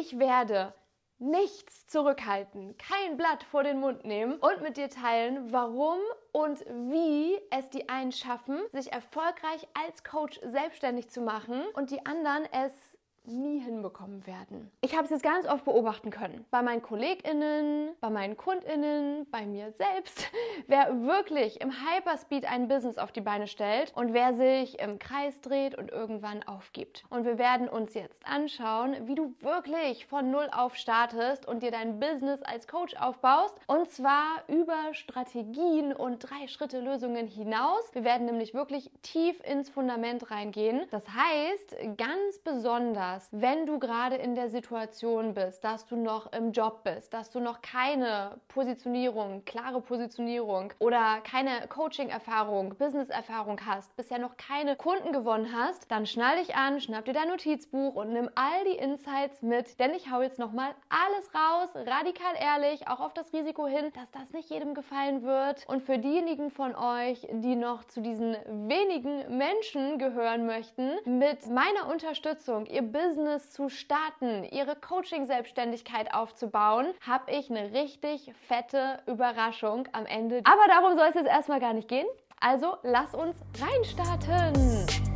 Ich 0.00 0.16
werde 0.20 0.74
nichts 1.18 1.88
zurückhalten, 1.88 2.76
kein 2.78 3.16
Blatt 3.16 3.42
vor 3.42 3.64
den 3.64 3.80
Mund 3.80 4.04
nehmen 4.04 4.34
und 4.34 4.60
mit 4.62 4.76
dir 4.76 4.88
teilen, 4.88 5.52
warum 5.52 5.98
und 6.30 6.60
wie 6.60 7.36
es 7.50 7.68
die 7.70 7.88
einen 7.88 8.12
schaffen, 8.12 8.60
sich 8.70 8.92
erfolgreich 8.92 9.66
als 9.74 10.04
Coach 10.04 10.38
selbstständig 10.44 11.10
zu 11.10 11.20
machen 11.20 11.64
und 11.74 11.90
die 11.90 12.06
anderen 12.06 12.44
es 12.52 12.87
nie 13.28 13.60
hinbekommen 13.60 14.26
werden. 14.26 14.70
Ich 14.80 14.94
habe 14.94 15.04
es 15.04 15.10
jetzt 15.10 15.22
ganz 15.22 15.46
oft 15.46 15.64
beobachten 15.64 16.10
können. 16.10 16.44
Bei 16.50 16.62
meinen 16.62 16.82
KollegInnen, 16.82 17.90
bei 18.00 18.10
meinen 18.10 18.36
KundInnen, 18.36 19.26
bei 19.30 19.46
mir 19.46 19.72
selbst. 19.72 20.26
Wer 20.66 21.02
wirklich 21.02 21.60
im 21.60 21.70
Hyperspeed 21.70 22.50
ein 22.50 22.68
Business 22.68 22.98
auf 22.98 23.12
die 23.12 23.20
Beine 23.20 23.46
stellt 23.46 23.92
und 23.96 24.12
wer 24.12 24.34
sich 24.34 24.78
im 24.80 24.98
Kreis 24.98 25.40
dreht 25.40 25.76
und 25.76 25.90
irgendwann 25.90 26.42
aufgibt. 26.42 27.04
Und 27.10 27.24
wir 27.24 27.38
werden 27.38 27.68
uns 27.68 27.94
jetzt 27.94 28.26
anschauen, 28.26 28.96
wie 29.06 29.14
du 29.14 29.34
wirklich 29.40 30.06
von 30.06 30.30
Null 30.30 30.48
auf 30.52 30.76
startest 30.76 31.46
und 31.46 31.62
dir 31.62 31.70
dein 31.70 32.00
Business 32.00 32.42
als 32.42 32.66
Coach 32.66 32.94
aufbaust. 32.96 33.54
Und 33.66 33.90
zwar 33.90 34.42
über 34.48 34.92
Strategien 34.92 35.92
und 35.92 36.18
drei 36.18 36.48
Schritte 36.48 36.80
Lösungen 36.80 37.26
hinaus. 37.26 37.82
Wir 37.92 38.04
werden 38.04 38.26
nämlich 38.26 38.54
wirklich 38.54 38.90
tief 39.02 39.40
ins 39.44 39.70
Fundament 39.70 40.30
reingehen. 40.30 40.82
Das 40.90 41.06
heißt, 41.08 41.76
ganz 41.96 42.38
besonders 42.44 43.17
hast, 43.18 43.30
wenn 43.32 43.66
du 43.66 43.80
gerade 43.80 44.14
in 44.14 44.36
der 44.36 44.48
Situation 44.48 45.34
bist, 45.34 45.64
dass 45.64 45.86
du 45.86 45.96
noch 45.96 46.32
im 46.32 46.52
Job 46.52 46.84
bist, 46.84 47.12
dass 47.12 47.30
du 47.30 47.40
noch 47.40 47.62
keine 47.62 48.38
Positionierung, 48.46 49.44
klare 49.44 49.80
Positionierung 49.80 50.72
oder 50.78 51.20
keine 51.24 51.66
Coaching-Erfahrung, 51.68 52.76
Business-Erfahrung 52.78 53.60
hast, 53.66 53.96
bisher 53.96 54.20
noch 54.20 54.36
keine 54.36 54.76
Kunden 54.76 55.12
gewonnen 55.12 55.52
hast, 55.52 55.90
dann 55.90 56.06
schnall 56.06 56.36
dich 56.36 56.54
an, 56.54 56.80
schnapp 56.80 57.06
dir 57.06 57.12
dein 57.12 57.28
Notizbuch 57.28 57.96
und 57.96 58.12
nimm 58.12 58.30
all 58.36 58.64
die 58.64 58.78
Insights 58.78 59.42
mit, 59.42 59.80
denn 59.80 59.94
ich 59.94 60.12
hau 60.12 60.22
jetzt 60.22 60.38
nochmal 60.38 60.70
alles 60.88 61.34
raus, 61.34 61.70
radikal 61.74 62.34
ehrlich, 62.38 62.86
auch 62.86 63.00
auf 63.00 63.14
das 63.14 63.32
Risiko 63.32 63.66
hin, 63.66 63.90
dass 63.94 64.12
das 64.12 64.32
nicht 64.32 64.48
jedem 64.48 64.74
gefallen 64.74 65.24
wird. 65.24 65.64
Und 65.66 65.82
für 65.82 65.98
diejenigen 65.98 66.52
von 66.52 66.76
euch, 66.76 67.26
die 67.32 67.56
noch 67.56 67.82
zu 67.84 68.00
diesen 68.00 68.36
wenigen 68.46 69.36
Menschen 69.36 69.98
gehören 69.98 70.46
möchten, 70.46 70.92
mit 71.04 71.48
meiner 71.48 71.90
Unterstützung 71.90 72.66
ihr 72.66 72.82
Business 72.82 73.07
Business 73.08 73.50
zu 73.50 73.70
starten, 73.70 74.44
ihre 74.44 74.76
Coaching-Selbstständigkeit 74.76 76.12
aufzubauen, 76.12 76.88
habe 77.06 77.32
ich 77.32 77.50
eine 77.50 77.72
richtig 77.72 78.30
fette 78.46 78.98
Überraschung 79.06 79.88
am 79.92 80.04
Ende. 80.04 80.42
Aber 80.44 80.66
darum 80.68 80.96
soll 80.98 81.06
es 81.08 81.14
jetzt 81.14 81.28
erstmal 81.28 81.58
gar 81.58 81.72
nicht 81.72 81.88
gehen. 81.88 82.06
Also 82.38 82.76
lass 82.82 83.14
uns 83.14 83.36
reinstarten. 83.58 85.07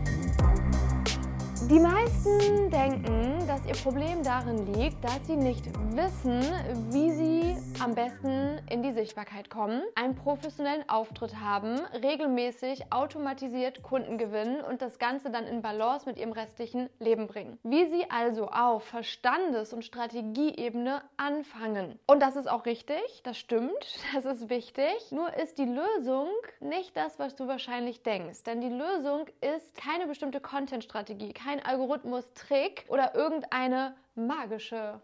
Die 1.71 1.79
meisten 1.79 2.71
denken, 2.71 3.47
dass 3.47 3.65
ihr 3.67 3.75
Problem 3.83 4.23
darin 4.23 4.73
liegt, 4.75 5.03
dass 5.05 5.27
sie 5.27 5.37
nicht 5.37 5.65
wissen, 5.95 6.43
wie 6.91 7.11
sie 7.11 7.57
am 7.83 7.95
besten 7.95 8.59
in 8.71 8.83
die 8.83 8.93
Sichtbarkeit 8.93 9.49
kommen, 9.49 9.83
einen 9.95 10.15
professionellen 10.15 10.89
Auftritt 10.89 11.37
haben, 11.37 11.81
regelmäßig 12.03 12.93
automatisiert 12.93 13.83
Kunden 13.83 14.19
gewinnen 14.19 14.61
und 14.63 14.83
das 14.83 14.99
Ganze 14.99 15.31
dann 15.31 15.47
in 15.47 15.63
Balance 15.63 16.07
mit 16.07 16.19
ihrem 16.19 16.33
restlichen 16.33 16.89
Leben 16.99 17.27
bringen. 17.27 17.59
Wie 17.63 17.87
sie 17.87 18.11
also 18.11 18.49
auf 18.49 18.85
Verstandes- 18.85 19.73
und 19.73 19.85
Strategieebene 19.85 21.03
anfangen. 21.17 21.99
Und 22.07 22.21
das 22.21 22.37
ist 22.37 22.51
auch 22.51 22.67
richtig, 22.67 23.23
das 23.23 23.39
stimmt, 23.39 23.99
das 24.15 24.25
ist 24.25 24.51
wichtig. 24.51 24.95
Nur 25.11 25.33
ist 25.35 25.59
die 25.59 25.67
Lösung 25.67 26.29
nicht 26.61 26.97
das, 26.97 27.19
was 27.19 27.37
du 27.37 27.47
wahrscheinlich 27.47 28.03
denkst. 28.03 28.43
Denn 28.45 28.61
die 28.61 28.69
Lösung 28.69 29.27
ist 29.41 29.75
keine 29.77 30.07
bestimmte 30.07 30.41
Content-Strategie, 30.41 31.33
kein 31.53 31.64
Algorithmus-Trick 31.64 32.86
oder 32.89 33.14
irgendeine 33.14 33.95
magische 34.14 35.00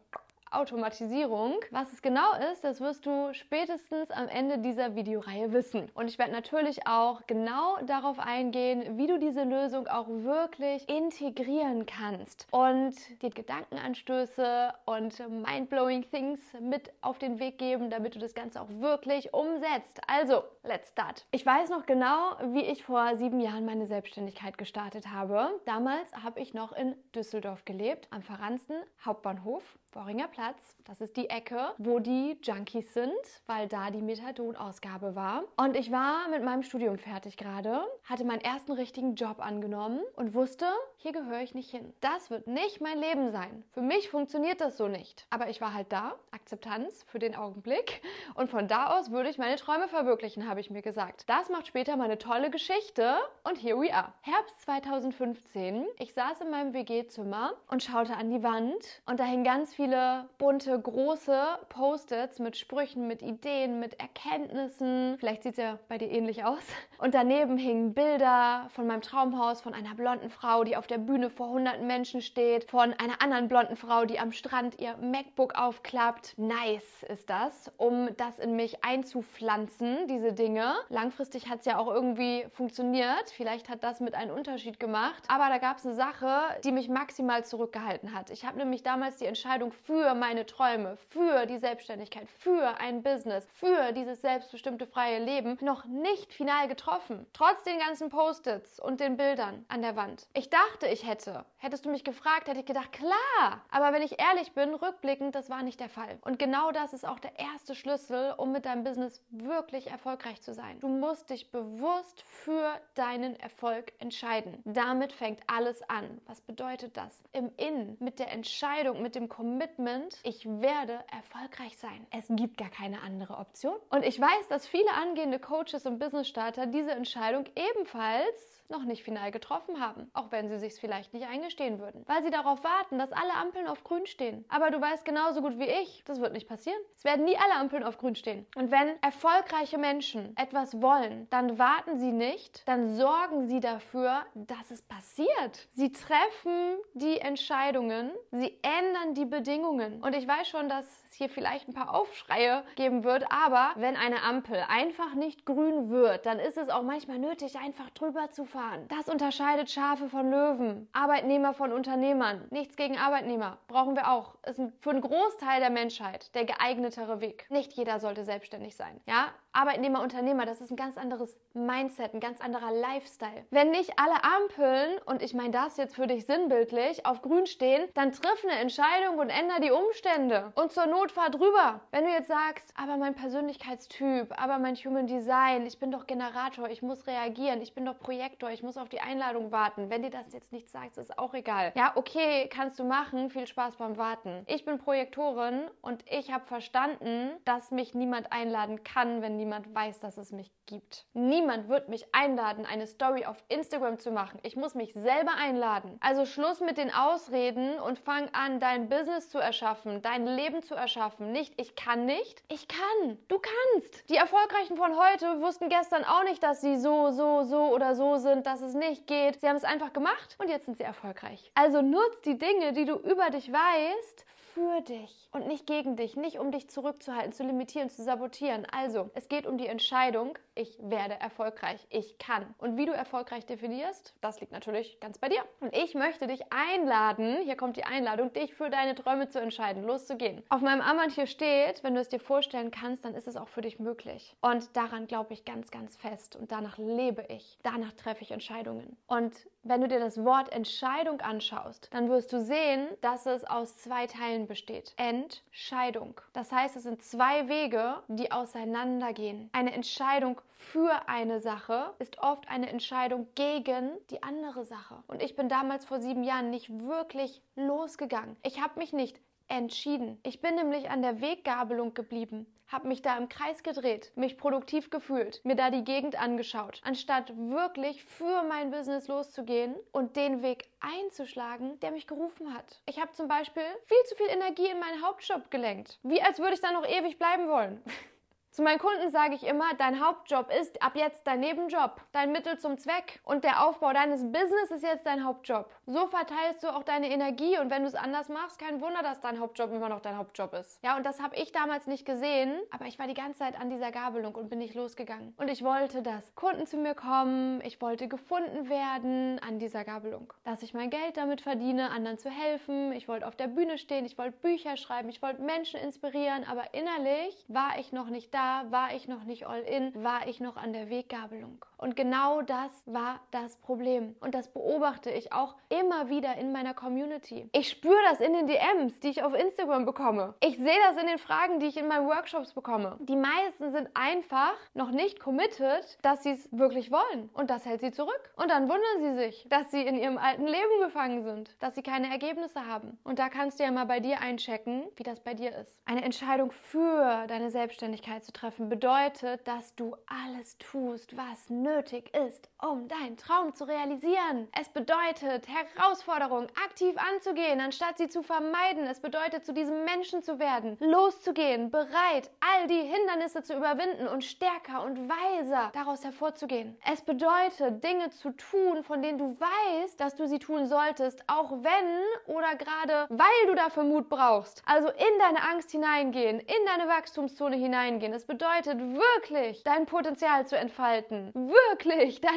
Automatisierung. 0.50 1.54
Was 1.70 1.92
es 1.92 2.02
genau 2.02 2.32
ist, 2.52 2.64
das 2.64 2.80
wirst 2.80 3.06
du 3.06 3.32
spätestens 3.32 4.10
am 4.10 4.28
Ende 4.28 4.58
dieser 4.58 4.94
Videoreihe 4.94 5.52
wissen. 5.52 5.90
Und 5.94 6.08
ich 6.08 6.18
werde 6.18 6.32
natürlich 6.32 6.86
auch 6.86 7.27
genau 7.27 7.77
darauf 7.86 8.18
eingehen, 8.18 8.98
wie 8.98 9.06
du 9.06 9.18
diese 9.18 9.45
Lösung 9.45 9.86
auch 9.89 10.08
wirklich 10.08 10.89
integrieren 10.89 11.86
kannst 11.86 12.46
und 12.50 12.95
dir 13.23 13.30
Gedankenanstöße 13.30 14.73
und 14.86 15.18
mindblowing 15.28 16.11
Things 16.11 16.40
mit 16.61 16.90
auf 17.00 17.18
den 17.18 17.39
Weg 17.39 17.58
geben, 17.58 17.90
damit 17.90 18.14
du 18.14 18.18
das 18.18 18.34
Ganze 18.34 18.61
auch 18.61 18.68
wirklich 18.70 19.33
umsetzt. 19.34 20.00
Also, 20.06 20.44
let's 20.62 20.90
start. 20.90 21.27
Ich 21.30 21.44
weiß 21.44 21.70
noch 21.70 21.86
genau, 21.86 22.36
wie 22.52 22.64
ich 22.64 22.84
vor 22.84 23.17
sieben 23.17 23.40
Jahren 23.40 23.64
meine 23.64 23.86
Selbstständigkeit 23.86 24.58
gestartet 24.58 25.08
habe. 25.08 25.50
Damals 25.67 26.12
habe 26.23 26.40
ich 26.40 26.55
noch 26.55 26.73
in 26.73 26.94
Düsseldorf 27.14 27.64
gelebt, 27.64 28.08
am 28.11 28.23
verransten 28.23 28.77
Hauptbahnhof. 29.05 29.62
Worringer 29.92 30.28
Platz. 30.28 30.76
Das 30.84 31.00
ist 31.00 31.16
die 31.16 31.30
Ecke, 31.30 31.72
wo 31.78 31.98
die 31.98 32.38
Junkies 32.42 32.92
sind, 32.94 33.12
weil 33.46 33.68
da 33.68 33.90
die 33.90 34.02
Methadon-Ausgabe 34.02 35.14
war. 35.14 35.44
Und 35.56 35.76
ich 35.76 35.90
war 35.90 36.28
mit 36.28 36.44
meinem 36.44 36.62
Studium 36.62 36.98
fertig 36.98 37.36
gerade, 37.36 37.82
hatte 38.04 38.24
meinen 38.24 38.40
ersten 38.40 38.72
richtigen 38.72 39.14
Job 39.14 39.38
angenommen 39.40 40.00
und 40.16 40.34
wusste, 40.34 40.66
hier 40.96 41.12
gehöre 41.12 41.40
ich 41.40 41.54
nicht 41.54 41.70
hin. 41.70 41.94
Das 42.00 42.30
wird 42.30 42.46
nicht 42.46 42.80
mein 42.80 42.98
Leben 42.98 43.30
sein. 43.30 43.64
Für 43.72 43.82
mich 43.82 44.10
funktioniert 44.10 44.60
das 44.60 44.76
so 44.76 44.88
nicht. 44.88 45.26
Aber 45.30 45.48
ich 45.48 45.60
war 45.60 45.72
halt 45.72 45.92
da, 45.92 46.16
Akzeptanz 46.32 47.05
für 47.06 47.18
den 47.18 47.34
Augenblick. 47.34 48.02
Und 48.34 48.50
von 48.50 48.68
da 48.68 48.98
aus 48.98 49.10
würde 49.10 49.30
ich 49.30 49.38
meine 49.38 49.56
Träume 49.56 49.88
verwirklichen, 49.88 50.48
habe 50.48 50.60
ich 50.60 50.70
mir 50.70 50.82
gesagt. 50.82 51.24
Das 51.28 51.48
macht 51.48 51.66
später 51.66 51.96
meine 51.96 52.18
tolle 52.18 52.50
Geschichte. 52.50 53.16
Und 53.44 53.56
here 53.56 53.80
we 53.80 53.92
are. 53.92 54.12
Herbst 54.20 54.60
2015. 54.62 55.86
Ich 55.98 56.12
saß 56.14 56.42
in 56.42 56.50
meinem 56.50 56.74
WG-Zimmer 56.74 57.52
und 57.70 57.82
schaute 57.82 58.16
an 58.16 58.30
die 58.30 58.42
Wand. 58.42 59.02
Und 59.06 59.20
da 59.20 59.24
hingen 59.24 59.44
ganz 59.44 59.74
viele 59.78 60.28
bunte, 60.39 60.77
große 60.77 61.40
Post-its 61.68 62.40
mit 62.40 62.56
Sprüchen, 62.56 63.06
mit 63.06 63.22
Ideen, 63.22 63.78
mit 63.78 64.00
Erkenntnissen. 64.00 65.16
Vielleicht 65.20 65.44
sieht 65.44 65.52
es 65.52 65.58
ja 65.58 65.78
bei 65.89 65.98
dir 65.98 66.11
ähnlich 66.11 66.44
aus. 66.44 66.58
Und 66.98 67.14
daneben 67.14 67.56
hingen 67.56 67.94
Bilder 67.94 68.68
von 68.74 68.88
meinem 68.88 69.02
Traumhaus, 69.02 69.61
von 69.61 69.74
einer 69.74 69.94
blonden 69.94 70.30
Frau, 70.30 70.64
die 70.64 70.77
auf 70.77 70.88
der 70.88 70.98
Bühne 70.98 71.30
vor 71.30 71.50
hunderten 71.50 71.86
Menschen 71.86 72.22
steht, 72.22 72.68
von 72.68 72.92
einer 72.92 73.22
anderen 73.22 73.46
blonden 73.46 73.77
Frau, 73.77 74.05
die 74.05 74.18
am 74.18 74.33
Strand 74.33 74.80
ihr 74.80 74.96
MacBook 74.96 75.55
aufklappt. 75.55 76.36
Nice 76.38 77.05
ist 77.08 77.30
das, 77.30 77.70
um 77.77 78.08
das 78.17 78.40
in 78.40 78.56
mich 78.56 78.83
einzupflanzen, 78.83 80.08
diese 80.08 80.33
Dinge. 80.33 80.74
Langfristig 80.88 81.48
hat 81.48 81.61
es 81.61 81.67
ja 81.67 81.78
auch 81.78 81.86
irgendwie 81.86 82.46
funktioniert. 82.50 83.30
Vielleicht 83.30 83.68
hat 83.68 83.84
das 83.84 84.00
mit 84.00 84.17
einem 84.17 84.34
Unterschied 84.34 84.80
gemacht. 84.80 85.22
Aber 85.28 85.48
da 85.50 85.58
gab 85.58 85.78
es 85.78 85.86
eine 85.86 85.94
Sache, 85.94 86.40
die 86.64 86.72
mich 86.72 86.88
maximal 86.88 87.44
zurückgehalten 87.44 88.12
hat. 88.12 88.30
Ich 88.30 88.44
habe 88.44 88.58
nämlich 88.58 88.83
damals 88.83 89.18
die 89.18 89.27
Entscheidung 89.27 89.67
Entscheidung 89.68 89.73
für 89.73 90.14
meine 90.14 90.46
Träume, 90.46 90.96
für 91.11 91.46
die 91.46 91.58
Selbstständigkeit, 91.58 92.29
für 92.39 92.80
ein 92.80 93.02
Business, 93.02 93.46
für 93.55 93.92
dieses 93.92 94.20
selbstbestimmte 94.20 94.86
freie 94.86 95.23
Leben 95.23 95.58
noch 95.61 95.84
nicht 95.84 96.33
final 96.33 96.68
getroffen. 96.68 97.27
Trotz 97.33 97.62
den 97.64 97.79
ganzen 97.79 98.08
Post-its 98.08 98.80
und 98.80 99.01
den 99.01 99.17
Bildern 99.17 99.64
an 99.68 99.83
der 99.83 99.96
Wand. 99.96 100.27
Ich 100.34 100.51
dachte, 100.51 100.86
ich 100.86 101.06
hätte. 101.06 101.45
Hättest 101.58 101.84
du 101.84 101.90
mich 101.90 102.05
gefragt, 102.05 102.48
hätte 102.48 102.61
ich 102.61 102.67
gedacht, 102.67 102.92
klar. 102.92 103.62
Aber 103.70 103.92
wenn 103.92 104.02
ich 104.02 104.20
ehrlich 104.20 104.52
bin, 104.52 104.74
rückblickend, 104.74 105.34
das 105.34 105.51
war 105.51 105.62
nicht 105.62 105.80
der 105.80 105.89
Fall. 105.89 106.18
Und 106.23 106.39
genau 106.39 106.70
das 106.73 106.92
ist 106.92 107.06
auch 107.06 107.18
der 107.18 107.39
erste 107.39 107.74
Schlüssel, 107.74 108.35
um 108.36 108.52
mit 108.52 108.64
deinem 108.64 108.85
Business 108.85 109.23
wirklich 109.30 109.90
erfolgreich 109.90 110.40
zu 110.42 110.55
sein. 110.55 110.80
Du 110.80 110.89
musst 110.89 111.30
dich 111.30 111.50
bewusst 111.50 112.23
für 112.23 112.80
deinen 112.95 113.39
Erfolg 113.40 113.92
entscheiden. 113.98 114.62
Damit 114.64 115.12
fängt 115.12 115.40
alles 115.46 115.83
an. 115.89 116.20
Was 116.27 116.40
bedeutet 116.40 116.96
das? 116.96 117.23
Im 117.33 117.50
Innen, 117.56 117.96
mit 118.00 118.18
der 118.18 118.33
Entscheidung, 118.33 119.02
mit 119.02 119.14
dem 119.14 119.29
Commitment 119.29 119.58
Commitment, 119.58 120.14
ich 120.23 120.46
werde 120.46 121.01
erfolgreich 121.11 121.77
sein. 121.79 122.07
Es 122.13 122.27
gibt 122.29 122.58
gar 122.58 122.69
keine 122.69 123.02
andere 123.02 123.39
Option. 123.39 123.74
Und 123.91 124.05
ich 124.05 124.20
weiß, 124.20 124.46
dass 124.48 124.69
viele 124.69 124.92
angehende 124.92 125.41
Coaches 125.41 125.85
und 125.85 125.98
Business-Starter 125.98 126.67
diese 126.67 126.92
Entscheidung 126.92 127.45
ebenfalls 127.57 128.57
noch 128.70 128.84
nicht 128.84 129.02
final 129.02 129.31
getroffen 129.31 129.81
haben, 129.81 130.11
auch 130.12 130.31
wenn 130.31 130.49
sie 130.49 130.58
sich 130.58 130.75
vielleicht 130.75 131.14
nicht 131.14 131.26
eingestehen 131.26 131.79
würden, 131.79 132.05
weil 132.06 132.23
sie 132.23 132.31
darauf 132.31 132.62
warten, 132.64 132.99
dass 132.99 133.12
alle 133.12 133.34
Ampeln 133.34 133.67
auf 133.67 133.84
grün 133.84 134.06
stehen. 134.06 134.44
Aber 134.49 134.70
du 134.70 134.81
weißt 134.81 135.05
genauso 135.05 135.40
gut 135.40 135.58
wie 135.58 135.69
ich, 135.69 136.03
das 136.05 136.20
wird 136.20 136.32
nicht 136.32 136.49
passieren. 136.49 136.79
Es 136.97 137.05
werden 137.05 137.25
nie 137.25 137.37
alle 137.37 137.55
Ampeln 137.55 137.82
auf 137.82 137.99
grün 137.99 138.15
stehen. 138.15 138.47
Und 138.56 138.70
wenn 138.70 139.00
erfolgreiche 139.03 139.79
Menschen 139.79 140.37
etwas 140.37 140.81
wollen, 140.81 141.29
dann 141.31 141.59
warten 141.59 141.99
sie 141.99 142.12
nicht, 142.12 142.67
dann 142.67 142.94
sorgen 142.97 143.47
sie 143.49 143.61
dafür, 143.61 144.25
dass 144.35 144.70
es 144.70 144.82
passiert. 144.82 145.69
Sie 145.73 145.93
treffen 145.93 146.79
die 146.94 147.19
Entscheidungen, 147.19 148.11
sie 148.31 148.59
ändern 148.62 149.15
die 149.15 149.25
Bedingungen. 149.25 150.03
Und 150.03 150.15
ich 150.15 150.26
weiß 150.26 150.49
schon, 150.49 150.69
dass 150.69 151.07
hier 151.19 151.29
vielleicht 151.29 151.69
ein 151.69 151.75
paar 151.75 151.94
Aufschreie 151.94 152.65
geben 152.76 153.05
wird, 153.05 153.25
aber 153.31 153.73
wenn 153.76 153.97
eine 153.97 154.23
Ampel 154.23 154.65
einfach 154.69 155.15
nicht 155.15 155.44
grün 155.44 155.91
wird, 155.91 156.26
dann 156.26 156.38
ist 156.38 156.56
es 156.56 156.70
auch 156.70 156.82
manchmal 156.82 157.19
nötig, 157.19 157.59
einfach 157.59 157.91
drüber 157.91 158.31
zu 158.31 158.44
fahren. 158.44 158.87
Das 158.88 159.09
unterscheidet 159.09 159.70
Schafe 159.70 160.09
von 160.09 160.31
Löwen, 160.31 160.88
Arbeitnehmer 160.93 161.55
von 161.55 161.73
Unternehmern. 161.73 162.47
Nichts 162.50 162.76
gegen 162.76 162.97
Arbeitnehmer, 162.97 163.59
brauchen 163.69 163.97
wir 163.97 164.11
auch. 164.11 164.37
Ist 164.44 164.61
für 164.81 164.91
einen 164.91 165.00
Großteil 165.00 165.61
der 165.61 165.70
Menschheit 165.70 166.35
der 166.35 166.44
geeignetere 166.44 167.20
Weg. 167.20 167.47
Nicht 167.50 167.73
jeder 167.75 168.00
sollte 168.00 168.25
selbstständig 168.25 168.76
sein. 168.76 169.00
Ja, 169.06 169.29
Arbeitnehmer, 169.58 170.02
Unternehmer, 170.02 170.46
das 170.46 170.60
ist 170.60 170.70
ein 170.70 170.76
ganz 170.76 170.96
anderes 170.96 171.37
Mindset, 171.52 172.14
ein 172.14 172.20
ganz 172.20 172.40
anderer 172.40 172.70
Lifestyle. 172.70 173.44
Wenn 173.50 173.72
nicht 173.72 173.90
alle 173.96 174.22
Ampeln, 174.22 175.00
und 175.05 175.20
ich 175.20 175.34
meine 175.34 175.50
das 175.50 175.76
jetzt 175.78 175.96
für 175.96 176.06
dich 176.06 176.26
sinnbildlich, 176.26 177.05
auf 177.05 177.22
grün 177.22 177.44
stehen, 177.44 177.88
dann 177.94 178.12
triff 178.12 178.44
eine 178.44 178.60
Entscheidung 178.60 179.19
und 179.19 179.31
ändere 179.31 179.60
die 179.60 179.72
Umstände. 179.72 180.52
Und 180.55 180.70
zur 180.70 180.87
Not 180.87 181.10
fahr 181.10 181.31
drüber. 181.31 181.81
Wenn 181.90 182.05
du 182.05 182.10
jetzt 182.10 182.28
sagst, 182.28 182.72
aber 182.76 182.99
mein 182.99 183.16
Persönlichkeitstyp, 183.16 184.32
aber 184.40 184.60
mein 184.60 184.76
Human 184.76 185.08
Design, 185.08 185.66
ich 185.66 185.81
bin 185.81 185.90
doch 185.90 186.06
Generator, 186.06 186.69
ich 186.69 186.82
muss 186.82 187.08
reagieren, 187.08 187.60
ich 187.60 187.75
bin 187.75 187.84
doch 187.84 187.99
Projektor, 187.99 188.50
ich 188.50 188.62
muss 188.62 188.76
auf 188.76 188.88
die 188.88 189.00
Einladung 189.00 189.50
warten. 189.50 189.90
Wenn 189.90 190.05
dir 190.05 190.10
das 190.10 190.32
jetzt 190.32 190.52
nicht 190.52 190.70
sagt, 190.70 190.99
ist 190.99 191.19
auch 191.19 191.34
egal. 191.34 191.72
Ja, 191.75 191.90
okay, 191.96 192.49
kannst 192.49 192.78
du 192.78 192.84
machen. 192.84 193.28
Viel 193.31 193.49
Spaß 193.49 193.75
beim 193.75 193.96
Warten. 193.96 194.44
Ich 194.46 194.64
bin 194.64 194.78
Projektorin 194.78 195.62
und 195.81 196.05
ich 196.08 196.31
habe 196.31 196.46
verstanden, 196.46 197.32
dass 197.44 197.72
mich 197.72 197.93
niemand 197.96 198.31
einladen 198.31 198.84
kann, 198.84 199.20
wenn 199.20 199.37
niemand 199.37 199.48
weiß, 199.50 200.00
dass 200.00 200.17
es 200.17 200.33
mich 200.33 200.50
gibt. 200.67 201.06
Niemand 201.12 201.69
wird 201.69 201.89
mich 201.89 202.06
einladen, 202.15 202.67
eine 202.67 202.87
Story 202.87 203.25
auf 203.25 203.37
Instagram 203.49 203.99
zu 203.99 204.11
machen. 204.11 204.39
Ich 204.43 204.56
muss 204.56 204.75
mich 204.75 204.93
selber 204.95 205.33
einladen. 205.35 205.97
Also 206.00 206.25
Schluss 206.25 206.61
mit 206.61 206.79
den 206.79 206.93
Ausreden 206.93 207.79
und 207.81 207.99
fang 207.99 208.29
an, 208.33 208.61
dein 208.61 208.89
Business 208.89 209.29
zu 209.29 209.39
erschaffen, 209.39 210.03
dein 210.03 210.27
Leben 210.27 210.62
zu 210.62 210.75
erschaffen. 210.75 211.33
Nicht, 211.33 211.61
ich 211.61 211.75
kann 211.75 212.06
nicht. 212.06 212.43
Ich 212.49 212.69
kann. 212.69 213.19
Du 213.29 213.39
kannst. 213.39 214.09
Die 214.11 214.17
Erfolgreichen 214.17 214.77
von 214.77 214.97
heute 214.99 215.41
wussten 215.41 215.69
gestern 215.69 216.05
auch 216.05 216.25
nicht, 216.25 216.43
dass 216.43 216.61
sie 216.61 216.77
so, 216.77 217.11
so, 217.11 217.43
so 217.43 217.75
oder 217.75 217.94
so 217.94 218.17
sind, 218.17 218.47
dass 218.47 218.61
es 218.61 218.75
nicht 218.75 219.06
geht. 219.06 219.41
Sie 219.41 219.49
haben 219.49 219.56
es 219.56 219.65
einfach 219.65 219.93
gemacht 219.93 220.37
und 220.39 220.49
jetzt 220.49 220.67
sind 220.67 220.77
sie 220.77 220.85
erfolgreich. 220.85 221.51
Also 221.55 221.83
nutzt 221.83 222.27
die 222.27 222.39
Dinge, 222.39 222.73
die 222.73 222.85
du 222.85 222.94
über 222.97 223.31
dich 223.31 223.53
weißt, 223.53 224.27
für 224.58 224.82
dich 224.82 225.28
und 225.31 225.46
nicht 225.46 225.66
gegen 225.66 225.96
dich, 225.96 226.16
nicht 226.16 226.38
um 226.38 226.50
dich 226.50 226.69
zurückzuhalten, 226.69 227.32
zu 227.32 227.44
limitieren, 227.44 227.90
zu 227.90 228.02
sabotieren. 228.02 228.66
Also, 228.70 229.10
es 229.14 229.28
geht 229.28 229.46
um 229.46 229.56
die 229.56 229.69
Entscheidung, 229.69 230.37
ich 230.58 230.76
werde 230.81 231.14
erfolgreich, 231.14 231.87
ich 231.88 232.19
kann. 232.19 232.55
Und 232.58 232.76
wie 232.76 232.87
du 232.87 232.93
erfolgreich 232.93 233.46
definierst, 233.46 234.14
das 234.20 234.40
liegt 234.40 234.52
natürlich 234.52 234.99
ganz 234.99 235.19
bei 235.19 235.28
dir. 235.28 235.43
Und 235.60 235.75
ich 235.75 235.94
möchte 235.94 236.26
dich 236.26 236.43
einladen, 236.52 237.38
hier 237.44 237.56
kommt 237.56 237.76
die 237.76 237.84
Einladung, 237.84 238.32
dich 238.32 238.55
für 238.55 238.69
deine 238.69 238.96
Träume 238.96 239.28
zu 239.28 239.40
entscheiden, 239.40 239.84
loszugehen. 239.84 240.43
Auf 240.49 240.60
meinem 240.60 240.81
Armband 240.81 241.12
hier 241.12 241.26
steht, 241.26 241.84
wenn 241.84 241.94
du 241.94 242.00
es 242.00 242.08
dir 242.08 242.19
vorstellen 242.19 242.72
kannst, 242.72 243.05
dann 243.05 243.14
ist 243.14 243.28
es 243.28 243.37
auch 243.37 243.49
für 243.49 243.60
dich 243.60 243.78
möglich. 243.78 244.37
Und 244.40 244.76
daran 244.76 245.06
glaube 245.06 245.32
ich 245.32 245.44
ganz, 245.44 245.70
ganz 245.70 245.96
fest 245.96 246.34
und 246.34 246.50
danach 246.50 246.76
lebe 246.76 247.25
ich. 247.28 247.58
Danach 247.62 247.93
treffe 247.93 248.22
ich 248.22 248.32
Entscheidungen. 248.32 248.96
Und 249.06 249.46
wenn 249.62 249.81
du 249.81 249.88
dir 249.88 250.00
das 250.00 250.25
Wort 250.25 250.50
Entscheidung 250.52 251.20
anschaust, 251.20 251.88
dann 251.93 252.08
wirst 252.08 252.32
du 252.32 252.40
sehen, 252.40 252.88
dass 253.00 253.26
es 253.26 253.44
aus 253.44 253.76
zwei 253.76 254.06
Teilen 254.06 254.46
besteht. 254.46 254.94
Entscheidung. 254.96 256.20
Das 256.32 256.50
heißt, 256.50 256.76
es 256.76 256.84
sind 256.84 257.02
zwei 257.02 257.49
Wege, 257.49 258.02
die 258.08 258.32
auseinandergehen. 258.32 259.50
Eine 259.52 259.72
Entscheidung 259.72 260.40
für 260.56 261.09
eine 261.09 261.41
Sache 261.41 261.95
ist 261.99 262.19
oft 262.19 262.49
eine 262.49 262.69
Entscheidung 262.69 263.29
gegen 263.35 263.91
die 264.11 264.23
andere 264.23 264.65
Sache. 264.65 265.03
Und 265.06 265.23
ich 265.23 265.37
bin 265.37 265.49
damals 265.49 265.85
vor 265.85 266.00
sieben 266.00 266.25
Jahren 266.25 266.50
nicht 266.50 266.69
wirklich 266.71 267.43
losgegangen. 267.56 268.37
Ich 268.43 268.61
habe 268.61 268.79
mich 268.79 268.93
nicht 268.93 269.21
entschieden. 269.49 270.19
Ich 270.23 270.41
bin 270.41 270.55
nämlich 270.55 270.91
an 270.91 271.03
der 271.03 271.21
Weggabelung 271.21 271.95
geblieben, 271.95 272.47
habe 272.67 272.89
mich 272.89 273.03
da 273.03 273.17
im 273.17 273.29
Kreis 273.29 273.62
gedreht, 273.62 274.12
mich 274.15 274.37
produktiv 274.37 274.91
gefühlt, 274.91 275.43
mir 275.45 275.56
da 275.56 275.71
die 275.71 275.85
Gegend 275.85 276.21
angeschaut, 276.21 276.81
anstatt 276.85 277.35
wirklich 277.37 278.05
für 278.05 278.43
mein 278.43 278.71
Business 278.71 279.09
loszugehen 279.09 279.75
und 279.91 280.17
den 280.17 280.43
Weg 280.43 280.69
einzuschlagen, 280.81 281.81
der 281.81 281.93
mich 281.93 282.06
gerufen 282.06 282.55
hat. 282.55 282.83
Ich 282.87 283.01
habe 283.01 283.12
zum 283.12 283.27
Beispiel 283.27 283.62
viel 283.87 284.05
zu 284.05 284.17
viel 284.17 284.29
Energie 284.29 284.67
in 284.67 284.81
meinen 284.81 285.03
Hauptjob 285.03 285.51
gelenkt, 285.51 285.99
wie 286.03 286.21
als 286.21 286.39
würde 286.39 286.55
ich 286.55 286.61
da 286.61 286.73
noch 286.73 286.87
ewig 286.87 287.19
bleiben 287.19 287.49
wollen. 287.49 287.83
Zu 288.58 288.64
meinen 288.64 288.81
Kunden 288.81 289.08
sage 289.10 289.37
ich 289.37 289.46
immer, 289.46 289.72
dein 289.78 290.05
Hauptjob 290.05 290.50
ist 290.52 290.82
ab 290.82 290.96
jetzt 290.96 291.25
dein 291.28 291.38
Nebenjob, 291.38 292.00
dein 292.10 292.32
Mittel 292.32 292.58
zum 292.58 292.76
Zweck 292.76 293.20
und 293.22 293.44
der 293.44 293.64
Aufbau 293.64 293.93
deines 293.93 294.20
Business 294.20 294.72
ist 294.72 294.82
jetzt 294.82 295.06
dein 295.06 295.25
Hauptjob. 295.25 295.72
So 295.87 296.08
verteilst 296.08 296.64
du 296.64 296.75
auch 296.75 296.82
deine 296.82 297.08
Energie 297.08 297.56
und 297.60 297.70
wenn 297.70 297.82
du 297.82 297.88
es 297.88 297.94
anders 297.94 298.28
machst, 298.28 298.58
kein 298.58 298.81
Wunder, 298.81 299.05
dass 299.05 299.20
dein 299.20 299.38
Hauptjob 299.38 299.70
immer 299.70 299.88
noch 299.88 300.00
dein 300.00 300.19
Hauptjob 300.19 300.55
ist. 300.55 300.82
Ja, 300.82 300.96
und 300.96 301.06
das 301.06 301.22
habe 301.22 301.37
ich 301.37 301.52
damals 301.52 301.87
nicht 301.87 302.05
gesehen, 302.05 302.52
aber 302.72 302.87
ich 302.87 302.99
war 302.99 303.06
die 303.06 303.14
ganze 303.14 303.38
Zeit 303.38 303.60
an 303.60 303.70
dieser 303.70 303.93
Gabelung 303.93 304.34
und 304.34 304.50
bin 304.50 304.58
nicht 304.58 304.75
losgegangen. 304.75 305.34
Und 305.37 305.46
ich 305.46 305.62
wollte, 305.62 306.02
dass 306.02 306.34
Kunden 306.34 306.66
zu 306.66 306.78
mir 306.78 306.96
kommen, 306.96 307.60
ich 307.60 307.81
wollte 307.81 308.08
gefunden 308.08 308.69
werden 308.69 309.38
an 309.38 309.60
dieser 309.60 309.84
Gabelung, 309.84 310.32
dass 310.43 310.64
ich 310.64 310.75
mein 310.75 310.90
Geld 310.90 311.16
damit 311.16 311.43
verdiene, 311.43 311.90
anderen 311.90 312.19
zu 312.19 312.28
helfen, 312.28 312.90
ich 312.90 313.06
wollte 313.06 313.28
auf 313.28 313.37
der 313.37 313.46
Bühne 313.46 313.78
stehen, 313.78 314.05
ich 314.05 314.19
wollte 314.19 314.37
Bücher 314.38 314.76
schreiben, 314.76 315.10
ich 315.10 315.22
wollte 315.22 315.43
Menschen 315.43 315.78
inspirieren, 315.78 316.43
aber 316.43 316.75
innerlich 316.75 317.44
war 317.46 317.78
ich 317.78 317.93
noch 317.93 318.08
nicht 318.08 318.34
da 318.34 318.48
war 318.71 318.95
ich 318.95 319.09
noch 319.09 319.25
nicht 319.25 319.47
all 319.47 319.62
in, 319.62 319.93
war 320.03 320.27
ich 320.27 320.41
noch 320.41 320.56
an 320.56 320.73
der 320.73 320.89
Weggabelung. 320.91 321.65
Und 321.79 321.95
genau 321.95 322.43
das 322.43 322.83
war 322.87 323.21
das 323.31 323.57
Problem. 323.57 324.17
Und 324.21 324.35
das 324.35 324.49
beobachte 324.49 325.11
ich 325.11 325.33
auch 325.33 325.55
immer 325.69 326.11
wieder 326.11 326.35
in 326.37 326.53
meiner 326.53 326.75
Community. 326.75 327.49
Ich 327.53 327.69
spüre 327.69 327.99
das 328.11 328.21
in 328.21 328.33
den 328.33 328.49
DMs, 328.49 328.99
die 329.01 329.09
ich 329.09 329.23
auf 329.23 329.33
Instagram 329.33 329.87
bekomme. 329.87 330.35
Ich 330.41 330.59
sehe 330.59 330.79
das 330.89 331.01
in 331.01 331.07
den 331.07 331.19
Fragen, 331.19 331.61
die 331.61 331.67
ich 331.67 331.77
in 331.77 331.87
meinen 331.87 332.09
Workshops 332.09 332.53
bekomme. 332.53 332.97
Die 333.01 333.17
meisten 333.17 333.71
sind 333.71 333.89
einfach 333.95 334.55
noch 334.75 334.91
nicht 334.91 335.21
committed, 335.21 335.99
dass 336.03 336.25
sie 336.25 336.33
es 336.33 336.49
wirklich 336.51 336.91
wollen. 336.91 337.31
Und 337.33 337.49
das 337.49 337.65
hält 337.65 337.81
sie 337.81 337.93
zurück. 337.93 338.33
Und 338.35 338.51
dann 338.51 338.69
wundern 338.69 339.01
sie 339.01 339.25
sich, 339.25 339.47
dass 339.49 339.71
sie 339.71 339.83
in 339.83 339.97
ihrem 339.97 340.19
alten 340.19 340.47
Leben 340.47 340.81
gefangen 340.83 341.23
sind, 341.23 341.55
dass 341.61 341.77
sie 341.77 341.83
keine 341.83 342.11
Ergebnisse 342.11 342.67
haben. 342.67 342.99
Und 343.05 343.21
da 343.21 343.29
kannst 343.29 343.61
du 343.61 343.65
ja 343.65 343.71
mal 343.71 343.87
bei 343.87 344.01
dir 344.01 344.21
einchecken, 344.21 344.83
wie 344.97 345.05
das 345.05 345.21
bei 345.21 345.35
dir 345.35 345.57
ist. 345.57 345.81
Eine 345.85 346.03
Entscheidung 346.03 346.51
für 346.51 347.27
deine 347.29 347.53
Selbstständigkeit 347.53 348.25
zu 348.25 348.33
treffen 348.33 348.69
bedeutet, 348.69 349.47
dass 349.47 349.77
du 349.77 349.95
alles 350.09 350.59
tust, 350.59 351.17
was 351.17 351.49
nötig 351.49 351.68
ist, 351.69 352.49
um 352.62 352.88
deinen 352.88 353.17
Traum 353.17 353.55
zu 353.55 353.65
realisieren. 353.65 354.49
Es 354.59 354.69
bedeutet, 354.69 355.47
Herausforderungen 355.47 356.49
aktiv 356.65 356.97
anzugehen, 357.12 357.61
anstatt 357.61 357.99
sie 357.99 358.09
zu 358.09 358.23
vermeiden. 358.23 358.87
Es 358.87 359.00
bedeutet, 359.00 359.44
zu 359.44 359.53
diesem 359.53 359.85
Menschen 359.85 360.23
zu 360.23 360.38
werden, 360.38 360.76
loszugehen, 360.81 361.70
bereit, 361.70 362.31
all 362.41 362.67
die 362.67 362.81
Hindernisse 362.81 363.43
zu 363.43 363.55
überwinden 363.55 364.09
und 364.09 364.25
stärker 364.25 364.82
und 364.82 365.09
weiser 365.09 365.70
daraus 365.75 366.05
hervorzugehen. 366.05 366.79
Es 366.91 367.03
bedeutet, 367.03 367.85
Dinge 367.85 368.11
zu 368.11 368.31
tun, 368.31 368.82
von 368.82 369.03
denen 369.03 369.19
du 369.19 369.37
weißt, 369.38 370.00
dass 370.00 370.17
du 370.17 370.26
sie 370.26 370.38
tun 370.38 370.67
solltest, 370.67 371.23
auch 371.26 371.53
wenn 371.53 372.35
oder 372.35 372.56
gerade 372.56 373.06
weil 373.11 373.47
du 373.47 373.55
dafür 373.55 373.85
Mut 373.85 374.09
brauchst. 374.09 374.62
Also 374.65 374.88
in 374.88 375.19
deine 375.19 375.43
Angst 375.43 375.70
hineingehen, 375.70 376.41
in 376.41 376.67
deine 376.67 376.88
Wachstumszone 376.88 377.56
hineingehen. 377.56 378.12
Es 378.12 378.25
bedeutet 378.25 378.79
wirklich, 378.81 379.62
dein 379.65 379.87
Potenzial 379.87 380.47
zu 380.47 380.56
entfalten, 380.56 381.32
wirklich 381.35 381.57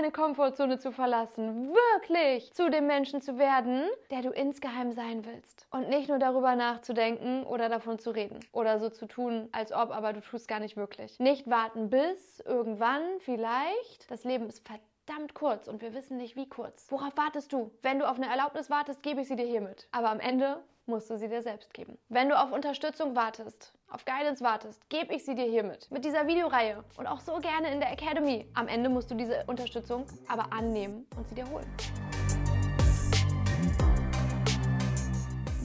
deine 0.02 0.12
Komfortzone 0.12 0.80
zu 0.80 0.92
verlassen, 0.92 1.74
wirklich 1.74 2.52
zu 2.54 2.70
dem 2.70 2.88
Menschen 2.88 3.22
zu 3.22 3.38
werden, 3.38 3.84
der 4.10 4.22
du 4.22 4.30
insgeheim 4.30 4.92
sein 4.92 5.26
willst. 5.26 5.68
Und 5.72 5.90
nicht 5.90 6.10
nur 6.10 6.20
darüber 6.20 6.56
nachzudenken 6.56 7.44
oder 7.44 7.70
davon 7.70 8.00
zu 8.00 8.12
reden 8.12 8.40
oder 8.52 8.80
so 8.80 8.90
zu 8.90 9.06
tun, 9.08 9.50
als 9.52 9.72
ob, 9.72 9.92
aber 9.92 10.14
du 10.14 10.22
tust 10.22 10.48
gar 10.48 10.60
nicht 10.60 10.78
wirklich. 10.78 11.20
Nicht 11.20 11.50
warten 11.50 11.90
bis 11.90 12.40
irgendwann 12.42 13.04
vielleicht. 13.20 14.10
Das 14.10 14.24
Leben 14.24 14.48
ist 14.48 14.68
verdammt 14.68 15.34
kurz 15.34 15.68
und 15.68 15.82
wir 15.82 15.94
wissen 15.94 16.18
nicht, 16.18 16.36
wie 16.36 16.50
kurz. 16.50 16.88
Worauf 16.90 17.16
wartest 17.16 17.54
du? 17.54 17.72
Wenn 17.82 18.00
du 18.00 18.10
auf 18.10 18.18
eine 18.18 18.30
Erlaubnis 18.30 18.70
wartest, 18.70 19.04
gebe 19.04 19.22
ich 19.22 19.28
sie 19.28 19.36
dir 19.36 19.46
hiermit. 19.46 19.88
Aber 19.92 20.10
am 20.10 20.20
Ende 20.20 20.64
musst 20.92 21.10
du 21.10 21.18
sie 21.18 21.28
dir 21.28 21.42
selbst 21.42 21.74
geben. 21.74 21.98
Wenn 22.10 22.30
du 22.30 22.40
auf 22.40 22.52
Unterstützung 22.52 23.16
wartest, 23.16 23.74
auf 23.90 24.06
Guidance 24.06 24.44
wartest, 24.44 24.88
gebe 24.90 25.16
ich 25.16 25.26
sie 25.26 25.34
dir 25.34 25.46
hiermit. 25.46 25.90
Mit 25.90 26.06
dieser 26.06 26.28
Videoreihe 26.28 26.84
und 26.98 27.08
auch 27.08 27.22
so 27.22 27.40
gerne 27.40 27.72
in 27.72 27.80
der 27.80 27.92
Academy. 27.92 28.46
Am 28.54 28.68
Ende 28.68 28.90
musst 28.90 29.10
du 29.10 29.16
diese 29.16 29.44
Unterstützung 29.48 30.06
aber 30.28 30.54
annehmen 30.54 31.08
und 31.18 31.28
sie 31.28 31.36
dir 31.36 31.50
holen. 31.50 31.66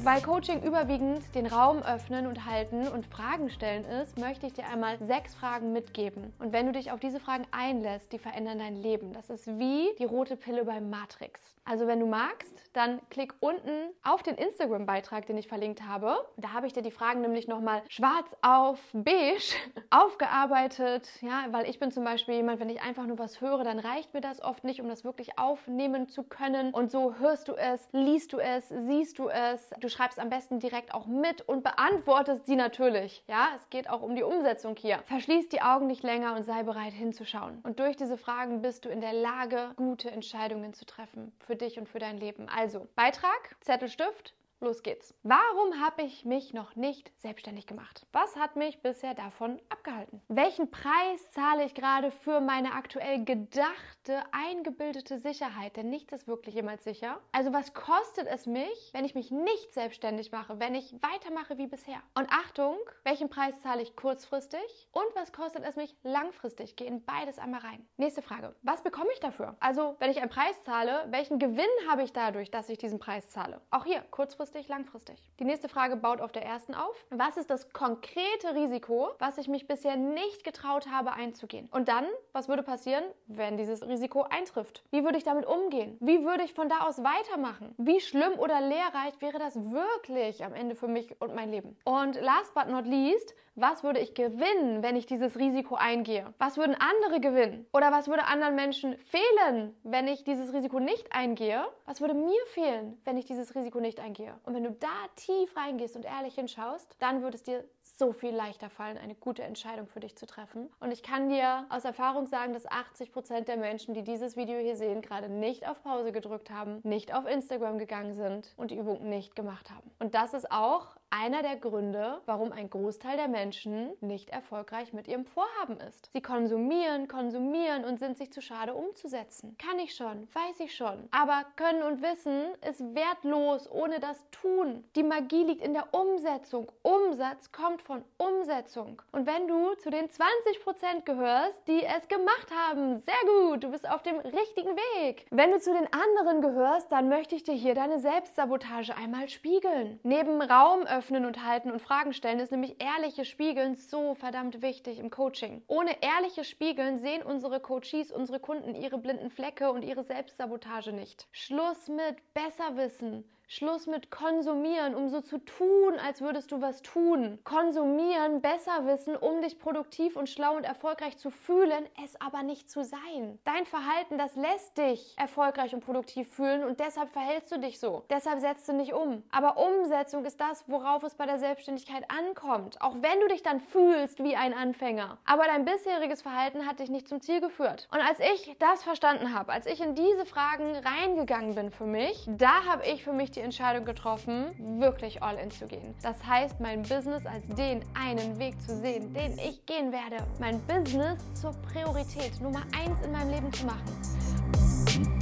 Weil 0.06 0.22
Coaching 0.22 0.62
überwiegend 0.62 1.34
den 1.34 1.46
Raum 1.46 1.82
öffnen 1.82 2.28
und 2.28 2.44
halten 2.44 2.86
und 2.86 3.08
Fragen 3.08 3.50
stellen 3.50 3.84
ist, 3.84 4.16
möchte 4.16 4.46
ich 4.46 4.52
dir 4.52 4.64
einmal 4.68 5.00
sechs 5.00 5.34
Fragen 5.34 5.72
mitgeben. 5.72 6.32
Und 6.38 6.52
wenn 6.52 6.66
du 6.66 6.70
dich 6.70 6.92
auf 6.92 7.00
diese 7.00 7.18
Fragen 7.18 7.44
einlässt, 7.50 8.12
die 8.12 8.20
verändern 8.20 8.60
dein 8.60 8.76
Leben. 8.76 9.12
Das 9.12 9.30
ist 9.30 9.48
wie 9.58 9.88
die 9.98 10.04
rote 10.04 10.36
Pille 10.36 10.64
beim 10.64 10.90
Matrix. 10.90 11.56
Also 11.68 11.88
wenn 11.88 11.98
du 11.98 12.06
magst, 12.06 12.54
dann 12.74 13.00
klick 13.10 13.34
unten 13.40 13.90
auf 14.04 14.22
den 14.22 14.36
Instagram-Beitrag, 14.36 15.26
den 15.26 15.36
ich 15.36 15.48
verlinkt 15.48 15.82
habe. 15.82 16.16
Da 16.36 16.52
habe 16.52 16.68
ich 16.68 16.72
dir 16.72 16.82
die 16.82 16.92
Fragen 16.92 17.22
nämlich 17.22 17.48
nochmal 17.48 17.82
schwarz 17.88 18.36
auf 18.40 18.78
beige 18.92 19.56
aufgearbeitet. 19.90 21.08
Ja, 21.22 21.46
weil 21.50 21.68
ich 21.68 21.80
bin 21.80 21.90
zum 21.90 22.04
Beispiel 22.04 22.34
jemand, 22.34 22.60
wenn 22.60 22.68
ich 22.68 22.80
einfach 22.82 23.04
nur 23.06 23.18
was 23.18 23.40
höre, 23.40 23.64
dann 23.64 23.80
reicht 23.80 24.14
mir 24.14 24.20
das 24.20 24.40
oft 24.40 24.62
nicht, 24.62 24.80
um 24.80 24.88
das 24.88 25.02
wirklich 25.02 25.40
aufnehmen 25.40 26.08
zu 26.08 26.22
können. 26.22 26.72
Und 26.72 26.92
so 26.92 27.16
hörst 27.16 27.48
du 27.48 27.54
es, 27.54 27.88
liest 27.90 28.32
du 28.32 28.38
es, 28.38 28.68
siehst 28.68 29.18
du 29.18 29.28
es. 29.28 29.70
Du 29.80 29.88
schreibst 29.96 30.18
am 30.18 30.28
besten 30.28 30.58
direkt 30.58 30.92
auch 30.92 31.06
mit 31.06 31.42
und 31.42 31.64
beantwortest 31.64 32.46
sie 32.46 32.56
natürlich. 32.56 33.24
Ja, 33.26 33.48
es 33.56 33.68
geht 33.70 33.88
auch 33.88 34.02
um 34.02 34.14
die 34.14 34.22
Umsetzung 34.22 34.76
hier. 34.76 34.98
Verschließ 35.06 35.48
die 35.48 35.62
Augen 35.62 35.86
nicht 35.86 36.02
länger 36.02 36.34
und 36.36 36.44
sei 36.44 36.62
bereit 36.62 36.92
hinzuschauen. 36.92 37.60
Und 37.62 37.80
durch 37.80 37.96
diese 37.96 38.18
Fragen 38.18 38.60
bist 38.62 38.84
du 38.84 38.90
in 38.90 39.00
der 39.00 39.14
Lage, 39.14 39.70
gute 39.76 40.10
Entscheidungen 40.10 40.74
zu 40.74 40.84
treffen 40.84 41.32
für 41.38 41.56
dich 41.56 41.78
und 41.78 41.88
für 41.88 41.98
dein 41.98 42.18
Leben. 42.18 42.48
Also 42.48 42.86
Beitrag, 42.94 43.56
Zettel, 43.60 43.88
Stift, 43.88 44.34
Los 44.60 44.82
geht's. 44.82 45.12
Warum 45.22 45.82
habe 45.84 46.02
ich 46.02 46.24
mich 46.24 46.54
noch 46.54 46.76
nicht 46.76 47.12
selbstständig 47.18 47.66
gemacht? 47.66 48.06
Was 48.12 48.36
hat 48.36 48.56
mich 48.56 48.80
bisher 48.80 49.12
davon 49.12 49.60
abgehalten? 49.68 50.22
Welchen 50.28 50.70
Preis 50.70 51.30
zahle 51.32 51.66
ich 51.66 51.74
gerade 51.74 52.10
für 52.10 52.40
meine 52.40 52.72
aktuell 52.72 53.22
gedachte, 53.22 54.22
eingebildete 54.32 55.18
Sicherheit? 55.18 55.76
Denn 55.76 55.90
nichts 55.90 56.14
ist 56.14 56.26
wirklich 56.26 56.54
jemals 56.54 56.84
sicher. 56.84 57.20
Also 57.32 57.52
was 57.52 57.74
kostet 57.74 58.26
es 58.28 58.46
mich, 58.46 58.90
wenn 58.94 59.04
ich 59.04 59.14
mich 59.14 59.30
nicht 59.30 59.74
selbstständig 59.74 60.32
mache, 60.32 60.58
wenn 60.58 60.74
ich 60.74 60.94
weitermache 61.02 61.58
wie 61.58 61.66
bisher? 61.66 62.00
Und 62.14 62.30
Achtung, 62.30 62.78
welchen 63.04 63.28
Preis 63.28 63.60
zahle 63.60 63.82
ich 63.82 63.94
kurzfristig? 63.94 64.88
Und 64.90 65.14
was 65.14 65.34
kostet 65.34 65.64
es 65.64 65.76
mich 65.76 65.94
langfristig? 66.02 66.76
Geh 66.76 66.86
in 66.86 67.04
beides 67.04 67.38
einmal 67.38 67.60
rein. 67.60 67.86
Nächste 67.98 68.22
Frage. 68.22 68.56
Was 68.62 68.82
bekomme 68.82 69.10
ich 69.12 69.20
dafür? 69.20 69.54
Also, 69.60 69.96
wenn 69.98 70.10
ich 70.10 70.22
einen 70.22 70.30
Preis 70.30 70.62
zahle, 70.62 71.04
welchen 71.10 71.38
Gewinn 71.38 71.66
habe 71.90 72.04
ich 72.04 72.14
dadurch, 72.14 72.50
dass 72.50 72.70
ich 72.70 72.78
diesen 72.78 72.98
Preis 72.98 73.28
zahle? 73.28 73.60
Auch 73.70 73.84
hier, 73.84 74.00
kurzfristig 74.10 74.45
kurzfristig, 74.46 74.68
langfristig. 74.68 75.16
Die 75.40 75.44
nächste 75.44 75.68
Frage 75.68 75.96
baut 75.96 76.20
auf 76.20 76.30
der 76.30 76.44
ersten 76.44 76.74
auf. 76.74 77.04
Was 77.10 77.36
ist 77.36 77.50
das 77.50 77.72
konkrete 77.72 78.54
Risiko, 78.54 79.10
was 79.18 79.38
ich 79.38 79.48
mich 79.48 79.66
bisher 79.66 79.96
nicht 79.96 80.44
getraut 80.44 80.86
habe 80.88 81.12
einzugehen? 81.12 81.68
Und 81.72 81.88
dann, 81.88 82.04
was 82.32 82.48
würde 82.48 82.62
passieren, 82.62 83.02
wenn 83.26 83.56
dieses 83.56 83.82
Risiko 83.82 84.22
eintrifft? 84.22 84.84
Wie 84.92 85.02
würde 85.02 85.18
ich 85.18 85.24
damit 85.24 85.46
umgehen? 85.46 85.96
Wie 86.00 86.24
würde 86.24 86.44
ich 86.44 86.54
von 86.54 86.68
da 86.68 86.86
aus 86.86 87.02
weitermachen? 87.02 87.74
Wie 87.76 88.00
schlimm 88.00 88.38
oder 88.38 88.60
lehrreich 88.60 89.20
wäre 89.20 89.38
das 89.38 89.56
wirklich 89.56 90.44
am 90.44 90.54
Ende 90.54 90.76
für 90.76 90.88
mich 90.88 91.20
und 91.20 91.34
mein 91.34 91.50
Leben? 91.50 91.76
Und 91.84 92.20
last 92.20 92.54
but 92.54 92.68
not 92.68 92.86
least, 92.86 93.34
was 93.58 93.82
würde 93.82 94.00
ich 94.00 94.12
gewinnen, 94.12 94.82
wenn 94.82 94.96
ich 94.96 95.06
dieses 95.06 95.38
Risiko 95.38 95.76
eingehe? 95.76 96.34
Was 96.38 96.58
würden 96.58 96.76
andere 96.78 97.20
gewinnen? 97.20 97.66
Oder 97.72 97.90
was 97.90 98.06
würde 98.06 98.24
anderen 98.24 98.54
Menschen 98.54 98.98
fehlen, 98.98 99.74
wenn 99.82 100.06
ich 100.08 100.24
dieses 100.24 100.52
Risiko 100.52 100.78
nicht 100.78 101.10
eingehe? 101.12 101.64
Was 101.86 102.02
würde 102.02 102.12
mir 102.12 102.44
fehlen, 102.48 103.00
wenn 103.04 103.16
ich 103.16 103.24
dieses 103.24 103.54
Risiko 103.54 103.80
nicht 103.80 103.98
eingehe? 103.98 104.35
Und 104.44 104.54
wenn 104.54 104.64
du 104.64 104.72
da 104.72 104.88
tief 105.16 105.56
reingehst 105.56 105.96
und 105.96 106.04
ehrlich 106.04 106.34
hinschaust, 106.34 106.96
dann 106.98 107.22
wird 107.22 107.34
es 107.34 107.42
dir 107.42 107.64
so 107.82 108.12
viel 108.12 108.34
leichter 108.34 108.68
fallen, 108.68 108.98
eine 108.98 109.14
gute 109.14 109.42
Entscheidung 109.42 109.86
für 109.86 110.00
dich 110.00 110.16
zu 110.16 110.26
treffen. 110.26 110.68
Und 110.80 110.90
ich 110.90 111.02
kann 111.02 111.28
dir 111.28 111.66
aus 111.70 111.84
Erfahrung 111.84 112.26
sagen, 112.26 112.52
dass 112.52 112.66
80 112.66 113.12
Prozent 113.12 113.48
der 113.48 113.56
Menschen, 113.56 113.94
die 113.94 114.02
dieses 114.02 114.36
Video 114.36 114.58
hier 114.58 114.76
sehen, 114.76 115.00
gerade 115.00 115.28
nicht 115.28 115.66
auf 115.68 115.82
Pause 115.82 116.12
gedrückt 116.12 116.50
haben, 116.50 116.80
nicht 116.82 117.14
auf 117.14 117.26
Instagram 117.26 117.78
gegangen 117.78 118.14
sind 118.14 118.52
und 118.56 118.70
die 118.70 118.76
Übung 118.76 119.08
nicht 119.08 119.34
gemacht 119.34 119.70
haben. 119.70 119.90
Und 119.98 120.14
das 120.14 120.34
ist 120.34 120.50
auch 120.50 120.96
einer 121.10 121.42
der 121.42 121.56
Gründe, 121.56 122.20
warum 122.26 122.52
ein 122.52 122.68
Großteil 122.68 123.16
der 123.16 123.28
Menschen 123.28 123.90
nicht 124.00 124.30
erfolgreich 124.30 124.92
mit 124.92 125.08
ihrem 125.08 125.24
Vorhaben 125.24 125.78
ist. 125.80 126.10
Sie 126.12 126.20
konsumieren, 126.20 127.08
konsumieren 127.08 127.84
und 127.84 127.98
sind 127.98 128.18
sich 128.18 128.32
zu 128.32 128.42
schade 128.42 128.74
umzusetzen. 128.74 129.56
Kann 129.58 129.78
ich 129.78 129.94
schon, 129.94 130.28
weiß 130.32 130.60
ich 130.60 130.74
schon. 130.74 131.08
Aber 131.10 131.44
Können 131.56 131.82
und 131.82 132.02
Wissen 132.02 132.46
ist 132.68 132.82
wertlos 132.94 133.70
ohne 133.70 134.00
das 134.00 134.22
Tun. 134.30 134.84
Die 134.96 135.02
Magie 135.02 135.44
liegt 135.44 135.62
in 135.62 135.74
der 135.74 135.94
Umsetzung. 135.94 136.72
Umsatz 136.82 137.52
kommt 137.52 137.82
von 137.82 138.04
Umsetzung. 138.18 139.02
Und 139.12 139.26
wenn 139.26 139.46
du 139.48 139.74
zu 139.74 139.90
den 139.90 140.08
20% 140.08 141.02
gehörst, 141.04 141.66
die 141.68 141.84
es 141.84 142.08
gemacht 142.08 142.48
haben, 142.54 142.98
sehr 142.98 143.14
gut, 143.26 143.64
du 143.64 143.70
bist 143.70 143.88
auf 143.88 144.02
dem 144.02 144.18
richtigen 144.18 144.76
Weg. 144.76 145.26
Wenn 145.30 145.52
du 145.52 145.60
zu 145.60 145.72
den 145.72 145.88
anderen 145.92 146.40
gehörst, 146.40 146.90
dann 146.90 147.08
möchte 147.08 147.34
ich 147.34 147.44
dir 147.44 147.54
hier 147.54 147.74
deine 147.74 148.00
Selbstsabotage 148.00 148.96
einmal 148.96 149.28
spiegeln. 149.28 150.00
Neben 150.02 150.42
Raum 150.42 150.84
öffnen 150.96 151.26
und 151.26 151.44
halten 151.44 151.70
und 151.70 151.82
Fragen 151.82 152.14
stellen 152.14 152.40
ist 152.40 152.52
nämlich 152.52 152.76
ehrliches 152.80 153.28
Spiegeln 153.28 153.74
so 153.74 154.14
verdammt 154.14 154.62
wichtig 154.62 154.98
im 154.98 155.10
Coaching. 155.10 155.62
Ohne 155.66 156.02
ehrliches 156.02 156.48
Spiegeln 156.48 156.98
sehen 156.98 157.22
unsere 157.22 157.60
Coaches, 157.60 158.10
unsere 158.10 158.40
Kunden 158.40 158.74
ihre 158.74 158.96
blinden 158.98 159.30
Flecke 159.30 159.70
und 159.70 159.82
ihre 159.82 160.02
Selbstsabotage 160.02 160.92
nicht. 160.92 161.28
Schluss 161.32 161.88
mit 161.88 162.16
Besserwissen. 162.32 163.24
Schluss 163.48 163.86
mit 163.86 164.10
konsumieren, 164.10 164.96
um 164.96 165.08
so 165.08 165.20
zu 165.20 165.38
tun, 165.38 165.94
als 166.04 166.20
würdest 166.20 166.50
du 166.50 166.60
was 166.60 166.82
tun. 166.82 167.38
Konsumieren, 167.44 168.40
besser 168.40 168.86
wissen, 168.86 169.14
um 169.14 169.40
dich 169.40 169.60
produktiv 169.60 170.16
und 170.16 170.28
schlau 170.28 170.56
und 170.56 170.64
erfolgreich 170.64 171.16
zu 171.16 171.30
fühlen, 171.30 171.86
es 172.04 172.20
aber 172.20 172.42
nicht 172.42 172.68
zu 172.68 172.82
sein. 172.82 173.38
Dein 173.44 173.64
Verhalten, 173.64 174.18
das 174.18 174.34
lässt 174.34 174.76
dich 174.76 175.14
erfolgreich 175.16 175.74
und 175.74 175.84
produktiv 175.84 176.28
fühlen 176.28 176.64
und 176.64 176.80
deshalb 176.80 177.10
verhältst 177.10 177.52
du 177.52 177.60
dich 177.60 177.78
so. 177.78 178.04
Deshalb 178.10 178.40
setzt 178.40 178.68
du 178.68 178.72
nicht 178.72 178.92
um. 178.92 179.22
Aber 179.30 179.56
Umsetzung 179.58 180.24
ist 180.24 180.40
das, 180.40 180.64
worauf 180.66 181.04
es 181.04 181.14
bei 181.14 181.26
der 181.26 181.38
Selbstständigkeit 181.38 182.04
ankommt. 182.10 182.80
Auch 182.82 182.96
wenn 183.00 183.20
du 183.20 183.28
dich 183.28 183.44
dann 183.44 183.60
fühlst 183.60 184.24
wie 184.24 184.34
ein 184.34 184.54
Anfänger. 184.54 185.18
Aber 185.24 185.44
dein 185.44 185.64
bisheriges 185.64 186.22
Verhalten 186.22 186.66
hat 186.66 186.80
dich 186.80 186.90
nicht 186.90 187.06
zum 187.06 187.20
Ziel 187.20 187.40
geführt. 187.40 187.86
Und 187.92 188.00
als 188.00 188.18
ich 188.18 188.56
das 188.58 188.82
verstanden 188.82 189.32
habe, 189.32 189.52
als 189.52 189.66
ich 189.66 189.80
in 189.80 189.94
diese 189.94 190.26
Fragen 190.26 190.74
reingegangen 190.74 191.54
bin 191.54 191.70
für 191.70 191.86
mich, 191.86 192.26
da 192.26 192.64
habe 192.64 192.84
ich 192.86 193.04
für 193.04 193.12
mich 193.12 193.35
die 193.36 193.40
Entscheidung 193.40 193.84
getroffen, 193.84 194.46
wirklich 194.80 195.22
all 195.22 195.36
in 195.36 195.50
zu 195.50 195.66
gehen. 195.66 195.94
Das 196.02 196.24
heißt, 196.26 196.60
mein 196.60 196.82
Business 196.82 197.26
als 197.26 197.46
den 197.56 197.82
einen 197.94 198.38
Weg 198.38 198.60
zu 198.62 198.76
sehen, 198.80 199.12
den 199.12 199.38
ich 199.38 199.64
gehen 199.66 199.92
werde. 199.92 200.24
Mein 200.40 200.60
Business 200.62 201.18
zur 201.34 201.52
Priorität 201.72 202.40
Nummer 202.40 202.62
eins 202.76 203.00
in 203.04 203.12
meinem 203.12 203.30
Leben 203.30 203.52
zu 203.52 203.66
machen. 203.66 205.15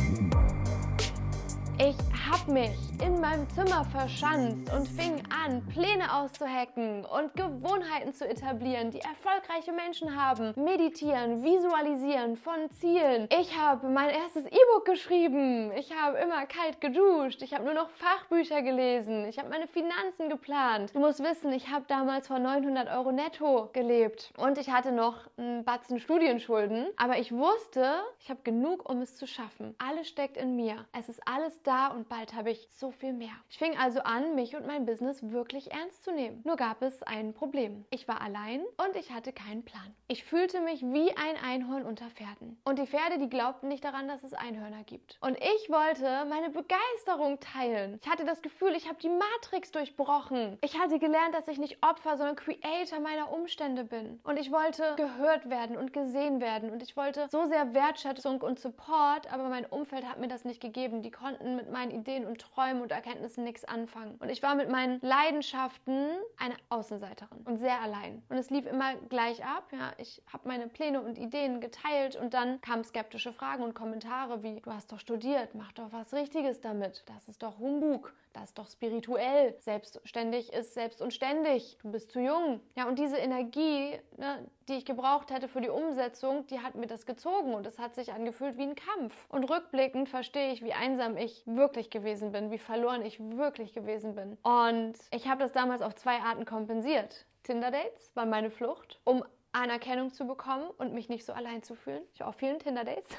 Ich 1.79 1.97
habe 2.31 2.53
mich 2.53 2.71
in 3.03 3.21
meinem 3.21 3.51
Zimmer 3.51 3.85
verschanzt 3.87 4.73
und 4.73 4.87
fing 4.87 5.21
an, 5.45 5.61
Pläne 5.67 6.15
auszuhacken 6.15 7.05
und 7.05 7.35
Gewohnheiten 7.35 8.15
zu 8.15 8.29
etablieren, 8.29 8.93
die 8.93 9.01
erfolgreiche 9.01 9.73
Menschen 9.73 10.15
haben. 10.15 10.53
Meditieren, 10.57 11.43
visualisieren 11.43 12.37
von 12.37 12.71
Zielen. 12.71 13.29
Ich 13.41 13.59
habe 13.59 13.89
mein 13.89 14.11
erstes 14.11 14.47
E-Book 14.47 14.85
geschrieben. 14.85 15.73
Ich 15.77 15.93
habe 15.93 16.19
immer 16.19 16.47
kalt 16.47 16.81
geduscht. 16.81 17.43
Ich 17.43 17.53
habe 17.53 17.65
nur 17.65 17.75
noch 17.75 17.91
Fachbücher 17.91 18.63
gelesen. 18.63 19.25
Ich 19.27 19.41
habe 19.41 19.49
meine 19.49 19.67
Finanzen 19.67 20.29
geplant. 20.29 20.95
Du 20.95 21.01
musst 21.01 21.25
wissen, 21.25 21.53
ich 21.53 21.71
habe 21.71 21.85
damals 21.89 22.29
von 22.29 22.41
900 22.41 22.89
Euro 22.97 23.11
netto 23.11 23.71
gelebt 23.73 24.33
und 24.39 24.59
ich 24.59 24.71
hatte 24.71 24.93
noch 24.93 25.17
einen 25.37 25.65
Batzen 25.65 25.99
Studienschulden. 25.99 26.87
Aber 26.97 27.19
ich 27.19 27.33
wusste, 27.33 27.97
ich 28.21 28.31
habe 28.31 28.41
genug, 28.45 28.89
um 28.89 29.03
es 29.03 29.17
zu 29.17 29.27
schaffen. 29.27 29.75
Alles 29.79 30.07
steckt 30.07 30.37
in 30.37 30.55
mir. 30.55 30.87
Es 30.97 31.09
ist 31.09 31.21
alles 31.27 31.64
da 31.67 31.89
und 31.89 32.09
bald 32.09 32.35
habe 32.35 32.51
ich 32.51 32.69
so 32.71 32.91
viel 32.91 33.13
mehr. 33.13 33.33
Ich 33.51 33.59
fing 33.59 33.77
also 33.77 34.01
an, 34.01 34.35
mich 34.35 34.57
und 34.57 34.67
mein 34.67 34.87
Business 34.87 35.31
wirklich 35.31 35.73
ernst 35.73 36.05
zu 36.05 36.13
nehmen. 36.13 36.43
Nur 36.45 36.57
gab 36.57 36.83
es 36.83 37.03
ein 37.03 37.35
Problem. 37.35 37.85
Ich 37.91 38.07
war 38.09 38.21
allein 38.21 38.61
und 38.85 38.97
ich 38.97 39.13
hatte 39.13 39.33
keinen 39.33 39.65
Plan. 39.65 39.95
Ich 40.09 40.25
fühlte 40.25 40.61
mich 40.61 40.83
wie 40.83 41.11
ein 41.11 41.37
Einhorn 41.45 41.83
unter 41.83 42.09
Pferden. 42.11 42.61
Und 42.65 42.79
die 42.79 42.87
Pferde, 42.87 43.19
die 43.19 43.29
glaubten 43.29 43.69
nicht 43.69 43.85
daran, 43.85 44.09
dass 44.09 44.23
es 44.23 44.35
Einhörner 44.35 44.85
gibt. 44.85 45.19
Und 45.21 45.39
ich 45.39 45.71
wollte 45.71 46.25
meine 46.29 46.51
Begeisterung 46.51 47.41
teilen. 47.41 47.99
Ich 48.03 48.11
hatte 48.11 48.25
das 48.25 48.43
Gefühl, 48.43 48.75
ich 48.75 48.89
habe 48.89 48.99
die 49.01 49.09
Matrix 49.09 49.71
durchbrochen. 49.73 50.59
Ich 50.61 50.79
hatte 50.79 50.99
gelernt, 50.99 51.35
dass 51.35 51.49
ich 51.49 51.59
nicht 51.59 51.83
Opfer, 51.83 52.17
sondern 52.17 52.37
Creator 52.37 53.01
meiner 53.01 53.33
Umstände 53.33 53.85
bin. 53.85 54.21
Und 54.25 54.39
ich 54.39 54.53
wollte 54.53 54.95
gehört 54.97 55.49
werden 55.49 55.77
und 55.77 55.93
gesehen 55.93 56.41
werden. 56.41 56.71
Und 56.71 56.83
ich 56.83 56.97
wollte 56.97 57.29
so 57.31 57.47
sehr 57.47 57.75
Wertschätzung 57.75 58.41
und 58.43 58.59
Support, 58.59 59.33
aber 59.33 59.49
mein 59.49 59.67
Umfeld 59.67 60.05
hat 60.07 60.21
mir 60.21 60.29
das 60.29 60.45
nicht 60.45 60.61
gegeben. 60.61 61.03
Die 61.03 61.11
konnten 61.11 61.54
mit 61.57 61.71
meinen 61.71 61.91
Ideen 61.91 62.27
und 62.27 62.41
Träumen 62.41 62.83
und 62.83 62.93
Erkenntnissen 62.93 63.45
nichts 63.45 63.65
anfangen. 63.65 64.17
Und 64.17 64.29
ich 64.29 64.43
war 64.43 64.55
mit 64.55 64.69
meinen 64.69 65.01
Leidenschaften 65.01 66.09
eine 66.37 66.57
Außenseiterin 66.69 67.39
und 67.45 67.59
sehr 67.59 67.81
allein. 67.81 68.23
Und 68.29 68.37
es 68.37 68.51
lief 68.51 68.67
immer 68.67 68.95
gleich 69.09 69.45
ab. 69.45 69.69
Ja, 69.73 69.93
ich 69.99 70.23
habe 70.33 70.49
meine 70.49 70.69
Pläne 70.69 71.01
und 71.01 71.19
Ideen 71.19 71.61
geteilt 71.61 72.17
und 72.17 72.35
dann 72.35 72.61
kamen 72.61 72.85
skeptische 72.85 73.33
Fragen 73.33 73.63
und 73.63 73.75
Kommentare 73.75 74.43
wie: 74.43 74.61
Du 74.61 74.73
hast 74.73 74.93
doch 74.93 75.01
studiert, 75.01 75.55
mach 75.55 75.73
doch 75.73 75.93
was 75.93 76.13
Richtiges 76.13 76.61
damit. 76.61 77.05
Das 77.07 77.29
ist 77.29 77.43
doch 77.43 77.59
Humbug. 77.59 78.13
Das 78.35 78.45
ist 78.47 78.59
doch 78.59 78.69
spirituell. 78.69 79.55
Selbstständig 79.61 80.53
ist 80.53 80.75
selbst 80.75 81.01
und 81.01 81.13
ständig. 81.13 81.79
Du 81.83 81.93
bist 81.93 82.11
zu 82.11 82.21
jung. 82.21 82.61
Ja, 82.77 82.89
und 82.89 82.99
diese 82.99 83.17
Energie, 83.17 83.97
ne, 84.17 84.45
die 84.69 84.75
ich 84.75 84.85
gebraucht 84.85 85.31
hätte 85.31 85.49
für 85.49 85.61
die 85.61 85.69
Umsetzung, 85.69 86.47
die 86.47 86.61
hat 86.61 86.75
mir 86.75 86.87
das 86.87 87.07
gezogen 87.07 87.55
und 87.55 87.67
es 87.67 87.79
hat 87.79 87.95
sich 87.95 88.13
angefühlt 88.13 88.57
wie 88.57 88.63
ein 88.63 88.75
Kampf. 88.75 89.15
Und 89.29 89.45
rückblickend 89.45 90.09
verstehe 90.09 90.53
ich, 90.53 90.63
wie 90.63 90.73
einsam 90.73 91.17
ich 91.17 91.43
wirklich 91.47 91.91
gewesen 91.91 92.33
bin, 92.33 92.51
wie 92.51 92.59
verloren 92.59 93.03
ich 93.03 93.19
wirklich 93.21 93.73
gewesen 93.73 94.15
bin. 94.15 94.39
Und 94.43 94.95
ich 95.11 95.29
habe 95.29 95.41
das 95.41 95.53
damals 95.53 95.83
auf 95.83 95.95
zwei 95.95 96.21
Arten 96.21 96.45
kompensiert. 96.45 97.27
Tinder-Dates 97.43 98.11
war 98.15 98.27
meine 98.27 98.51
Flucht, 98.51 99.01
um 99.05 99.23
Anerkennung 99.53 100.13
zu 100.13 100.27
bekommen 100.27 100.69
und 100.79 100.93
mich 100.95 101.09
nicht 101.09 101.25
so 101.25 101.33
allein 101.33 101.63
zu 101.63 101.75
fühlen. 101.75 102.03
Ich 102.13 102.21
war 102.21 102.29
auf 102.29 102.37
vielen 102.37 102.59
Tinder-Dates. 102.59 103.11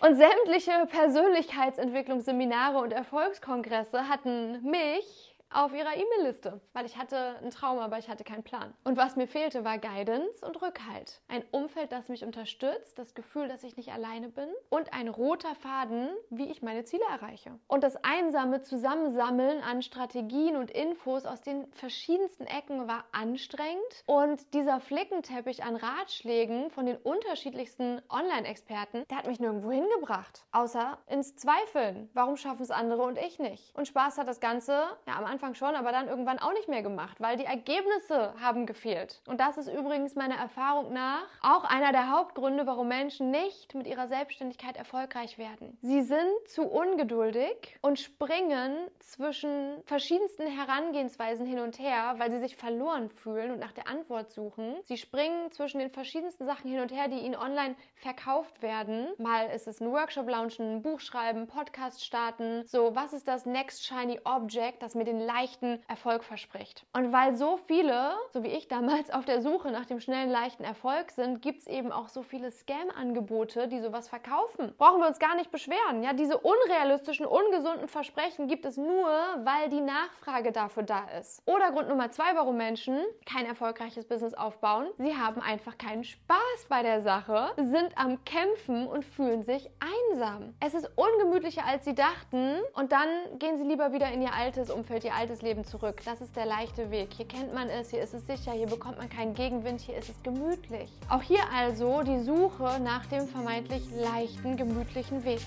Und 0.00 0.16
sämtliche 0.16 0.86
Persönlichkeitsentwicklungsseminare 0.88 2.78
und 2.78 2.92
Erfolgskongresse 2.92 4.08
hatten 4.08 4.62
mich 4.68 5.27
auf 5.50 5.72
ihrer 5.72 5.96
E-Mail-Liste, 5.96 6.60
weil 6.72 6.86
ich 6.86 6.96
hatte 6.96 7.36
einen 7.38 7.50
Traum, 7.50 7.78
aber 7.78 7.98
ich 7.98 8.08
hatte 8.08 8.24
keinen 8.24 8.42
Plan. 8.42 8.74
Und 8.84 8.96
was 8.96 9.16
mir 9.16 9.26
fehlte, 9.26 9.64
war 9.64 9.78
Guidance 9.78 10.44
und 10.44 10.60
Rückhalt. 10.60 11.20
Ein 11.28 11.44
Umfeld, 11.50 11.92
das 11.92 12.08
mich 12.08 12.24
unterstützt, 12.24 12.98
das 12.98 13.14
Gefühl, 13.14 13.48
dass 13.48 13.64
ich 13.64 13.76
nicht 13.76 13.92
alleine 13.92 14.28
bin 14.28 14.48
und 14.68 14.92
ein 14.92 15.08
roter 15.08 15.54
Faden, 15.54 16.10
wie 16.30 16.50
ich 16.50 16.62
meine 16.62 16.84
Ziele 16.84 17.04
erreiche. 17.10 17.58
Und 17.66 17.82
das 17.82 17.96
einsame 18.04 18.62
Zusammensammeln 18.62 19.62
an 19.62 19.82
Strategien 19.82 20.56
und 20.56 20.70
Infos 20.70 21.24
aus 21.24 21.40
den 21.40 21.70
verschiedensten 21.72 22.44
Ecken 22.44 22.86
war 22.86 23.04
anstrengend 23.12 24.04
und 24.06 24.54
dieser 24.54 24.80
Flickenteppich 24.80 25.64
an 25.64 25.76
Ratschlägen 25.76 26.70
von 26.70 26.86
den 26.86 26.96
unterschiedlichsten 26.96 28.02
Online-Experten, 28.10 29.04
der 29.10 29.18
hat 29.18 29.26
mich 29.26 29.40
nirgendwo 29.40 29.70
hingebracht, 29.70 30.44
außer 30.52 30.98
ins 31.06 31.36
Zweifeln. 31.36 32.10
Warum 32.12 32.36
schaffen 32.36 32.62
es 32.62 32.70
andere 32.70 33.02
und 33.02 33.18
ich 33.18 33.38
nicht? 33.38 33.74
Und 33.74 33.88
Spaß 33.88 34.18
hat 34.18 34.28
das 34.28 34.40
Ganze 34.40 34.72
ja 35.06 35.16
am 35.16 35.24
Anfang 35.24 35.37
Anfang 35.38 35.54
schon, 35.54 35.76
aber 35.76 35.92
dann 35.92 36.08
irgendwann 36.08 36.40
auch 36.40 36.52
nicht 36.52 36.68
mehr 36.68 36.82
gemacht, 36.82 37.20
weil 37.20 37.36
die 37.36 37.44
Ergebnisse 37.44 38.34
haben 38.40 38.66
gefehlt. 38.66 39.22
Und 39.28 39.38
das 39.38 39.56
ist 39.56 39.68
übrigens 39.68 40.16
meiner 40.16 40.34
Erfahrung 40.34 40.92
nach 40.92 41.28
auch 41.42 41.62
einer 41.62 41.92
der 41.92 42.10
Hauptgründe, 42.10 42.66
warum 42.66 42.88
Menschen 42.88 43.30
nicht 43.30 43.72
mit 43.76 43.86
ihrer 43.86 44.08
Selbstständigkeit 44.08 44.76
erfolgreich 44.76 45.38
werden. 45.38 45.78
Sie 45.80 46.02
sind 46.02 46.18
zu 46.48 46.64
ungeduldig 46.64 47.78
und 47.82 48.00
springen 48.00 48.88
zwischen 48.98 49.80
verschiedensten 49.84 50.48
Herangehensweisen 50.48 51.46
hin 51.46 51.60
und 51.60 51.78
her, 51.78 52.16
weil 52.18 52.32
sie 52.32 52.40
sich 52.40 52.56
verloren 52.56 53.08
fühlen 53.08 53.52
und 53.52 53.60
nach 53.60 53.70
der 53.70 53.86
Antwort 53.86 54.32
suchen. 54.32 54.74
Sie 54.82 54.96
springen 54.96 55.52
zwischen 55.52 55.78
den 55.78 55.90
verschiedensten 55.90 56.46
Sachen 56.46 56.68
hin 56.68 56.80
und 56.80 56.90
her, 56.90 57.06
die 57.06 57.20
ihnen 57.20 57.36
online 57.36 57.76
verkauft 57.94 58.60
werden. 58.60 59.06
Mal 59.18 59.50
ist 59.50 59.68
es 59.68 59.80
ein 59.80 59.92
Workshop 59.92 60.28
launchen, 60.28 60.78
ein 60.78 60.82
Buch 60.82 60.98
schreiben, 60.98 61.46
Podcast 61.46 62.04
starten. 62.04 62.64
So, 62.66 62.96
was 62.96 63.12
ist 63.12 63.28
das 63.28 63.46
Next 63.46 63.86
Shiny 63.86 64.18
Object, 64.24 64.82
das 64.82 64.96
mir 64.96 65.04
den 65.04 65.27
leichten 65.28 65.82
Erfolg 65.88 66.24
verspricht? 66.24 66.86
Und 66.92 67.12
weil 67.12 67.36
so 67.36 67.58
viele, 67.66 68.12
so 68.32 68.42
wie 68.42 68.48
ich 68.48 68.66
damals, 68.68 69.10
auf 69.10 69.26
der 69.26 69.42
Suche 69.42 69.70
nach 69.70 69.84
dem 69.84 70.00
schnellen, 70.00 70.30
leichten 70.30 70.64
Erfolg 70.64 71.10
sind, 71.10 71.42
gibt 71.42 71.60
es 71.60 71.66
eben 71.66 71.92
auch 71.92 72.08
so 72.08 72.22
viele 72.22 72.50
Scam-Angebote, 72.50 73.68
die 73.68 73.80
sowas 73.80 74.08
verkaufen. 74.08 74.74
Brauchen 74.78 75.00
wir 75.00 75.08
uns 75.08 75.18
gar 75.18 75.36
nicht 75.36 75.50
beschweren. 75.50 76.02
Ja, 76.02 76.14
diese 76.14 76.38
unrealistischen, 76.38 77.26
ungesunden 77.26 77.88
Versprechen 77.88 78.48
gibt 78.48 78.64
es 78.64 78.76
nur, 78.76 79.08
weil 79.44 79.68
die 79.68 79.82
Nachfrage 79.82 80.50
dafür 80.50 80.82
da 80.82 81.04
ist. 81.20 81.42
Oder 81.46 81.70
Grund 81.72 81.88
Nummer 81.88 82.10
zwei, 82.10 82.34
warum 82.34 82.56
Menschen 82.56 82.98
kein 83.26 83.44
erfolgreiches 83.44 84.06
Business 84.06 84.32
aufbauen. 84.34 84.86
Sie 84.96 85.14
haben 85.16 85.42
einfach 85.42 85.76
keinen 85.76 86.04
Spaß 86.04 86.66
bei 86.68 86.82
der 86.82 87.02
Sache, 87.02 87.50
sind 87.56 87.96
am 87.96 88.24
Kämpfen 88.24 88.86
und 88.86 89.04
fühlen 89.04 89.42
sich 89.42 89.68
einsam. 89.80 90.54
Es 90.60 90.74
ist 90.74 90.90
ungemütlicher, 90.96 91.64
als 91.66 91.84
sie 91.84 91.94
dachten 91.94 92.58
und 92.74 92.92
dann 92.92 93.08
gehen 93.38 93.58
sie 93.58 93.64
lieber 93.64 93.92
wieder 93.92 94.10
in 94.10 94.22
ihr 94.22 94.32
altes 94.32 94.70
Umfeld, 94.70 95.04
ihr 95.04 95.14
altes 95.18 95.42
Leben 95.42 95.64
zurück. 95.64 96.00
Das 96.04 96.20
ist 96.20 96.36
der 96.36 96.46
leichte 96.46 96.92
Weg. 96.92 97.08
Hier 97.16 97.26
kennt 97.26 97.52
man 97.52 97.68
es, 97.68 97.90
hier 97.90 98.00
ist 98.00 98.14
es 98.14 98.24
sicher, 98.26 98.52
hier 98.52 98.68
bekommt 98.68 98.98
man 98.98 99.08
keinen 99.08 99.34
Gegenwind, 99.34 99.80
hier 99.80 99.96
ist 99.96 100.08
es 100.08 100.22
gemütlich. 100.22 100.88
Auch 101.08 101.22
hier 101.22 101.42
also 101.52 102.02
die 102.02 102.20
Suche 102.20 102.78
nach 102.80 103.04
dem 103.06 103.26
vermeintlich 103.26 103.82
leichten, 103.90 104.56
gemütlichen 104.56 105.24
Weg. 105.24 105.40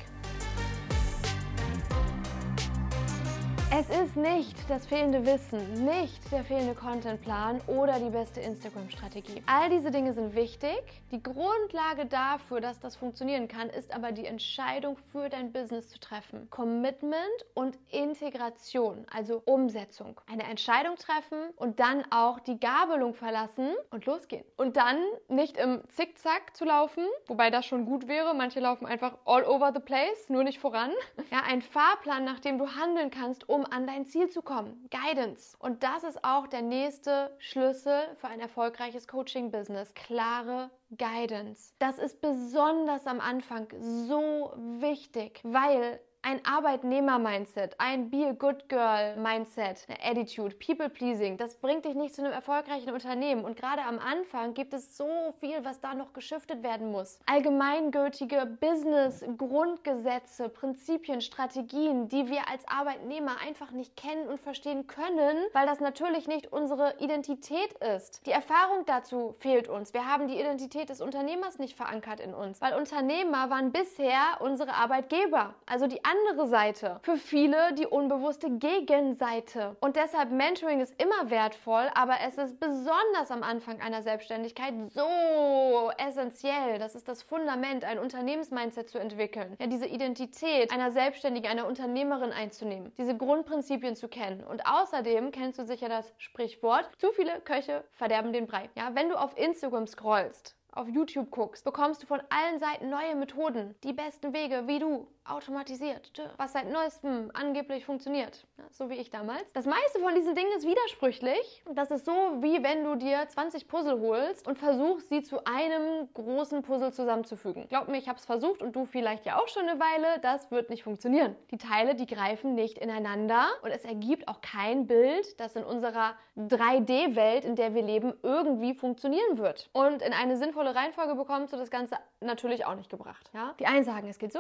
Es 3.73 3.89
ist 3.89 4.17
nicht 4.17 4.69
das 4.69 4.85
fehlende 4.85 5.25
Wissen, 5.25 5.85
nicht 5.85 6.29
der 6.29 6.43
fehlende 6.43 6.75
Contentplan 6.75 7.61
oder 7.67 7.99
die 7.99 8.09
beste 8.09 8.41
Instagram-Strategie. 8.41 9.41
All 9.45 9.69
diese 9.69 9.91
Dinge 9.91 10.11
sind 10.11 10.35
wichtig. 10.35 10.77
Die 11.11 11.23
Grundlage 11.23 12.05
dafür, 12.05 12.59
dass 12.59 12.81
das 12.81 12.97
funktionieren 12.97 13.47
kann, 13.47 13.69
ist 13.69 13.95
aber 13.95 14.11
die 14.11 14.25
Entscheidung 14.25 14.97
für 15.13 15.29
dein 15.29 15.53
Business 15.53 15.87
zu 15.87 16.01
treffen. 16.01 16.49
Commitment 16.49 17.15
und 17.53 17.77
Integration, 17.89 19.05
also 19.09 19.41
Umsetzung. 19.45 20.19
Eine 20.29 20.43
Entscheidung 20.43 20.97
treffen 20.97 21.37
und 21.55 21.79
dann 21.79 22.03
auch 22.11 22.41
die 22.41 22.59
Gabelung 22.59 23.13
verlassen 23.13 23.69
und 23.89 24.05
losgehen. 24.05 24.43
Und 24.57 24.75
dann 24.75 24.97
nicht 25.29 25.55
im 25.55 25.81
Zickzack 25.87 26.57
zu 26.57 26.65
laufen, 26.65 27.05
wobei 27.25 27.49
das 27.49 27.65
schon 27.65 27.85
gut 27.85 28.09
wäre. 28.09 28.33
Manche 28.33 28.59
laufen 28.59 28.85
einfach 28.85 29.17
all 29.23 29.45
over 29.45 29.71
the 29.73 29.79
place, 29.79 30.27
nur 30.27 30.43
nicht 30.43 30.59
voran. 30.59 30.91
Ja, 31.31 31.43
ein 31.47 31.61
Fahrplan, 31.61 32.25
nach 32.25 32.41
dem 32.41 32.57
du 32.57 32.67
handeln 32.75 33.09
kannst, 33.09 33.47
um 33.47 33.60
um 33.61 33.71
an 33.71 33.85
dein 33.85 34.05
Ziel 34.05 34.29
zu 34.29 34.41
kommen. 34.41 34.87
Guidance. 34.89 35.55
Und 35.59 35.83
das 35.83 36.03
ist 36.03 36.23
auch 36.23 36.47
der 36.47 36.61
nächste 36.61 37.35
Schlüssel 37.39 38.01
für 38.17 38.27
ein 38.27 38.39
erfolgreiches 38.39 39.07
Coaching-Business. 39.07 39.93
Klare 39.93 40.71
Guidance. 40.97 41.73
Das 41.79 41.99
ist 41.99 42.21
besonders 42.21 43.05
am 43.05 43.19
Anfang 43.19 43.67
so 43.79 44.53
wichtig, 44.79 45.41
weil 45.43 45.99
ein 46.23 46.45
Arbeitnehmer-Mindset, 46.45 47.75
ein 47.79 48.09
Be 48.11 48.27
a 48.27 48.33
Good 48.33 48.69
Girl-Mindset, 48.69 49.87
eine 49.87 49.97
Attitude, 50.03 50.55
People-Pleasing, 50.55 51.37
das 51.37 51.55
bringt 51.55 51.85
dich 51.85 51.95
nicht 51.95 52.13
zu 52.13 52.21
einem 52.21 52.31
erfolgreichen 52.31 52.91
Unternehmen. 52.91 53.43
Und 53.43 53.55
gerade 53.57 53.81
am 53.81 53.97
Anfang 53.97 54.53
gibt 54.53 54.73
es 54.73 54.95
so 54.95 55.33
viel, 55.39 55.65
was 55.65 55.79
da 55.81 55.95
noch 55.95 56.13
geschiftet 56.13 56.61
werden 56.61 56.91
muss. 56.91 57.19
Allgemeingültige 57.25 58.45
Business-Grundgesetze, 58.59 60.49
Prinzipien, 60.49 61.21
Strategien, 61.21 62.07
die 62.07 62.27
wir 62.29 62.47
als 62.49 62.67
Arbeitnehmer 62.67 63.37
einfach 63.45 63.71
nicht 63.71 63.97
kennen 63.97 64.27
und 64.27 64.39
verstehen 64.39 64.85
können, 64.85 65.37
weil 65.53 65.65
das 65.65 65.79
natürlich 65.79 66.27
nicht 66.27 66.51
unsere 66.53 66.95
Identität 66.99 67.73
ist. 67.95 68.25
Die 68.27 68.31
Erfahrung 68.31 68.85
dazu 68.85 69.35
fehlt 69.39 69.67
uns. 69.67 69.95
Wir 69.95 70.05
haben 70.07 70.27
die 70.27 70.39
Identität 70.39 70.89
des 70.89 71.01
Unternehmers 71.01 71.57
nicht 71.57 71.75
verankert 71.75 72.19
in 72.19 72.35
uns, 72.35 72.61
weil 72.61 72.73
Unternehmer 72.73 73.49
waren 73.49 73.71
bisher 73.71 74.37
unsere 74.39 74.73
Arbeitgeber, 74.73 75.55
also 75.65 75.87
die 75.87 76.03
andere 76.11 76.47
Seite. 76.47 76.99
Für 77.03 77.17
viele 77.17 77.73
die 77.73 77.87
unbewusste 77.87 78.49
Gegenseite. 78.49 79.75
Und 79.79 79.95
deshalb 79.95 80.31
Mentoring 80.31 80.81
ist 80.81 80.93
immer 81.01 81.29
wertvoll, 81.29 81.89
aber 81.93 82.15
es 82.27 82.37
ist 82.37 82.59
besonders 82.59 83.29
am 83.29 83.43
Anfang 83.43 83.79
einer 83.81 84.01
Selbstständigkeit 84.01 84.73
so 84.93 85.91
essentiell. 85.97 86.79
Das 86.79 86.95
ist 86.95 87.07
das 87.07 87.23
Fundament, 87.23 87.85
ein 87.85 87.99
Unternehmensmindset 87.99 88.89
zu 88.89 88.99
entwickeln. 88.99 89.55
Ja, 89.59 89.67
diese 89.67 89.85
Identität 89.87 90.71
einer 90.71 90.91
Selbstständigen, 90.91 91.49
einer 91.49 91.67
Unternehmerin 91.67 92.31
einzunehmen. 92.31 92.91
Diese 92.97 93.15
Grundprinzipien 93.15 93.95
zu 93.95 94.07
kennen. 94.07 94.43
Und 94.43 94.65
außerdem 94.65 95.31
kennst 95.31 95.59
du 95.59 95.65
sicher 95.65 95.89
das 95.89 96.13
Sprichwort, 96.17 96.89
zu 96.97 97.11
viele 97.11 97.39
Köche 97.41 97.83
verderben 97.91 98.33
den 98.33 98.47
Brei. 98.47 98.69
Ja, 98.75 98.91
wenn 98.93 99.09
du 99.09 99.15
auf 99.15 99.37
Instagram 99.37 99.87
scrollst, 99.87 100.55
auf 100.73 100.87
YouTube 100.87 101.31
guckst, 101.31 101.63
bekommst 101.65 102.03
du 102.03 102.07
von 102.07 102.21
allen 102.29 102.59
Seiten 102.59 102.89
neue 102.89 103.15
Methoden, 103.15 103.75
die 103.83 103.93
besten 103.93 104.33
Wege, 104.33 104.63
wie 104.67 104.79
du 104.79 105.07
automatisiert, 105.25 106.11
was 106.37 106.53
seit 106.53 106.71
neuestem 106.71 107.31
angeblich 107.33 107.85
funktioniert, 107.85 108.45
ja, 108.57 108.63
so 108.71 108.89
wie 108.89 108.95
ich 108.95 109.09
damals. 109.09 109.51
Das 109.53 109.65
meiste 109.65 109.99
von 109.99 110.15
diesen 110.15 110.35
Dingen 110.35 110.51
ist 110.55 110.65
widersprüchlich. 110.65 111.63
Das 111.73 111.91
ist 111.91 112.05
so, 112.05 112.11
wie 112.39 112.63
wenn 112.63 112.83
du 112.83 112.95
dir 112.95 113.27
20 113.27 113.67
Puzzle 113.67 113.99
holst 113.99 114.47
und 114.47 114.57
versuchst, 114.57 115.09
sie 115.09 115.21
zu 115.21 115.43
einem 115.45 116.07
großen 116.13 116.61
Puzzle 116.61 116.93
zusammenzufügen. 116.93 117.67
Glaub 117.69 117.87
mir, 117.87 117.97
ich 117.97 118.07
habe 118.07 118.17
es 118.17 118.25
versucht 118.25 118.61
und 118.61 118.75
du 118.75 118.85
vielleicht 118.85 119.25
ja 119.25 119.39
auch 119.39 119.47
schon 119.47 119.67
eine 119.67 119.79
Weile. 119.79 120.19
Das 120.21 120.49
wird 120.51 120.69
nicht 120.69 120.83
funktionieren. 120.83 121.35
Die 121.51 121.57
Teile, 121.57 121.95
die 121.95 122.05
greifen 122.05 122.55
nicht 122.55 122.77
ineinander 122.77 123.47
und 123.61 123.71
es 123.71 123.83
ergibt 123.83 124.27
auch 124.27 124.41
kein 124.41 124.87
Bild, 124.87 125.39
das 125.39 125.55
in 125.55 125.63
unserer 125.63 126.15
3D-Welt, 126.37 127.45
in 127.45 127.55
der 127.55 127.73
wir 127.75 127.83
leben, 127.83 128.13
irgendwie 128.23 128.73
funktionieren 128.73 129.37
wird. 129.37 129.69
Und 129.73 130.01
in 130.01 130.13
eine 130.13 130.37
sinnvolle 130.37 130.61
sinnvolle 130.61 130.75
Reihenfolge 130.75 131.15
bekommst 131.15 131.53
du 131.53 131.57
das 131.57 131.69
Ganze 131.69 131.97
natürlich 132.19 132.65
auch 132.65 132.75
nicht 132.75 132.89
gebracht. 132.89 133.29
Ja? 133.33 133.55
Die 133.59 133.65
einen 133.65 133.83
sagen, 133.83 134.07
es 134.09 134.19
geht 134.19 134.33
so, 134.33 134.39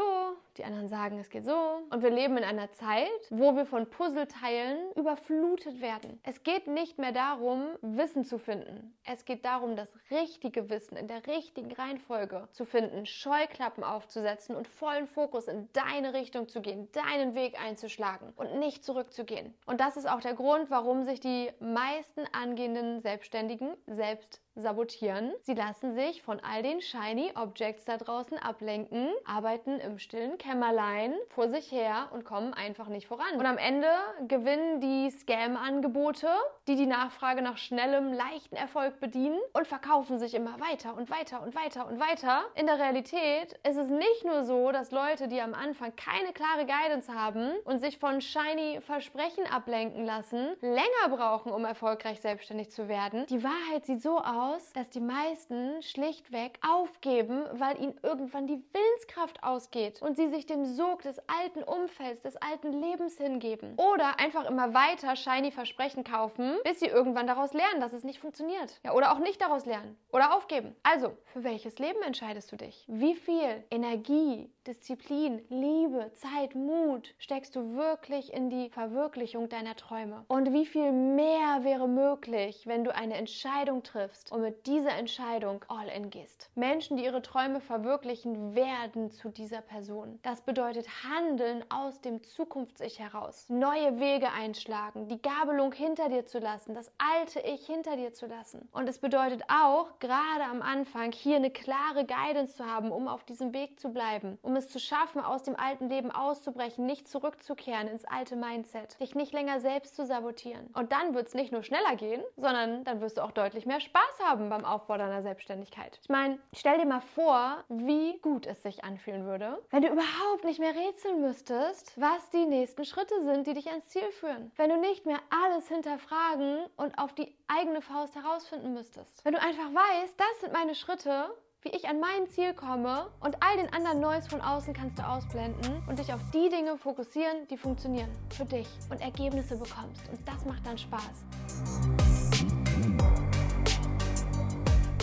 die 0.57 0.63
anderen 0.63 0.70
sagen, 0.87 1.19
es 1.19 1.29
geht 1.29 1.45
so. 1.45 1.81
Und 1.89 2.01
wir 2.01 2.09
leben 2.09 2.37
in 2.37 2.43
einer 2.43 2.71
Zeit, 2.71 3.09
wo 3.29 3.55
wir 3.55 3.65
von 3.65 3.89
Puzzleteilen 3.89 4.91
überflutet 4.95 5.81
werden. 5.81 6.19
Es 6.23 6.43
geht 6.43 6.67
nicht 6.67 6.97
mehr 6.97 7.11
darum, 7.11 7.69
Wissen 7.81 8.23
zu 8.23 8.37
finden. 8.37 8.93
Es 9.03 9.25
geht 9.25 9.45
darum, 9.45 9.75
das 9.75 9.93
richtige 10.09 10.69
Wissen 10.69 10.97
in 10.97 11.07
der 11.07 11.25
richtigen 11.27 11.71
Reihenfolge 11.71 12.47
zu 12.51 12.65
finden, 12.65 13.05
Scheuklappen 13.05 13.83
aufzusetzen 13.83 14.55
und 14.55 14.67
vollen 14.67 15.07
Fokus 15.07 15.47
in 15.47 15.69
deine 15.73 16.13
Richtung 16.13 16.47
zu 16.47 16.61
gehen, 16.61 16.89
deinen 16.91 17.35
Weg 17.35 17.61
einzuschlagen 17.61 18.33
und 18.35 18.59
nicht 18.59 18.83
zurückzugehen. 18.83 19.53
Und 19.65 19.79
das 19.79 19.97
ist 19.97 20.09
auch 20.09 20.21
der 20.21 20.33
Grund, 20.33 20.69
warum 20.69 21.03
sich 21.03 21.19
die 21.19 21.49
meisten 21.59 22.21
angehenden 22.33 22.99
Selbstständigen 22.99 23.75
selbst 23.87 24.41
sabotieren. 24.55 25.31
Sie 25.41 25.53
lassen 25.53 25.93
sich 25.93 26.21
von 26.23 26.39
all 26.39 26.61
den 26.61 26.81
shiny 26.81 27.31
Objects 27.35 27.85
da 27.85 27.97
draußen 27.97 28.37
ablenken, 28.37 29.09
arbeiten 29.25 29.79
im 29.79 29.97
stillen 29.97 30.37
Kämmerlein 30.37 31.13
vor 31.29 31.49
sich 31.49 31.71
her 31.71 32.09
und 32.11 32.25
kommen 32.25 32.53
einfach 32.53 32.87
nicht 32.87 33.07
voran. 33.07 33.35
Und 33.37 33.45
am 33.45 33.57
Ende 33.57 33.87
gewinnen 34.27 34.81
die 34.81 35.09
Scam-Angebote, 35.09 36.27
die 36.67 36.75
die 36.75 36.85
Nachfrage 36.85 37.41
nach 37.41 37.57
schnellem, 37.57 38.11
leichten 38.11 38.55
Erfolg 38.55 38.99
bedienen 38.99 39.39
und 39.53 39.67
verkaufen 39.67 40.19
sich 40.19 40.33
immer 40.33 40.59
weiter 40.59 40.95
und 40.95 41.09
weiter 41.09 41.41
und 41.41 41.55
weiter 41.55 41.87
und 41.87 41.99
weiter. 41.99 42.43
In 42.55 42.65
der 42.65 42.79
Realität 42.79 43.53
ist 43.67 43.77
es 43.77 43.89
nicht 43.89 44.25
nur 44.25 44.43
so, 44.43 44.71
dass 44.71 44.91
Leute, 44.91 45.27
die 45.27 45.39
am 45.39 45.53
Anfang 45.53 45.95
keine 45.95 46.33
klare 46.33 46.65
Guidance 46.65 47.13
haben 47.13 47.51
und 47.63 47.79
sich 47.79 47.97
von 47.97 48.19
shiny 48.19 48.81
Versprechen 48.81 49.45
ablenken 49.51 50.05
lassen, 50.05 50.55
länger 50.61 51.15
brauchen, 51.15 51.51
um 51.51 51.63
erfolgreich 51.63 52.19
selbstständig 52.19 52.71
zu 52.71 52.87
werden. 52.87 53.25
Die 53.27 53.43
Wahrheit 53.43 53.85
sieht 53.85 54.01
so 54.01 54.19
aus, 54.19 54.40
aus, 54.41 54.73
dass 54.73 54.89
die 54.89 54.99
meisten 54.99 55.81
schlichtweg 55.83 56.59
aufgeben, 56.67 57.43
weil 57.53 57.79
ihnen 57.79 57.93
irgendwann 58.01 58.47
die 58.47 58.63
Willenskraft 58.73 59.43
ausgeht 59.43 60.01
und 60.01 60.17
sie 60.17 60.29
sich 60.29 60.45
dem 60.45 60.65
Sog 60.65 61.03
des 61.03 61.19
alten 61.27 61.63
Umfelds, 61.63 62.21
des 62.21 62.37
alten 62.37 62.71
Lebens 62.71 63.17
hingeben. 63.17 63.75
Oder 63.77 64.19
einfach 64.19 64.49
immer 64.49 64.73
weiter 64.73 65.15
shiny 65.15 65.51
Versprechen 65.51 66.03
kaufen, 66.03 66.57
bis 66.63 66.79
sie 66.79 66.87
irgendwann 66.87 67.27
daraus 67.27 67.53
lernen, 67.53 67.81
dass 67.81 67.93
es 67.93 68.03
nicht 68.03 68.19
funktioniert. 68.19 68.79
Ja, 68.83 68.93
oder 68.93 69.13
auch 69.13 69.19
nicht 69.19 69.41
daraus 69.41 69.65
lernen. 69.65 69.97
Oder 70.11 70.35
aufgeben. 70.35 70.75
Also, 70.83 71.15
für 71.25 71.43
welches 71.43 71.77
Leben 71.77 72.01
entscheidest 72.01 72.51
du 72.51 72.55
dich? 72.55 72.83
Wie 72.87 73.15
viel 73.15 73.63
Energie, 73.69 74.51
Disziplin, 74.65 75.43
Liebe, 75.49 76.11
Zeit, 76.13 76.55
Mut 76.55 77.13
steckst 77.19 77.55
du 77.55 77.75
wirklich 77.75 78.33
in 78.33 78.49
die 78.49 78.69
Verwirklichung 78.69 79.49
deiner 79.49 79.75
Träume? 79.75 80.25
Und 80.27 80.51
wie 80.51 80.65
viel 80.65 80.91
mehr 80.91 81.63
wäre 81.63 81.87
möglich, 81.87 82.65
wenn 82.65 82.83
du 82.83 82.93
eine 82.95 83.15
Entscheidung 83.15 83.83
triffst 83.83 84.30
und 84.31 84.41
mit 84.41 84.65
dieser 84.65 84.93
Entscheidung 84.93 85.63
all 85.67 85.87
in 85.89 86.09
gehst. 86.09 86.49
Menschen, 86.55 86.95
die 86.95 87.03
ihre 87.03 87.21
Träume 87.21 87.59
verwirklichen, 87.59 88.55
werden 88.55 89.11
zu 89.11 89.29
dieser 89.29 89.61
Person. 89.61 90.19
Das 90.23 90.41
bedeutet 90.41 90.87
Handeln 91.03 91.65
aus 91.69 91.99
dem 91.99 92.23
Zukunfts-Ich 92.23 92.99
heraus, 92.99 93.47
neue 93.49 93.99
Wege 93.99 94.31
einschlagen, 94.31 95.09
die 95.09 95.21
Gabelung 95.21 95.73
hinter 95.73 96.07
dir 96.07 96.25
zu 96.25 96.39
lassen, 96.39 96.73
das 96.73 96.91
alte 96.97 97.41
Ich 97.41 97.65
hinter 97.65 97.97
dir 97.97 98.13
zu 98.13 98.25
lassen. 98.25 98.69
Und 98.71 98.87
es 98.87 98.99
bedeutet 98.99 99.43
auch, 99.49 99.99
gerade 99.99 100.45
am 100.49 100.61
Anfang 100.61 101.11
hier 101.11 101.35
eine 101.35 101.51
klare 101.51 102.05
Guidance 102.05 102.55
zu 102.55 102.65
haben, 102.65 102.91
um 102.91 103.09
auf 103.09 103.25
diesem 103.25 103.53
Weg 103.53 103.79
zu 103.79 103.89
bleiben, 103.89 104.39
um 104.41 104.55
es 104.55 104.69
zu 104.69 104.79
schaffen, 104.79 105.21
aus 105.21 105.43
dem 105.43 105.57
alten 105.57 105.89
Leben 105.89 106.09
auszubrechen, 106.09 106.85
nicht 106.85 107.09
zurückzukehren 107.09 107.89
ins 107.89 108.05
alte 108.05 108.37
Mindset, 108.37 108.97
dich 109.01 109.13
nicht 109.13 109.33
länger 109.33 109.59
selbst 109.59 109.95
zu 109.95 110.05
sabotieren. 110.05 110.67
Und 110.73 110.93
dann 110.93 111.13
wird 111.13 111.27
es 111.27 111.33
nicht 111.33 111.51
nur 111.51 111.63
schneller 111.63 111.97
gehen, 111.97 112.23
sondern 112.37 112.85
dann 112.85 113.01
wirst 113.01 113.17
du 113.17 113.23
auch 113.23 113.31
deutlich 113.31 113.65
mehr 113.65 113.81
Spaß 113.81 114.20
haben 114.25 114.49
beim 114.49 114.65
Aufbau 114.65 114.97
deiner 114.97 115.21
Selbstständigkeit. 115.21 115.99
Ich 116.01 116.09
meine, 116.09 116.39
stell 116.53 116.77
dir 116.77 116.85
mal 116.85 117.01
vor, 117.01 117.63
wie 117.69 118.19
gut 118.19 118.45
es 118.45 118.63
sich 118.63 118.83
anfühlen 118.83 119.25
würde, 119.25 119.61
wenn 119.69 119.81
du 119.81 119.89
überhaupt 119.89 120.43
nicht 120.43 120.59
mehr 120.59 120.75
rätseln 120.75 121.21
müsstest, 121.21 121.99
was 121.99 122.29
die 122.31 122.45
nächsten 122.45 122.85
Schritte 122.85 123.23
sind, 123.23 123.47
die 123.47 123.53
dich 123.53 123.67
ans 123.67 123.87
Ziel 123.89 124.09
führen. 124.19 124.51
Wenn 124.55 124.69
du 124.69 124.77
nicht 124.77 125.05
mehr 125.05 125.19
alles 125.29 125.67
hinterfragen 125.67 126.65
und 126.77 126.97
auf 126.97 127.13
die 127.13 127.35
eigene 127.47 127.81
Faust 127.81 128.15
herausfinden 128.15 128.73
müsstest. 128.73 129.23
Wenn 129.23 129.33
du 129.33 129.41
einfach 129.41 129.73
weißt, 129.73 130.19
das 130.19 130.41
sind 130.41 130.53
meine 130.53 130.75
Schritte 130.75 131.31
wie 131.63 131.69
ich 131.69 131.87
an 131.87 131.99
mein 131.99 132.27
Ziel 132.29 132.53
komme 132.53 133.07
und 133.19 133.37
all 133.39 133.57
den 133.57 133.71
anderen 133.73 133.99
Neues 133.99 134.27
von 134.27 134.41
außen 134.41 134.73
kannst 134.73 134.97
du 134.97 135.07
ausblenden 135.07 135.83
und 135.87 135.99
dich 135.99 136.11
auf 136.11 136.21
die 136.33 136.49
Dinge 136.49 136.77
fokussieren, 136.77 137.47
die 137.49 137.57
funktionieren 137.57 138.09
für 138.29 138.45
dich 138.45 138.67
und 138.89 138.99
Ergebnisse 139.01 139.55
bekommst. 139.55 140.01
Und 140.09 140.27
das 140.27 140.43
macht 140.45 140.65
dann 140.65 140.77
Spaß. 140.77 142.00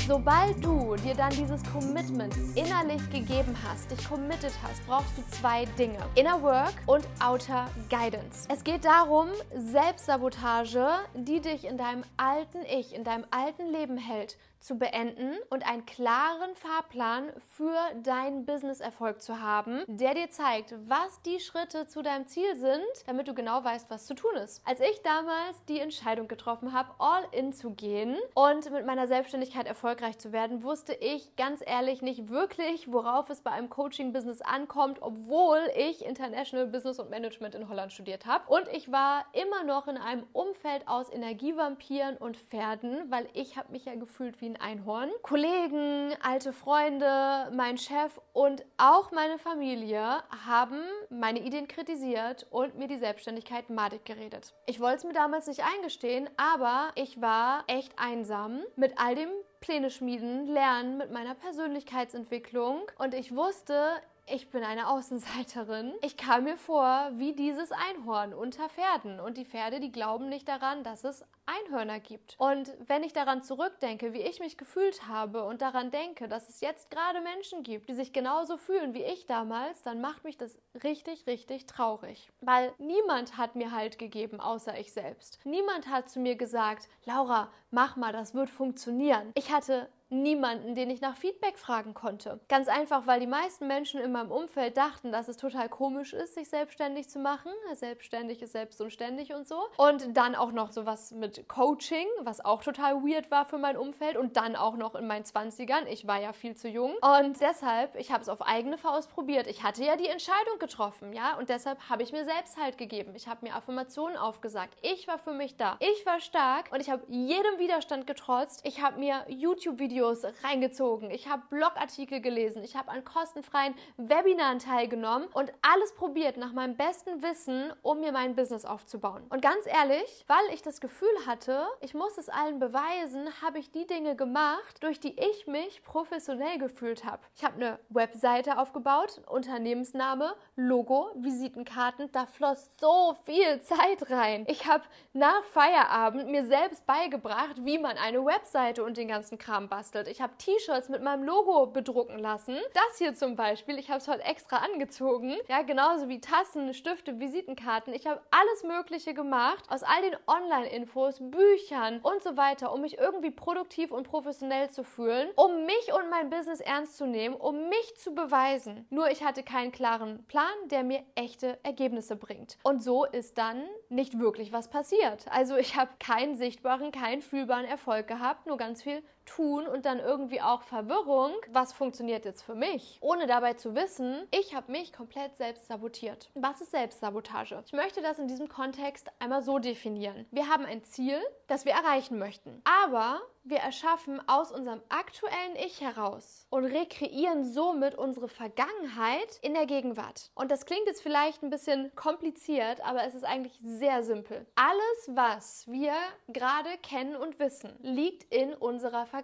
Sobald 0.09 0.64
du 0.64 0.97
dir 0.97 1.14
dann 1.14 1.29
dieses 1.33 1.62
Commitment 1.71 2.35
innerlich 2.55 3.11
gegeben 3.11 3.55
hast, 3.68 3.90
dich 3.90 4.09
committed 4.09 4.53
hast, 4.62 4.87
brauchst 4.87 5.18
du 5.18 5.23
zwei 5.37 5.66
Dinge. 5.79 5.99
Inner 6.14 6.42
Work 6.42 6.73
und 6.87 7.07
Outer 7.23 7.68
Guidance. 7.90 8.49
Es 8.51 8.64
geht 8.64 8.87
darum, 8.87 9.29
Selbstsabotage, 9.55 10.88
die 11.14 11.42
dich 11.42 11.66
in 11.66 11.77
deinem 11.77 12.05
alten 12.16 12.61
Ich, 12.75 12.94
in 12.94 13.05
deinem 13.05 13.27
alten 13.31 13.71
Leben 13.71 13.99
hält, 13.99 14.38
zu 14.61 14.79
beenden 14.79 15.37
und 15.51 15.66
einen 15.66 15.87
klaren 15.87 16.55
Fahrplan 16.57 17.33
für 17.57 17.79
deinen 18.03 18.44
Business-Erfolg 18.44 19.23
zu 19.23 19.40
haben, 19.40 19.85
der 19.87 20.14
dir 20.14 20.31
zeigt, 20.31 20.75
was 20.88 21.23
die 21.23 21.40
Schritte 21.40 21.87
zu 21.87 22.03
deinem 22.03 22.27
Ziel 22.27 22.57
sind, 22.57 22.83
damit 23.07 23.29
du 23.29 23.35
genau 23.35 23.62
weißt, 23.62 23.90
was 23.90 24.07
zu 24.07 24.14
tun 24.14 24.35
ist. 24.37 24.66
Als 24.66 24.81
ich 24.81 25.01
damals 25.03 25.64
die 25.68 25.81
Entscheidung 25.81 26.29
getroffen 26.29 26.73
habe, 26.73 26.90
all 26.99 27.25
in 27.33 27.53
zu 27.53 27.71
gehen 27.71 28.16
und 28.35 28.71
mit 28.71 28.85
meiner 28.87 29.07
Selbstständigkeit 29.07 29.66
erfolgreich 29.66 30.18
zu 30.18 30.33
werden, 30.33 30.62
wusste 30.62 30.94
ich 30.94 31.37
ganz 31.37 31.62
ehrlich 31.64 32.03
nicht 32.03 32.29
wirklich, 32.29 32.90
worauf 32.92 33.31
es 33.31 33.42
bei 33.42 33.51
einem 33.51 33.71
Coaching-Business 33.71 34.40
ankommt, 34.40 34.99
obwohl 35.01 35.61
ich 35.77 36.05
International 36.05 36.66
Business 36.66 36.99
und 36.99 37.11
Management 37.11 37.55
in 37.55 37.68
Holland 37.68 37.92
studiert 37.92 38.27
habe. 38.27 38.44
Und 38.49 38.68
ich 38.73 38.90
war 38.90 39.25
immer 39.33 39.64
noch 39.64 39.88
in 39.88 39.97
einem 39.97 40.27
Umfeld 40.33 40.87
aus 40.88 41.12
Energievampiren 41.12 42.16
und 42.16 42.37
Pferden, 42.37 43.11
weil 43.11 43.29
ich 43.35 43.57
habe 43.57 43.73
mich 43.73 43.85
ja 43.85 43.94
gefühlt 43.94 44.40
wie 44.40 44.47
ein 44.48 44.61
Einhorn. 44.61 45.11
Kollegen, 45.22 46.14
alte 46.22 46.52
Freunde, 46.52 47.50
mein 47.52 47.76
Chef 47.76 48.18
und 48.32 48.64
auch 48.76 49.12
meine 49.12 49.38
Familie 49.38 50.22
haben 50.46 50.80
meine 51.11 51.40
Ideen 51.40 51.68
kritisiert 51.68 52.46
und 52.50 52.76
mir 52.78 52.88
die 52.88 52.96
Selbstständigkeit 52.96 53.68
madig 53.70 54.04
geredet. 54.04 54.54
Ich 54.66 54.80
wollte 54.80 54.96
es 54.96 55.04
mir 55.04 55.12
damals 55.12 55.46
nicht 55.46 55.62
eingestehen, 55.64 56.28
aber 56.37 56.90
ich 56.94 57.20
war 57.20 57.64
echt 57.66 57.92
einsam 57.98 58.61
mit 58.76 58.98
all 58.98 59.14
dem 59.14 59.30
Pläne 59.61 59.90
schmieden, 59.90 60.46
lernen 60.46 60.96
mit 60.98 61.12
meiner 61.12 61.34
Persönlichkeitsentwicklung 61.34 62.82
und 62.98 63.14
ich 63.14 63.34
wusste, 63.34 64.00
ich 64.30 64.50
bin 64.50 64.62
eine 64.62 64.88
Außenseiterin. 64.88 65.92
Ich 66.02 66.16
kam 66.16 66.44
mir 66.44 66.56
vor 66.56 67.10
wie 67.14 67.32
dieses 67.32 67.70
Einhorn 67.72 68.34
unter 68.34 68.68
Pferden. 68.68 69.20
Und 69.20 69.36
die 69.36 69.44
Pferde, 69.44 69.80
die 69.80 69.92
glauben 69.92 70.28
nicht 70.28 70.48
daran, 70.48 70.82
dass 70.82 71.04
es 71.04 71.24
Einhörner 71.46 72.00
gibt. 72.00 72.34
Und 72.38 72.72
wenn 72.86 73.02
ich 73.02 73.12
daran 73.12 73.42
zurückdenke, 73.42 74.12
wie 74.12 74.20
ich 74.20 74.40
mich 74.40 74.58
gefühlt 74.58 75.08
habe 75.08 75.44
und 75.44 75.62
daran 75.62 75.90
denke, 75.90 76.28
dass 76.28 76.48
es 76.48 76.60
jetzt 76.60 76.90
gerade 76.90 77.20
Menschen 77.20 77.62
gibt, 77.62 77.88
die 77.88 77.94
sich 77.94 78.12
genauso 78.12 78.56
fühlen 78.56 78.94
wie 78.94 79.02
ich 79.02 79.26
damals, 79.26 79.82
dann 79.82 80.00
macht 80.00 80.24
mich 80.24 80.36
das 80.36 80.58
richtig, 80.84 81.26
richtig 81.26 81.66
traurig. 81.66 82.30
Weil 82.40 82.72
niemand 82.78 83.36
hat 83.36 83.54
mir 83.54 83.72
Halt 83.72 83.98
gegeben, 83.98 84.40
außer 84.40 84.78
ich 84.78 84.92
selbst. 84.92 85.40
Niemand 85.44 85.88
hat 85.88 86.08
zu 86.08 86.20
mir 86.20 86.36
gesagt, 86.36 86.88
Laura, 87.04 87.50
mach 87.70 87.96
mal, 87.96 88.12
das 88.12 88.35
wird 88.35 88.50
funktionieren. 88.50 89.33
Ich 89.35 89.52
hatte 89.52 89.88
niemanden, 90.11 90.74
den 90.74 90.90
ich 90.90 91.00
nach 91.00 91.16
Feedback 91.16 91.59
fragen 91.59 91.94
konnte. 91.94 92.40
Ganz 92.48 92.68
einfach, 92.68 93.07
weil 93.07 93.20
die 93.20 93.26
meisten 93.26 93.66
Menschen 93.66 94.00
in 94.00 94.12
meinem 94.12 94.31
Umfeld 94.31 94.76
dachten, 94.76 95.12
dass 95.12 95.28
es 95.28 95.37
total 95.37 95.68
komisch 95.68 96.12
ist, 96.12 96.35
sich 96.35 96.48
selbstständig 96.48 97.09
zu 97.09 97.18
machen. 97.18 97.52
Selbstständig 97.74 98.40
ist 98.42 98.52
selbst 98.52 98.81
und 98.81 98.90
ständig 98.90 99.35
und 99.35 99.46
so. 99.46 99.57
Und 99.76 100.16
dann 100.16 100.35
auch 100.35 100.52
noch 100.52 100.72
sowas 100.72 101.12
mit 101.12 101.48
Coaching, 101.48 102.07
was 102.22 102.44
auch 102.44 102.62
total 102.62 103.02
weird 103.02 103.31
war 103.31 103.44
für 103.44 103.59
mein 103.59 103.76
Umfeld. 103.76 104.16
Und 104.16 104.37
dann 104.37 104.57
auch 104.57 104.76
noch 104.76 104.94
in 104.94 105.07
meinen 105.07 105.24
20ern. 105.24 105.85
Ich 105.87 106.07
war 106.07 106.20
ja 106.20 106.33
viel 106.33 106.57
zu 106.57 106.68
jung. 106.68 106.94
Und 107.02 107.40
deshalb, 107.40 107.94
ich 107.96 108.11
habe 108.11 108.22
es 108.22 108.28
auf 108.28 108.40
eigene 108.42 108.78
Faust 108.78 109.11
probiert. 109.11 109.46
Ich 109.46 109.62
hatte 109.62 109.85
ja 109.85 109.96
die 109.96 110.09
Entscheidung 110.09 110.59
getroffen, 110.59 111.12
ja. 111.12 111.37
Und 111.37 111.50
deshalb 111.50 111.78
habe 111.90 112.02
ich 112.02 112.12
mir 112.12 112.24
selbst 112.24 112.57
halt 112.57 112.78
gegeben. 112.78 113.12
Ich 113.14 113.28
habe 113.28 113.44
mir 113.44 113.54
Affirmationen 113.54 114.16
aufgesagt. 114.16 114.74
Ich 114.83 115.07
war 115.07 115.18
für 115.18 115.33
mich 115.33 115.57
da. 115.57 115.76
Ich 115.81 116.07
war 116.07 116.20
stark 116.20 116.72
und 116.72 116.81
ich 116.81 116.88
habe 116.88 117.02
jedem 117.09 117.58
Widerstand 117.59 118.07
getrotzt. 118.07 118.61
Ich 118.64 118.81
habe 118.81 118.99
mir 118.99 119.25
YouTube-Videos 119.29 119.88
Videos 119.88 120.25
reingezogen, 120.44 121.11
ich 121.11 121.29
habe 121.29 121.42
Blogartikel 121.49 122.21
gelesen, 122.21 122.62
ich 122.62 122.77
habe 122.77 122.90
an 122.90 123.05
kostenfreien 123.05 123.75
Webinaren 123.97 124.59
teilgenommen 124.59 125.29
und 125.33 125.51
alles 125.62 125.94
probiert 125.94 126.37
nach 126.37 126.53
meinem 126.53 126.77
besten 126.77 127.23
Wissen, 127.23 127.73
um 127.83 128.01
mir 128.01 128.12
mein 128.12 128.37
Business 128.37 128.64
aufzubauen. 128.66 129.25
Und 129.31 129.40
ganz 129.40 129.66
ehrlich, 129.66 130.25
weil 130.27 130.55
ich 130.55 130.61
das 130.62 130.81
Gefühl 130.81 131.09
hatte, 131.27 131.66
ich 131.81 131.94
muss 131.94 132.18
es 132.18 132.29
allen 132.29 132.59
beweisen, 132.59 133.29
habe 133.42 133.59
ich 133.59 133.71
die 133.71 133.87
Dinge 133.87 134.14
gemacht, 134.14 134.83
durch 134.83 135.01
die 135.01 135.18
ich 135.18 135.47
mich 135.47 135.83
professionell 135.83 136.59
gefühlt 136.59 137.05
habe. 137.05 137.23
Ich 137.35 137.44
habe 137.44 137.57
eine 137.57 137.79
Webseite 137.88 138.59
aufgebaut, 138.59 139.23
Unternehmensname, 139.27 140.35
Logo, 140.55 141.11
Visitenkarten, 141.14 142.11
da 142.12 142.27
floss 142.27 142.71
so 142.79 143.16
viel 143.25 143.61
Zeit 143.62 144.11
rein. 144.11 144.44
Ich 144.49 144.66
habe 144.66 144.85
nach 145.14 145.42
Feierabend 145.44 146.29
mir 146.29 146.44
selbst 146.44 146.87
beigebracht, 146.87 147.47
wie 147.56 147.78
man 147.78 147.96
eine 147.96 148.24
Webseite 148.24 148.84
und 148.84 148.96
den 148.96 149.08
ganzen 149.08 149.38
Kram 149.38 149.68
bastelt. 149.68 150.08
Ich 150.08 150.20
habe 150.20 150.37
T-Shirts 150.38 150.88
mit 150.88 151.02
meinem 151.02 151.24
Logo 151.24 151.66
bedrucken 151.66 152.18
lassen. 152.18 152.56
Das 152.74 152.98
hier 152.98 153.14
zum 153.14 153.37
Beispiel, 153.37 153.78
ich 153.78 153.88
habe 153.88 153.98
es 153.98 154.08
heute 154.08 154.24
extra 154.24 154.58
angezogen. 154.58 155.37
Ja, 155.48 155.62
genauso 155.62 156.08
wie 156.08 156.20
Tassen, 156.20 156.74
Stifte, 156.74 157.20
Visitenkarten. 157.20 157.92
Ich 157.92 158.06
habe 158.06 158.20
alles 158.30 158.64
Mögliche 158.64 159.14
gemacht 159.14 159.64
aus 159.68 159.82
all 159.82 160.02
den 160.02 160.16
Online-Infos, 160.26 161.18
Büchern 161.20 162.00
und 162.00 162.22
so 162.22 162.37
weiter, 162.37 162.72
um 162.72 162.80
mich 162.80 162.98
irgendwie 162.98 163.30
produktiv 163.30 163.90
und 163.90 164.08
professionell 164.08 164.70
zu 164.70 164.84
fühlen, 164.84 165.28
um 165.37 165.64
mich 165.64 165.92
und 165.92 166.11
mein 166.11 166.30
Business 166.30 166.61
ernst 166.61 166.96
zu 166.96 167.06
nehmen, 167.06 167.34
um 167.34 167.68
mich 167.68 167.96
zu 167.96 168.14
beweisen. 168.14 168.87
Nur 168.90 169.11
ich 169.11 169.24
hatte 169.24 169.42
keinen 169.42 169.72
klaren 169.72 170.24
Plan, 170.26 170.44
der 170.66 170.84
mir 170.84 171.02
echte 171.14 171.58
Ergebnisse 171.62 172.16
bringt. 172.16 172.58
Und 172.62 172.82
so 172.82 173.04
ist 173.04 173.38
dann 173.38 173.64
nicht 173.88 174.18
wirklich 174.18 174.52
was 174.52 174.68
passiert. 174.68 175.26
Also 175.30 175.56
ich 175.56 175.76
habe 175.76 175.90
keinen 175.98 176.34
sichtbaren, 176.34 176.92
keinen 176.92 177.22
fühlbaren 177.38 177.66
Erfolg 177.66 178.09
gehabt, 178.09 178.46
nur 178.46 178.57
ganz 178.57 178.83
viel 178.83 179.01
tun 179.28 179.66
und 179.66 179.84
dann 179.84 179.98
irgendwie 180.00 180.40
auch 180.40 180.62
Verwirrung, 180.62 181.32
was 181.50 181.72
funktioniert 181.72 182.24
jetzt 182.24 182.42
für 182.42 182.54
mich, 182.54 182.98
ohne 183.00 183.26
dabei 183.26 183.54
zu 183.54 183.74
wissen, 183.74 184.26
ich 184.30 184.54
habe 184.54 184.72
mich 184.72 184.92
komplett 184.92 185.36
selbst 185.36 185.66
sabotiert. 185.66 186.30
Was 186.34 186.60
ist 186.60 186.70
Selbstsabotage? 186.70 187.62
Ich 187.66 187.72
möchte 187.72 188.02
das 188.02 188.18
in 188.18 188.28
diesem 188.28 188.48
Kontext 188.48 189.08
einmal 189.18 189.42
so 189.42 189.58
definieren. 189.58 190.26
Wir 190.30 190.48
haben 190.48 190.64
ein 190.64 190.82
Ziel, 190.84 191.18
das 191.46 191.64
wir 191.64 191.72
erreichen 191.72 192.18
möchten, 192.18 192.62
aber 192.64 193.20
wir 193.44 193.58
erschaffen 193.58 194.20
aus 194.28 194.52
unserem 194.52 194.82
aktuellen 194.90 195.56
Ich 195.64 195.80
heraus 195.80 196.46
und 196.50 196.64
rekreieren 196.64 197.44
somit 197.44 197.96
unsere 197.96 198.28
Vergangenheit 198.28 199.38
in 199.40 199.54
der 199.54 199.64
Gegenwart. 199.64 200.30
Und 200.34 200.50
das 200.50 200.66
klingt 200.66 200.86
jetzt 200.86 201.02
vielleicht 201.02 201.42
ein 201.42 201.48
bisschen 201.48 201.94
kompliziert, 201.94 202.84
aber 202.84 203.04
es 203.04 203.14
ist 203.14 203.24
eigentlich 203.24 203.58
sehr 203.62 204.02
simpel. 204.02 204.46
Alles, 204.54 205.16
was 205.16 205.66
wir 205.66 205.94
gerade 206.28 206.68
kennen 206.82 207.16
und 207.16 207.38
wissen, 207.38 207.74
liegt 207.80 208.24
in 208.32 208.52
unserer 208.52 209.06
Vergangenheit. 209.06 209.17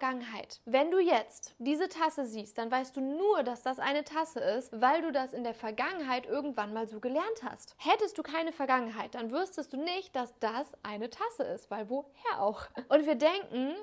Wenn 0.65 0.91
du 0.91 0.99
jetzt 0.99 1.55
diese 1.59 1.87
Tasse 1.89 2.25
siehst, 2.25 2.57
dann 2.57 2.71
weißt 2.71 2.95
du 2.97 3.01
nur, 3.01 3.43
dass 3.43 3.63
das 3.63 3.79
eine 3.79 4.03
Tasse 4.03 4.39
ist, 4.39 4.79
weil 4.81 5.01
du 5.01 5.11
das 5.11 5.33
in 5.33 5.43
der 5.43 5.53
Vergangenheit 5.53 6.25
irgendwann 6.25 6.73
mal 6.73 6.87
so 6.87 6.99
gelernt 6.99 7.43
hast. 7.43 7.75
Hättest 7.77 8.17
du 8.17 8.23
keine 8.23 8.51
Vergangenheit, 8.51 9.15
dann 9.15 9.31
wüsstest 9.31 9.73
du 9.73 9.77
nicht, 9.77 10.15
dass 10.15 10.37
das 10.39 10.73
eine 10.83 11.09
Tasse 11.09 11.43
ist, 11.43 11.71
weil 11.71 11.89
woher 11.89 12.41
auch? 12.41 12.67
Und 12.89 13.05
wir 13.05 13.15
denken, 13.15 13.75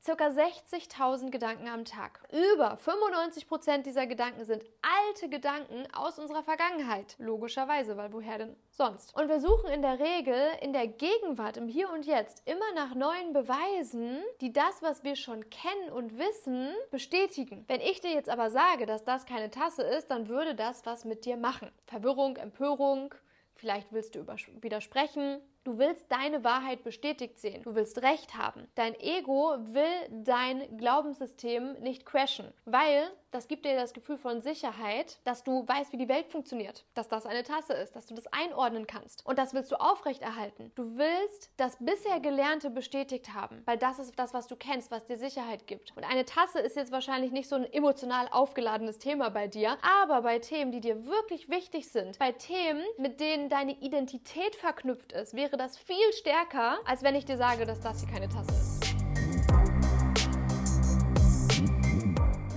Circa 0.00 0.28
60.000 0.28 1.30
Gedanken 1.30 1.66
am 1.66 1.84
Tag. 1.84 2.20
Über 2.30 2.76
95% 2.76 3.82
dieser 3.82 4.06
Gedanken 4.06 4.44
sind 4.44 4.64
alte 4.80 5.28
Gedanken 5.28 5.86
aus 5.92 6.20
unserer 6.20 6.44
Vergangenheit. 6.44 7.16
Logischerweise, 7.18 7.96
weil 7.96 8.12
woher 8.12 8.38
denn 8.38 8.56
sonst? 8.70 9.14
Und 9.16 9.28
wir 9.28 9.40
suchen 9.40 9.70
in 9.70 9.82
der 9.82 9.98
Regel 9.98 10.38
in 10.62 10.72
der 10.72 10.86
Gegenwart, 10.86 11.56
im 11.56 11.66
Hier 11.66 11.90
und 11.90 12.06
Jetzt, 12.06 12.42
immer 12.48 12.72
nach 12.76 12.94
neuen 12.94 13.32
Beweisen, 13.32 14.22
die 14.40 14.52
das, 14.52 14.82
was 14.82 15.02
wir 15.02 15.16
schon 15.16 15.50
kennen 15.50 15.90
und 15.92 16.16
wissen, 16.16 16.70
bestätigen. 16.92 17.64
Wenn 17.66 17.80
ich 17.80 18.00
dir 18.00 18.12
jetzt 18.12 18.30
aber 18.30 18.50
sage, 18.50 18.86
dass 18.86 19.04
das 19.04 19.26
keine 19.26 19.50
Tasse 19.50 19.82
ist, 19.82 20.12
dann 20.12 20.28
würde 20.28 20.54
das 20.54 20.86
was 20.86 21.04
mit 21.04 21.24
dir 21.24 21.36
machen. 21.36 21.72
Verwirrung, 21.86 22.36
Empörung, 22.36 23.14
vielleicht 23.56 23.92
willst 23.92 24.14
du 24.14 24.26
widersprechen, 24.62 25.40
Du 25.64 25.78
willst 25.78 26.06
deine 26.08 26.44
Wahrheit 26.44 26.82
bestätigt 26.82 27.38
sehen. 27.38 27.62
Du 27.62 27.74
willst 27.74 28.02
Recht 28.02 28.36
haben. 28.36 28.68
Dein 28.74 28.98
Ego 29.00 29.56
will 29.60 29.84
dein 30.24 30.76
Glaubenssystem 30.78 31.74
nicht 31.80 32.06
crashen, 32.06 32.52
weil 32.64 33.10
das 33.30 33.46
gibt 33.46 33.66
dir 33.66 33.76
das 33.76 33.92
Gefühl 33.92 34.16
von 34.16 34.40
Sicherheit, 34.40 35.18
dass 35.24 35.44
du 35.44 35.68
weißt, 35.68 35.92
wie 35.92 35.98
die 35.98 36.08
Welt 36.08 36.28
funktioniert, 36.28 36.86
dass 36.94 37.08
das 37.08 37.26
eine 37.26 37.42
Tasse 37.42 37.74
ist, 37.74 37.94
dass 37.94 38.06
du 38.06 38.14
das 38.14 38.26
einordnen 38.28 38.86
kannst. 38.86 39.26
Und 39.26 39.38
das 39.38 39.52
willst 39.52 39.70
du 39.70 39.76
aufrechterhalten. 39.76 40.72
Du 40.74 40.96
willst 40.96 41.50
das 41.58 41.76
bisher 41.78 42.20
Gelernte 42.20 42.70
bestätigt 42.70 43.34
haben, 43.34 43.60
weil 43.66 43.76
das 43.76 43.98
ist 43.98 44.18
das, 44.18 44.32
was 44.32 44.46
du 44.46 44.56
kennst, 44.56 44.90
was 44.90 45.04
dir 45.04 45.18
Sicherheit 45.18 45.66
gibt. 45.66 45.94
Und 45.94 46.04
eine 46.04 46.24
Tasse 46.24 46.60
ist 46.60 46.76
jetzt 46.76 46.92
wahrscheinlich 46.92 47.32
nicht 47.32 47.48
so 47.48 47.56
ein 47.56 47.70
emotional 47.70 48.28
aufgeladenes 48.30 48.98
Thema 48.98 49.28
bei 49.28 49.46
dir, 49.46 49.76
aber 50.02 50.22
bei 50.22 50.38
Themen, 50.38 50.72
die 50.72 50.80
dir 50.80 51.04
wirklich 51.04 51.50
wichtig 51.50 51.90
sind, 51.90 52.18
bei 52.18 52.32
Themen, 52.32 52.82
mit 52.96 53.20
denen 53.20 53.50
deine 53.50 53.72
Identität 53.80 54.56
verknüpft 54.56 55.12
ist, 55.12 55.34
wäre 55.34 55.47
das 55.56 55.78
viel 55.78 56.12
stärker, 56.12 56.78
als 56.84 57.02
wenn 57.02 57.14
ich 57.14 57.24
dir 57.24 57.36
sage, 57.36 57.64
dass 57.64 57.80
das 57.80 58.00
hier 58.00 58.08
keine 58.08 58.28
Tasse 58.28 58.52
ist. 58.52 58.94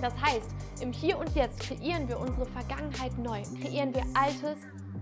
Das 0.02 0.20
heißt, 0.20 0.50
im 0.82 0.92
Hier 0.92 1.18
und 1.20 1.36
Jetzt 1.36 1.60
kreieren 1.60 2.08
wir 2.10 2.20
unsere 2.20 2.46
Vergangenheit 2.48 3.18
neu, 3.18 3.44
kreieren 3.62 3.94
wir 3.94 4.04
Altes 4.16 4.58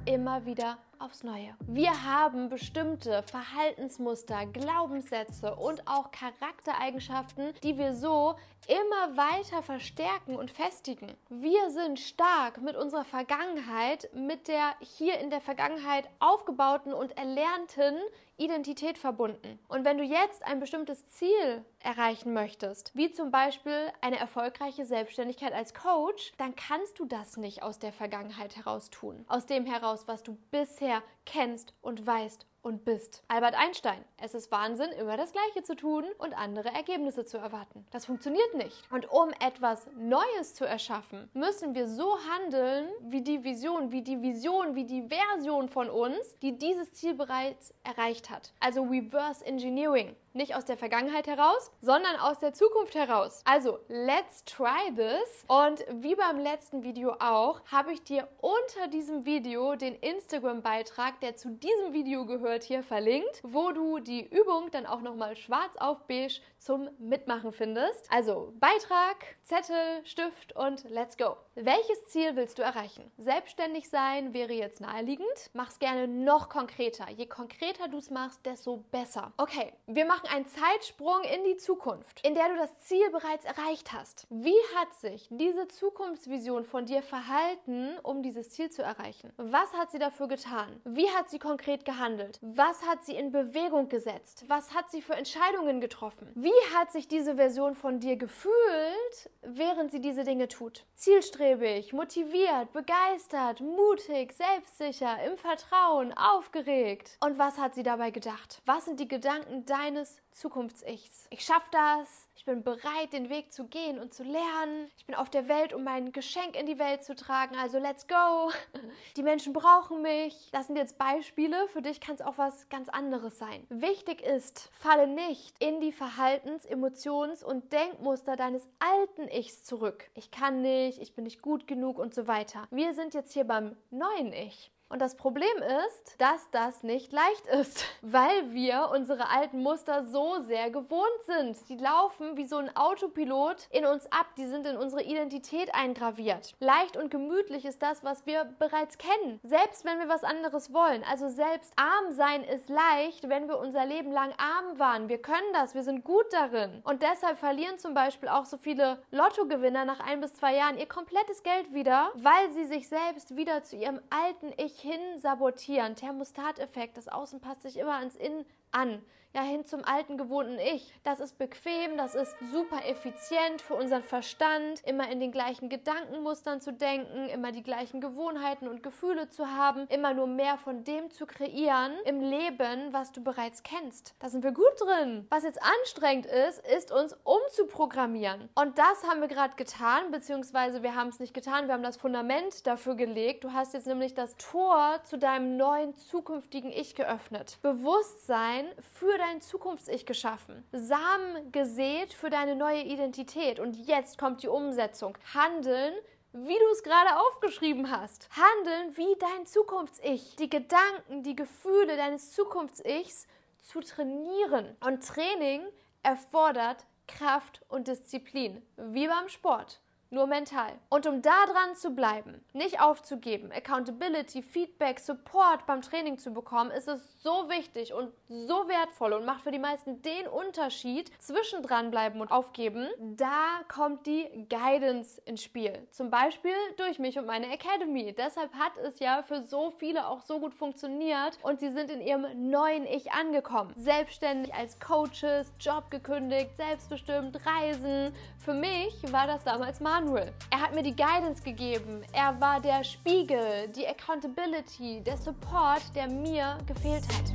immer 0.06 0.46
wieder 0.46 0.78
aufs 1.00 1.24
Neue. 1.24 1.56
Wir 1.66 2.04
haben 2.06 2.50
bestimmte 2.50 3.24
Verhaltensmuster, 3.24 4.46
Glaubenssätze 4.48 5.56
und 5.56 5.88
auch 5.88 6.12
Charaktereigenschaften, 6.12 7.54
die 7.64 7.78
wir 7.78 7.96
so 7.96 8.36
immer 8.68 9.18
weiter 9.18 9.64
verstärken 9.64 10.36
und 10.36 10.52
festigen. 10.52 11.16
Wir 11.30 11.72
sind 11.72 12.00
stark 12.00 12.62
mit 12.62 12.76
unserer 12.76 13.06
Vergangenheit, 13.06 14.10
mit 14.14 14.48
der 14.48 14.76
hier 14.82 15.20
in 15.20 15.30
der 15.30 15.42
Vergangenheit 15.42 16.10
aufgebauten 16.20 16.94
und 16.94 17.18
erlernten 17.18 17.96
Identität 18.38 18.98
verbunden. 18.98 19.60
Und 19.68 19.84
wenn 19.84 19.98
du 19.98 20.04
jetzt 20.04 20.44
ein 20.44 20.60
bestimmtes 20.60 21.06
Ziel 21.10 21.66
erreichen 21.82 22.34
möchtest, 22.34 22.96
wie 22.96 23.12
zum 23.12 23.32
Beispiel 23.32 23.92
eine 24.02 24.18
erfolgreiche 24.18 24.86
Selbstständigkeit 24.86 25.54
als 25.54 25.74
Coach, 25.74 26.32
dann 26.38 26.56
kannst 26.56 27.00
du 27.00 27.06
das 27.06 27.38
nicht 27.38 27.64
aus 27.64 27.80
der 27.80 27.92
Vergangenheit 27.92 28.56
heraus 28.56 28.90
tun. 28.90 29.26
Aus 29.28 29.46
dem 29.46 29.66
heraus, 29.66 30.08
was 30.08 30.24
du 30.24 30.38
bisher 30.52 30.89
kennst 31.26 31.74
und 31.82 32.06
weißt 32.06 32.46
und 32.62 32.84
bist. 32.84 33.24
Albert 33.28 33.56
Einstein, 33.56 34.04
es 34.18 34.34
ist 34.34 34.52
Wahnsinn, 34.52 34.92
immer 34.92 35.18
das 35.18 35.32
Gleiche 35.32 35.64
zu 35.64 35.76
tun 35.76 36.04
und 36.18 36.38
andere 36.38 36.70
Ergebnisse 36.70 37.26
zu 37.26 37.38
erwarten. 37.38 37.86
Das 37.92 38.06
funktioniert 38.06 38.54
nicht. 38.56 38.84
Und 38.92 39.10
um 39.12 39.30
etwas 39.40 39.88
Neues 39.98 40.56
zu 40.56 40.66
erschaffen, 40.66 41.30
müssen 41.34 41.74
wir 41.74 41.88
so 41.88 42.18
handeln, 42.30 42.88
wie 43.02 43.22
die 43.22 43.44
Vision, 43.44 43.92
wie 43.92 44.02
die 44.02 44.22
Vision, 44.22 44.76
wie 44.76 44.86
die 44.86 45.08
Version 45.08 45.70
von 45.70 45.90
uns, 45.90 46.38
die 46.42 46.58
dieses 46.58 46.92
Ziel 46.94 47.14
bereits 47.14 47.74
erreicht 47.84 48.30
hat. 48.30 48.54
Also 48.60 48.84
Reverse 48.84 49.46
Engineering. 49.46 50.16
Nicht 50.34 50.56
aus 50.56 50.66
der 50.66 50.78
Vergangenheit 50.78 51.26
heraus, 51.26 51.72
sondern 51.82 52.16
aus 52.18 52.40
der 52.40 52.54
Zukunft 52.54 52.94
heraus. 52.94 53.42
Also, 53.46 53.80
let's 53.88 54.46
try 54.46 54.94
this. 54.96 55.46
Und 55.48 55.84
wie 55.90 56.16
beim 56.16 56.38
letzten 56.38 56.84
Video 56.84 57.14
auch, 57.20 57.62
habe 57.66 57.94
ich 57.94 58.04
dir 58.04 58.28
unter 58.40 58.88
diesem 58.90 59.26
Video 59.26 59.76
den 59.76 59.96
Instagram-Beitrag, 59.96 61.20
der 61.22 61.36
zu 61.36 61.50
diesem 61.50 61.94
Video 61.94 62.26
gehört, 62.26 62.64
hier 62.64 62.84
verlinkt, 62.84 63.42
wo 63.44 63.72
du 63.72 64.00
die 64.00 64.24
Übung 64.28 64.70
dann 64.72 64.86
auch 64.86 65.02
nochmal 65.02 65.36
schwarz 65.36 65.76
auf 65.78 66.06
beige 66.08 66.42
zum 66.60 66.90
Mitmachen 67.00 67.52
findest. 67.52 68.12
Also 68.12 68.54
Beitrag, 68.60 69.16
Zettel, 69.44 70.06
Stift 70.06 70.56
und 70.56 70.84
let's 70.90 71.18
go. 71.18 71.38
Welches 71.56 72.06
Ziel 72.06 72.36
willst 72.36 72.60
du 72.60 72.62
erreichen? 72.62 73.10
Selbstständig 73.18 73.90
sein 73.90 74.34
wäre 74.34 74.54
jetzt 74.54 74.82
naheliegend. 74.82 75.28
Mach's 75.54 75.80
gerne 75.80 76.08
noch 76.08 76.50
konkreter. 76.50 77.10
Je 77.10 77.26
konkreter 77.26 77.88
du 77.88 77.98
es 77.98 78.10
machst, 78.10 78.46
desto 78.46 78.84
besser. 78.92 79.32
Okay, 79.38 79.74
wir 79.88 80.06
machen 80.06 80.19
einen 80.26 80.48
Zeitsprung 80.48 81.22
in 81.24 81.44
die 81.44 81.58
Zukunft, 81.58 82.26
in 82.26 82.34
der 82.34 82.50
du 82.50 82.56
das 82.56 82.80
Ziel 82.82 83.10
bereits 83.12 83.46
erreicht 83.46 83.94
hast. 83.94 84.26
Wie 84.30 84.60
hat 84.76 84.94
sich 84.96 85.28
diese 85.30 85.68
Zukunftsvision 85.68 86.66
von 86.66 86.86
dir 86.86 87.02
verhalten, 87.02 87.98
um 88.04 88.24
dieses 88.24 88.50
Ziel 88.50 88.70
zu 88.70 88.82
erreichen? 88.82 89.32
Was 89.38 89.74
hat 89.74 89.92
sie 89.92 90.00
dafür 90.00 90.28
getan? 90.28 90.82
Wie 90.86 91.10
hat 91.10 91.30
sie 91.30 91.40
konkret 91.40 91.86
gehandelt? 91.86 92.40
Was 92.42 92.86
hat 92.86 93.04
sie 93.06 93.16
in 93.16 93.32
Bewegung 93.32 93.90
gesetzt? 93.90 94.46
Was 94.48 94.74
hat 94.74 94.90
sie 94.90 95.02
für 95.02 95.14
Entscheidungen 95.14 95.82
getroffen? 95.82 96.32
Wie 96.36 96.52
hat 96.76 96.92
sich 96.92 97.08
diese 97.08 97.36
Version 97.36 97.76
von 97.76 98.00
dir 98.00 98.16
gefühlt, 98.16 99.30
während 99.42 99.92
sie 99.92 100.02
diese 100.02 100.24
Dinge 100.24 100.48
tut? 100.48 100.86
Zielstrebig, 100.96 101.94
motiviert, 101.94 102.74
begeistert, 102.74 103.62
mutig, 103.62 104.34
selbstsicher, 104.34 105.24
im 105.24 105.38
Vertrauen, 105.38 106.14
aufgeregt. 106.14 107.18
Und 107.22 107.38
was 107.38 107.58
hat 107.58 107.76
sie 107.76 107.84
dabei 107.84 108.12
gedacht? 108.12 108.62
Was 108.66 108.86
sind 108.86 109.00
die 109.00 109.08
Gedanken 109.08 109.66
deines 109.66 110.09
Zukunfts-Ichs? 110.32 111.28
Ich 111.30 111.44
schaffe 111.44 111.68
das, 111.72 112.28
ich 112.36 112.46
bin 112.46 112.64
bereit, 112.64 113.12
den 113.12 113.30
Weg 113.30 113.52
zu 113.52 113.66
gehen 113.66 114.00
und 114.00 114.14
zu 114.14 114.24
lernen. 114.24 114.90
Ich 114.98 115.06
bin 115.06 115.16
auf 115.16 115.30
der 115.30 115.48
Welt, 115.48 115.74
um 115.74 115.84
mein 115.84 116.12
Geschenk 116.12 116.56
in 116.56 116.66
die 116.66 116.80
Welt 116.80 117.04
zu 117.04 117.16
tragen. 117.16 117.58
Also 117.58 117.80
let's 117.80 118.08
go. 118.08 118.52
Die 119.18 119.24
Menschen 119.24 119.52
brauchen 119.52 120.02
mich. 120.02 120.50
Das 120.52 120.68
sind 120.68 120.78
jetzt 120.78 120.98
Beispiele. 120.98 121.68
Für 121.68 121.82
dich 121.82 122.00
kann 122.00 122.16
es 122.16 122.22
auch 122.22 122.38
was 122.38 122.70
ganz 122.70 122.88
anderes 122.90 123.38
sein. 123.38 123.66
Wichtig 123.70 124.22
ist, 124.22 124.70
falle 124.72 125.08
nicht 125.08 125.62
in 125.62 125.82
die 125.82 125.92
Verhaltens-, 125.92 126.66
Emotions- 126.66 127.44
und 127.44 127.74
Denkmuster 127.74 128.36
deines 128.36 128.70
alten 128.80 129.28
Ichs 129.28 129.64
zurück. 129.64 130.10
Ich 130.14 130.32
kann 130.32 130.62
nicht, 130.62 131.02
ich 131.02 131.14
bin 131.14 131.26
nicht 131.26 131.42
gut 131.42 131.68
genug 131.68 132.00
und 132.00 132.14
so 132.14 132.28
weiter. 132.28 132.68
Wir 132.72 132.94
sind 132.94 133.14
jetzt 133.14 133.34
hier 133.34 133.44
beim 133.44 133.76
neuen 133.90 134.32
Ich. 134.32 134.72
Und 134.90 135.04
das 135.04 135.16
Problem 135.16 135.48
ist, 135.86 136.20
dass 136.20 136.50
das 136.50 136.82
nicht 136.82 137.14
leicht 137.14 137.46
ist, 137.46 137.86
weil 138.02 138.52
wir 138.54 138.90
unsere 138.92 139.30
alten 139.30 139.62
Muster 139.62 140.04
so 140.04 140.42
sehr 140.42 140.72
gewohnt 140.72 141.22
sind. 141.28 141.70
Die 141.70 141.78
laufen 141.78 142.38
wie 142.38 142.48
so 142.48 142.58
ein 142.58 142.76
Autopilot 142.76 143.68
in 143.70 143.86
uns 143.86 144.12
ab, 144.12 144.26
die 144.36 144.48
sind 144.48 144.66
in 144.66 144.78
unsere 144.78 145.04
Identität 145.04 145.76
eingraviert. 145.76 146.56
Leicht 146.60 146.98
und 146.98 147.12
gemütlich 147.12 147.66
ist 147.66 147.84
das, 147.84 148.04
was 148.04 148.26
wir 148.26 148.46
bereits 148.58 148.98
kennen, 148.98 149.40
selbst 149.44 149.86
wenn 149.86 150.00
wir 150.00 150.10
was 150.10 150.24
anderes 150.24 150.74
wollen. 150.74 151.04
Also 151.04 151.30
selbst 151.30 151.72
arm 151.76 152.12
sein 152.12 152.44
ist 152.44 152.68
leicht, 152.70 153.30
wenn 153.30 153.48
wir 153.48 153.60
unser 153.60 153.86
Leben 153.86 154.12
lang 154.12 154.34
arm 154.38 154.80
waren. 154.80 155.08
Wir 155.08 155.22
können 155.22 155.54
das, 155.54 155.76
wir 155.76 155.84
sind 155.84 156.04
gut 156.04 156.26
darin. 156.32 156.82
Und 156.84 157.04
deshalb 157.04 157.38
verlieren 157.38 157.78
zum 157.78 157.94
Beispiel 157.94 158.30
auch 158.30 158.46
so 158.46 158.58
viele 158.58 159.04
Lottogewinner 159.12 159.86
nach 159.86 160.00
ein 160.00 160.20
bis 160.20 160.34
zwei 160.34 160.56
Jahren 160.56 160.80
ihr 160.80 160.88
komplettes 160.88 161.44
Geld 161.44 161.76
wieder, 161.76 162.12
weil 162.16 162.50
sie 162.52 162.66
sich 162.66 162.88
selbst 162.88 163.36
wieder 163.36 163.64
zu 163.64 163.76
ihrem 163.76 164.02
alten 164.10 164.52
Ich 164.58 164.79
hin 164.80 165.18
sabotieren. 165.18 165.96
Thermostateffekt, 165.96 166.98
das 166.98 167.08
Außen 167.08 167.40
passt 167.42 167.62
sich 167.62 167.78
immer 167.78 167.96
ans 167.98 168.16
Innen 168.16 168.46
an 168.72 169.02
ja 169.34 169.42
hin 169.42 169.64
zum 169.66 169.86
alten 169.86 170.18
gewohnten 170.18 170.58
Ich. 170.60 170.94
Das 171.04 171.20
ist 171.20 171.38
bequem, 171.38 171.98
das 171.98 172.16
ist 172.16 172.36
super 172.52 172.86
effizient 172.86 173.62
für 173.62 173.76
unseren 173.76 174.04
Verstand, 174.04 174.82
immer 174.86 175.10
in 175.12 175.20
den 175.20 175.32
gleichen 175.32 175.70
Gedankenmustern 175.70 176.62
zu 176.62 176.74
denken, 176.74 177.30
immer 177.30 177.52
die 177.52 177.62
gleichen 177.62 178.02
Gewohnheiten 178.02 178.68
und 178.68 178.82
Gefühle 178.82 179.30
zu 179.30 179.48
haben, 179.48 179.86
immer 179.90 180.14
nur 180.14 180.28
mehr 180.28 180.58
von 180.58 180.84
dem 180.84 181.12
zu 181.12 181.28
kreieren 181.28 181.94
im 182.06 182.22
Leben, 182.22 182.92
was 182.92 183.12
du 183.12 183.22
bereits 183.22 183.62
kennst. 183.62 184.16
Da 184.20 184.30
sind 184.30 184.44
wir 184.44 184.52
gut 184.52 184.66
drin. 184.80 185.28
Was 185.30 185.44
jetzt 185.44 185.62
anstrengend 185.62 186.26
ist, 186.26 186.66
ist 186.68 186.92
uns 186.92 187.16
umzuprogrammieren. 187.24 188.50
Und 188.56 188.78
das 188.80 189.04
haben 189.08 189.22
wir 189.22 189.28
gerade 189.28 189.56
getan, 189.56 190.12
beziehungsweise 190.12 190.82
wir 190.82 190.96
haben 190.96 191.10
es 191.10 191.20
nicht 191.20 191.34
getan, 191.34 191.68
wir 191.68 191.76
haben 191.76 191.84
das 191.84 191.98
Fundament 191.98 192.66
dafür 192.66 192.96
gelegt. 192.96 193.44
Du 193.44 193.54
hast 193.54 193.74
jetzt 193.74 193.86
nämlich 193.88 194.16
das 194.16 194.36
Tor 194.38 195.02
zu 195.04 195.20
deinem 195.20 195.58
neuen 195.58 195.96
zukünftigen 195.96 196.72
Ich 196.72 196.96
geöffnet. 196.96 197.60
Bewusstsein 197.62 198.68
für 198.94 199.19
dein 199.20 199.42
Zukunfts-Ich 199.42 200.06
geschaffen. 200.06 200.64
Samen 200.72 201.52
gesät 201.52 202.14
für 202.14 202.30
deine 202.30 202.56
neue 202.56 202.82
Identität. 202.82 203.60
Und 203.60 203.76
jetzt 203.88 204.18
kommt 204.18 204.42
die 204.42 204.48
Umsetzung. 204.48 205.18
Handeln 205.34 205.94
wie 206.32 206.58
du 206.60 206.66
es 206.72 206.84
gerade 206.84 207.20
aufgeschrieben 207.20 207.90
hast. 207.90 208.30
Handeln 208.32 208.96
wie 208.96 209.16
dein 209.20 209.46
Zukunfts-Ich. 209.48 210.36
Die 210.36 210.50
Gedanken, 210.50 211.24
die 211.24 211.36
Gefühle 211.36 211.98
deines 211.98 212.34
Zukunfts-Ichs 212.34 213.28
zu 213.58 213.82
trainieren. 213.82 214.76
Und 214.80 215.06
Training 215.06 215.64
erfordert 216.04 216.86
Kraft 217.08 217.62
und 217.68 217.88
Disziplin, 217.88 218.62
wie 218.78 219.08
beim 219.08 219.28
Sport. 219.28 219.82
Nur 220.12 220.28
mental. 220.28 220.72
Und 220.90 221.06
um 221.08 221.22
da 221.22 221.46
dran 221.46 221.76
zu 221.76 221.92
bleiben, 221.92 222.44
nicht 222.54 222.82
aufzugeben, 222.82 223.52
Accountability, 223.52 224.42
Feedback, 224.42 225.00
Support 225.00 225.66
beim 225.66 225.82
Training 225.82 226.18
zu 226.18 226.32
bekommen, 226.32 226.72
ist 226.72 226.88
es 226.88 227.22
so 227.22 227.50
wichtig 227.50 227.94
und 227.94 228.12
so 228.28 228.68
wertvoll 228.68 229.14
und 229.14 229.26
macht 229.26 229.44
für 229.44 229.52
die 229.52 229.60
meisten 229.60 230.02
den 230.02 230.28
Unterschied 230.28 231.12
zwischen 231.20 231.62
dranbleiben 231.62 232.22
und 232.22 232.32
aufgeben. 232.32 232.88
Da 233.00 233.62
kommt 233.68 234.08
die 234.08 234.48
Guidance 234.50 235.22
ins 235.26 235.44
Spiel. 235.44 235.88
Zum 235.92 236.10
Beispiel 236.10 236.54
durch 236.78 237.00
mich 237.00 237.18
und 237.20 237.26
meine 237.26 237.52
Academy. 237.52 238.14
Deshalb 238.18 238.54
hat 238.54 238.78
es 238.84 239.00
ja 239.00 239.24
für 239.24 239.44
so 239.44 239.72
viele 239.72 240.08
auch 240.08 240.22
so 240.22 240.40
gut 240.40 240.54
funktioniert 240.54 241.38
und 241.44 241.60
sie 241.60 241.70
sind 241.70 241.92
in 241.92 242.02
ihrem 242.02 242.50
neuen 242.50 242.86
Ich 242.86 243.12
angekommen. 243.12 243.74
Selbstständig 243.76 244.54
als 244.54 244.80
Coaches, 244.80 245.52
Job 245.60 245.92
gekündigt, 245.92 246.52
selbstbestimmt, 246.58 247.40
Reisen. 247.46 248.14
Für 248.38 248.54
mich 248.54 249.12
war 249.12 249.28
das 249.28 249.44
damals 249.44 249.80
Manuel. 250.00 250.32
Er 250.50 250.62
hat 250.62 250.74
mir 250.74 250.82
die 250.82 250.96
Guidance 250.96 251.44
gegeben. 251.44 252.04
Er 252.14 252.40
war 252.40 252.62
der 252.62 252.86
Spiegel, 252.86 253.68
die 253.76 253.86
Accountability, 253.86 255.02
der 255.02 255.18
Support, 255.18 255.94
der 255.94 256.08
mir 256.08 256.58
gefehlt 256.66 257.04
hat. 257.10 257.34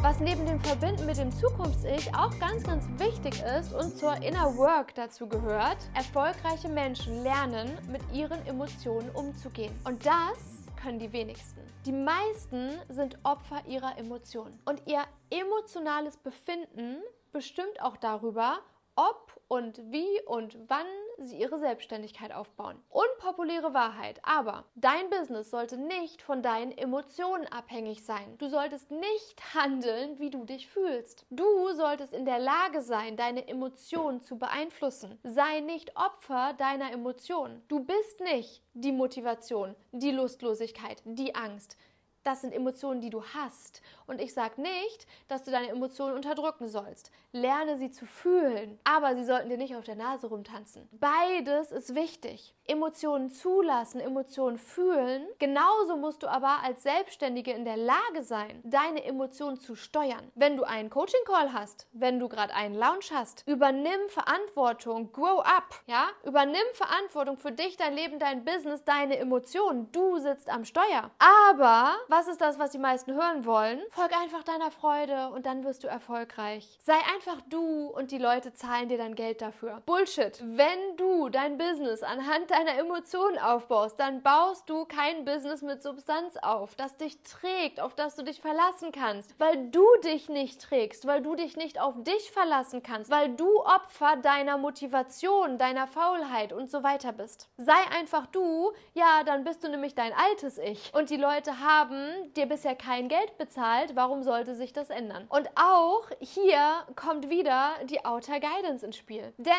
Was 0.00 0.20
neben 0.20 0.46
dem 0.46 0.58
Verbinden 0.58 1.04
mit 1.04 1.18
dem 1.18 1.30
Zukunfts-Ich 1.30 2.14
auch 2.14 2.36
ganz, 2.38 2.64
ganz 2.64 2.86
wichtig 2.98 3.42
ist 3.58 3.74
und 3.74 3.94
zur 3.98 4.16
Inner 4.22 4.56
Work 4.56 4.94
dazu 4.94 5.28
gehört, 5.28 5.76
erfolgreiche 5.92 6.70
Menschen 6.70 7.22
lernen, 7.22 7.76
mit 7.90 8.00
ihren 8.10 8.44
Emotionen 8.46 9.10
umzugehen. 9.10 9.78
Und 9.84 10.06
das 10.06 10.66
können 10.82 10.98
die 10.98 11.12
wenigsten. 11.12 11.60
Die 11.84 11.92
meisten 11.92 12.78
sind 12.88 13.18
Opfer 13.22 13.60
ihrer 13.66 13.98
Emotionen. 13.98 14.58
Und 14.64 14.80
ihr 14.86 15.02
emotionales 15.28 16.16
Befinden 16.16 17.02
bestimmt 17.32 17.82
auch 17.82 17.98
darüber, 17.98 18.60
ob 18.96 19.40
und 19.48 19.78
wie 19.92 20.20
und 20.26 20.58
wann 20.68 20.86
sie 21.18 21.36
ihre 21.38 21.58
Selbstständigkeit 21.58 22.32
aufbauen. 22.32 22.82
Unpopuläre 22.88 23.74
Wahrheit, 23.74 24.18
aber 24.22 24.64
dein 24.74 25.10
Business 25.10 25.50
sollte 25.50 25.76
nicht 25.76 26.22
von 26.22 26.42
deinen 26.42 26.72
Emotionen 26.72 27.46
abhängig 27.46 28.04
sein. 28.04 28.36
Du 28.38 28.48
solltest 28.48 28.90
nicht 28.90 29.54
handeln, 29.54 30.18
wie 30.18 30.30
du 30.30 30.44
dich 30.44 30.68
fühlst. 30.68 31.26
Du 31.30 31.44
solltest 31.74 32.14
in 32.14 32.24
der 32.24 32.38
Lage 32.38 32.80
sein, 32.80 33.16
deine 33.16 33.46
Emotionen 33.46 34.22
zu 34.22 34.38
beeinflussen. 34.38 35.18
Sei 35.22 35.60
nicht 35.60 35.96
Opfer 35.96 36.54
deiner 36.54 36.90
Emotionen. 36.92 37.62
Du 37.68 37.84
bist 37.84 38.20
nicht 38.20 38.62
die 38.74 38.92
Motivation, 38.92 39.76
die 39.92 40.12
Lustlosigkeit, 40.12 41.02
die 41.04 41.34
Angst. 41.34 41.76
Das 42.24 42.40
sind 42.40 42.52
Emotionen, 42.52 43.00
die 43.00 43.10
du 43.10 43.24
hast. 43.24 43.82
Und 44.06 44.20
ich 44.20 44.32
sage 44.32 44.60
nicht, 44.60 45.06
dass 45.28 45.42
du 45.42 45.50
deine 45.50 45.68
Emotionen 45.68 46.14
unterdrücken 46.14 46.68
sollst. 46.68 47.10
Lerne 47.32 47.76
sie 47.78 47.90
zu 47.90 48.06
fühlen, 48.06 48.78
aber 48.84 49.16
sie 49.16 49.24
sollten 49.24 49.48
dir 49.48 49.56
nicht 49.56 49.74
auf 49.74 49.84
der 49.84 49.96
Nase 49.96 50.28
rumtanzen. 50.28 50.88
Beides 50.92 51.72
ist 51.72 51.94
wichtig. 51.94 52.54
Emotionen 52.66 53.30
zulassen, 53.30 54.00
Emotionen 54.00 54.58
fühlen. 54.58 55.26
Genauso 55.38 55.96
musst 55.96 56.22
du 56.22 56.28
aber 56.28 56.62
als 56.62 56.82
Selbstständige 56.84 57.52
in 57.52 57.64
der 57.64 57.76
Lage 57.76 58.22
sein, 58.22 58.60
deine 58.64 59.04
Emotionen 59.04 59.58
zu 59.58 59.74
steuern. 59.74 60.30
Wenn 60.34 60.56
du 60.56 60.62
einen 60.62 60.88
Coaching-Call 60.88 61.52
hast, 61.52 61.88
wenn 61.92 62.20
du 62.20 62.28
gerade 62.28 62.54
einen 62.54 62.74
Lounge 62.74 63.06
hast, 63.12 63.42
übernimm 63.46 64.08
Verantwortung, 64.08 65.10
grow 65.12 65.40
up, 65.40 65.80
ja? 65.86 66.06
Übernimm 66.24 66.60
Verantwortung 66.74 67.36
für 67.36 67.50
dich, 67.52 67.76
dein 67.76 67.94
Leben, 67.94 68.18
dein 68.18 68.44
Business, 68.44 68.84
deine 68.84 69.18
Emotionen. 69.18 69.90
Du 69.90 70.18
sitzt 70.18 70.48
am 70.48 70.64
Steuer. 70.64 71.10
Aber 71.18 71.96
was 72.08 72.28
ist 72.28 72.40
das, 72.40 72.58
was 72.58 72.70
die 72.70 72.78
meisten 72.78 73.14
hören 73.14 73.44
wollen? 73.44 73.80
Folg 73.90 74.12
einfach 74.16 74.44
deiner 74.44 74.70
Freude 74.70 75.30
und 75.30 75.46
dann 75.46 75.64
wirst 75.64 75.82
du 75.82 75.88
erfolgreich. 75.88 76.78
Sei 76.80 76.96
einfach 77.14 77.40
du 77.48 77.88
und 77.88 78.12
die 78.12 78.18
Leute 78.18 78.52
zahlen 78.52 78.88
dir 78.88 78.98
dann 78.98 79.16
Geld 79.16 79.42
dafür. 79.42 79.82
Bullshit. 79.84 80.40
Wenn 80.44 80.96
du 80.96 81.28
dein 81.28 81.58
Business 81.58 82.02
anhand 82.02 82.51
deiner 82.52 82.78
Emotionen 82.78 83.38
aufbaust, 83.38 83.98
dann 83.98 84.22
baust 84.22 84.68
du 84.68 84.84
kein 84.84 85.24
Business 85.24 85.62
mit 85.62 85.82
Substanz 85.82 86.36
auf, 86.36 86.74
das 86.74 86.96
dich 86.98 87.22
trägt, 87.22 87.80
auf 87.80 87.94
das 87.94 88.14
du 88.14 88.22
dich 88.22 88.40
verlassen 88.40 88.92
kannst, 88.92 89.34
weil 89.40 89.70
du 89.70 89.86
dich 90.04 90.28
nicht 90.28 90.60
trägst, 90.60 91.06
weil 91.06 91.22
du 91.22 91.34
dich 91.34 91.56
nicht 91.56 91.80
auf 91.80 91.94
dich 91.98 92.30
verlassen 92.30 92.82
kannst, 92.82 93.10
weil 93.10 93.30
du 93.30 93.60
Opfer 93.60 94.16
deiner 94.16 94.58
Motivation, 94.58 95.56
deiner 95.56 95.86
Faulheit 95.86 96.52
und 96.52 96.70
so 96.70 96.82
weiter 96.82 97.12
bist. 97.12 97.48
Sei 97.56 97.72
einfach 97.98 98.26
du, 98.26 98.72
ja, 98.92 99.22
dann 99.24 99.44
bist 99.44 99.64
du 99.64 99.70
nämlich 99.70 99.94
dein 99.94 100.12
altes 100.12 100.58
Ich. 100.58 100.92
Und 100.94 101.08
die 101.08 101.16
Leute 101.16 101.60
haben 101.60 102.32
dir 102.34 102.46
bisher 102.46 102.76
kein 102.76 103.08
Geld 103.08 103.38
bezahlt, 103.38 103.96
warum 103.96 104.22
sollte 104.22 104.54
sich 104.54 104.74
das 104.74 104.90
ändern? 104.90 105.24
Und 105.30 105.48
auch 105.54 106.10
hier 106.20 106.84
kommt 106.96 107.30
wieder 107.30 107.72
die 107.84 108.04
Outer 108.04 108.40
Guidance 108.40 108.84
ins 108.84 108.98
Spiel. 108.98 109.32
Denn 109.38 109.54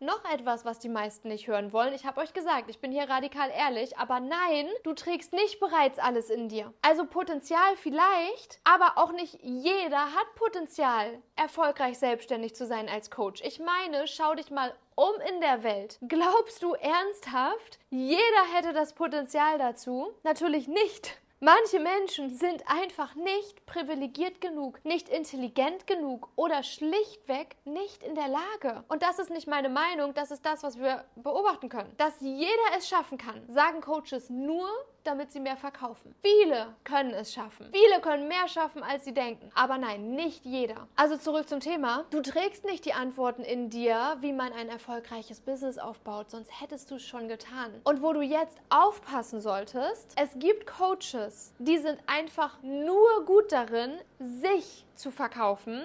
noch 0.00 0.22
etwas, 0.30 0.66
was 0.66 0.78
die 0.78 0.88
meisten 0.90 1.28
nicht 1.28 1.46
hören 1.46 1.72
wollen, 1.72 1.94
ich 1.94 2.04
habe 2.04 2.20
euch 2.20 2.33
gesagt, 2.34 2.68
ich 2.68 2.80
bin 2.80 2.92
hier 2.92 3.08
radikal 3.08 3.50
ehrlich, 3.50 3.96
aber 3.96 4.20
nein, 4.20 4.66
du 4.82 4.92
trägst 4.92 5.32
nicht 5.32 5.60
bereits 5.60 5.98
alles 5.98 6.30
in 6.30 6.48
dir. 6.48 6.72
Also 6.82 7.06
Potenzial 7.06 7.76
vielleicht, 7.76 8.60
aber 8.64 8.92
auch 8.96 9.12
nicht 9.12 9.38
jeder 9.42 10.12
hat 10.14 10.34
Potenzial, 10.34 11.22
erfolgreich 11.36 11.98
selbstständig 11.98 12.54
zu 12.54 12.66
sein 12.66 12.88
als 12.88 13.10
Coach. 13.10 13.40
Ich 13.44 13.60
meine, 13.60 14.06
schau 14.06 14.34
dich 14.34 14.50
mal 14.50 14.74
um 14.96 15.14
in 15.32 15.40
der 15.40 15.62
Welt. 15.62 15.98
Glaubst 16.06 16.62
du 16.62 16.74
ernsthaft, 16.74 17.78
jeder 17.90 18.44
hätte 18.52 18.72
das 18.72 18.94
Potenzial 18.94 19.58
dazu? 19.58 20.12
Natürlich 20.22 20.68
nicht. 20.68 21.16
Manche 21.44 21.78
Menschen 21.78 22.34
sind 22.34 22.64
einfach 22.66 23.14
nicht 23.16 23.66
privilegiert 23.66 24.40
genug, 24.40 24.82
nicht 24.82 25.10
intelligent 25.10 25.86
genug 25.86 26.30
oder 26.36 26.62
schlichtweg 26.62 27.56
nicht 27.66 28.02
in 28.02 28.14
der 28.14 28.28
Lage. 28.28 28.82
Und 28.88 29.02
das 29.02 29.18
ist 29.18 29.28
nicht 29.28 29.46
meine 29.46 29.68
Meinung, 29.68 30.14
das 30.14 30.30
ist 30.30 30.46
das, 30.46 30.62
was 30.62 30.78
wir 30.78 31.04
beobachten 31.16 31.68
können. 31.68 31.92
Dass 31.98 32.18
jeder 32.20 32.48
es 32.78 32.88
schaffen 32.88 33.18
kann, 33.18 33.46
sagen 33.46 33.82
Coaches 33.82 34.30
nur, 34.30 34.66
damit 35.04 35.32
sie 35.32 35.40
mehr 35.40 35.56
verkaufen. 35.56 36.14
Viele 36.22 36.74
können 36.84 37.12
es 37.12 37.32
schaffen. 37.32 37.68
Viele 37.72 38.00
können 38.00 38.28
mehr 38.28 38.48
schaffen, 38.48 38.82
als 38.82 39.04
sie 39.04 39.12
denken. 39.12 39.50
Aber 39.54 39.78
nein, 39.78 40.14
nicht 40.14 40.44
jeder. 40.44 40.88
Also 40.96 41.16
zurück 41.16 41.48
zum 41.48 41.60
Thema. 41.60 42.04
Du 42.10 42.20
trägst 42.20 42.64
nicht 42.64 42.84
die 42.84 42.94
Antworten 42.94 43.42
in 43.42 43.70
dir, 43.70 44.16
wie 44.20 44.32
man 44.32 44.52
ein 44.52 44.68
erfolgreiches 44.68 45.40
Business 45.40 45.78
aufbaut, 45.78 46.30
sonst 46.30 46.60
hättest 46.60 46.90
du 46.90 46.96
es 46.96 47.02
schon 47.02 47.28
getan. 47.28 47.70
Und 47.84 48.02
wo 48.02 48.12
du 48.12 48.22
jetzt 48.22 48.56
aufpassen 48.70 49.40
solltest, 49.40 50.12
es 50.16 50.30
gibt 50.38 50.66
Coaches, 50.66 51.52
die 51.58 51.78
sind 51.78 51.98
einfach 52.06 52.62
nur 52.62 53.24
gut 53.24 53.52
darin, 53.52 53.92
sich 54.18 54.84
zu 54.94 55.10
verkaufen 55.10 55.82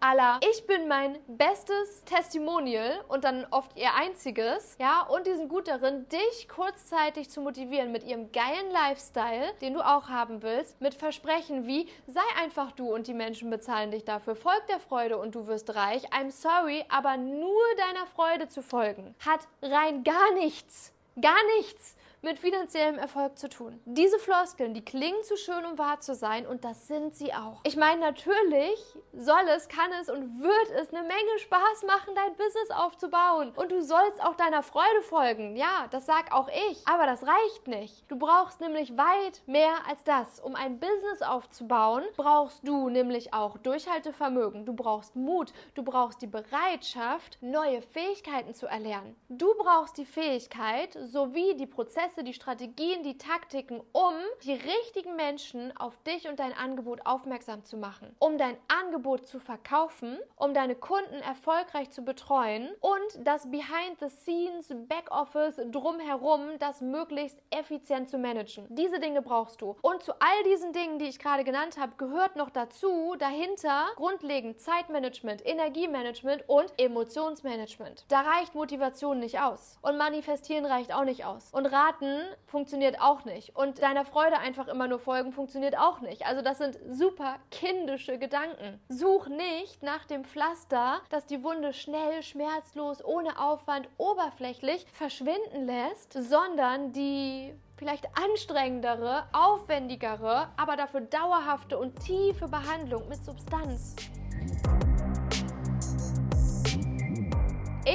aller 0.00 0.40
ich 0.50 0.66
bin 0.66 0.88
mein 0.88 1.18
bestes 1.26 2.04
Testimonial 2.04 3.04
und 3.08 3.24
dann 3.24 3.46
oft 3.50 3.76
ihr 3.76 3.94
einziges, 3.94 4.76
ja, 4.78 5.02
und 5.02 5.26
die 5.26 5.34
sind 5.34 5.48
gut 5.48 5.68
darin, 5.68 6.06
dich 6.08 6.48
kurzzeitig 6.48 7.30
zu 7.30 7.40
motivieren 7.40 7.92
mit 7.92 8.04
ihrem 8.04 8.32
geilen 8.32 8.70
Lifestyle, 8.72 9.52
den 9.60 9.74
du 9.74 9.80
auch 9.80 10.08
haben 10.08 10.42
willst, 10.42 10.80
mit 10.80 10.94
Versprechen 10.94 11.66
wie 11.66 11.88
sei 12.06 12.20
einfach 12.42 12.72
du 12.72 12.94
und 12.94 13.06
die 13.06 13.14
Menschen 13.14 13.50
bezahlen 13.50 13.90
dich 13.90 14.04
dafür, 14.04 14.36
folg 14.36 14.66
der 14.68 14.80
Freude 14.80 15.18
und 15.18 15.34
du 15.34 15.46
wirst 15.46 15.74
reich. 15.74 16.08
I'm 16.12 16.30
sorry, 16.30 16.84
aber 16.88 17.16
nur 17.16 17.62
deiner 17.76 18.06
Freude 18.06 18.48
zu 18.48 18.62
folgen 18.62 19.14
hat 19.24 19.40
rein 19.62 20.04
gar 20.04 20.32
nichts, 20.34 20.92
gar 21.20 21.42
nichts 21.58 21.96
mit 22.22 22.38
finanziellem 22.38 22.98
Erfolg 22.98 23.38
zu 23.38 23.48
tun. 23.48 23.80
Diese 23.84 24.18
Floskeln, 24.18 24.74
die 24.74 24.84
klingen 24.84 25.22
zu 25.22 25.36
schön, 25.36 25.64
um 25.64 25.78
wahr 25.78 26.00
zu 26.00 26.14
sein 26.14 26.46
und 26.46 26.64
das 26.64 26.88
sind 26.88 27.14
sie 27.14 27.32
auch. 27.32 27.60
Ich 27.64 27.76
meine, 27.76 28.00
natürlich 28.00 28.78
soll 29.12 29.48
es, 29.54 29.68
kann 29.68 29.90
es 30.00 30.08
und 30.08 30.42
wird 30.42 30.70
es 30.80 30.92
eine 30.92 31.02
Menge 31.02 31.38
Spaß 31.38 31.84
machen, 31.86 32.14
dein 32.14 32.36
Business 32.36 32.70
aufzubauen. 32.70 33.52
Und 33.54 33.70
du 33.70 33.82
sollst 33.82 34.22
auch 34.22 34.34
deiner 34.34 34.62
Freude 34.62 35.02
folgen. 35.02 35.56
Ja, 35.56 35.86
das 35.90 36.06
sag 36.06 36.32
auch 36.32 36.48
ich. 36.70 36.86
Aber 36.86 37.06
das 37.06 37.22
reicht 37.22 37.68
nicht. 37.68 38.04
Du 38.08 38.18
brauchst 38.18 38.60
nämlich 38.60 38.96
weit 38.96 39.42
mehr 39.46 39.74
als 39.88 40.04
das. 40.04 40.40
Um 40.40 40.54
ein 40.54 40.78
Business 40.80 41.22
aufzubauen, 41.22 42.04
brauchst 42.16 42.66
du 42.66 42.88
nämlich 42.88 43.32
auch 43.32 43.58
Durchhaltevermögen. 43.58 44.66
Du 44.66 44.74
brauchst 44.74 45.16
Mut. 45.16 45.52
Du 45.74 45.82
brauchst 45.82 46.22
die 46.22 46.26
Bereitschaft, 46.26 47.38
neue 47.40 47.82
Fähigkeiten 47.82 48.54
zu 48.54 48.66
erlernen. 48.66 49.16
Du 49.28 49.54
brauchst 49.58 49.98
die 49.98 50.06
Fähigkeit 50.06 50.96
sowie 51.00 51.54
die 51.56 51.66
Prozesse, 51.66 52.07
Prozesse, 52.08 52.24
die 52.24 52.32
Strategien, 52.32 53.02
die 53.02 53.18
Taktiken, 53.18 53.82
um 53.92 54.14
die 54.42 54.54
richtigen 54.54 55.14
Menschen 55.16 55.76
auf 55.76 55.96
dich 56.04 56.26
und 56.28 56.38
dein 56.38 56.54
Angebot 56.54 57.04
aufmerksam 57.04 57.64
zu 57.64 57.76
machen, 57.76 58.14
um 58.18 58.38
dein 58.38 58.56
Angebot 58.68 59.26
zu 59.26 59.38
verkaufen, 59.38 60.18
um 60.36 60.54
deine 60.54 60.74
Kunden 60.74 61.16
erfolgreich 61.16 61.90
zu 61.90 62.02
betreuen 62.02 62.70
und 62.80 63.26
das 63.26 63.50
Behind 63.50 63.98
the 64.00 64.08
Scenes, 64.08 64.72
Backoffice 64.88 65.60
drumherum, 65.70 66.58
das 66.58 66.80
möglichst 66.80 67.38
effizient 67.50 68.08
zu 68.08 68.16
managen. 68.16 68.66
Diese 68.70 69.00
Dinge 69.00 69.20
brauchst 69.20 69.60
du. 69.60 69.76
Und 69.82 70.02
zu 70.02 70.12
all 70.12 70.42
diesen 70.46 70.72
Dingen, 70.72 70.98
die 70.98 71.06
ich 71.06 71.18
gerade 71.18 71.44
genannt 71.44 71.76
habe, 71.78 71.92
gehört 71.98 72.36
noch 72.36 72.50
dazu, 72.50 73.16
dahinter 73.18 73.86
grundlegend 73.96 74.60
Zeitmanagement, 74.60 75.44
Energiemanagement 75.44 76.48
und 76.48 76.72
Emotionsmanagement. 76.78 78.06
Da 78.08 78.20
reicht 78.22 78.54
Motivation 78.54 79.18
nicht 79.18 79.40
aus. 79.40 79.78
Und 79.82 79.98
manifestieren 79.98 80.64
reicht 80.64 80.92
auch 80.92 81.04
nicht 81.04 81.24
aus. 81.24 81.50
Und 81.52 81.66
Rat 81.66 81.97
warten 81.98 82.22
funktioniert 82.46 83.00
auch 83.00 83.24
nicht. 83.24 83.56
Und 83.56 83.82
deiner 83.82 84.04
Freude 84.04 84.38
einfach 84.38 84.68
immer 84.68 84.88
nur 84.88 84.98
folgen 84.98 85.32
funktioniert 85.32 85.76
auch 85.78 86.00
nicht. 86.00 86.26
Also 86.26 86.42
das 86.42 86.58
sind 86.58 86.78
super 86.88 87.36
kindische 87.50 88.18
Gedanken. 88.18 88.80
Such 88.88 89.28
nicht 89.28 89.82
nach 89.82 90.04
dem 90.06 90.24
Pflaster, 90.24 91.00
das 91.10 91.26
die 91.26 91.42
Wunde 91.42 91.72
schnell, 91.72 92.22
schmerzlos, 92.22 93.04
ohne 93.04 93.38
Aufwand, 93.38 93.88
oberflächlich 93.98 94.86
verschwinden 94.92 95.66
lässt, 95.66 96.12
sondern 96.12 96.92
die 96.92 97.54
vielleicht 97.76 98.06
anstrengendere, 98.18 99.24
aufwendigere, 99.32 100.48
aber 100.56 100.76
dafür 100.76 101.02
dauerhafte 101.02 101.78
und 101.78 101.98
tiefe 102.00 102.48
Behandlung 102.48 103.08
mit 103.08 103.24
Substanz. 103.24 103.94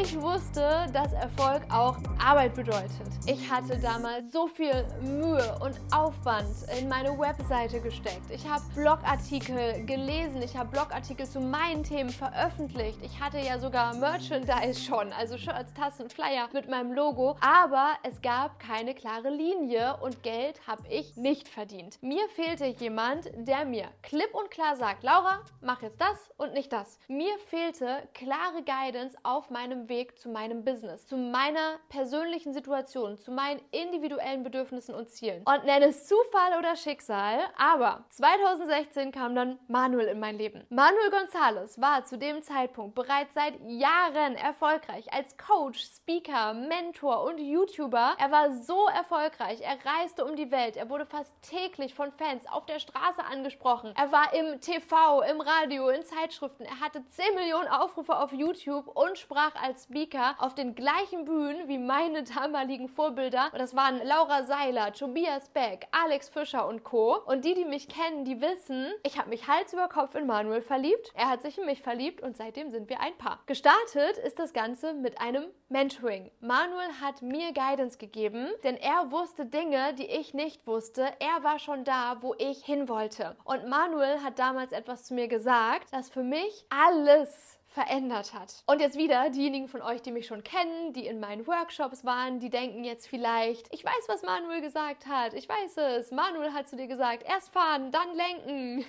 Ich 0.02 0.20
wusste, 0.20 0.88
dass 0.92 1.14
Erfolg 1.14 1.62
auch 1.72 1.98
Arbeit 2.18 2.56
bedeutet. 2.56 2.90
Ich 3.28 3.48
hatte 3.52 3.78
damals 3.78 4.32
so 4.34 4.48
viel 4.48 4.84
Mühe 5.04 5.56
und 5.62 5.80
Aufwand 5.96 6.48
in 6.80 6.90
meine 6.90 7.10
Webseite 7.20 7.80
gesteckt. 7.80 8.32
Ich 8.32 8.44
habe 8.50 8.64
Blogartikel 8.74 9.86
gelesen, 9.86 10.42
ich 10.42 10.58
habe 10.58 10.72
Blogartikel 10.72 11.28
zu 11.28 11.40
meinen 11.40 11.84
Themen 11.84 12.10
veröffentlicht. 12.10 12.98
Ich 13.04 13.22
hatte 13.22 13.38
ja 13.38 13.60
sogar 13.60 13.94
Merchandise 13.94 14.82
schon, 14.82 15.14
also 15.14 15.38
Shirts, 15.38 15.72
Tassen, 15.76 16.10
Flyer 16.10 16.50
mit 16.54 16.68
meinem 16.68 16.92
Logo. 16.94 17.38
Aber 17.40 17.92
es 18.02 18.20
gab 18.24 18.60
keine 18.60 18.96
klare 18.96 19.30
Linie 19.30 19.98
und 20.02 20.24
Geld 20.24 20.60
habe 20.66 20.82
ich 20.90 21.16
nicht 21.18 21.48
verdient. 21.48 22.02
Mir 22.02 22.28
fehlte 22.30 22.66
jemand, 22.66 23.30
der 23.36 23.64
mir 23.64 23.90
klipp 24.02 24.34
und 24.34 24.50
klar 24.50 24.76
sagt, 24.76 25.04
Laura, 25.04 25.42
mach 25.62 25.84
jetzt 25.84 26.02
das 26.02 26.32
und 26.38 26.54
nicht 26.54 26.74
das. 26.74 26.98
Mir 27.08 27.38
fehlte 27.50 28.10
klare 28.16 28.64
Guidance 28.64 29.16
auf 29.22 29.52
meinem 29.52 29.83
Weg 29.90 30.20
zu 30.20 30.30
meinem 30.30 30.64
Business, 30.64 31.06
zu 31.06 31.18
meiner 31.18 31.80
persönlichen 31.90 32.54
Situation, 32.54 33.18
zu 33.18 33.32
meinen 33.32 33.62
individuellen 33.72 34.44
Bedürfnissen 34.44 34.94
und 34.94 35.10
Zielen. 35.10 35.44
Und 35.44 35.66
nenne 35.66 35.88
es 35.88 36.08
Zufall 36.08 36.58
oder 36.60 36.76
Schicksal, 36.76 37.40
aber 37.58 38.06
2016 38.10 39.12
kam 39.12 39.36
dann 39.36 39.60
Manuel 39.68 40.08
in 40.08 40.20
mein 40.20 40.38
Leben. 40.38 40.66
Manuel 40.70 41.10
Gonzalez 41.10 41.80
war 41.80 42.04
zu 42.06 42.18
dem 42.18 42.42
Zeitpunkt 42.42 42.96
bereits 42.96 43.34
seit 43.34 43.54
Jahren 43.66 44.36
erfolgreich 44.36 45.12
als 45.12 45.38
Coach, 45.38 45.84
Speaker, 45.84 46.54
Mentor 46.54 47.24
und 47.24 47.40
YouTuber. 47.40 48.16
Er 48.20 48.32
war 48.32 48.52
so 48.52 48.88
erfolgreich, 48.88 49.62
er 49.62 49.78
reiste 49.86 50.26
um 50.26 50.36
die 50.36 50.52
Welt, 50.52 50.78
er 50.78 50.90
wurde 50.90 51.06
fast 51.06 51.34
täglich 51.42 51.94
von 51.94 52.12
Fans 52.12 52.46
auf 52.48 52.66
der 52.66 52.80
Straße 52.80 53.24
angesprochen. 53.24 53.94
Er 53.98 54.12
war 54.12 54.34
im 54.34 54.62
TV, 54.62 55.22
im 55.24 55.42
Radio, 55.42 55.90
in 55.90 56.04
Zeitschriften, 56.04 56.66
er 56.66 56.80
hatte 56.80 57.06
10 57.08 57.36
Millionen 57.36 57.68
Aufrufe 57.68 58.18
auf 58.18 58.32
YouTube 58.32 58.88
und 58.88 59.18
sprach 59.18 59.56
als 59.56 59.73
als 59.74 59.86
Speaker 59.86 60.36
auf 60.38 60.54
den 60.54 60.76
gleichen 60.76 61.26
Bühnen 61.26 61.68
wie 61.68 61.80
meine 61.80 62.22
damaligen 62.22 62.88
Vorbilder. 62.88 63.50
Und 63.52 63.60
das 63.60 63.76
waren 63.76 64.00
Laura 64.06 64.44
Seiler, 64.44 64.94
Tobias 64.94 65.50
Beck, 65.50 65.88
Alex 65.92 66.30
Fischer 66.30 66.68
und 66.68 66.84
Co. 66.84 67.18
Und 67.26 67.44
die, 67.44 67.56
die 67.56 67.66
mich 67.66 67.88
kennen, 67.88 68.24
die 68.24 68.40
wissen, 68.40 68.92
ich 69.04 69.18
habe 69.18 69.30
mich 69.30 69.48
Hals 69.48 69.74
über 69.74 69.88
Kopf 69.88 70.14
in 70.14 70.28
Manuel 70.28 70.62
verliebt. 70.62 71.12
Er 71.16 71.28
hat 71.28 71.42
sich 71.42 71.58
in 71.58 71.66
mich 71.66 71.82
verliebt 71.82 72.22
und 72.22 72.38
seitdem 72.38 72.70
sind 72.70 72.88
wir 72.88 73.00
ein 73.00 73.18
Paar. 73.18 73.40
Gestartet 73.48 74.20
ist 74.24 74.38
das 74.38 74.54
Ganze 74.54 74.94
mit 74.94 75.20
einem 75.20 75.46
Mentoring. 75.70 76.30
Manuel 76.40 77.02
hat 77.02 77.24
mir 77.24 77.52
Guidance 77.52 77.98
gegeben, 77.98 78.50
denn 78.64 78.78
er 78.78 79.12
wusste 79.12 79.48
Dinge, 79.48 79.96
die 79.96 80.06
ich 80.06 80.36
nicht 80.36 80.68
wusste. 80.68 81.08
Er 81.20 81.44
war 81.44 81.58
schon 81.58 81.84
da, 81.84 82.18
wo 82.22 82.36
ich 82.38 82.64
hin 82.64 82.88
wollte. 82.90 83.36
Und 83.44 83.68
Manuel 83.68 84.22
hat 84.22 84.38
damals 84.38 84.72
etwas 84.72 85.06
zu 85.06 85.16
mir 85.16 85.28
gesagt, 85.28 85.88
das 85.92 86.12
für 86.12 86.24
mich 86.24 86.64
alles 86.70 87.58
verändert 87.74 88.34
hat. 88.34 88.64
Und 88.68 88.80
jetzt 88.80 88.98
wieder 88.98 89.30
diejenigen 89.32 89.68
von 89.68 89.82
euch, 89.82 90.02
die 90.02 90.12
mich 90.12 90.28
schon 90.28 90.44
kennen, 90.44 90.94
die 90.94 91.08
in 91.08 91.20
meinen 91.20 91.48
Workshops 91.48 92.06
waren, 92.06 92.40
die 92.40 92.50
denken 92.50 92.84
jetzt 92.84 93.08
vielleicht, 93.08 93.74
ich 93.74 93.84
weiß, 93.84 94.08
was 94.08 94.22
Manuel 94.22 94.62
gesagt 94.62 95.08
hat. 95.08 95.34
Ich 95.34 95.50
weiß 95.50 95.78
es. 95.78 96.12
Manuel 96.12 96.54
hat 96.54 96.68
zu 96.68 96.76
dir 96.76 96.88
gesagt, 96.88 97.24
erst 97.28 97.52
fahren, 97.52 97.92
dann 97.92 98.16
lenken. 98.16 98.86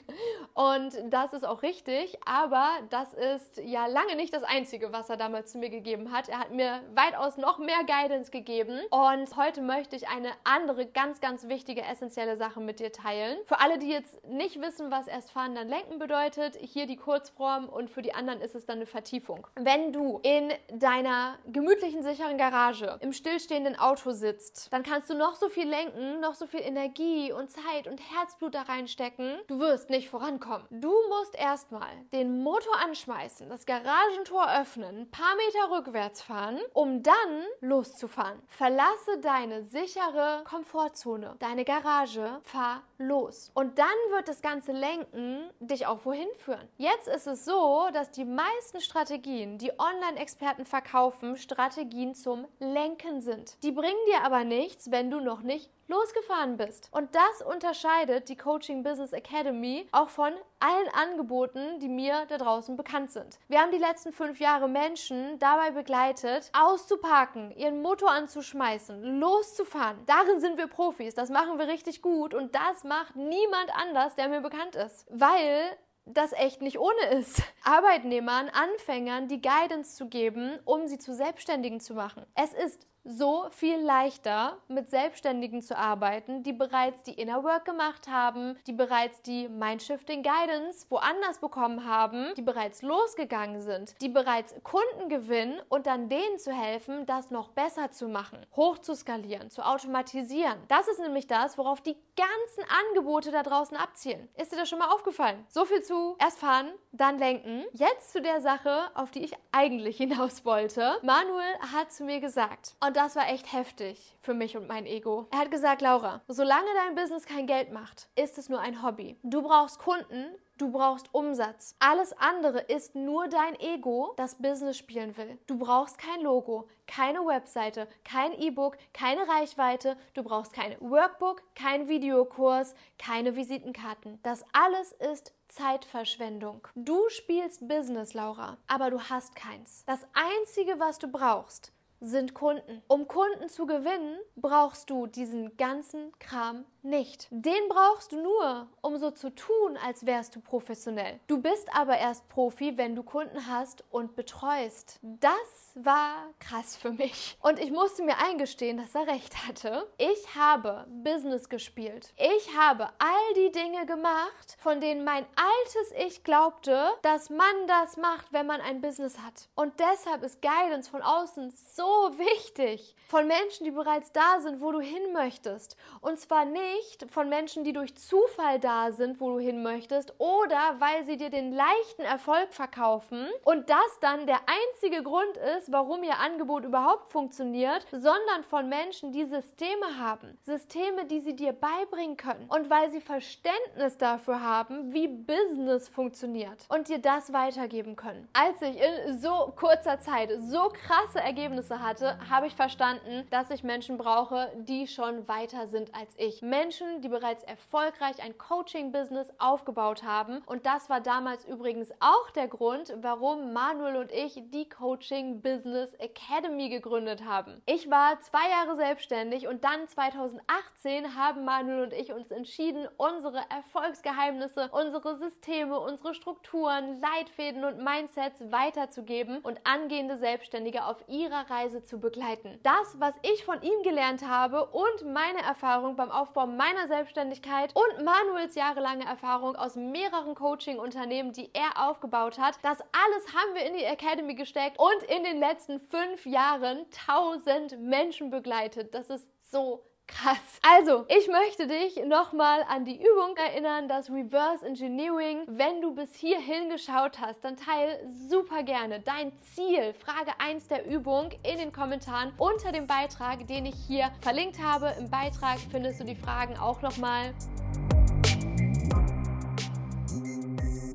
Und 0.53 0.95
das 1.11 1.33
ist 1.33 1.47
auch 1.47 1.63
richtig, 1.63 2.19
aber 2.27 2.69
das 2.91 3.15
ist 3.15 3.57
ja 3.65 3.87
lange 3.87 4.17
nicht 4.17 4.35
das 4.35 4.43
Einzige, 4.43 4.93
was 4.93 5.09
er 5.09 5.17
damals 5.17 5.53
zu 5.53 5.59
mir 5.59 5.71
gegeben 5.71 6.13
hat. 6.13 6.29
Er 6.29 6.41
hat 6.41 6.53
mir 6.53 6.83
weitaus 6.95 7.39
noch 7.39 7.59
mehr 7.59 7.85
Guidance 7.87 8.31
gegeben. 8.31 8.81
Und 8.91 9.35
heute 9.37 9.63
möchte 9.63 9.97
ich 9.97 10.09
eine 10.09 10.31
andere, 10.45 10.87
ganz, 10.87 11.21
ganz 11.21 11.49
wichtige, 11.49 11.83
essentielle 11.83 12.37
Sache 12.37 12.61
mit 12.61 12.81
dir 12.81 12.93
teilen. 12.93 13.39
Für 13.47 13.61
alle, 13.61 13.79
die 13.79 13.89
jetzt 13.89 14.23
nicht 14.27 14.61
wissen, 14.61 14.91
was 14.91 15.07
erst 15.07 15.31
fahren, 15.31 15.55
dann 15.55 15.69
lenken 15.69 15.99
bedeutet, 15.99 16.57
hier 16.57 16.87
die 16.87 16.97
Kurzform 16.97 17.69
und 17.69 17.89
für 17.89 18.03
die 18.03 18.13
anderen 18.13 18.43
ist 18.43 18.55
es 18.55 18.67
dann 18.75 18.79
eine 18.81 18.87
Vertiefung. 18.87 19.47
Wenn 19.55 19.93
du 19.93 20.19
in 20.23 20.53
deiner 20.73 21.39
gemütlichen, 21.47 22.03
sicheren 22.03 22.37
Garage 22.37 22.99
im 23.01 23.13
stillstehenden 23.13 23.79
Auto 23.79 24.11
sitzt, 24.11 24.73
dann 24.73 24.83
kannst 24.83 25.09
du 25.11 25.15
noch 25.15 25.37
so 25.37 25.49
viel 25.49 25.69
lenken, 25.69 26.21
noch 26.21 26.35
so 26.35 26.47
viel 26.47 26.61
Energie 26.61 27.33
und 27.33 27.51
Zeit 27.51 27.87
und 27.87 28.01
Herzblut 28.01 28.55
da 28.55 28.63
reinstecken. 28.63 29.39
Du 29.47 29.61
wirst 29.61 29.91
nicht 29.91 30.11
vorankommen. 30.11 30.67
Du 30.71 30.93
musst 31.09 31.37
erstmal 31.37 31.93
den 32.13 32.43
Motor 32.43 32.75
anschmeißen, 32.83 33.49
das 33.49 33.65
Garagentor 33.65 34.47
öffnen, 34.61 35.03
ein 35.03 35.11
paar 35.11 35.37
Meter 35.37 35.79
rückwärts 35.79 36.23
fahren, 36.23 36.59
um 36.73 37.03
dann 37.03 37.45
loszufahren. 37.61 38.43
Verlasse 38.49 39.19
deine 39.21 39.63
sichere 39.63 40.43
Komfortzone, 40.45 41.37
deine 41.39 41.65
Garage, 41.65 42.41
fahr 42.43 42.83
los. 42.99 43.51
Und 43.55 43.79
dann 43.79 43.87
wird 44.11 44.29
das 44.29 44.43
ganze 44.43 44.73
Lenken 44.73 45.51
dich 45.61 45.87
auch 45.87 46.05
wohin 46.05 46.29
führen. 46.39 46.69
Jetzt 46.77 47.07
ist 47.07 47.27
es 47.27 47.45
so, 47.45 47.89
dass 47.93 48.11
die 48.11 48.25
meisten 48.25 48.64
meisten 48.65 48.81
Strategien, 48.81 49.59
die 49.59 49.73
Online-Experten 49.79 50.65
verkaufen, 50.65 51.37
Strategien 51.37 52.15
zum 52.15 52.47
Lenken 52.61 53.21
sind. 53.21 53.63
Die 53.63 53.73
bringen 53.73 54.07
dir 54.09 54.25
aber 54.25 54.45
nichts, 54.45 54.91
wenn 54.91 55.11
du 55.11 55.21
noch 55.21 55.43
nicht 55.43 55.71
losgefahren 55.87 56.57
bist. 56.57 56.89
Und 56.91 57.15
das 57.15 57.43
unterscheidet 57.47 58.31
die 58.31 58.39
Coaching 58.39 58.83
Business 58.83 59.13
Academy 59.13 59.87
auch 59.93 60.09
von 60.09 60.33
allen 60.61 60.89
Angeboten, 60.95 61.79
die 61.79 61.91
mir 61.91 62.25
da 62.29 62.39
draußen 62.39 62.75
bekannt 62.75 63.11
sind. 63.11 63.39
Wir 63.49 63.61
haben 63.61 63.71
die 63.71 63.77
letzten 63.77 64.15
fünf 64.15 64.41
Jahre 64.41 64.67
Menschen 64.67 65.39
dabei 65.41 65.71
begleitet, 65.71 66.51
auszupacken, 66.59 67.51
ihren 67.51 67.83
Motor 67.83 68.13
anzuschmeißen, 68.13 69.21
loszufahren. 69.21 69.99
Darin 70.07 70.41
sind 70.41 70.57
wir 70.57 70.69
Profis. 70.69 71.15
Das 71.15 71.29
machen 71.29 71.59
wir 71.59 71.69
richtig 71.69 72.01
gut 72.01 72.33
und 72.33 72.55
das 72.55 72.83
macht 72.83 73.15
niemand 73.15 73.77
anders, 73.77 74.15
der 74.15 74.31
mir 74.31 74.41
bekannt 74.41 74.75
ist. 74.75 75.07
Weil 75.11 75.77
das 76.07 76.33
echt 76.33 76.63
nicht 76.63 76.79
ohne 76.79 77.07
ist. 77.19 77.43
Arbeitnehmern, 77.65 78.49
Anfängern 78.49 79.29
die 79.29 79.41
Guidance 79.41 79.97
zu 79.97 80.09
geben, 80.09 80.59
um 80.65 80.87
sie 80.87 80.99
zu 80.99 81.15
Selbstständigen 81.15 81.81
zu 81.81 81.95
machen. 81.95 82.27
Es 82.35 82.53
ist 82.53 82.87
so 83.05 83.47
viel 83.51 83.79
leichter, 83.79 84.59
mit 84.69 84.89
Selbstständigen 84.89 85.63
zu 85.63 85.77
arbeiten, 85.77 86.43
die 86.43 86.53
bereits 86.53 87.03
die 87.03 87.13
Inner 87.13 87.45
Work 87.45 87.67
gemacht 87.67 88.09
haben, 88.09 88.57
die 88.67 88.73
bereits 88.73 89.21
die 89.23 89.49
Mindshifting 89.49 90.23
Guidance 90.23 90.87
woanders 90.89 91.39
bekommen 91.39 91.87
haben, 91.87 92.33
die 92.37 92.43
bereits 92.43 92.83
losgegangen 92.83 93.61
sind, 93.61 94.01
die 94.01 94.09
bereits 94.09 94.55
Kunden 94.63 95.09
gewinnen 95.09 95.61
und 95.69 95.87
dann 95.87 96.09
denen 96.09 96.39
zu 96.39 96.53
helfen, 96.53 97.05
das 97.07 97.31
noch 97.31 97.51
besser 97.51 97.91
zu 97.91 98.09
machen, 98.09 98.39
hoch 98.57 98.79
zu 98.79 98.95
skalieren, 98.95 99.51
zu 99.51 99.65
automatisieren. 99.65 100.59
Das 100.69 100.89
ist 100.89 101.01
nämlich 101.01 101.27
das, 101.27 101.59
worauf 101.59 101.83
die 101.83 101.97
ganzen 102.17 102.65
Angebote 102.89 103.31
da 103.31 103.43
draußen 103.43 103.77
abzielen. 103.77 104.29
Ist 104.37 104.53
dir 104.53 104.57
das 104.57 104.69
schon 104.69 104.79
mal 104.79 104.91
aufgefallen? 104.91 105.45
So 105.49 105.65
viel 105.65 105.83
zu 105.83 106.17
erst 106.19 106.39
fahren, 106.39 106.71
dann 106.93 107.19
lenken. 107.19 107.65
Jetzt 107.73 108.13
zu 108.13 108.23
der 108.23 108.41
Sache, 108.41 108.91
auf 108.95 109.11
die 109.11 109.25
ich 109.25 109.33
eigentlich 109.53 109.97
hinaus 110.05 110.45
wollte. 110.45 110.99
Manuel 111.03 111.59
hat 111.73 111.93
zu 111.93 112.05
mir 112.05 112.21
gesagt, 112.21 112.75
und 112.85 112.94
das 112.97 113.17
war 113.17 113.29
echt 113.29 113.53
heftig 113.53 114.17
für 114.21 114.35
mich 114.35 114.57
und 114.57 114.69
mein 114.69 114.87
Ego. 114.87 115.27
Er 115.31 115.41
hat 115.41 115.51
gesagt, 115.51 115.83
Laura, 115.83 116.23
solange 116.29 116.69
dein 116.75 116.95
Business 116.95 117.27
kein 117.27 117.47
Geld 117.47 117.73
macht, 117.73 118.09
ist 118.17 118.39
es 118.39 118.49
nur 118.49 118.61
ein 118.61 118.83
Hobby. 118.83 119.19
Du 119.23 119.43
brauchst 119.43 119.79
Kunden, 119.79 120.37
Du 120.57 120.71
brauchst 120.71 121.13
Umsatz. 121.13 121.75
Alles 121.81 122.13
andere 122.13 122.61
ist 122.61 122.95
nur 122.95 123.27
dein 123.27 123.59
Ego, 123.59 124.15
das 124.17 124.37
Business 124.37 124.79
spielen 124.79 125.17
will. 125.17 125.37
Du 125.49 125.59
brauchst 125.59 125.99
kein 125.99 126.21
Logo, 126.21 126.69
keine 126.87 127.27
Webseite, 127.27 127.89
kein 128.05 128.33
E-Book, 128.35 128.79
keine 128.93 129.27
Reichweite. 129.27 129.97
Du 130.15 130.23
brauchst 130.23 130.53
kein 130.53 130.77
Workbook, 130.81 131.43
kein 131.57 131.89
Videokurs, 131.89 132.77
keine 133.01 133.35
Visitenkarten. 133.35 134.21
Das 134.23 134.45
alles 134.53 134.93
ist 134.93 135.35
Zeitverschwendung. 135.49 136.69
Du 136.77 137.09
spielst 137.09 137.67
Business, 137.67 138.15
Laura, 138.15 138.57
aber 138.69 138.91
du 138.91 139.01
hast 139.01 139.35
keins. 139.35 139.85
Das 139.87 140.07
Einzige, 140.13 140.79
was 140.79 140.99
du 140.99 141.09
brauchst, 141.09 141.73
sind 142.05 142.35
Kunden. 142.35 142.83
Um 142.89 143.09
Kunden 143.09 143.49
zu 143.49 143.67
gewinnen, 143.67 144.19
brauchst 144.37 144.91
du 144.91 145.07
diesen 145.07 145.57
ganzen 145.57 146.13
Kram 146.19 146.65
nicht. 146.83 147.29
Den 147.31 147.69
brauchst 147.69 148.13
du 148.13 148.21
nur, 148.21 148.69
um 148.83 148.99
so 148.99 149.11
zu 149.11 149.35
tun, 149.35 149.79
als 149.83 150.05
wärst 150.05 150.37
du 150.37 150.41
professionell. 150.41 151.19
Du 151.27 151.41
bist 151.41 151.75
aber 151.75 151.97
erst 151.97 152.29
Profi, 152.29 152.77
wenn 152.77 152.95
du 152.95 153.03
Kunden 153.03 153.47
hast 153.47 153.85
und 153.91 154.17
betreust. 154.17 155.01
Das 155.03 155.73
war 155.75 156.29
krass 156.41 156.77
für 156.77 156.93
mich. 156.93 157.39
Und 157.41 157.59
ich 157.59 157.71
musste 157.71 158.03
mir 158.03 158.19
eingestehen, 158.19 158.77
dass 158.77 158.95
er 158.95 159.07
recht 159.07 159.47
hatte. 159.47 159.87
Ich 159.97 160.35
habe 160.37 160.87
Business 161.03 161.49
gespielt. 161.49 162.13
Ich 162.17 162.55
habe 162.57 162.89
all 162.99 163.35
die 163.37 163.51
Dinge 163.51 163.87
gemacht, 163.87 164.57
von 164.59 164.81
denen 164.81 165.05
mein 165.05 165.25
altes 165.37 165.93
Ich 166.07 166.23
glaubte, 166.23 166.91
dass 167.03 167.31
man 167.31 167.67
das 167.67 167.97
macht, 167.97 168.33
wenn 168.33 168.47
man 168.47 168.61
ein 168.61 168.83
Business 168.83 169.19
hat. 169.19 169.49
Und 169.55 169.73
deshalb 169.81 170.23
ist 170.23 170.43
Guidance 170.43 170.91
von 170.91 171.01
außen 171.01 171.51
so 171.51 171.94
wichtig. 172.17 172.95
Von 173.09 173.27
Menschen, 173.27 173.65
die 173.65 173.71
bereits 173.71 174.13
da 174.13 174.41
sind, 174.41 174.61
wo 174.61 174.73
du 174.73 174.81
hin 174.81 175.13
möchtest. 175.13 175.77
Und 176.01 176.19
zwar 176.19 176.45
nicht 176.45 177.11
von 177.11 177.29
Menschen, 177.29 177.65
die 177.65 177.73
durch 177.73 177.97
Zufall 177.97 178.59
da 178.59 178.93
sind, 178.93 179.21
wo 179.21 179.31
du 179.33 179.39
hin 179.39 179.63
möchtest, 179.63 180.15
oder 180.19 180.77
weil 180.79 181.05
sie 181.05 181.17
dir 181.17 181.31
den 181.31 181.53
leichten 181.53 182.03
Erfolg 182.03 182.53
verkaufen 182.53 183.29
und 183.45 183.69
das 183.71 183.99
dann 184.01 184.27
der 184.27 184.41
einzige 184.47 185.03
Grund 185.03 185.37
ist, 185.57 185.71
warum 185.71 186.03
ihr 186.03 186.19
Angebot 186.19 186.65
überhaupt 186.65 187.13
funktioniert, 187.13 187.87
sondern 187.91 188.43
von 188.49 188.69
Menschen, 188.69 189.13
die 189.13 189.25
Systeme 189.25 189.99
haben. 189.99 190.39
Systeme, 190.43 191.05
die 191.07 191.21
sie 191.21 191.37
dir 191.37 191.53
beibringen 191.53 192.17
können. 192.17 192.47
Und 192.49 192.71
weil 192.71 192.91
sie 192.91 193.01
Verständnis 193.01 193.97
dafür 193.99 194.41
haben, 194.41 194.93
wie 194.93 195.09
Business 195.09 195.89
funktioniert 195.89 196.65
und 196.69 196.89
dir 196.89 196.99
das 196.99 197.33
weitergeben 197.33 197.97
können. 197.97 198.29
Als 198.33 198.61
ich 198.63 198.81
in 198.81 199.19
so 199.19 199.53
kurzer 199.57 199.99
Zeit 200.01 200.31
so 200.41 200.69
krasse 200.69 201.21
Ergebnisse 201.21 201.81
hatte, 201.85 202.19
habe 202.29 202.49
ich 202.49 202.55
verstanden, 202.57 203.25
dass 203.31 203.51
ich 203.51 203.63
Menschen 203.63 203.99
brauche, 203.99 204.51
die 204.57 204.89
schon 204.89 205.29
weiter 205.29 205.69
sind 205.69 205.95
als 205.95 206.13
ich. 206.17 206.43
Menschen, 206.43 207.03
die 207.03 207.09
bereits 207.09 207.45
erfolgreich 207.45 208.23
ein 208.23 208.37
Coaching-Business 208.39 209.33
aufgebaut 209.39 210.03
haben. 210.03 210.39
Und 210.47 210.67
das 210.67 210.91
war 210.91 211.01
damals 211.01 211.45
übrigens 211.45 211.93
auch 212.01 212.31
der 212.31 212.49
Grund, 212.49 212.93
warum 213.01 213.53
Manuel 213.53 213.97
und 213.97 214.11
ich 214.11 214.43
die 214.51 214.69
Coaching 214.69 215.43
Business 215.43 215.93
Academy 215.99 216.71
gegründet 216.71 217.25
haben. 217.25 217.63
Ich 217.67 217.91
war 217.91 218.19
zwei 218.21 218.49
Jahre 218.51 218.77
selbstständig 218.77 219.47
und 219.47 219.63
dann 219.63 219.87
2018 219.87 221.15
haben 221.17 221.45
Manuel 221.45 221.85
und 221.85 221.93
ich 221.93 222.13
uns 222.13 222.31
entschieden, 222.31 222.89
unsere 222.97 223.43
Erfolgsgeheimnisse, 223.51 224.71
unsere 224.73 225.17
Systeme, 225.17 225.79
unsere 225.79 226.15
Strukturen, 226.15 227.01
Leitfäden 227.01 227.65
und 227.65 227.85
Mindsets 227.85 228.41
weiterzugeben 228.51 229.39
und 229.39 229.61
angehende 229.65 230.17
Selbstständige 230.17 230.87
auf 230.87 230.97
ihrer 231.09 231.51
Reise 231.51 231.64
zu 231.85 231.99
begleiten. 231.99 232.59
Das, 232.63 232.99
was 232.99 233.15
ich 233.23 233.45
von 233.45 233.61
ihm 233.63 233.83
gelernt 233.83 234.27
habe 234.27 234.67
und 234.67 235.13
meine 235.13 235.43
Erfahrung 235.43 235.97
beim 235.97 236.11
Aufbau 236.11 236.47
meiner 236.47 236.87
Selbstständigkeit 236.89 237.75
und 237.75 238.05
Manuels 238.05 238.55
jahrelange 238.55 239.05
Erfahrung 239.05 239.57
aus 239.57 239.77
mehreren 239.77 240.35
Coaching-Unternehmen, 240.35 241.33
die 241.33 241.51
er 241.53 241.89
aufgebaut 241.89 242.39
hat, 242.39 242.59
das 242.63 242.81
alles 242.81 243.35
haben 243.35 243.55
wir 243.55 243.67
in 243.67 243.75
die 243.75 243.85
Academy 243.85 244.35
gesteckt 244.35 244.79
und 244.79 245.03
in 245.11 245.25
den 245.25 245.39
letzten 245.39 245.81
fünf 245.81 246.27
Jahren 246.27 246.87
tausend 247.07 247.81
Menschen 247.81 248.31
begleitet. 248.31 248.95
Das 248.95 249.11
ist 249.11 249.27
so 249.51 249.85
Krass. 250.07 250.61
Also, 250.63 251.07
ich 251.09 251.29
möchte 251.29 251.67
dich 251.67 252.05
nochmal 252.05 252.63
an 252.69 252.85
die 252.85 252.97
Übung 252.97 253.37
erinnern, 253.37 253.89
das 253.89 254.11
Reverse 254.11 254.65
Engineering. 254.67 255.45
Wenn 255.47 255.81
du 255.81 255.95
bis 255.95 256.15
hierhin 256.15 256.69
geschaut 256.69 257.21
hast, 257.21 257.43
dann 257.45 257.57
teile 257.57 257.99
super 258.29 258.63
gerne 258.63 259.01
dein 259.01 259.37
Ziel, 259.39 259.95
Frage 259.95 260.33
1 260.39 260.69
der 260.69 260.87
Übung, 260.87 261.31
in 261.43 261.59
den 261.59 261.73
Kommentaren 261.73 262.33
unter 262.39 262.71
dem 262.71 262.87
Beitrag, 262.87 263.47
den 263.47 263.67
ich 263.67 263.77
hier 263.87 264.11
verlinkt 264.21 264.63
habe. 264.63 264.95
Im 264.99 265.11
Beitrag 265.11 265.59
findest 265.71 266.01
du 266.01 266.05
die 266.05 266.17
Fragen 266.17 266.59
auch 266.59 266.81
nochmal. 266.83 267.35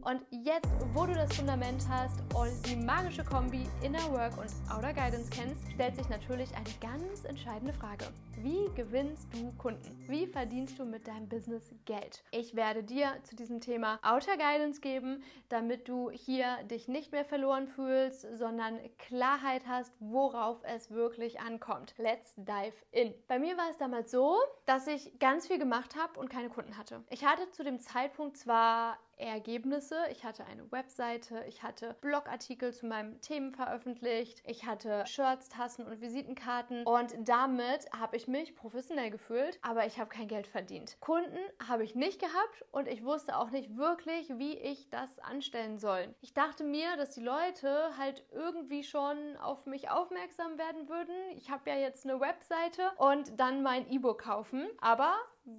Und 0.10 0.22
jetzt, 0.32 0.70
wo 0.94 1.06
du 1.06 1.14
das 1.14 1.36
Fundament 1.36 1.84
hast 1.88 2.20
und 2.34 2.66
die 2.66 2.76
magische 2.76 3.24
Kombi 3.24 3.68
Inner 3.84 4.12
Work 4.12 4.38
und 4.40 4.50
Outer 4.72 4.94
Guidance 4.94 5.30
kennst, 5.30 5.62
stellt 5.72 5.96
sich 5.96 6.10
natürlich 6.10 6.50
eine 6.56 6.70
ganz 6.82 7.26
entscheidende 7.26 7.74
Frage. 7.74 8.06
Wie 8.42 8.70
gewinnst 8.74 9.28
du 9.34 9.52
Kunden? 9.58 10.02
Wie 10.08 10.26
verdienst 10.26 10.80
du 10.80 10.86
mit 10.86 11.10
deinem 11.10 11.28
Business 11.28 11.74
Geld? 11.84 12.24
Ich 12.32 12.56
werde 12.56 12.84
dir 12.84 13.18
zu 13.24 13.36
diesem 13.36 13.60
Thema 13.60 14.00
Outer 14.02 14.38
Guidance 14.38 14.80
geben, 14.80 15.24
damit 15.50 15.90
du 15.90 16.10
hier 16.10 16.64
dich 16.64 16.88
nicht 16.88 17.12
mehr 17.12 17.26
verloren 17.26 17.68
fühlst, 17.68 18.26
sondern 18.38 18.80
Klarheit 18.98 19.68
hast, 19.68 19.94
worauf 20.00 20.64
es 20.64 20.90
wirklich 20.90 21.42
ankommt. 21.42 21.94
Let's 21.98 22.34
dive 22.38 22.72
in. 22.92 23.14
Bei 23.28 23.40
mir 23.40 23.58
war 23.58 23.70
es 23.72 23.78
damals 23.78 24.10
so, 24.10 24.38
dass 24.66 24.88
ich 24.88 25.20
ganz 25.20 25.48
viel 25.48 25.60
gemacht 25.60 25.98
habe 25.98 26.18
und 26.18 26.30
keine 26.30 26.50
Kunden 26.50 26.78
hatte. 26.78 27.04
Ich 27.10 27.26
hatte 27.26 27.52
zu 27.52 27.66
dem 27.66 27.82
Zeitpunkt 27.82 28.38
zwar 28.38 29.00
Ergebnisse. 29.20 29.98
Ich 30.12 30.24
hatte 30.24 30.46
eine 30.46 30.72
Webseite, 30.72 31.44
ich 31.48 31.62
hatte 31.62 31.96
Blogartikel 32.02 32.74
zu 32.74 32.86
meinen 32.86 33.20
Themen 33.22 33.52
veröffentlicht, 33.52 34.42
ich 34.46 34.66
hatte 34.66 35.06
Shirts, 35.06 35.50
Tassen 35.50 35.86
und 35.86 36.00
Visitenkarten 36.02 36.86
und 36.86 37.14
damit 37.28 37.92
habe 37.92 38.16
ich 38.16 38.29
mich 38.30 38.56
professionell 38.56 39.10
gefühlt, 39.10 39.60
aber 39.62 39.86
ich 39.86 40.00
habe 40.00 40.10
kein 40.10 40.28
Geld 40.28 40.48
verdient. 40.48 40.98
Kunden 41.02 41.40
habe 41.68 41.84
ich 41.84 41.96
nicht 41.96 42.22
gehabt 42.22 42.66
und 42.72 42.88
ich 42.88 43.04
wusste 43.04 43.38
auch 43.38 43.50
nicht 43.50 43.76
wirklich, 43.76 44.30
wie 44.38 44.58
ich 44.58 44.90
das 44.90 45.20
anstellen 45.20 45.78
soll. 45.78 46.16
Ich 46.22 46.34
dachte 46.34 46.64
mir, 46.64 46.96
dass 46.96 47.12
die 47.12 47.24
Leute 47.24 47.98
halt 47.98 48.24
irgendwie 48.32 48.84
schon 48.84 49.36
auf 49.38 49.66
mich 49.66 49.90
aufmerksam 49.90 50.58
werden 50.58 50.88
würden. 50.88 51.16
Ich 51.36 51.50
habe 51.50 51.70
ja 51.70 51.76
jetzt 51.76 52.06
eine 52.06 52.20
Webseite 52.20 52.92
und 52.98 53.40
dann 53.40 53.64
mein 53.64 53.90
E-Book 53.92 54.22
kaufen, 54.22 54.68
aber 54.80 55.16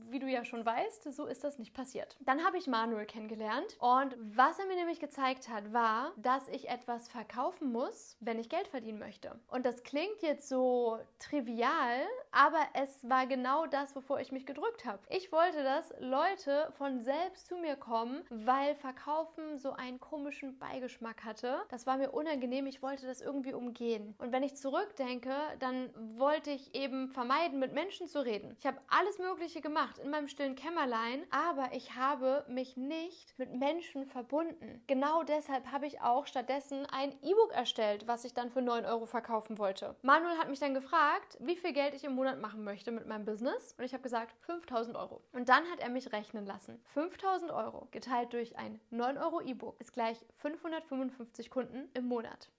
wie 0.09 0.19
du 0.19 0.27
ja 0.27 0.45
schon 0.45 0.65
weißt, 0.65 1.13
so 1.13 1.27
ist 1.27 1.45
das 1.45 1.59
nicht 1.59 1.75
passiert. 1.75 2.17
Dann 2.21 2.45
habe 2.45 2.59
ich 2.59 2.67
Manuel 2.67 3.07
kennengelernt 3.07 3.77
und 3.79 4.17
was 4.19 4.59
er 4.59 4.67
mir 4.67 4.77
nämlich 4.77 5.01
gezeigt 5.01 5.49
hat, 5.49 5.73
war, 5.73 6.13
dass 6.17 6.49
ich 6.49 6.69
etwas 6.69 7.09
verkaufen 7.09 7.73
muss, 7.73 8.17
wenn 8.21 8.39
ich 8.39 8.49
Geld 8.49 8.69
verdienen 8.69 8.99
möchte. 8.99 9.39
Und 9.49 9.67
das 9.67 9.83
klingt 9.83 10.23
jetzt 10.23 10.49
so 10.49 10.99
trivial, 11.19 12.01
aber 12.33 12.61
es 12.75 13.09
war 13.09 13.27
genau 13.27 13.67
das, 13.67 13.95
wovor 13.95 14.21
ich 14.21 14.33
mich 14.33 14.47
gedrückt 14.47 14.85
habe. 14.85 15.01
Ich 15.09 15.33
wollte, 15.33 15.63
dass 15.63 15.93
Leute 16.01 16.73
von 16.77 17.01
selbst 17.01 17.47
zu 17.47 17.57
mir 17.57 17.77
kommen, 17.77 18.23
weil 18.31 18.75
Verkaufen 18.77 19.59
so 19.59 19.73
einen 19.73 20.01
komischen 20.01 20.59
Beigeschmack 20.59 21.25
hatte. 21.25 21.61
Das 21.69 21.87
war 21.87 21.97
mir 21.97 22.11
unangenehm, 22.11 22.67
ich 22.67 22.83
wollte 22.83 23.07
das 23.07 23.21
irgendwie 23.21 23.53
umgehen. 23.53 24.15
Und 24.19 24.33
wenn 24.33 24.43
ich 24.43 24.57
zurückdenke, 24.57 25.35
dann 25.59 25.91
wollte 26.19 26.51
ich 26.51 26.75
eben 26.75 27.09
vermeiden, 27.09 27.59
mit 27.59 27.73
Menschen 27.73 28.09
zu 28.09 28.25
reden. 28.25 28.57
Ich 28.59 28.67
habe 28.67 28.81
alles 28.89 29.19
Mögliche 29.19 29.61
gemacht 29.61 29.80
gemacht 29.81 29.99
in 29.99 30.11
meinem 30.11 30.29
stillen 30.29 30.57
Kämmerlein, 30.57 31.25
aber 31.31 31.73
ich 31.73 31.97
habe 31.97 32.45
mich 32.49 32.77
nicht 32.77 33.39
mit 33.39 33.55
Menschen 33.55 34.05
verbunden. 34.05 34.83
Genau 34.87 35.23
deshalb 35.23 35.71
habe 35.73 35.87
ich 35.87 36.03
auch 36.03 36.27
stattdessen 36.27 36.85
ein 36.87 37.13
E-Book 37.23 37.53
erstellt, 37.53 38.07
was 38.07 38.25
ich 38.25 38.35
dann 38.35 38.51
für 38.51 38.61
9 38.61 38.85
Euro 38.85 39.07
verkaufen 39.07 39.59
wollte. 39.59 39.97
Manuel 40.03 40.37
hat 40.37 40.51
mich 40.51 40.61
dann 40.61 40.75
gefragt, 40.75 41.39
wie 41.41 41.57
viel 41.57 41.73
Geld 41.73 41.95
ich 41.95 42.05
im 42.05 42.15
Monat 42.15 42.41
machen 42.41 42.63
möchte 42.63 42.91
mit 42.91 43.07
meinem 43.07 43.25
Business 43.25 43.75
und 43.79 43.85
ich 43.85 43.95
habe 43.95 44.03
gesagt 44.03 44.35
5000 44.45 44.97
Euro. 44.97 45.23
Und 45.33 45.49
dann 45.49 45.65
hat 45.71 45.81
er 45.81 45.89
mich 45.89 46.13
rechnen 46.13 46.45
lassen. 46.45 46.79
5000 46.93 47.51
Euro 47.51 47.89
geteilt 47.91 48.33
durch 48.35 48.59
ein 48.59 48.81
9 48.91 49.17
Euro 49.17 49.41
E-Book 49.41 49.81
ist 49.81 49.95
gleich 49.95 50.19
555 50.37 51.51
Kunden 51.51 51.89
im 51.95 52.07
Monat. 52.07 52.51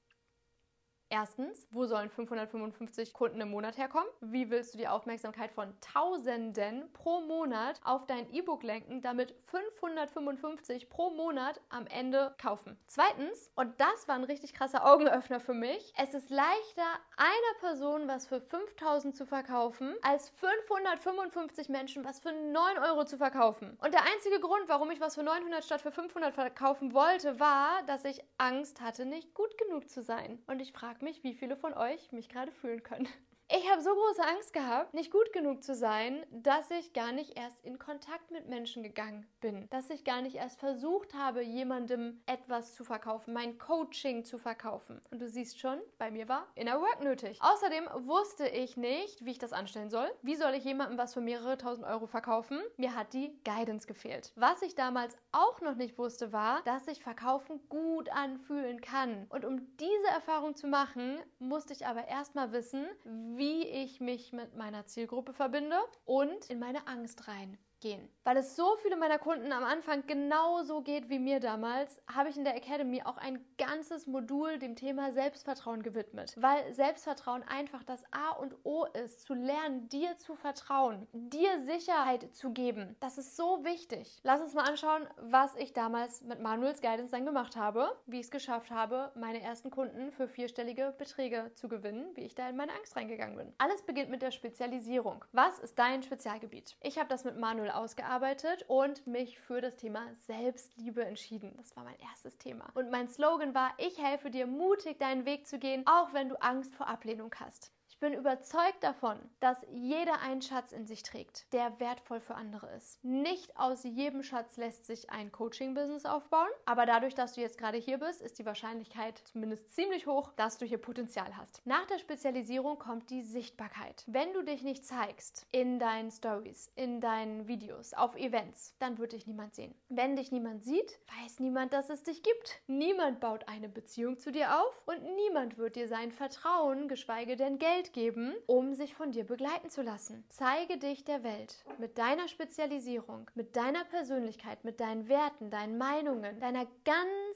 Erstens, 1.13 1.67
wo 1.71 1.85
sollen 1.87 2.09
555 2.09 3.11
Kunden 3.11 3.41
im 3.41 3.51
Monat 3.51 3.77
herkommen? 3.77 4.07
Wie 4.21 4.49
willst 4.49 4.73
du 4.73 4.77
die 4.77 4.87
Aufmerksamkeit 4.87 5.51
von 5.51 5.73
Tausenden 5.81 6.89
pro 6.93 7.19
Monat 7.19 7.81
auf 7.83 8.07
dein 8.07 8.31
E-Book 8.31 8.63
lenken, 8.63 9.01
damit 9.01 9.35
555 9.47 10.89
pro 10.89 11.09
Monat 11.09 11.59
am 11.67 11.85
Ende 11.87 12.33
kaufen? 12.41 12.79
Zweitens, 12.87 13.51
und 13.55 13.77
das 13.81 14.07
war 14.07 14.15
ein 14.15 14.23
richtig 14.23 14.53
krasser 14.53 14.85
Augenöffner 14.85 15.41
für 15.41 15.53
mich, 15.53 15.91
es 15.97 16.13
ist 16.13 16.29
leichter, 16.29 16.87
einer 17.17 17.59
Person 17.59 18.07
was 18.07 18.25
für 18.25 18.39
5000 18.39 19.13
zu 19.13 19.25
verkaufen, 19.25 19.93
als 20.03 20.29
555 20.29 21.67
Menschen 21.67 22.05
was 22.05 22.21
für 22.21 22.31
9 22.31 22.77
Euro 22.77 23.03
zu 23.03 23.17
verkaufen. 23.17 23.77
Und 23.83 23.93
der 23.93 24.05
einzige 24.05 24.39
Grund, 24.39 24.69
warum 24.69 24.89
ich 24.91 25.01
was 25.01 25.15
für 25.15 25.23
900 25.23 25.65
statt 25.65 25.81
für 25.81 25.91
500 25.91 26.33
verkaufen 26.33 26.93
wollte, 26.93 27.37
war, 27.37 27.83
dass 27.85 28.05
ich 28.05 28.23
Angst 28.37 28.79
hatte, 28.79 29.05
nicht 29.05 29.33
gut 29.33 29.57
genug 29.57 29.89
zu 29.89 30.01
sein. 30.01 30.41
Und 30.47 30.61
ich 30.61 30.71
frage 30.71 31.00
mich, 31.01 31.23
wie 31.23 31.33
viele 31.33 31.55
von 31.55 31.73
euch 31.73 32.11
mich 32.11 32.29
gerade 32.29 32.51
fühlen 32.51 32.83
können. 32.83 33.07
Ich 33.53 33.69
habe 33.69 33.81
so 33.81 33.93
große 33.93 34.23
Angst 34.23 34.53
gehabt, 34.53 34.93
nicht 34.93 35.11
gut 35.11 35.33
genug 35.33 35.61
zu 35.61 35.75
sein, 35.75 36.25
dass 36.31 36.71
ich 36.71 36.93
gar 36.93 37.11
nicht 37.11 37.37
erst 37.37 37.61
in 37.65 37.77
Kontakt 37.79 38.31
mit 38.31 38.47
Menschen 38.47 38.81
gegangen 38.81 39.27
bin. 39.41 39.67
Dass 39.71 39.89
ich 39.89 40.05
gar 40.05 40.21
nicht 40.21 40.37
erst 40.37 40.57
versucht 40.57 41.13
habe, 41.13 41.41
jemandem 41.41 42.21
etwas 42.27 42.73
zu 42.73 42.85
verkaufen, 42.85 43.33
mein 43.33 43.57
Coaching 43.57 44.23
zu 44.23 44.37
verkaufen. 44.37 45.01
Und 45.11 45.21
du 45.21 45.27
siehst 45.27 45.59
schon, 45.59 45.79
bei 45.97 46.11
mir 46.11 46.29
war 46.29 46.47
Inner 46.55 46.79
Work 46.79 47.03
nötig. 47.03 47.39
Außerdem 47.41 47.89
wusste 48.07 48.47
ich 48.47 48.77
nicht, 48.77 49.25
wie 49.25 49.31
ich 49.31 49.39
das 49.39 49.51
anstellen 49.51 49.89
soll. 49.89 50.09
Wie 50.21 50.35
soll 50.35 50.53
ich 50.53 50.63
jemandem 50.63 50.97
was 50.97 51.13
für 51.13 51.21
mehrere 51.21 51.57
tausend 51.57 51.85
Euro 51.85 52.07
verkaufen? 52.07 52.61
Mir 52.77 52.95
hat 52.95 53.11
die 53.11 53.37
Guidance 53.43 53.85
gefehlt. 53.85 54.31
Was 54.37 54.61
ich 54.61 54.75
damals 54.75 55.17
auch 55.33 55.59
noch 55.59 55.75
nicht 55.75 55.97
wusste, 55.97 56.31
war, 56.31 56.61
dass 56.63 56.85
sich 56.85 57.03
Verkaufen 57.03 57.59
gut 57.67 58.07
anfühlen 58.11 58.79
kann. 58.79 59.25
Und 59.27 59.43
um 59.43 59.75
diese 59.75 60.07
Erfahrung 60.07 60.55
zu 60.55 60.67
machen, 60.67 61.19
musste 61.39 61.73
ich 61.73 61.85
aber 61.85 62.07
erstmal 62.07 62.53
wissen, 62.53 62.87
wie 63.03 63.40
wie 63.41 63.63
ich 63.63 63.99
mich 63.99 64.33
mit 64.33 64.55
meiner 64.55 64.85
Zielgruppe 64.85 65.33
verbinde 65.33 65.75
und 66.05 66.47
in 66.51 66.59
meine 66.59 66.85
Angst 66.85 67.27
rein. 67.27 67.57
Gehen. 67.81 68.07
Weil 68.23 68.37
es 68.37 68.55
so 68.55 68.75
viele 68.77 68.95
meiner 68.95 69.17
Kunden 69.17 69.51
am 69.51 69.63
Anfang 69.63 70.05
genauso 70.05 70.81
geht 70.81 71.09
wie 71.09 71.19
mir 71.19 71.39
damals, 71.39 72.01
habe 72.07 72.29
ich 72.29 72.37
in 72.37 72.43
der 72.43 72.55
Academy 72.55 73.01
auch 73.03 73.17
ein 73.17 73.43
ganzes 73.57 74.07
Modul 74.07 74.59
dem 74.59 74.75
Thema 74.75 75.11
Selbstvertrauen 75.11 75.81
gewidmet. 75.81 76.35
Weil 76.37 76.71
Selbstvertrauen 76.73 77.43
einfach 77.43 77.83
das 77.83 78.03
A 78.11 78.31
und 78.31 78.55
O 78.63 78.85
ist, 78.85 79.21
zu 79.21 79.33
lernen, 79.33 79.89
dir 79.89 80.17
zu 80.19 80.35
vertrauen, 80.35 81.07
dir 81.11 81.59
Sicherheit 81.65 82.35
zu 82.35 82.51
geben. 82.51 82.95
Das 82.99 83.17
ist 83.17 83.35
so 83.35 83.63
wichtig. 83.65 84.19
Lass 84.23 84.41
uns 84.41 84.53
mal 84.53 84.69
anschauen, 84.69 85.07
was 85.17 85.55
ich 85.55 85.73
damals 85.73 86.21
mit 86.21 86.39
Manuels 86.39 86.81
Guidance 86.81 87.11
dann 87.11 87.25
gemacht 87.25 87.55
habe, 87.55 87.97
wie 88.05 88.19
ich 88.19 88.25
es 88.25 88.31
geschafft 88.31 88.71
habe, 88.71 89.11
meine 89.15 89.41
ersten 89.41 89.71
Kunden 89.71 90.11
für 90.11 90.27
vierstellige 90.27 90.93
Beträge 90.97 91.51
zu 91.55 91.67
gewinnen, 91.67 92.11
wie 92.15 92.21
ich 92.21 92.35
da 92.35 92.47
in 92.47 92.55
meine 92.55 92.73
Angst 92.73 92.95
reingegangen 92.95 93.37
bin. 93.37 93.53
Alles 93.57 93.81
beginnt 93.81 94.11
mit 94.11 94.21
der 94.21 94.31
Spezialisierung. 94.31 95.25
Was 95.31 95.57
ist 95.59 95.79
dein 95.79 96.03
Spezialgebiet? 96.03 96.77
Ich 96.81 96.99
habe 96.99 97.09
das 97.09 97.23
mit 97.23 97.37
Manuel 97.37 97.70
ausgearbeitet 97.75 98.65
und 98.67 99.05
mich 99.07 99.39
für 99.39 99.61
das 99.61 99.77
Thema 99.77 100.01
Selbstliebe 100.27 101.03
entschieden. 101.03 101.53
Das 101.57 101.75
war 101.75 101.83
mein 101.83 101.99
erstes 101.99 102.37
Thema. 102.37 102.69
Und 102.73 102.91
mein 102.91 103.09
Slogan 103.09 103.53
war, 103.53 103.73
ich 103.77 104.01
helfe 104.01 104.29
dir 104.31 104.47
mutig 104.47 104.99
deinen 104.99 105.25
Weg 105.25 105.47
zu 105.47 105.59
gehen, 105.59 105.85
auch 105.85 106.13
wenn 106.13 106.29
du 106.29 106.41
Angst 106.41 106.75
vor 106.75 106.87
Ablehnung 106.87 107.33
hast 107.39 107.71
bin 108.01 108.13
überzeugt 108.13 108.83
davon, 108.83 109.17
dass 109.39 109.63
jeder 109.71 110.19
einen 110.21 110.41
Schatz 110.41 110.71
in 110.71 110.87
sich 110.87 111.03
trägt, 111.03 111.53
der 111.53 111.79
wertvoll 111.79 112.19
für 112.19 112.33
andere 112.33 112.67
ist. 112.75 113.01
Nicht 113.03 113.55
aus 113.57 113.83
jedem 113.83 114.23
Schatz 114.23 114.57
lässt 114.57 114.85
sich 114.85 115.11
ein 115.11 115.31
Coaching-Business 115.31 116.05
aufbauen, 116.05 116.49
aber 116.65 116.87
dadurch, 116.87 117.13
dass 117.13 117.33
du 117.33 117.41
jetzt 117.41 117.59
gerade 117.59 117.77
hier 117.77 117.99
bist, 117.99 118.21
ist 118.21 118.39
die 118.39 118.45
Wahrscheinlichkeit 118.45 119.19
zumindest 119.19 119.73
ziemlich 119.75 120.07
hoch, 120.07 120.33
dass 120.35 120.57
du 120.57 120.65
hier 120.65 120.79
Potenzial 120.79 121.37
hast. 121.37 121.61
Nach 121.63 121.85
der 121.85 121.99
Spezialisierung 121.99 122.79
kommt 122.79 123.11
die 123.11 123.21
Sichtbarkeit. 123.21 124.03
Wenn 124.07 124.33
du 124.33 124.41
dich 124.41 124.63
nicht 124.63 124.83
zeigst 124.83 125.45
in 125.51 125.77
deinen 125.77 126.09
Stories, 126.09 126.71
in 126.75 127.01
deinen 127.01 127.47
Videos, 127.47 127.93
auf 127.93 128.15
Events, 128.15 128.75
dann 128.79 128.97
wird 128.97 129.11
dich 129.11 129.27
niemand 129.27 129.53
sehen. 129.53 129.75
Wenn 129.89 130.15
dich 130.15 130.31
niemand 130.31 130.63
sieht, 130.63 130.99
weiß 131.21 131.39
niemand, 131.39 131.71
dass 131.71 131.91
es 131.91 132.01
dich 132.01 132.23
gibt. 132.23 132.61
Niemand 132.65 133.19
baut 133.19 133.47
eine 133.47 133.69
Beziehung 133.69 134.17
zu 134.17 134.31
dir 134.31 134.59
auf 134.59 134.81
und 134.87 135.03
niemand 135.15 135.59
wird 135.59 135.75
dir 135.75 135.87
sein 135.87 136.11
Vertrauen, 136.11 136.87
geschweige 136.87 137.35
denn 137.35 137.59
Geld 137.59 137.90
geben, 137.93 138.33
um 138.47 138.73
sich 138.73 138.95
von 138.95 139.11
dir 139.11 139.23
begleiten 139.23 139.69
zu 139.69 139.81
lassen. 139.81 140.23
Zeige 140.29 140.77
dich 140.77 141.03
der 141.03 141.23
Welt 141.23 141.65
mit 141.77 141.97
deiner 141.97 142.27
Spezialisierung, 142.27 143.29
mit 143.35 143.55
deiner 143.55 143.83
Persönlichkeit, 143.85 144.63
mit 144.63 144.79
deinen 144.79 145.07
Werten, 145.09 145.49
deinen 145.49 145.77
Meinungen, 145.77 146.39
deiner 146.39 146.65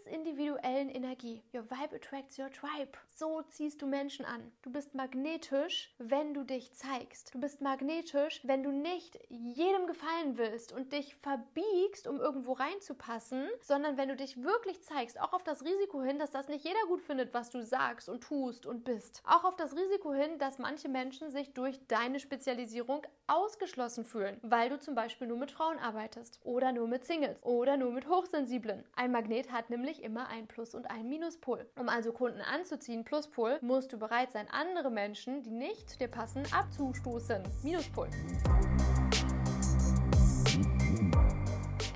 individuellen 0.08 0.90
Energie. 0.90 1.42
Your 1.54 1.64
vibe 1.70 1.96
attracts 1.96 2.38
your 2.38 2.52
tribe. 2.52 2.92
So 3.14 3.42
ziehst 3.44 3.82
du 3.82 3.88
Menschen 3.88 4.26
an. 4.26 4.52
Du 4.62 4.72
bist 4.72 4.94
magnetisch, 4.94 5.94
wenn 5.98 6.34
du 6.34 6.44
dich 6.44 6.74
zeigst. 6.74 7.34
Du 7.34 7.40
bist 7.40 7.62
magnetisch, 7.62 8.42
wenn 8.44 8.64
du 8.64 8.72
nicht 8.72 9.18
jedem 9.30 9.88
gefallen 9.88 10.38
willst 10.38 10.72
und 10.72 10.92
dich 10.92 11.16
verbiegst, 11.16 12.08
um 12.08 12.20
irgendwo 12.20 12.54
reinzupassen, 12.54 13.48
sondern 13.62 13.98
wenn 13.98 14.10
du 14.10 14.16
dich 14.16 14.44
wirklich 14.44 14.82
zeigst, 14.84 15.20
auch 15.20 15.34
auf 15.34 15.44
das 15.44 15.64
Risiko 15.64 16.02
hin, 16.02 16.20
dass 16.20 16.32
das 16.32 16.48
nicht 16.48 16.66
jeder 16.66 16.86
gut 16.88 17.02
findet, 17.02 17.34
was 17.34 17.50
du 17.50 17.62
sagst 17.62 18.10
und 18.10 18.22
tust 18.22 18.66
und 18.66 18.84
bist. 18.84 19.22
Auch 19.26 19.44
auf 19.44 19.56
das 19.56 19.76
Risiko 19.76 20.14
hin, 20.14 20.38
dass 20.40 20.60
manche 20.60 20.90
Menschen 20.90 21.30
sich 21.32 21.54
durch 21.54 21.80
deine 21.88 22.20
Spezialisierung 22.20 23.02
ausgeschlossen 23.28 24.06
fühlen, 24.06 24.40
weil 24.42 24.70
du 24.70 24.80
zum 24.80 24.96
Beispiel 24.96 25.28
nur 25.28 25.38
mit 25.38 25.52
Frauen 25.52 25.80
arbeitest 25.80 26.40
oder 26.44 26.72
nur 26.72 26.88
mit 26.88 27.06
Singles 27.06 27.44
oder 27.44 27.78
nur 27.78 27.92
mit 27.92 28.08
Hochsensiblen. 28.08 28.84
Ein 28.96 29.12
Magnet 29.12 29.52
hat 29.52 29.70
nämlich 29.70 29.95
immer 30.02 30.28
einen 30.28 30.48
Plus- 30.48 30.76
und 30.76 30.90
einen 30.90 31.10
Minuspol. 31.10 31.70
Um 31.80 31.90
also 31.90 32.12
Kunden 32.12 32.42
anzuziehen, 32.42 33.04
Pluspol, 33.04 33.60
musst 33.62 33.94
du 33.94 33.98
bereit 33.98 34.32
sein, 34.32 34.48
andere 34.50 34.90
Menschen, 34.92 35.44
die 35.44 35.52
nicht 35.52 35.90
zu 35.90 35.98
dir 35.98 36.08
passen, 36.08 36.44
abzustoßen. 36.52 37.44
Minuspol. 37.64 38.10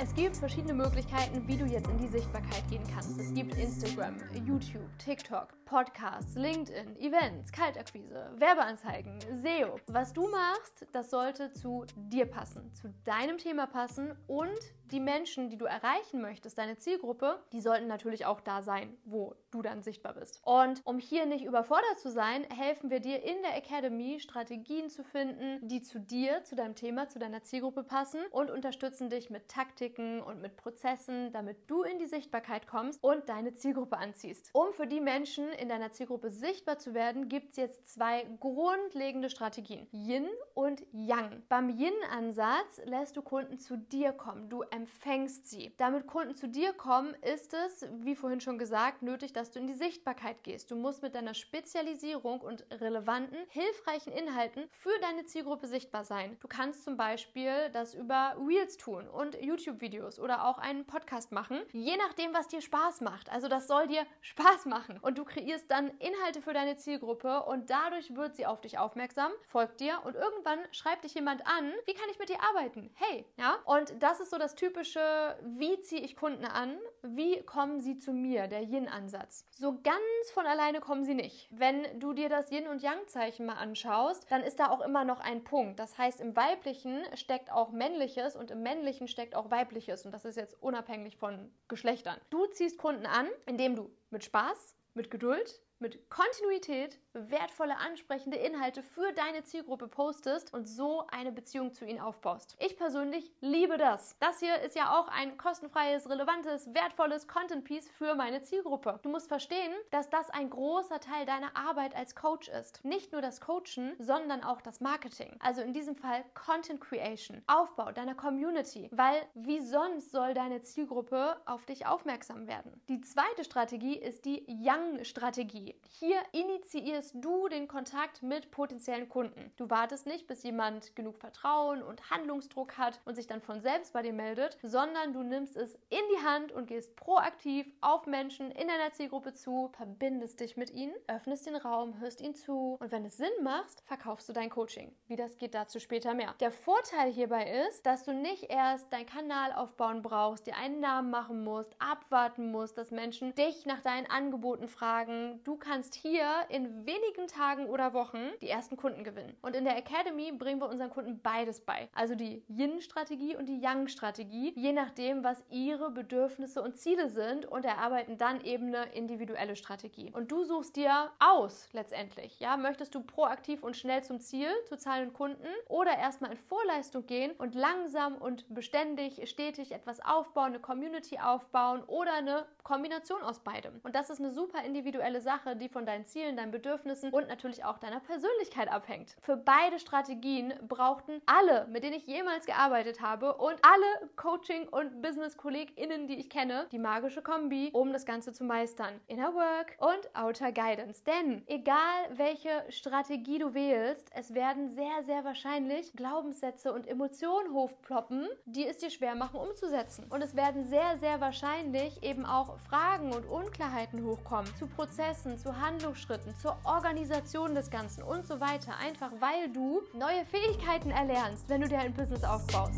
Es 0.01 0.15
gibt 0.15 0.37
verschiedene 0.37 0.73
Möglichkeiten, 0.73 1.45
wie 1.45 1.57
du 1.57 1.65
jetzt 1.65 1.89
in 1.89 1.97
die 1.97 2.07
Sichtbarkeit 2.07 2.63
gehen 2.69 2.83
kannst. 2.93 3.19
Es 3.19 3.33
gibt 3.33 3.55
Instagram, 3.55 4.15
YouTube, 4.45 4.87
TikTok, 4.97 5.49
Podcasts, 5.65 6.35
LinkedIn, 6.35 6.95
Events, 7.01 7.51
Kaltakquise, 7.51 8.31
Werbeanzeigen, 8.37 9.19
SEO. 9.35 9.77
Was 9.87 10.13
du 10.13 10.29
machst, 10.29 10.87
das 10.93 11.09
sollte 11.09 11.51
zu 11.51 11.85
dir 11.95 12.25
passen, 12.25 12.73
zu 12.73 12.93
deinem 13.03 13.37
Thema 13.37 13.67
passen 13.67 14.15
und 14.27 14.57
die 14.91 14.99
Menschen, 14.99 15.49
die 15.49 15.57
du 15.57 15.65
erreichen 15.65 16.21
möchtest, 16.21 16.57
deine 16.57 16.77
Zielgruppe, 16.77 17.39
die 17.51 17.61
sollten 17.61 17.87
natürlich 17.87 18.25
auch 18.25 18.41
da 18.41 18.61
sein, 18.61 18.97
wo 19.05 19.35
du 19.51 19.61
dann 19.61 19.83
sichtbar 19.83 20.13
bist. 20.13 20.41
Und 20.43 20.81
um 20.85 20.99
hier 20.99 21.25
nicht 21.25 21.45
überfordert 21.45 21.99
zu 21.99 22.11
sein, 22.11 22.43
helfen 22.55 22.89
wir 22.89 22.99
dir 22.99 23.23
in 23.23 23.41
der 23.43 23.57
Academy 23.57 24.19
Strategien 24.19 24.89
zu 24.89 25.03
finden, 25.03 25.67
die 25.67 25.81
zu 25.81 25.99
dir, 25.99 26.43
zu 26.43 26.55
deinem 26.55 26.75
Thema, 26.75 27.09
zu 27.09 27.19
deiner 27.19 27.43
Zielgruppe 27.43 27.83
passen 27.83 28.21
und 28.31 28.51
unterstützen 28.51 29.09
dich 29.09 29.29
mit 29.29 29.49
Taktiken 29.49 30.21
und 30.21 30.41
mit 30.41 30.57
Prozessen, 30.57 31.31
damit 31.31 31.69
du 31.69 31.83
in 31.83 31.99
die 31.99 32.07
Sichtbarkeit 32.07 32.67
kommst 32.67 33.03
und 33.03 33.29
deine 33.29 33.53
Zielgruppe 33.53 33.97
anziehst. 33.97 34.49
Um 34.53 34.73
für 34.73 34.87
die 34.87 35.01
Menschen 35.01 35.49
in 35.53 35.69
deiner 35.69 35.91
Zielgruppe 35.91 36.29
sichtbar 36.31 36.79
zu 36.79 36.93
werden, 36.93 37.29
gibt 37.29 37.51
es 37.51 37.57
jetzt 37.57 37.93
zwei 37.93 38.25
grundlegende 38.39 39.29
Strategien. 39.29 39.87
Yin 39.91 40.27
und 40.53 40.83
Yang. 40.91 41.43
Beim 41.49 41.69
Yin-Ansatz 41.69 42.81
lässt 42.85 43.17
du 43.17 43.21
Kunden 43.21 43.59
zu 43.59 43.77
dir 43.77 44.11
kommen. 44.11 44.49
Du 44.49 44.63
empfängst 44.79 45.49
sie. 45.49 45.73
Damit 45.75 46.07
Kunden 46.07 46.35
zu 46.35 46.47
dir 46.47 46.71
kommen, 46.71 47.13
ist 47.15 47.53
es, 47.53 47.85
wie 47.99 48.15
vorhin 48.15 48.39
schon 48.39 48.57
gesagt, 48.57 49.01
nötig, 49.01 49.33
dass 49.33 49.51
du 49.51 49.59
in 49.59 49.67
die 49.67 49.73
Sichtbarkeit 49.73 50.41
gehst. 50.43 50.71
Du 50.71 50.77
musst 50.77 51.01
mit 51.01 51.15
deiner 51.15 51.33
Spezialisierung 51.33 52.39
und 52.39 52.65
relevanten, 52.71 53.39
hilfreichen 53.49 54.13
Inhalten 54.13 54.69
für 54.71 54.97
deine 55.01 55.25
Zielgruppe 55.25 55.67
sichtbar 55.67 56.05
sein. 56.05 56.37
Du 56.39 56.47
kannst 56.47 56.85
zum 56.85 56.95
Beispiel 56.95 57.69
das 57.73 57.93
über 57.93 58.37
Reels 58.39 58.77
tun 58.77 59.09
und 59.09 59.35
YouTube-Videos 59.41 60.17
oder 60.17 60.45
auch 60.45 60.59
einen 60.59 60.85
Podcast 60.85 61.33
machen, 61.33 61.59
je 61.73 61.97
nachdem, 61.97 62.33
was 62.33 62.47
dir 62.47 62.61
Spaß 62.61 63.01
macht. 63.01 63.29
Also 63.29 63.49
das 63.49 63.67
soll 63.67 63.87
dir 63.87 64.05
Spaß 64.21 64.65
machen 64.65 64.97
und 65.01 65.17
du 65.17 65.25
kreierst 65.25 65.69
dann 65.69 65.89
Inhalte 65.99 66.41
für 66.41 66.53
deine 66.53 66.77
Zielgruppe 66.77 67.43
und 67.43 67.69
dadurch 67.69 68.15
wird 68.15 68.37
sie 68.37 68.45
auf 68.45 68.61
dich 68.61 68.77
aufmerksam, 68.77 69.31
folgt 69.49 69.81
dir 69.81 69.99
und 70.05 70.15
irgendwann 70.15 70.59
schreibt 70.71 71.03
dich 71.03 71.15
jemand 71.15 71.45
an, 71.45 71.73
wie 71.85 71.93
kann 71.93 72.09
ich 72.09 72.19
mit 72.19 72.29
dir 72.29 72.39
arbeiten? 72.41 72.89
Hey, 72.95 73.25
ja? 73.35 73.57
Und 73.65 74.01
das 74.01 74.21
ist 74.21 74.31
so 74.31 74.37
das 74.37 74.55
typische, 74.69 75.35
wie 75.57 75.81
ziehe 75.81 76.01
ich 76.01 76.15
Kunden 76.15 76.45
an? 76.45 76.77
Wie 77.01 77.41
kommen 77.41 77.81
sie 77.81 77.97
zu 77.97 78.13
mir, 78.13 78.47
der 78.47 78.61
Yin-Ansatz? 78.61 79.45
So 79.51 79.79
ganz 79.81 80.31
von 80.31 80.45
alleine 80.45 80.79
kommen 80.79 81.03
sie 81.03 81.15
nicht. 81.15 81.47
Wenn 81.49 81.99
du 81.99 82.13
dir 82.13 82.29
das 82.29 82.51
Yin- 82.51 82.67
und 82.67 82.83
Yang-Zeichen 82.83 83.47
mal 83.47 83.55
anschaust, 83.55 84.29
dann 84.29 84.43
ist 84.43 84.59
da 84.59 84.69
auch 84.69 84.81
immer 84.81 85.05
noch 85.05 85.21
ein 85.21 85.43
Punkt. 85.43 85.79
Das 85.79 85.97
heißt, 85.97 86.21
im 86.21 86.35
Weiblichen 86.35 87.03
steckt 87.15 87.51
auch 87.51 87.71
Männliches 87.71 88.35
und 88.35 88.51
im 88.51 88.61
Männlichen 88.61 89.07
steckt 89.07 89.33
auch 89.33 89.49
Weibliches. 89.49 90.05
Und 90.05 90.11
das 90.11 90.25
ist 90.25 90.35
jetzt 90.35 90.61
unabhängig 90.61 91.17
von 91.17 91.51
Geschlechtern. 91.67 92.17
Du 92.29 92.45
ziehst 92.45 92.77
Kunden 92.77 93.07
an, 93.07 93.27
indem 93.47 93.75
du 93.75 93.89
mit 94.11 94.23
Spaß, 94.23 94.75
mit 94.93 95.09
Geduld, 95.09 95.61
mit 95.79 96.09
Kontinuität 96.09 96.99
wertvolle, 97.29 97.77
ansprechende 97.77 98.37
Inhalte 98.37 98.83
für 98.83 99.11
deine 99.13 99.43
Zielgruppe 99.43 99.87
postest 99.87 100.53
und 100.53 100.67
so 100.67 101.05
eine 101.07 101.31
Beziehung 101.31 101.73
zu 101.73 101.85
ihnen 101.85 101.99
aufbaust. 101.99 102.55
Ich 102.59 102.77
persönlich 102.77 103.31
liebe 103.41 103.77
das. 103.77 104.15
Das 104.19 104.39
hier 104.39 104.59
ist 104.61 104.75
ja 104.75 104.99
auch 104.99 105.07
ein 105.07 105.37
kostenfreies, 105.37 106.09
relevantes, 106.09 106.73
wertvolles 106.73 107.27
Content-Piece 107.27 107.89
für 107.89 108.15
meine 108.15 108.41
Zielgruppe. 108.41 108.99
Du 109.01 109.09
musst 109.09 109.27
verstehen, 109.27 109.73
dass 109.91 110.09
das 110.09 110.29
ein 110.29 110.49
großer 110.49 110.99
Teil 110.99 111.25
deiner 111.25 111.55
Arbeit 111.55 111.95
als 111.95 112.15
Coach 112.15 112.47
ist. 112.49 112.85
Nicht 112.85 113.11
nur 113.11 113.21
das 113.21 113.41
Coachen, 113.41 113.95
sondern 113.97 114.43
auch 114.43 114.61
das 114.61 114.79
Marketing. 114.79 115.35
Also 115.39 115.61
in 115.61 115.73
diesem 115.73 115.95
Fall 115.95 116.23
Content 116.33 116.81
Creation, 116.81 117.41
Aufbau 117.47 117.91
deiner 117.91 118.15
Community, 118.15 118.89
weil 118.91 119.21
wie 119.33 119.61
sonst 119.61 120.11
soll 120.11 120.33
deine 120.33 120.61
Zielgruppe 120.61 121.41
auf 121.45 121.65
dich 121.65 121.87
aufmerksam 121.87 122.47
werden? 122.47 122.81
Die 122.89 123.01
zweite 123.01 123.43
Strategie 123.43 123.97
ist 123.97 124.25
die 124.25 124.45
Young-Strategie. 124.47 125.75
Hier 125.99 126.19
initiiert 126.31 127.08
initiierst 127.09 127.15
du 127.23 127.47
den 127.47 127.67
Kontakt 127.67 128.23
mit 128.23 128.51
potenziellen 128.51 129.09
Kunden. 129.09 129.51
Du 129.57 129.69
wartest 129.69 130.05
nicht, 130.05 130.27
bis 130.27 130.43
jemand 130.43 130.95
genug 130.95 131.17
Vertrauen 131.17 131.81
und 131.81 132.09
Handlungsdruck 132.09 132.77
hat 132.77 132.99
und 133.05 133.15
sich 133.15 133.27
dann 133.27 133.41
von 133.41 133.61
selbst 133.61 133.93
bei 133.93 134.01
dir 134.01 134.13
meldet, 134.13 134.57
sondern 134.61 135.13
du 135.13 135.23
nimmst 135.23 135.57
es 135.57 135.75
in 135.89 135.99
die 136.13 136.25
Hand 136.25 136.51
und 136.51 136.67
gehst 136.67 136.95
proaktiv 136.95 137.67
auf 137.81 138.05
Menschen 138.05 138.51
in 138.51 138.67
deiner 138.67 138.91
Zielgruppe 138.91 139.33
zu, 139.33 139.69
verbindest 139.73 140.39
dich 140.39 140.57
mit 140.57 140.71
ihnen, 140.71 140.93
öffnest 141.07 141.45
den 141.45 141.55
Raum, 141.55 141.99
hörst 141.99 142.21
ihnen 142.21 142.35
zu 142.35 142.77
und 142.79 142.91
wenn 142.91 143.05
es 143.05 143.17
Sinn 143.17 143.27
macht, 143.43 143.81
verkaufst 143.85 144.29
du 144.29 144.33
dein 144.33 144.49
Coaching. 144.49 144.95
Wie 145.07 145.15
das 145.15 145.37
geht, 145.37 145.53
dazu 145.53 145.79
später 145.79 146.13
mehr. 146.13 146.35
Der 146.39 146.51
Vorteil 146.51 147.11
hierbei 147.11 147.65
ist, 147.67 147.85
dass 147.85 148.03
du 148.03 148.13
nicht 148.13 148.49
erst 148.49 148.91
deinen 148.93 149.05
Kanal 149.05 149.53
aufbauen 149.53 150.01
brauchst, 150.01 150.47
dir 150.47 150.55
einen 150.55 150.79
Namen 150.79 151.09
machen 151.09 151.43
musst, 151.43 151.75
abwarten 151.79 152.51
musst, 152.51 152.77
dass 152.77 152.91
Menschen 152.91 153.33
dich 153.35 153.65
nach 153.65 153.81
deinen 153.81 154.09
Angeboten 154.09 154.67
fragen. 154.67 155.41
Du 155.43 155.57
kannst 155.57 155.95
hier 155.95 156.25
in 156.49 156.85
wenigen 156.89 157.27
Tagen 157.27 157.67
oder 157.67 157.93
Wochen 157.93 158.31
die 158.41 158.49
ersten 158.49 158.75
Kunden 158.75 159.03
gewinnen. 159.03 159.37
Und 159.43 159.55
in 159.55 159.63
der 159.63 159.77
Academy 159.77 160.31
bringen 160.31 160.59
wir 160.59 160.67
unseren 160.67 160.89
Kunden 160.89 161.21
beides 161.21 161.61
bei. 161.61 161.87
Also 161.93 162.15
die 162.15 162.43
Yin-Strategie 162.47 163.35
und 163.35 163.45
die 163.45 163.59
Yang-Strategie, 163.59 164.53
je 164.55 164.73
nachdem, 164.73 165.23
was 165.23 165.43
ihre 165.51 165.91
Bedürfnisse 165.91 166.63
und 166.63 166.77
Ziele 166.77 167.09
sind 167.09 167.45
und 167.45 167.63
erarbeiten 167.63 168.17
dann 168.17 168.41
eben 168.43 168.73
eine 168.73 168.91
individuelle 168.93 169.55
Strategie. 169.55 170.11
Und 170.13 170.31
du 170.31 170.43
suchst 170.43 170.75
dir 170.75 171.11
aus 171.19 171.69
letztendlich. 171.73 172.39
Ja, 172.39 172.57
möchtest 172.57 172.95
du 172.95 173.01
proaktiv 173.01 173.63
und 173.63 173.77
schnell 173.77 174.03
zum 174.03 174.19
Ziel, 174.19 174.49
zu 174.67 174.75
zahlenden 174.77 175.13
Kunden 175.13 175.47
oder 175.67 175.95
erstmal 175.95 176.31
in 176.31 176.37
Vorleistung 176.37 177.05
gehen 177.05 177.33
und 177.37 177.53
langsam 177.53 178.15
und 178.15 178.51
beständig, 178.53 179.29
stetig 179.29 179.73
etwas 179.73 180.03
aufbauen, 180.03 180.53
eine 180.53 180.59
Community 180.59 181.19
aufbauen 181.19 181.83
oder 181.83 182.13
eine 182.13 182.45
Kombination 182.63 183.21
aus 183.21 183.39
beidem. 183.39 183.79
Und 183.83 183.95
das 183.95 184.09
ist 184.09 184.19
eine 184.19 184.31
super 184.31 184.63
individuelle 184.63 185.21
Sache, 185.21 185.55
die 185.55 185.69
von 185.69 185.85
deinen 185.85 186.05
Zielen, 186.05 186.35
deinen 186.35 186.51
Bedürfnissen 186.51 186.78
und 187.11 187.27
natürlich 187.27 187.65
auch 187.65 187.77
deiner 187.77 187.99
Persönlichkeit 187.99 188.71
abhängt. 188.71 189.15
Für 189.21 189.37
beide 189.37 189.79
Strategien 189.79 190.53
brauchten 190.67 191.21
alle, 191.25 191.67
mit 191.67 191.83
denen 191.83 191.95
ich 191.95 192.07
jemals 192.07 192.45
gearbeitet 192.45 193.01
habe 193.01 193.35
und 193.35 193.55
alle 193.61 194.09
Coaching- 194.15 194.67
und 194.69 195.01
Business-KollegInnen, 195.01 196.07
die 196.07 196.19
ich 196.19 196.29
kenne, 196.29 196.67
die 196.71 196.79
magische 196.79 197.21
Kombi, 197.21 197.69
um 197.73 197.93
das 197.93 198.05
Ganze 198.05 198.33
zu 198.33 198.43
meistern. 198.43 198.99
Inner 199.07 199.33
Work 199.33 199.77
und 199.79 200.15
Outer 200.15 200.51
Guidance. 200.51 201.03
Denn 201.03 201.43
egal 201.47 201.77
welche 202.11 202.49
Strategie 202.69 203.39
du 203.39 203.53
wählst, 203.53 204.09
es 204.13 204.33
werden 204.33 204.69
sehr, 204.69 205.03
sehr 205.03 205.23
wahrscheinlich 205.23 205.93
Glaubenssätze 205.93 206.73
und 206.73 206.87
Emotionen 206.87 207.53
hochploppen, 207.53 208.27
die 208.45 208.67
es 208.67 208.77
dir 208.77 208.89
schwer 208.89 209.15
machen 209.15 209.39
umzusetzen. 209.39 210.05
Und 210.09 210.21
es 210.21 210.35
werden 210.35 210.65
sehr, 210.65 210.97
sehr 210.97 211.21
wahrscheinlich 211.21 212.01
eben 212.03 212.25
auch 212.25 212.57
Fragen 212.59 213.13
und 213.13 213.25
Unklarheiten 213.25 214.05
hochkommen 214.05 214.53
zu 214.55 214.67
Prozessen, 214.67 215.37
zu 215.37 215.59
Handlungsschritten, 215.59 216.35
zur 216.37 216.57
Organisation 216.69 217.55
des 217.55 217.71
Ganzen 217.71 218.03
und 218.03 218.27
so 218.27 218.39
weiter. 218.39 218.73
Einfach 218.77 219.11
weil 219.19 219.49
du 219.51 219.81
neue 219.93 220.23
Fähigkeiten 220.25 220.91
erlernst, 220.91 221.49
wenn 221.49 221.61
du 221.61 221.67
dir 221.67 221.79
ein 221.79 221.93
Business 221.93 222.23
aufbaust. 222.23 222.75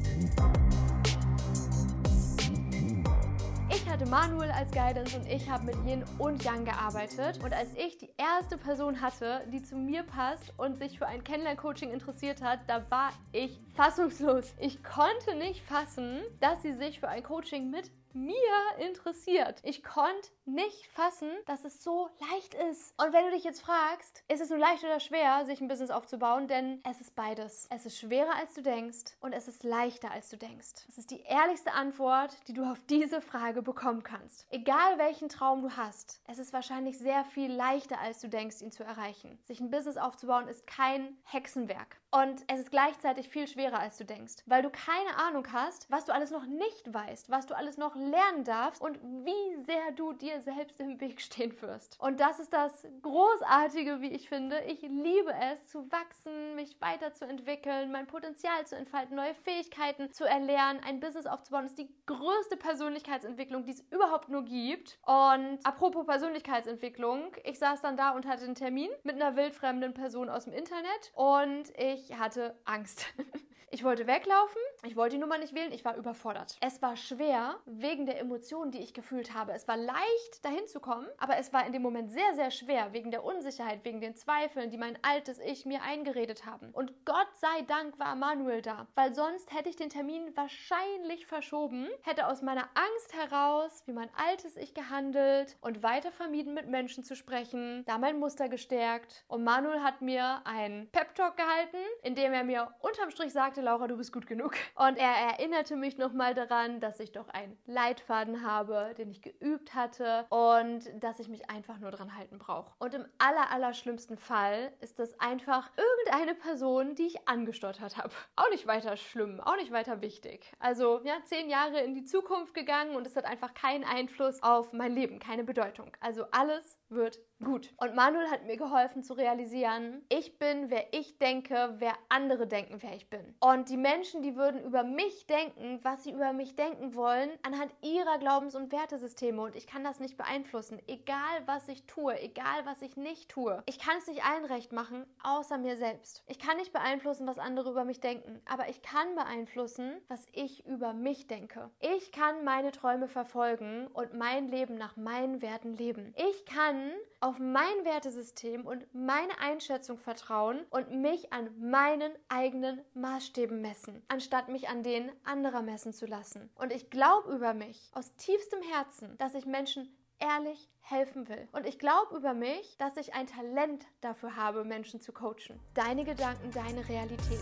Ich 3.70 3.90
hatte 3.90 4.06
Manuel 4.06 4.50
als 4.52 4.72
Guidance 4.72 5.18
und 5.18 5.28
ich 5.28 5.50
habe 5.50 5.66
mit 5.66 5.76
Yin 5.86 6.06
und 6.18 6.42
Yang 6.44 6.66
gearbeitet. 6.66 7.44
Und 7.44 7.54
als 7.54 7.70
ich 7.76 7.98
die 7.98 8.10
erste 8.18 8.58
Person 8.58 9.02
hatte, 9.02 9.42
die 9.52 9.62
zu 9.62 9.76
mir 9.76 10.04
passt 10.04 10.54
und 10.58 10.78
sich 10.78 10.98
für 10.98 11.08
ein 11.08 11.24
Kennenlern-Coaching 11.24 11.92
interessiert 11.92 12.42
hat, 12.42 12.60
da 12.68 12.84
war 12.90 13.10
ich 13.34 13.60
fassungslos. 13.76 14.54
Ich 14.60 14.82
konnte 14.84 15.36
nicht 15.36 15.62
fassen, 15.66 16.22
dass 16.40 16.62
sie 16.62 16.74
sich 16.74 17.02
für 17.02 17.10
ein 17.10 17.24
Coaching 17.24 17.70
mit 17.70 17.92
mir 18.14 18.86
interessiert. 18.86 19.60
Ich 19.64 19.84
konnte 19.84 20.30
nicht 20.46 20.88
fassen, 20.88 21.30
dass 21.46 21.66
es 21.66 21.84
so 21.84 22.10
leicht 22.32 22.54
ist. 22.72 22.94
Und 22.98 23.14
wenn 23.14 23.26
du 23.26 23.32
dich 23.32 23.44
jetzt 23.44 23.62
fragst, 23.62 24.24
ist 24.28 24.42
es 24.42 24.50
nur 24.50 24.60
leicht 24.60 24.84
oder 24.84 25.00
schwer, 25.00 25.46
sich 25.46 25.62
ein 25.62 25.68
Business 25.68 25.92
aufzubauen? 25.92 26.48
Denn 26.48 26.82
es 26.90 27.02
ist 27.02 27.16
beides. 27.16 27.68
Es 27.70 27.86
ist 27.86 27.98
schwerer, 27.98 28.36
als 28.36 28.54
du 28.54 28.62
denkst 28.62 29.16
und 29.22 29.34
es 29.34 29.48
ist 29.48 29.64
leichter, 29.64 30.12
als 30.12 30.30
du 30.30 30.38
denkst. 30.38 30.86
Das 30.88 30.98
ist 30.98 31.12
die 31.12 31.22
ehrlichste 31.22 31.74
Antwort, 31.74 32.36
die 32.48 32.54
du 32.54 32.64
auf 32.64 32.80
diese 32.90 33.22
Frage 33.22 33.62
bekommen 33.62 34.04
kannst. 34.04 34.46
Egal 34.50 34.98
welchen 34.98 35.30
Traum 35.30 35.62
du 35.62 35.78
hast, 35.78 36.22
es 36.28 36.40
ist 36.40 36.54
wahrscheinlich 36.54 36.98
sehr 36.98 37.24
viel 37.26 37.52
leichter, 37.52 38.00
als 38.00 38.20
du 38.20 38.28
denkst, 38.28 38.62
ihn 38.62 38.72
zu 38.72 38.84
erreichen. 38.84 39.40
Sich 39.46 39.60
ein 39.60 39.72
Business 39.72 39.98
aufzubauen 39.98 40.48
ist 40.48 40.68
kein 40.68 41.18
Hexenwerk. 41.24 42.01
Und 42.14 42.44
es 42.48 42.60
ist 42.60 42.72
gleichzeitig 42.72 43.30
viel 43.30 43.48
schwerer, 43.48 43.80
als 43.80 43.98
du 43.98 44.04
denkst, 44.04 44.44
weil 44.46 44.62
du 44.62 44.70
keine 44.70 45.16
Ahnung 45.16 45.48
hast, 45.54 45.90
was 45.90 46.04
du 46.04 46.14
alles 46.14 46.30
noch 46.30 46.46
nicht 46.46 46.94
weißt, 46.94 47.30
was 47.30 47.46
du 47.46 47.56
alles 47.56 47.78
noch 47.78 47.96
lernen 47.96 48.44
darfst 48.44 48.82
und 48.82 49.00
wie 49.02 49.64
sehr 49.64 49.94
du 49.96 50.12
dir 50.12 50.42
selbst 50.42 50.82
im 50.82 51.00
Weg 51.00 51.22
stehen 51.22 51.60
wirst. 51.62 51.98
Und 52.02 52.20
das 52.20 52.42
ist 52.42 52.52
das 52.52 52.86
Großartige, 53.02 54.02
wie 54.02 54.12
ich 54.12 54.28
finde. 54.28 54.60
Ich 54.68 54.82
liebe 54.82 55.34
es, 55.54 55.68
zu 55.68 55.90
wachsen, 55.90 56.56
mich 56.56 56.82
weiterzuentwickeln, 56.82 57.94
mein 57.94 58.08
Potenzial 58.08 58.68
zu 58.68 58.76
entfalten, 58.76 59.16
neue 59.16 59.34
Fähigkeiten 59.34 60.12
zu 60.12 60.26
erlernen, 60.26 60.82
ein 60.86 61.00
Business 61.00 61.28
aufzubauen. 61.28 61.64
Das 61.64 61.72
ist 61.72 61.80
die 61.80 61.96
größte 62.08 62.58
Persönlichkeitsentwicklung, 62.58 63.64
die 63.64 63.72
es 63.72 63.86
überhaupt 63.90 64.28
nur 64.28 64.44
gibt. 64.44 65.00
Und 65.06 65.60
apropos 65.64 66.06
Persönlichkeitsentwicklung, 66.06 67.38
ich 67.46 67.58
saß 67.58 67.82
dann 67.82 67.96
da 67.96 68.10
und 68.10 68.28
hatte 68.28 68.44
einen 68.44 68.56
Termin 68.56 68.90
mit 69.04 69.16
einer 69.16 69.38
wildfremden 69.38 69.94
Person 69.94 70.28
aus 70.28 70.44
dem 70.44 70.52
Internet 70.54 71.14
und 71.16 71.70
ich 71.78 72.01
ich 72.10 72.18
hatte 72.18 72.56
Angst. 72.66 73.06
Ich 73.74 73.86
wollte 73.86 74.06
weglaufen, 74.06 74.62
ich 74.84 74.98
wollte 74.98 75.16
die 75.16 75.22
Nummer 75.22 75.38
nicht 75.38 75.56
wählen, 75.56 75.72
ich 75.72 75.86
war 75.86 75.96
überfordert. 75.96 76.58
Es 76.60 76.82
war 76.82 76.98
schwer 76.98 77.56
wegen 77.66 78.06
der 78.06 78.20
Emotionen, 78.20 78.70
die 78.70 78.80
ich 78.80 78.94
gefühlt 78.94 79.34
habe. 79.34 79.54
Es 79.54 79.66
war 79.66 79.78
leicht, 79.78 80.44
dahin 80.44 80.68
zu 80.68 80.82
kommen, 80.82 81.08
aber 81.18 81.38
es 81.38 81.54
war 81.54 81.66
in 81.66 81.72
dem 81.72 81.82
Moment 81.82 82.12
sehr, 82.12 82.34
sehr 82.34 82.52
schwer 82.52 82.92
wegen 82.92 83.12
der 83.12 83.24
Unsicherheit, 83.24 83.86
wegen 83.86 84.02
den 84.02 84.14
Zweifeln, 84.18 84.72
die 84.72 84.78
mein 84.78 84.98
altes 85.04 85.40
Ich 85.40 85.66
mir 85.66 85.84
eingeredet 85.84 86.46
haben. 86.46 86.72
Und 86.74 87.06
Gott 87.06 87.30
sei 87.36 87.62
Dank 87.62 87.98
war 87.98 88.16
Manuel 88.16 88.62
da, 88.62 88.88
weil 88.96 89.16
sonst 89.16 89.54
hätte 89.54 89.70
ich 89.70 89.78
den 89.78 89.90
Termin 89.90 90.36
wahrscheinlich 90.36 91.26
verschoben, 91.26 91.88
hätte 92.02 92.28
aus 92.28 92.42
meiner 92.42 92.68
Angst 92.74 93.14
heraus, 93.14 93.84
wie 93.86 93.94
mein 93.94 94.10
altes 94.16 94.58
Ich 94.58 94.74
gehandelt 94.74 95.58
und 95.62 95.82
weiter 95.82 96.12
vermieden, 96.12 96.54
mit 96.54 96.68
Menschen 96.68 97.06
zu 97.06 97.16
sprechen, 97.16 97.86
da 97.86 97.98
mein 97.98 98.20
Muster 98.20 98.50
gestärkt. 98.50 99.24
Und 99.30 99.46
Manuel 99.46 99.82
hat 99.82 100.02
mir 100.02 100.42
einen 100.44 100.92
Pep-Talk 100.92 101.38
gehalten, 101.38 101.78
in 102.04 102.16
dem 102.16 102.34
er 102.34 102.44
mir 102.44 102.74
unterm 102.82 103.12
Strich 103.12 103.32
sagte, 103.32 103.61
sagte, 103.62 103.66
Laura, 103.66 103.88
du 103.88 103.98
bist 103.98 104.12
gut 104.12 104.28
genug. 104.28 104.54
Und 104.76 104.98
er 104.98 105.12
erinnerte 105.12 105.76
mich 105.76 105.98
nochmal 105.98 106.34
daran, 106.34 106.80
dass 106.80 107.00
ich 107.00 107.12
doch 107.12 107.30
einen 107.30 107.58
Leitfaden 107.66 108.46
habe, 108.46 108.94
den 108.98 109.10
ich 109.10 109.22
geübt 109.22 109.74
hatte 109.74 110.26
und 110.30 110.84
dass 111.02 111.20
ich 111.20 111.30
mich 111.30 111.50
einfach 111.50 111.78
nur 111.80 111.92
dran 111.92 112.16
halten 112.16 112.40
brauche. 112.40 112.72
Und 112.80 112.94
im 112.94 113.06
aller, 113.18 113.52
aller 113.52 113.74
schlimmsten 113.74 114.18
Fall 114.18 114.74
ist 114.82 115.00
das 115.00 115.20
einfach 115.20 115.70
irgendeine 115.78 116.36
Person, 116.36 116.96
die 116.96 117.08
ich 117.08 117.28
angestottert 117.28 117.98
habe. 117.98 118.12
Auch 118.36 118.50
nicht 118.50 118.68
weiter 118.68 118.98
schlimm, 118.98 119.40
auch 119.40 119.56
nicht 119.56 119.72
weiter 119.72 120.02
wichtig. 120.02 120.52
Also, 120.60 121.02
ja, 121.04 121.14
zehn 121.24 121.50
Jahre 121.50 121.82
in 121.82 121.94
die 121.94 122.04
Zukunft 122.04 122.54
gegangen 122.54 122.96
und 122.96 123.06
es 123.06 123.16
hat 123.16 123.26
einfach 123.26 123.54
keinen 123.54 123.84
Einfluss 123.84 124.42
auf 124.44 124.74
mein 124.74 124.94
Leben, 124.94 125.20
keine 125.20 125.44
Bedeutung. 125.44 125.92
Also 126.00 126.26
alles 126.32 126.80
wird 126.90 127.20
gut. 127.42 127.74
Und 127.78 127.96
Manuel 127.96 128.30
hat 128.30 128.46
mir 128.46 128.58
geholfen 128.58 129.04
zu 129.04 129.14
realisieren, 129.14 130.04
ich 130.10 130.38
bin, 130.40 130.70
wer 130.70 130.94
ich 130.94 131.18
denke, 131.18 131.76
wer 131.78 131.94
andere 132.10 132.48
denken, 132.48 132.78
wer 132.80 132.96
ich 132.96 133.10
bin. 133.10 133.36
Und 133.40 133.70
die 133.70 133.78
Menschen, 133.78 134.22
die 134.22 134.36
würden 134.36 134.64
über 134.64 134.84
mich 134.84 135.28
denken, 135.28 135.80
was 135.84 136.04
sie 136.04 136.12
über 136.12 136.34
mich 136.34 136.56
denken 136.56 136.96
wollen, 136.96 137.30
anhand 137.44 137.74
ihrer 137.82 138.18
Glaubens- 138.20 138.56
und 138.56 138.72
Wertesysteme. 138.72 139.42
Und 139.42 139.56
ich 139.56 139.68
kann 139.68 139.84
das 139.84 140.00
nicht 140.00 140.18
beeinflussen, 140.18 140.80
egal 140.88 141.42
was 141.46 141.68
ich 141.68 141.86
tue, 141.86 142.20
egal 142.22 142.66
was 142.66 142.82
ich 142.82 142.98
nicht 142.98 143.30
tue. 143.30 143.62
Ich 143.66 143.80
kann 143.80 143.98
es 143.98 144.08
nicht 144.08 144.24
allen 144.24 144.46
recht 144.46 144.72
machen, 144.72 145.06
außer 145.24 145.58
mir 145.58 145.78
selbst. 145.78 146.24
Ich 146.28 146.40
kann 146.40 146.58
nicht 146.58 146.74
beeinflussen, 146.74 147.28
was 147.28 147.40
andere 147.40 147.72
über 147.72 147.86
mich 147.86 148.00
denken, 148.00 148.42
aber 148.46 148.70
ich 148.70 148.82
kann 148.82 149.16
beeinflussen, 149.16 149.94
was 150.08 150.26
ich 150.32 150.66
über 150.66 150.94
mich 150.94 151.28
denke. 151.28 151.70
Ich 151.80 152.12
kann 152.12 152.44
meine 152.44 152.72
Träume 152.72 153.08
verfolgen 153.08 153.88
und 153.88 154.14
mein 154.14 154.48
Leben 154.48 154.76
nach 154.76 154.98
meinen 154.98 155.42
Werten 155.42 155.74
leben. 155.74 156.14
Ich 156.18 156.46
kann 156.46 156.92
auf 157.22 157.38
mein 157.38 157.86
Wertesystem 157.86 158.66
und 158.66 158.84
meine 158.94 159.40
Einschätzung 159.40 160.00
vertrauen 160.00 160.66
und 160.72 160.92
mich 160.92 161.32
an 161.32 161.50
meinen 161.60 162.12
eigenen 162.30 162.82
Maßstäben 162.96 163.62
messen, 163.62 164.02
anstatt 164.08 164.50
mich 164.50 164.70
an 164.70 164.82
denen 164.82 165.12
anderer 165.24 165.62
messen 165.62 165.94
zu 165.94 166.08
lassen. 166.08 166.50
Und 166.56 166.74
ich 166.74 166.90
glaube 166.90 167.32
über 167.34 167.54
mich 167.54 167.92
aus 167.94 168.16
tiefstem 168.16 168.62
Herzen, 168.64 169.18
dass 169.20 169.36
ich 169.36 169.46
Menschen 169.46 169.96
ehrlich 170.20 170.68
helfen 170.82 171.30
will. 171.30 171.48
Und 171.52 171.68
ich 171.68 171.78
glaube 171.78 172.18
über 172.18 172.34
mich, 172.34 172.76
dass 172.80 172.98
ich 172.98 173.14
ein 173.14 173.28
Talent 173.28 173.86
dafür 174.02 174.36
habe, 174.36 174.64
Menschen 174.64 175.00
zu 175.00 175.14
coachen. 175.14 175.60
Deine 175.76 176.04
Gedanken, 176.04 176.50
deine 176.50 176.88
Realität. 176.90 177.40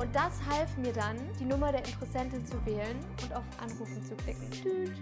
Und 0.00 0.14
das 0.14 0.40
half 0.48 0.76
mir 0.78 0.92
dann, 0.92 1.16
die 1.38 1.44
Nummer 1.44 1.70
der 1.70 1.84
Interessentin 1.84 2.44
zu 2.44 2.64
wählen 2.66 2.98
und 3.22 3.36
auf 3.36 3.44
Anrufen 3.60 4.02
zu 4.04 4.16
klicken. 4.16 4.50
Tüt. 4.50 4.96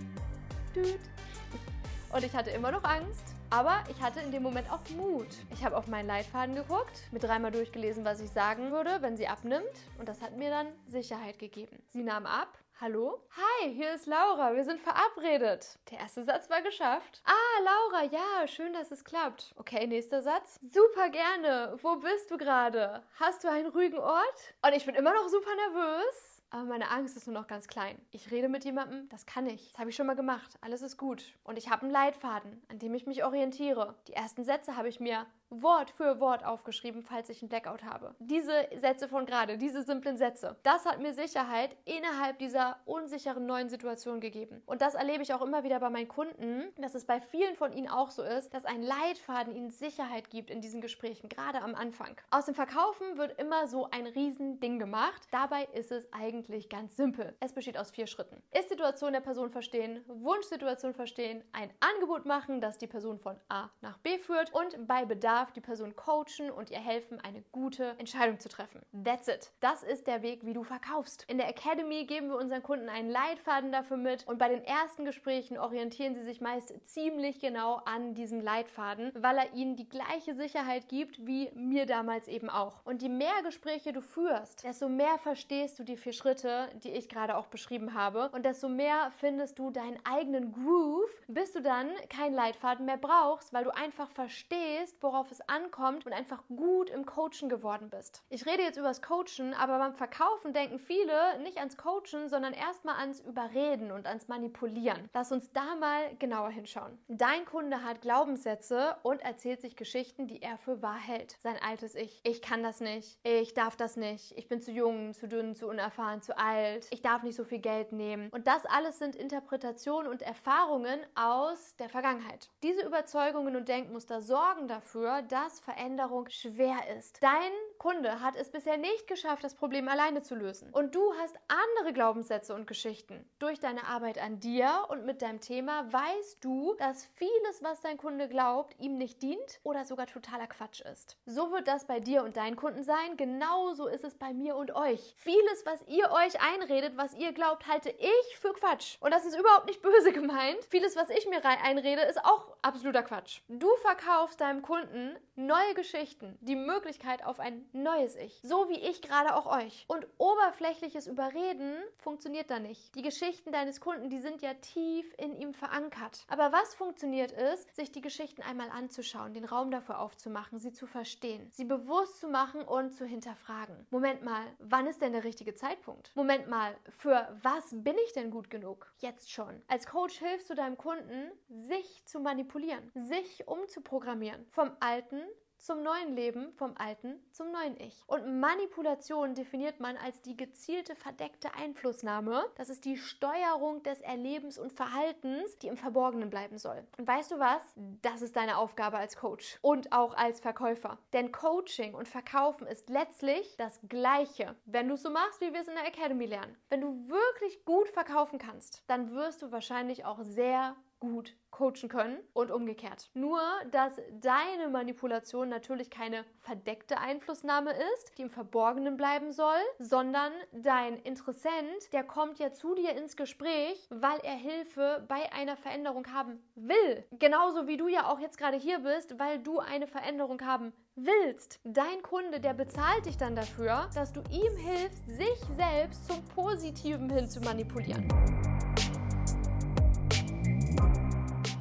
Und 0.77 2.25
ich 2.25 2.35
hatte 2.35 2.51
immer 2.51 2.71
noch 2.71 2.85
Angst, 2.85 3.35
aber 3.51 3.83
ich 3.91 4.01
hatte 4.01 4.21
in 4.21 4.31
dem 4.31 4.43
Moment 4.43 4.71
auch 4.71 4.81
Mut. 4.97 5.29
Ich 5.51 5.65
habe 5.65 5.77
auf 5.77 5.87
meinen 5.87 6.07
Leitfaden 6.07 6.55
geguckt, 6.55 7.03
mir 7.13 7.19
dreimal 7.19 7.51
durchgelesen, 7.51 8.05
was 8.05 8.21
ich 8.21 8.31
sagen 8.31 8.71
würde, 8.71 9.01
wenn 9.01 9.17
sie 9.17 9.27
abnimmt. 9.27 9.65
Und 9.99 10.09
das 10.09 10.21
hat 10.21 10.37
mir 10.37 10.51
dann 10.51 10.67
Sicherheit 10.87 11.39
gegeben. 11.39 11.83
Sie 11.89 12.03
nahm 12.03 12.27
ab. 12.27 12.59
Hallo? 12.79 13.23
Hi, 13.37 13.73
hier 13.73 13.95
ist 13.95 14.07
Laura. 14.07 14.55
Wir 14.55 14.65
sind 14.65 14.81
verabredet. 14.83 15.79
Der 15.91 16.01
erste 16.01 16.25
Satz 16.25 16.51
war 16.51 16.61
geschafft. 16.61 17.23
Ah, 17.25 17.63
Laura, 17.65 18.05
ja, 18.05 18.47
schön, 18.47 18.75
dass 18.75 18.91
es 18.91 19.03
klappt. 19.03 19.55
Okay, 19.57 19.87
nächster 19.87 20.21
Satz. 20.21 20.59
Super 20.63 21.09
gerne. 21.09 21.79
Wo 21.81 21.97
bist 21.97 22.31
du 22.31 22.37
gerade? 22.37 23.03
Hast 23.19 23.45
du 23.45 23.49
einen 23.49 23.69
ruhigen 23.69 23.99
Ort? 23.99 24.55
Und 24.63 24.75
ich 24.75 24.85
bin 24.85 24.95
immer 24.95 25.15
noch 25.15 25.29
super 25.29 25.55
nervös 25.55 26.36
aber 26.51 26.65
meine 26.65 26.91
Angst 26.91 27.17
ist 27.17 27.27
nur 27.27 27.35
noch 27.35 27.47
ganz 27.47 27.67
klein. 27.67 28.01
Ich 28.11 28.31
rede 28.31 28.49
mit 28.49 28.65
jemandem, 28.65 29.09
das 29.09 29.27
kann 29.27 29.47
ich. 29.47 29.73
Das 29.73 29.81
habe 29.81 29.91
ich 29.91 29.97
schon 29.97 30.07
mal 30.07 30.17
gemacht. 30.17 30.57
Alles 30.61 30.83
ist 30.83 30.97
gut. 30.97 31.35
Und 31.45 31.59
ich 31.59 31.71
habe 31.71 31.83
einen 31.83 31.91
Leitfaden, 31.91 32.63
an 32.69 32.79
dem 32.79 32.95
ich 32.95 33.07
mich 33.07 33.25
orientiere. 33.25 33.97
Die 34.09 34.13
ersten 34.13 34.45
Sätze 34.45 34.77
habe 34.77 34.89
ich 34.89 35.01
mir 35.01 35.27
Wort 35.51 35.91
für 35.91 36.19
Wort 36.19 36.45
aufgeschrieben, 36.45 37.03
falls 37.03 37.29
ich 37.29 37.41
einen 37.41 37.49
Blackout 37.49 37.85
habe. 37.85 38.15
Diese 38.19 38.69
Sätze 38.75 39.09
von 39.09 39.27
gerade, 39.27 39.59
diese 39.59 39.83
simplen 39.83 40.17
Sätze, 40.17 40.57
das 40.65 40.85
hat 40.85 41.01
mir 41.01 41.15
Sicherheit 41.15 41.77
innerhalb 41.85 42.39
dieser 42.39 42.81
unsicheren 42.85 43.47
neuen 43.47 43.69
Situation 43.69 44.21
gegeben. 44.21 44.63
Und 44.67 44.83
das 44.83 44.95
erlebe 44.95 45.23
ich 45.23 45.33
auch 45.33 45.43
immer 45.43 45.63
wieder 45.63 45.79
bei 45.79 45.89
meinen 45.89 46.09
Kunden, 46.09 46.65
dass 46.79 46.97
es 46.97 47.05
bei 47.05 47.21
vielen 47.21 47.55
von 47.55 47.73
ihnen 47.73 47.89
auch 47.89 48.11
so 48.11 48.23
ist, 48.23 48.55
dass 48.55 48.65
ein 48.65 48.83
Leitfaden 48.83 49.55
ihnen 49.55 49.71
Sicherheit 49.71 50.31
gibt 50.31 50.51
in 50.51 50.61
diesen 50.61 50.81
Gesprächen, 50.81 51.29
gerade 51.29 51.63
am 51.63 51.77
Anfang. 51.77 52.17
Aus 52.31 52.47
dem 52.47 52.55
Verkaufen 52.55 53.17
wird 53.17 53.41
immer 53.41 53.69
so 53.69 53.89
ein 53.91 54.07
Riesending 54.07 54.81
gemacht. 54.81 55.29
Dabei 55.31 55.69
ist 55.75 55.93
es 55.93 56.13
eigentlich 56.13 56.69
ganz 56.69 56.97
simpel. 56.97 57.37
Es 57.39 57.53
besteht 57.53 57.79
aus 57.79 57.93
vier 57.93 58.09
Schritten. 58.09 58.43
Ist-Situation 58.51 59.13
der 59.13 59.21
Person 59.21 59.51
verstehen, 59.51 60.05
Wunschsituation 60.09 60.93
verstehen, 60.93 61.45
ein 61.53 61.71
Angebot 61.79 62.27
machen, 62.27 62.61
das 62.61 62.79
die 62.79 62.89
Person 62.89 63.21
von 63.21 63.37
A 63.49 63.71
nach 63.81 63.99
B 63.99 64.19
führt 64.19 64.53
und 64.53 64.89
bei 64.89 65.05
Bedarf 65.05 65.36
die 65.53 65.61
Person 65.61 65.95
coachen 65.97 66.51
und 66.51 66.71
ihr 66.71 66.79
helfen, 66.79 67.21
eine 67.21 67.43
gute 67.53 67.95
Entscheidung 67.99 68.41
zu 68.41 68.49
treffen. 68.49 68.81
That's 69.05 69.29
it. 69.29 69.53
Das 69.61 69.83
ist 69.83 70.07
der 70.07 70.23
Weg, 70.23 70.45
wie 70.45 70.53
du 70.53 70.65
verkaufst. 70.65 71.25
In 71.29 71.39
der 71.39 71.49
Academy 71.49 72.05
geben 72.07 72.29
wir 72.29 72.37
unseren 72.37 72.63
Kunden 72.63 72.89
einen 72.89 73.11
Leitfaden 73.11 73.73
dafür 73.73 73.97
mit 73.97 74.27
und 74.27 74.39
bei 74.39 74.49
den 74.49 74.65
ersten 74.65 75.05
Gesprächen 75.05 75.59
orientieren 75.59 76.15
sie 76.15 76.25
sich 76.25 76.41
meist 76.41 76.73
ziemlich 76.87 77.41
genau 77.41 77.83
an 77.85 78.15
diesem 78.15 78.41
Leitfaden, 78.41 79.13
weil 79.15 79.37
er 79.37 79.53
ihnen 79.55 79.77
die 79.77 79.89
gleiche 79.89 80.35
Sicherheit 80.35 80.89
gibt 80.89 81.27
wie 81.27 81.51
mir 81.55 81.87
damals 81.87 82.29
eben 82.29 82.49
auch. 82.49 82.81
Und 82.85 83.03
je 83.03 83.09
mehr 83.09 83.43
Gespräche 83.43 83.93
du 83.93 84.01
führst, 84.01 84.65
desto 84.65 84.89
mehr 84.89 85.19
verstehst 85.19 85.79
du 85.79 85.85
die 85.85 85.97
vier 85.97 86.13
Schritte, 86.13 86.69
die 86.83 86.91
ich 86.91 87.09
gerade 87.09 87.37
auch 87.37 87.47
beschrieben 87.47 87.95
habe 87.95 88.31
und 88.31 88.45
desto 88.45 88.69
mehr 88.69 89.11
findest 89.19 89.59
du 89.59 89.71
deinen 89.71 89.99
eigenen 90.05 90.53
Groove, 90.53 91.11
bis 91.29 91.53
du 91.53 91.63
dann 91.63 91.91
keinen 92.09 92.35
Leitfaden 92.35 92.87
mehr 92.87 92.97
brauchst, 92.97 93.53
weil 93.53 93.65
du 93.65 93.75
einfach 93.75 94.11
verstehst, 94.11 94.97
worauf 95.01 95.26
es 95.31 95.47
ankommt 95.49 96.07
und 96.07 96.13
einfach 96.13 96.43
gut 96.49 96.91
im 96.91 97.07
Coachen 97.07 97.49
geworden 97.49 97.91
bist. 97.91 98.23
Ich 98.29 98.47
rede 98.47 98.63
jetzt 98.63 98.77
über 98.77 98.89
das 98.89 99.03
Coachen, 99.03 99.55
aber 99.55 99.79
beim 99.79 99.95
Verkaufen 99.95 100.53
denken 100.53 100.79
viele 100.79 101.39
nicht 101.41 101.59
ans 101.59 101.77
Coachen, 101.77 102.29
sondern 102.29 102.53
erstmal 102.53 102.97
ans 102.97 103.21
Überreden 103.21 103.93
und 103.93 104.07
ans 104.07 104.29
Manipulieren. 104.29 105.09
Lass 105.13 105.33
uns 105.33 105.53
da 105.53 105.75
mal 105.77 106.15
genauer 106.19 106.51
hinschauen. 106.51 106.99
Dein 107.09 107.45
Kunde 107.45 107.83
hat 107.83 108.03
Glaubenssätze 108.03 108.97
und 109.03 109.21
erzählt 109.23 109.61
sich 109.61 109.77
Geschichten, 109.77 110.27
die 110.27 110.43
er 110.43 110.59
für 110.59 110.83
wahr 110.83 110.99
hält. 110.99 111.37
Sein 111.41 111.57
altes 111.63 111.95
Ich. 111.95 112.21
Ich 112.25 112.43
kann 112.43 112.63
das 112.63 112.81
nicht. 112.81 113.19
Ich 113.23 113.55
darf 113.55 113.77
das 113.77 113.97
nicht. 113.97 114.33
Ich 114.37 114.49
bin 114.49 114.61
zu 114.61 114.73
jung, 114.73 115.15
zu 115.15 115.29
dünn, 115.29 115.55
zu 115.55 115.67
unerfahren, 115.67 116.23
zu 116.23 116.37
alt. 116.39 116.87
Ich 116.91 117.03
darf 117.03 117.23
nicht 117.23 117.37
so 117.37 117.45
viel 117.45 117.59
Geld 117.59 117.93
nehmen. 117.93 118.29
Und 118.31 118.47
das 118.47 118.67
alles 118.67 118.99
sind 118.99 119.17
Interpretationen 119.17 120.11
und 120.11 120.23
Erfahrungen 120.23 121.01
aus 121.15 121.77
der 121.77 121.89
Vergangenheit. 121.89 122.51
Diese 122.63 122.85
Überzeugungen 122.85 123.57
und 123.57 123.69
Denkmuster 123.69 124.23
sorgen 124.23 124.69
dafür, 124.69 125.16
dass 125.23 125.61
Veränderung 125.61 126.29
schwer 126.29 126.97
ist. 126.97 127.23
Dein 127.23 127.53
Kunde 127.79 128.21
hat 128.21 128.37
es 128.37 128.51
bisher 128.51 128.77
nicht 128.77 129.07
geschafft, 129.07 129.45
das 129.45 129.55
Problem 129.55 129.89
alleine 129.89 130.23
zu 130.23 130.35
lösen. 130.35 130.71
Und 130.73 130.95
du 130.95 131.13
hast 131.21 131.37
andere 131.49 131.93
Glaubenssätze 131.93 132.55
und 132.55 132.67
Geschichten. 132.67 133.29
Durch 133.39 133.61
deine 133.61 133.87
Arbeit 133.87 134.19
an 134.19 134.41
dir 134.41 134.87
und 134.89 135.05
mit 135.05 135.23
deinem 135.23 135.41
Thema 135.41 135.93
weißt 135.93 136.45
du, 136.45 136.75
dass 136.75 137.05
vieles, 137.15 137.63
was 137.63 137.81
dein 137.81 137.97
Kunde 137.97 138.29
glaubt, 138.29 138.75
ihm 138.81 138.97
nicht 138.97 139.23
dient 139.23 139.61
oder 139.63 139.85
sogar 139.85 140.07
totaler 140.07 140.47
Quatsch 140.47 140.81
ist. 140.81 141.17
So 141.27 141.53
wird 141.53 141.69
das 141.69 141.87
bei 141.87 142.01
dir 142.01 142.23
und 142.23 142.37
deinen 142.37 142.57
Kunden 142.57 142.83
sein. 142.83 143.17
Genauso 143.17 143.87
ist 143.87 144.05
es 144.05 144.15
bei 144.15 144.33
mir 144.33 144.57
und 144.57 144.75
euch. 144.75 145.15
Vieles, 145.19 145.67
was 145.67 145.83
ihr 145.87 146.11
euch 146.11 146.41
einredet, 146.41 146.97
was 146.97 147.15
ihr 147.15 147.33
glaubt, 147.33 147.67
halte 147.67 147.91
ich 147.91 148.39
für 148.39 148.53
Quatsch. 148.53 148.97
Und 149.01 149.13
das 149.13 149.25
ist 149.25 149.39
überhaupt 149.39 149.67
nicht 149.67 149.83
böse 149.83 150.13
gemeint. 150.13 150.65
Vieles, 150.69 150.97
was 150.97 151.11
ich 151.11 151.29
mir 151.29 151.45
einrede, 151.45 152.03
ist 152.03 152.25
auch 152.25 152.57
absoluter 152.63 153.03
Quatsch. 153.03 153.41
Du 153.49 153.69
verkaufst 153.83 154.41
deinem 154.41 154.63
Kunden 154.63 155.17
neue 155.35 155.75
Geschichten, 155.75 156.39
die 156.41 156.57
Möglichkeit 156.57 157.25
auf 157.25 157.41
ein 157.41 157.66
neues 157.73 158.17
Ich. 158.17 158.41
So 158.43 158.69
wie 158.69 158.79
ich 158.79 159.03
gerade 159.03 159.35
auch 159.35 159.47
euch. 159.47 159.85
Und 159.89 160.07
oberflächliches 160.19 161.07
Überreden 161.07 161.77
funktioniert 161.99 162.51
da 162.51 162.59
nicht. 162.59 162.95
Die 162.95 163.03
Geschichten 163.03 163.53
deines 163.53 163.81
Kunden, 163.81 164.09
die 164.11 164.21
sind 164.21 164.43
ja 164.43 164.55
tief 164.55 165.13
in 165.19 165.35
ihm 165.37 165.55
verankert. 165.55 166.25
Aber 166.29 166.53
was 166.53 166.75
funktioniert 166.75 167.33
ist, 167.33 167.75
sich 167.75 167.93
die 167.93 168.01
Geschichten 168.01 168.43
einmal 168.43 168.71
anzuschauen, 168.71 169.35
den 169.35 169.45
Raum 169.45 169.71
dafür 169.71 170.01
aufzumachen, 170.01 170.59
sie 170.59 170.73
zu 170.73 170.87
verstehen, 170.87 171.49
sie 171.53 171.65
bewusst 171.65 172.21
zu 172.21 172.29
machen 172.29 172.63
und 172.63 172.93
zu 172.93 173.05
hinterfragen. 173.05 173.87
Moment 173.91 174.23
mal, 174.23 174.45
wann 174.59 174.87
ist 174.87 175.03
denn 175.03 175.13
der 175.13 175.25
richtige 175.25 175.55
Zeitpunkt? 175.55 176.13
Moment 176.15 176.49
mal, 176.49 176.77
für 176.89 177.29
was 177.43 177.65
bin 177.71 177.97
ich 178.05 178.13
denn 178.13 178.31
gut 178.31 178.51
genug? 178.51 178.93
Jetzt 178.99 179.31
schon. 179.31 179.63
Als 179.69 179.87
Coach 179.87 180.19
hilfst 180.19 180.51
du 180.51 180.55
deinem 180.55 180.77
Kunden, 180.77 181.31
sich 181.49 182.05
zu 182.07 182.21
manipulieren, 182.21 182.91
sich 182.95 183.47
umzuprogrammieren. 183.47 184.47
Vom 184.51 184.71
Alten 184.81 185.21
zum 185.59 185.83
neuen 185.83 186.15
Leben, 186.15 186.53
vom 186.55 186.75
alten 186.77 187.19
zum 187.33 187.51
neuen 187.51 187.79
Ich. 187.81 188.03
Und 188.07 188.41
Manipulation 188.41 189.35
definiert 189.35 189.81
man 189.81 189.97
als 189.97 190.21
die 190.23 190.37
gezielte 190.37 190.95
verdeckte 190.95 191.55
Einflussnahme. 191.55 192.45
Das 192.57 192.69
ist 192.69 192.85
die 192.85 192.97
Steuerung 192.97 193.83
des 193.83 194.01
Erlebens 194.01 194.59
und 194.59 194.73
Verhaltens, 194.73 195.59
die 195.59 195.69
im 195.69 195.77
Verborgenen 195.77 196.31
bleiben 196.31 196.59
soll. 196.59 196.87
Und 196.99 197.07
weißt 197.07 197.33
du 197.33 197.39
was? 197.39 197.63
Das 198.03 198.23
ist 198.23 198.37
deine 198.37 198.59
Aufgabe 198.59 198.99
als 198.99 199.17
Coach 199.17 199.59
und 199.63 199.93
auch 199.93 200.15
als 200.15 200.41
Verkäufer. 200.41 200.99
Denn 201.13 201.33
Coaching 201.33 201.95
und 201.95 202.09
Verkaufen 202.09 202.67
ist 202.67 202.89
letztlich 202.89 203.57
das 203.57 203.81
Gleiche. 203.89 204.55
Wenn 204.65 204.89
du 204.89 204.95
es 204.95 205.03
so 205.03 205.11
machst, 205.11 205.41
wie 205.41 205.53
wir 205.53 205.61
es 205.61 205.69
in 205.69 205.75
der 205.75 205.87
Academy 205.87 206.27
lernen. 206.27 206.57
Wenn 206.69 206.81
du 206.81 207.09
wirklich 207.09 207.65
gut 207.65 207.89
verkaufen 207.89 208.39
kannst, 208.39 208.83
dann 208.87 209.15
wirst 209.15 209.43
du 209.43 209.53
wahrscheinlich 209.53 210.05
auch 210.05 210.21
sehr 210.23 210.77
gut 211.01 211.37
coachen 211.51 211.89
können 211.89 212.19
und 212.35 212.51
umgekehrt. 212.51 213.11
Nur, 213.15 213.41
dass 213.71 213.99
deine 214.21 214.69
Manipulation 214.69 215.49
natürlich 215.49 215.91
keine 215.91 216.25
verdeckte 216.41 216.99
Einflussnahme 216.99 217.73
ist, 217.95 218.19
die 218.19 218.23
im 218.23 218.31
Verborgenen 218.31 218.97
bleiben 218.97 219.33
soll, 219.33 219.59
sondern 219.79 220.33
dein 220.53 220.99
Interessent, 220.99 221.93
der 221.93 222.05
kommt 222.05 222.39
ja 222.39 222.53
zu 222.53 222.75
dir 222.75 222.95
ins 222.95 223.17
Gespräch, 223.17 223.89
weil 223.91 224.19
er 224.23 224.35
Hilfe 224.35 225.05
bei 225.09 225.33
einer 225.33 225.57
Veränderung 225.57 226.07
haben 226.13 226.43
will. 226.55 227.05
Genauso 227.19 227.67
wie 227.67 227.79
du 227.79 227.89
ja 227.89 228.11
auch 228.11 228.21
jetzt 228.21 228.37
gerade 228.37 228.59
hier 228.59 228.81
bist, 228.81 229.19
weil 229.19 229.39
du 229.39 229.59
eine 229.59 229.87
Veränderung 229.87 230.43
haben 230.43 230.75
willst. 230.95 231.61
Dein 231.65 232.03
Kunde, 232.03 232.41
der 232.41 232.55
bezahlt 232.55 233.07
dich 233.07 233.17
dann 233.17 233.35
dafür, 233.35 233.89
dass 233.95 234.13
du 234.13 234.21
ihm 234.31 234.57
hilfst, 234.57 235.09
sich 235.09 235.39
selbst 235.57 236.07
zum 236.07 236.23
Positiven 236.35 237.09
hin 237.09 237.29
zu 237.29 237.41
manipulieren. 237.41 238.07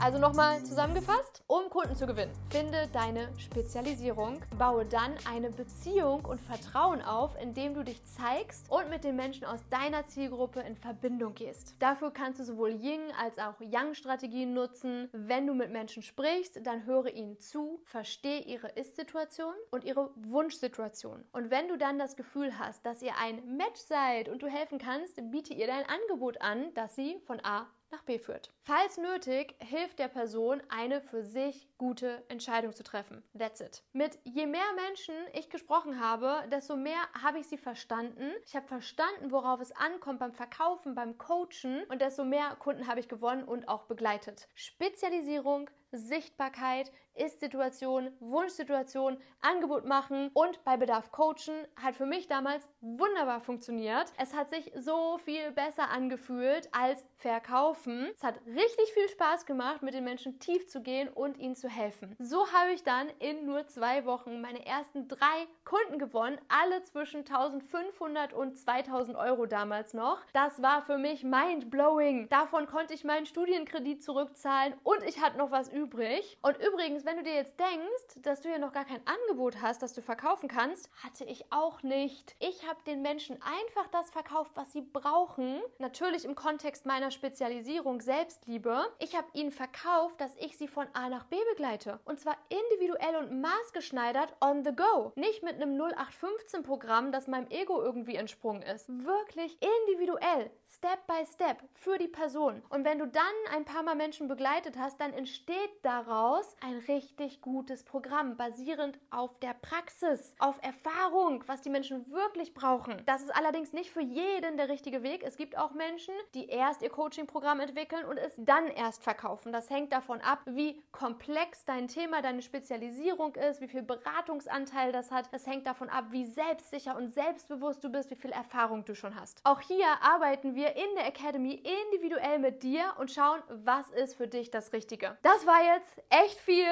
Also 0.05 0.19
nochmal 0.19 0.63
zusammengefasst, 0.63 1.43
um 1.47 1.67
Kunden 1.71 1.95
zu 1.95 2.05
gewinnen, 2.05 2.31
finde 2.51 2.87
deine 2.93 3.27
Spezialisierung, 3.39 4.39
baue 4.55 4.85
dann 4.85 5.15
eine 5.27 5.49
Beziehung 5.49 6.23
und 6.25 6.39
Vertrauen 6.41 7.01
auf, 7.01 7.31
indem 7.41 7.73
du 7.73 7.83
dich 7.83 7.99
zeigst 8.05 8.69
und 8.69 8.91
mit 8.91 9.03
den 9.03 9.15
Menschen 9.15 9.45
aus 9.45 9.61
deiner 9.71 10.05
Zielgruppe 10.05 10.59
in 10.59 10.75
Verbindung 10.75 11.33
gehst. 11.33 11.73
Dafür 11.79 12.11
kannst 12.11 12.39
du 12.39 12.43
sowohl 12.43 12.73
Ying 12.73 13.01
als 13.19 13.39
auch 13.39 13.59
Yang-Strategien 13.59 14.53
nutzen. 14.53 15.09
Wenn 15.11 15.47
du 15.47 15.55
mit 15.55 15.71
Menschen 15.71 16.03
sprichst, 16.03 16.59
dann 16.63 16.85
höre 16.85 17.07
ihnen 17.07 17.39
zu, 17.39 17.81
verstehe 17.85 18.41
ihre 18.41 18.67
Ist-Situation 18.67 19.55
und 19.71 19.85
ihre 19.85 20.11
Wunschsituation. 20.17 21.25
Und 21.31 21.49
wenn 21.49 21.67
du 21.67 21.79
dann 21.79 21.97
das 21.97 22.15
Gefühl 22.15 22.59
hast, 22.59 22.85
dass 22.85 23.01
ihr 23.01 23.17
ein 23.19 23.57
Match 23.57 23.81
seid 23.81 24.29
und 24.29 24.43
du 24.43 24.47
helfen 24.47 24.77
kannst, 24.77 25.15
biete 25.31 25.55
ihr 25.55 25.65
dein 25.65 25.89
Angebot 25.89 26.39
an, 26.41 26.71
das 26.75 26.93
sie 26.93 27.19
von 27.25 27.43
A 27.43 27.65
nach 27.91 28.03
B 28.03 28.19
führt. 28.19 28.53
Falls 28.61 28.97
nötig, 28.97 29.55
hilft 29.59 29.99
der 29.99 30.07
Person, 30.07 30.61
eine 30.69 31.01
für 31.01 31.23
sich 31.23 31.67
gute 31.77 32.23
Entscheidung 32.29 32.73
zu 32.73 32.83
treffen. 32.83 33.23
That's 33.37 33.61
it. 33.61 33.83
Mit 33.93 34.19
je 34.23 34.45
mehr 34.47 34.73
Menschen 34.75 35.15
ich 35.33 35.49
gesprochen 35.49 35.99
habe, 35.99 36.47
desto 36.49 36.75
mehr 36.75 37.01
habe 37.21 37.39
ich 37.39 37.47
sie 37.47 37.57
verstanden. 37.57 38.31
Ich 38.45 38.55
habe 38.55 38.67
verstanden, 38.67 39.31
worauf 39.31 39.59
es 39.61 39.71
ankommt 39.73 40.19
beim 40.19 40.33
Verkaufen, 40.33 40.95
beim 40.95 41.17
Coachen 41.17 41.83
und 41.89 42.01
desto 42.01 42.23
mehr 42.23 42.55
Kunden 42.55 42.87
habe 42.87 42.99
ich 42.99 43.07
gewonnen 43.07 43.43
und 43.43 43.67
auch 43.67 43.83
begleitet. 43.83 44.47
Spezialisierung, 44.55 45.69
Sichtbarkeit, 45.91 46.91
ist-Situation, 47.15 48.11
Wunschsituation, 48.19 49.17
Angebot 49.41 49.85
machen 49.85 50.29
und 50.33 50.63
bei 50.63 50.77
Bedarf 50.77 51.11
coachen 51.11 51.67
hat 51.81 51.95
für 51.95 52.05
mich 52.05 52.27
damals 52.27 52.67
wunderbar 52.81 53.39
funktioniert. 53.39 54.11
Es 54.17 54.33
hat 54.33 54.49
sich 54.49 54.71
so 54.75 55.17
viel 55.19 55.51
besser 55.51 55.89
angefühlt 55.89 56.69
als 56.73 57.05
verkaufen. 57.15 58.11
Es 58.15 58.23
hat 58.23 58.39
richtig 58.45 58.93
viel 58.93 59.07
Spaß 59.09 59.45
gemacht, 59.45 59.81
mit 59.81 59.93
den 59.93 60.03
Menschen 60.03 60.39
tief 60.39 60.67
zu 60.67 60.81
gehen 60.81 61.07
und 61.09 61.37
ihnen 61.37 61.55
zu 61.55 61.64
helfen. 61.69 62.15
So 62.19 62.51
habe 62.51 62.73
ich 62.73 62.83
dann 62.83 63.09
in 63.19 63.45
nur 63.45 63.67
zwei 63.67 64.05
Wochen 64.05 64.41
meine 64.41 64.65
ersten 64.65 65.07
drei 65.07 65.47
Kunden 65.63 65.99
gewonnen, 65.99 66.39
alle 66.47 66.83
zwischen 66.83 67.19
1500 67.19 68.33
und 68.33 68.57
2000 68.57 69.17
Euro 69.17 69.45
damals 69.45 69.93
noch. 69.93 70.19
Das 70.33 70.61
war 70.61 70.83
für 70.83 70.97
mich 70.97 71.23
mind 71.23 71.69
blowing. 71.71 72.27
Davon 72.29 72.67
konnte 72.67 72.93
ich 72.93 73.03
meinen 73.03 73.25
Studienkredit 73.25 74.03
zurückzahlen 74.03 74.73
und 74.83 75.03
ich 75.03 75.21
hatte 75.21 75.37
noch 75.37 75.51
was 75.51 75.71
übrig 75.71 75.85
übrig. 75.85 76.37
Und 76.41 76.57
übrigens, 76.57 77.05
wenn 77.05 77.17
du 77.17 77.23
dir 77.23 77.33
jetzt 77.33 77.59
denkst, 77.59 78.21
dass 78.21 78.41
du 78.41 78.49
ja 78.49 78.57
noch 78.57 78.73
gar 78.73 78.85
kein 78.85 79.01
Angebot 79.05 79.61
hast, 79.61 79.81
das 79.81 79.93
du 79.93 80.01
verkaufen 80.01 80.49
kannst, 80.49 80.89
hatte 81.03 81.23
ich 81.25 81.51
auch 81.51 81.83
nicht. 81.83 82.35
Ich 82.39 82.67
habe 82.67 82.79
den 82.85 83.01
Menschen 83.01 83.37
einfach 83.41 83.87
das 83.91 84.09
verkauft, 84.11 84.51
was 84.55 84.71
sie 84.73 84.81
brauchen. 84.81 85.61
Natürlich 85.79 86.25
im 86.25 86.35
Kontext 86.35 86.85
meiner 86.85 87.11
Spezialisierung 87.11 88.01
Selbstliebe. 88.01 88.85
Ich 88.99 89.15
habe 89.15 89.27
ihnen 89.33 89.51
verkauft, 89.51 90.19
dass 90.19 90.35
ich 90.37 90.57
sie 90.57 90.67
von 90.67 90.87
A 90.93 91.09
nach 91.09 91.25
B 91.25 91.35
begleite. 91.55 91.99
Und 92.05 92.19
zwar 92.19 92.35
individuell 92.49 93.15
und 93.15 93.41
maßgeschneidert 93.41 94.35
on 94.41 94.63
the 94.65 94.75
go. 94.75 95.13
Nicht 95.15 95.41
mit 95.41 95.55
einem 95.55 95.79
0815-Programm, 95.79 97.11
das 97.11 97.27
meinem 97.27 97.49
Ego 97.49 97.81
irgendwie 97.81 98.15
entsprungen 98.15 98.61
ist. 98.61 98.89
Wirklich 98.89 99.57
individuell. 99.61 100.51
Step 100.65 101.07
by 101.07 101.25
Step 101.25 101.63
für 101.73 101.97
die 101.97 102.09
Person. 102.09 102.61
Und 102.69 102.83
wenn 102.83 102.99
du 102.99 103.07
dann 103.07 103.23
ein 103.53 103.63
paar 103.63 103.83
Mal 103.83 103.95
Menschen 103.95 104.27
begleitet 104.27 104.77
hast, 104.77 104.99
dann 104.99 105.13
entsteht 105.13 105.71
daraus 105.83 106.55
ein 106.61 106.77
richtig 106.87 107.41
gutes 107.41 107.83
Programm, 107.83 108.35
basierend 108.35 108.99
auf 109.09 109.39
der 109.39 109.53
Praxis, 109.53 110.35
auf 110.39 110.55
Erfahrung, 110.61 111.43
was 111.47 111.61
die 111.61 111.69
Menschen 111.69 112.11
wirklich 112.11 112.53
brauchen. 112.53 113.01
Das 113.05 113.21
ist 113.21 113.33
allerdings 113.33 113.71
nicht 113.71 113.89
für 113.89 114.01
jeden 114.01 114.57
der 114.57 114.67
richtige 114.67 115.03
Weg. 115.03 115.23
Es 115.23 115.37
gibt 115.37 115.57
auch 115.57 115.71
Menschen, 115.71 116.13
die 116.33 116.47
erst 116.49 116.81
ihr 116.81 116.89
Coaching-Programm 116.89 117.61
entwickeln 117.61 118.05
und 118.05 118.17
es 118.17 118.33
dann 118.37 118.67
erst 118.67 119.03
verkaufen. 119.03 119.53
Das 119.53 119.69
hängt 119.69 119.93
davon 119.93 120.19
ab, 120.19 120.41
wie 120.45 120.83
komplex 120.91 121.44
dein 121.65 121.87
Thema, 121.87 122.21
deine 122.21 122.41
Spezialisierung 122.41 123.35
ist, 123.35 123.61
wie 123.61 123.67
viel 123.67 123.83
Beratungsanteil 123.83 124.91
das 124.91 125.11
hat. 125.11 125.31
Das 125.31 125.45
hängt 125.45 125.67
davon 125.67 125.89
ab, 125.89 126.05
wie 126.09 126.25
selbstsicher 126.25 126.95
und 126.95 127.13
selbstbewusst 127.13 127.83
du 127.83 127.89
bist, 127.89 128.11
wie 128.11 128.15
viel 128.15 128.31
Erfahrung 128.31 128.85
du 128.85 128.95
schon 128.95 129.19
hast. 129.19 129.41
Auch 129.43 129.61
hier 129.61 129.85
arbeiten 130.01 130.55
wir 130.55 130.75
in 130.75 130.95
der 130.95 131.07
Academy 131.07 131.61
individuell 131.91 132.39
mit 132.39 132.63
dir 132.63 132.93
und 132.99 133.11
schauen, 133.11 133.41
was 133.49 133.89
ist 133.89 134.15
für 134.15 134.27
dich 134.27 134.51
das 134.51 134.73
Richtige. 134.73 135.17
Das 135.21 135.45
war 135.45 135.75
jetzt 135.75 136.01
echt 136.09 136.39
viel 136.39 136.65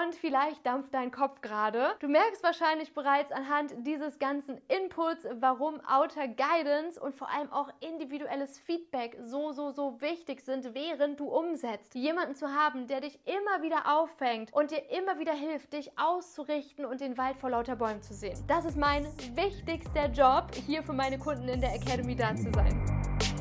und 0.00 0.14
vielleicht 0.14 0.64
dampft 0.64 0.94
dein 0.94 1.10
Kopf 1.10 1.40
gerade. 1.40 1.94
Du 2.00 2.08
merkst 2.08 2.42
wahrscheinlich 2.42 2.94
bereits 2.94 3.32
anhand 3.32 3.72
dieses 3.86 4.18
ganzen 4.18 4.60
Inputs, 4.68 5.26
warum 5.34 5.80
Outer 5.86 6.28
Guidance 6.28 7.00
und 7.00 7.14
vor 7.14 7.28
allem 7.30 7.52
auch 7.52 7.68
individuelles 7.80 8.58
Feedback 8.58 9.16
so, 9.20 9.52
so, 9.52 9.70
so 9.70 10.00
wichtig 10.00 10.40
sind, 10.40 10.74
während 10.74 11.20
du 11.20 11.28
umsetzt. 11.28 11.94
Jemanden 11.94 12.34
zu 12.34 12.52
haben, 12.54 12.86
der 12.86 13.00
dich 13.00 13.18
immer 13.26 13.62
wieder 13.62 13.86
auffängt 14.12 14.52
und 14.52 14.70
dir 14.70 14.82
immer 14.90 15.18
wieder 15.18 15.32
hilft, 15.32 15.72
dich 15.72 15.90
auszurichten 15.98 16.84
und 16.84 17.00
den 17.00 17.16
Wald 17.18 17.36
vor 17.38 17.50
lauter 17.50 17.76
Bäumen 17.76 18.02
zu 18.02 18.14
sehen. 18.14 18.38
Das 18.46 18.64
ist 18.64 18.76
mein 18.76 19.06
wichtigster 19.34 20.06
Job, 20.10 20.54
hier 20.66 20.82
für 20.82 20.92
meine 20.92 21.18
Kunden 21.18 21.48
in 21.48 21.60
der 21.60 21.74
Academy 21.74 22.14
da 22.14 22.34
zu 22.34 22.50
sein. 22.54 23.31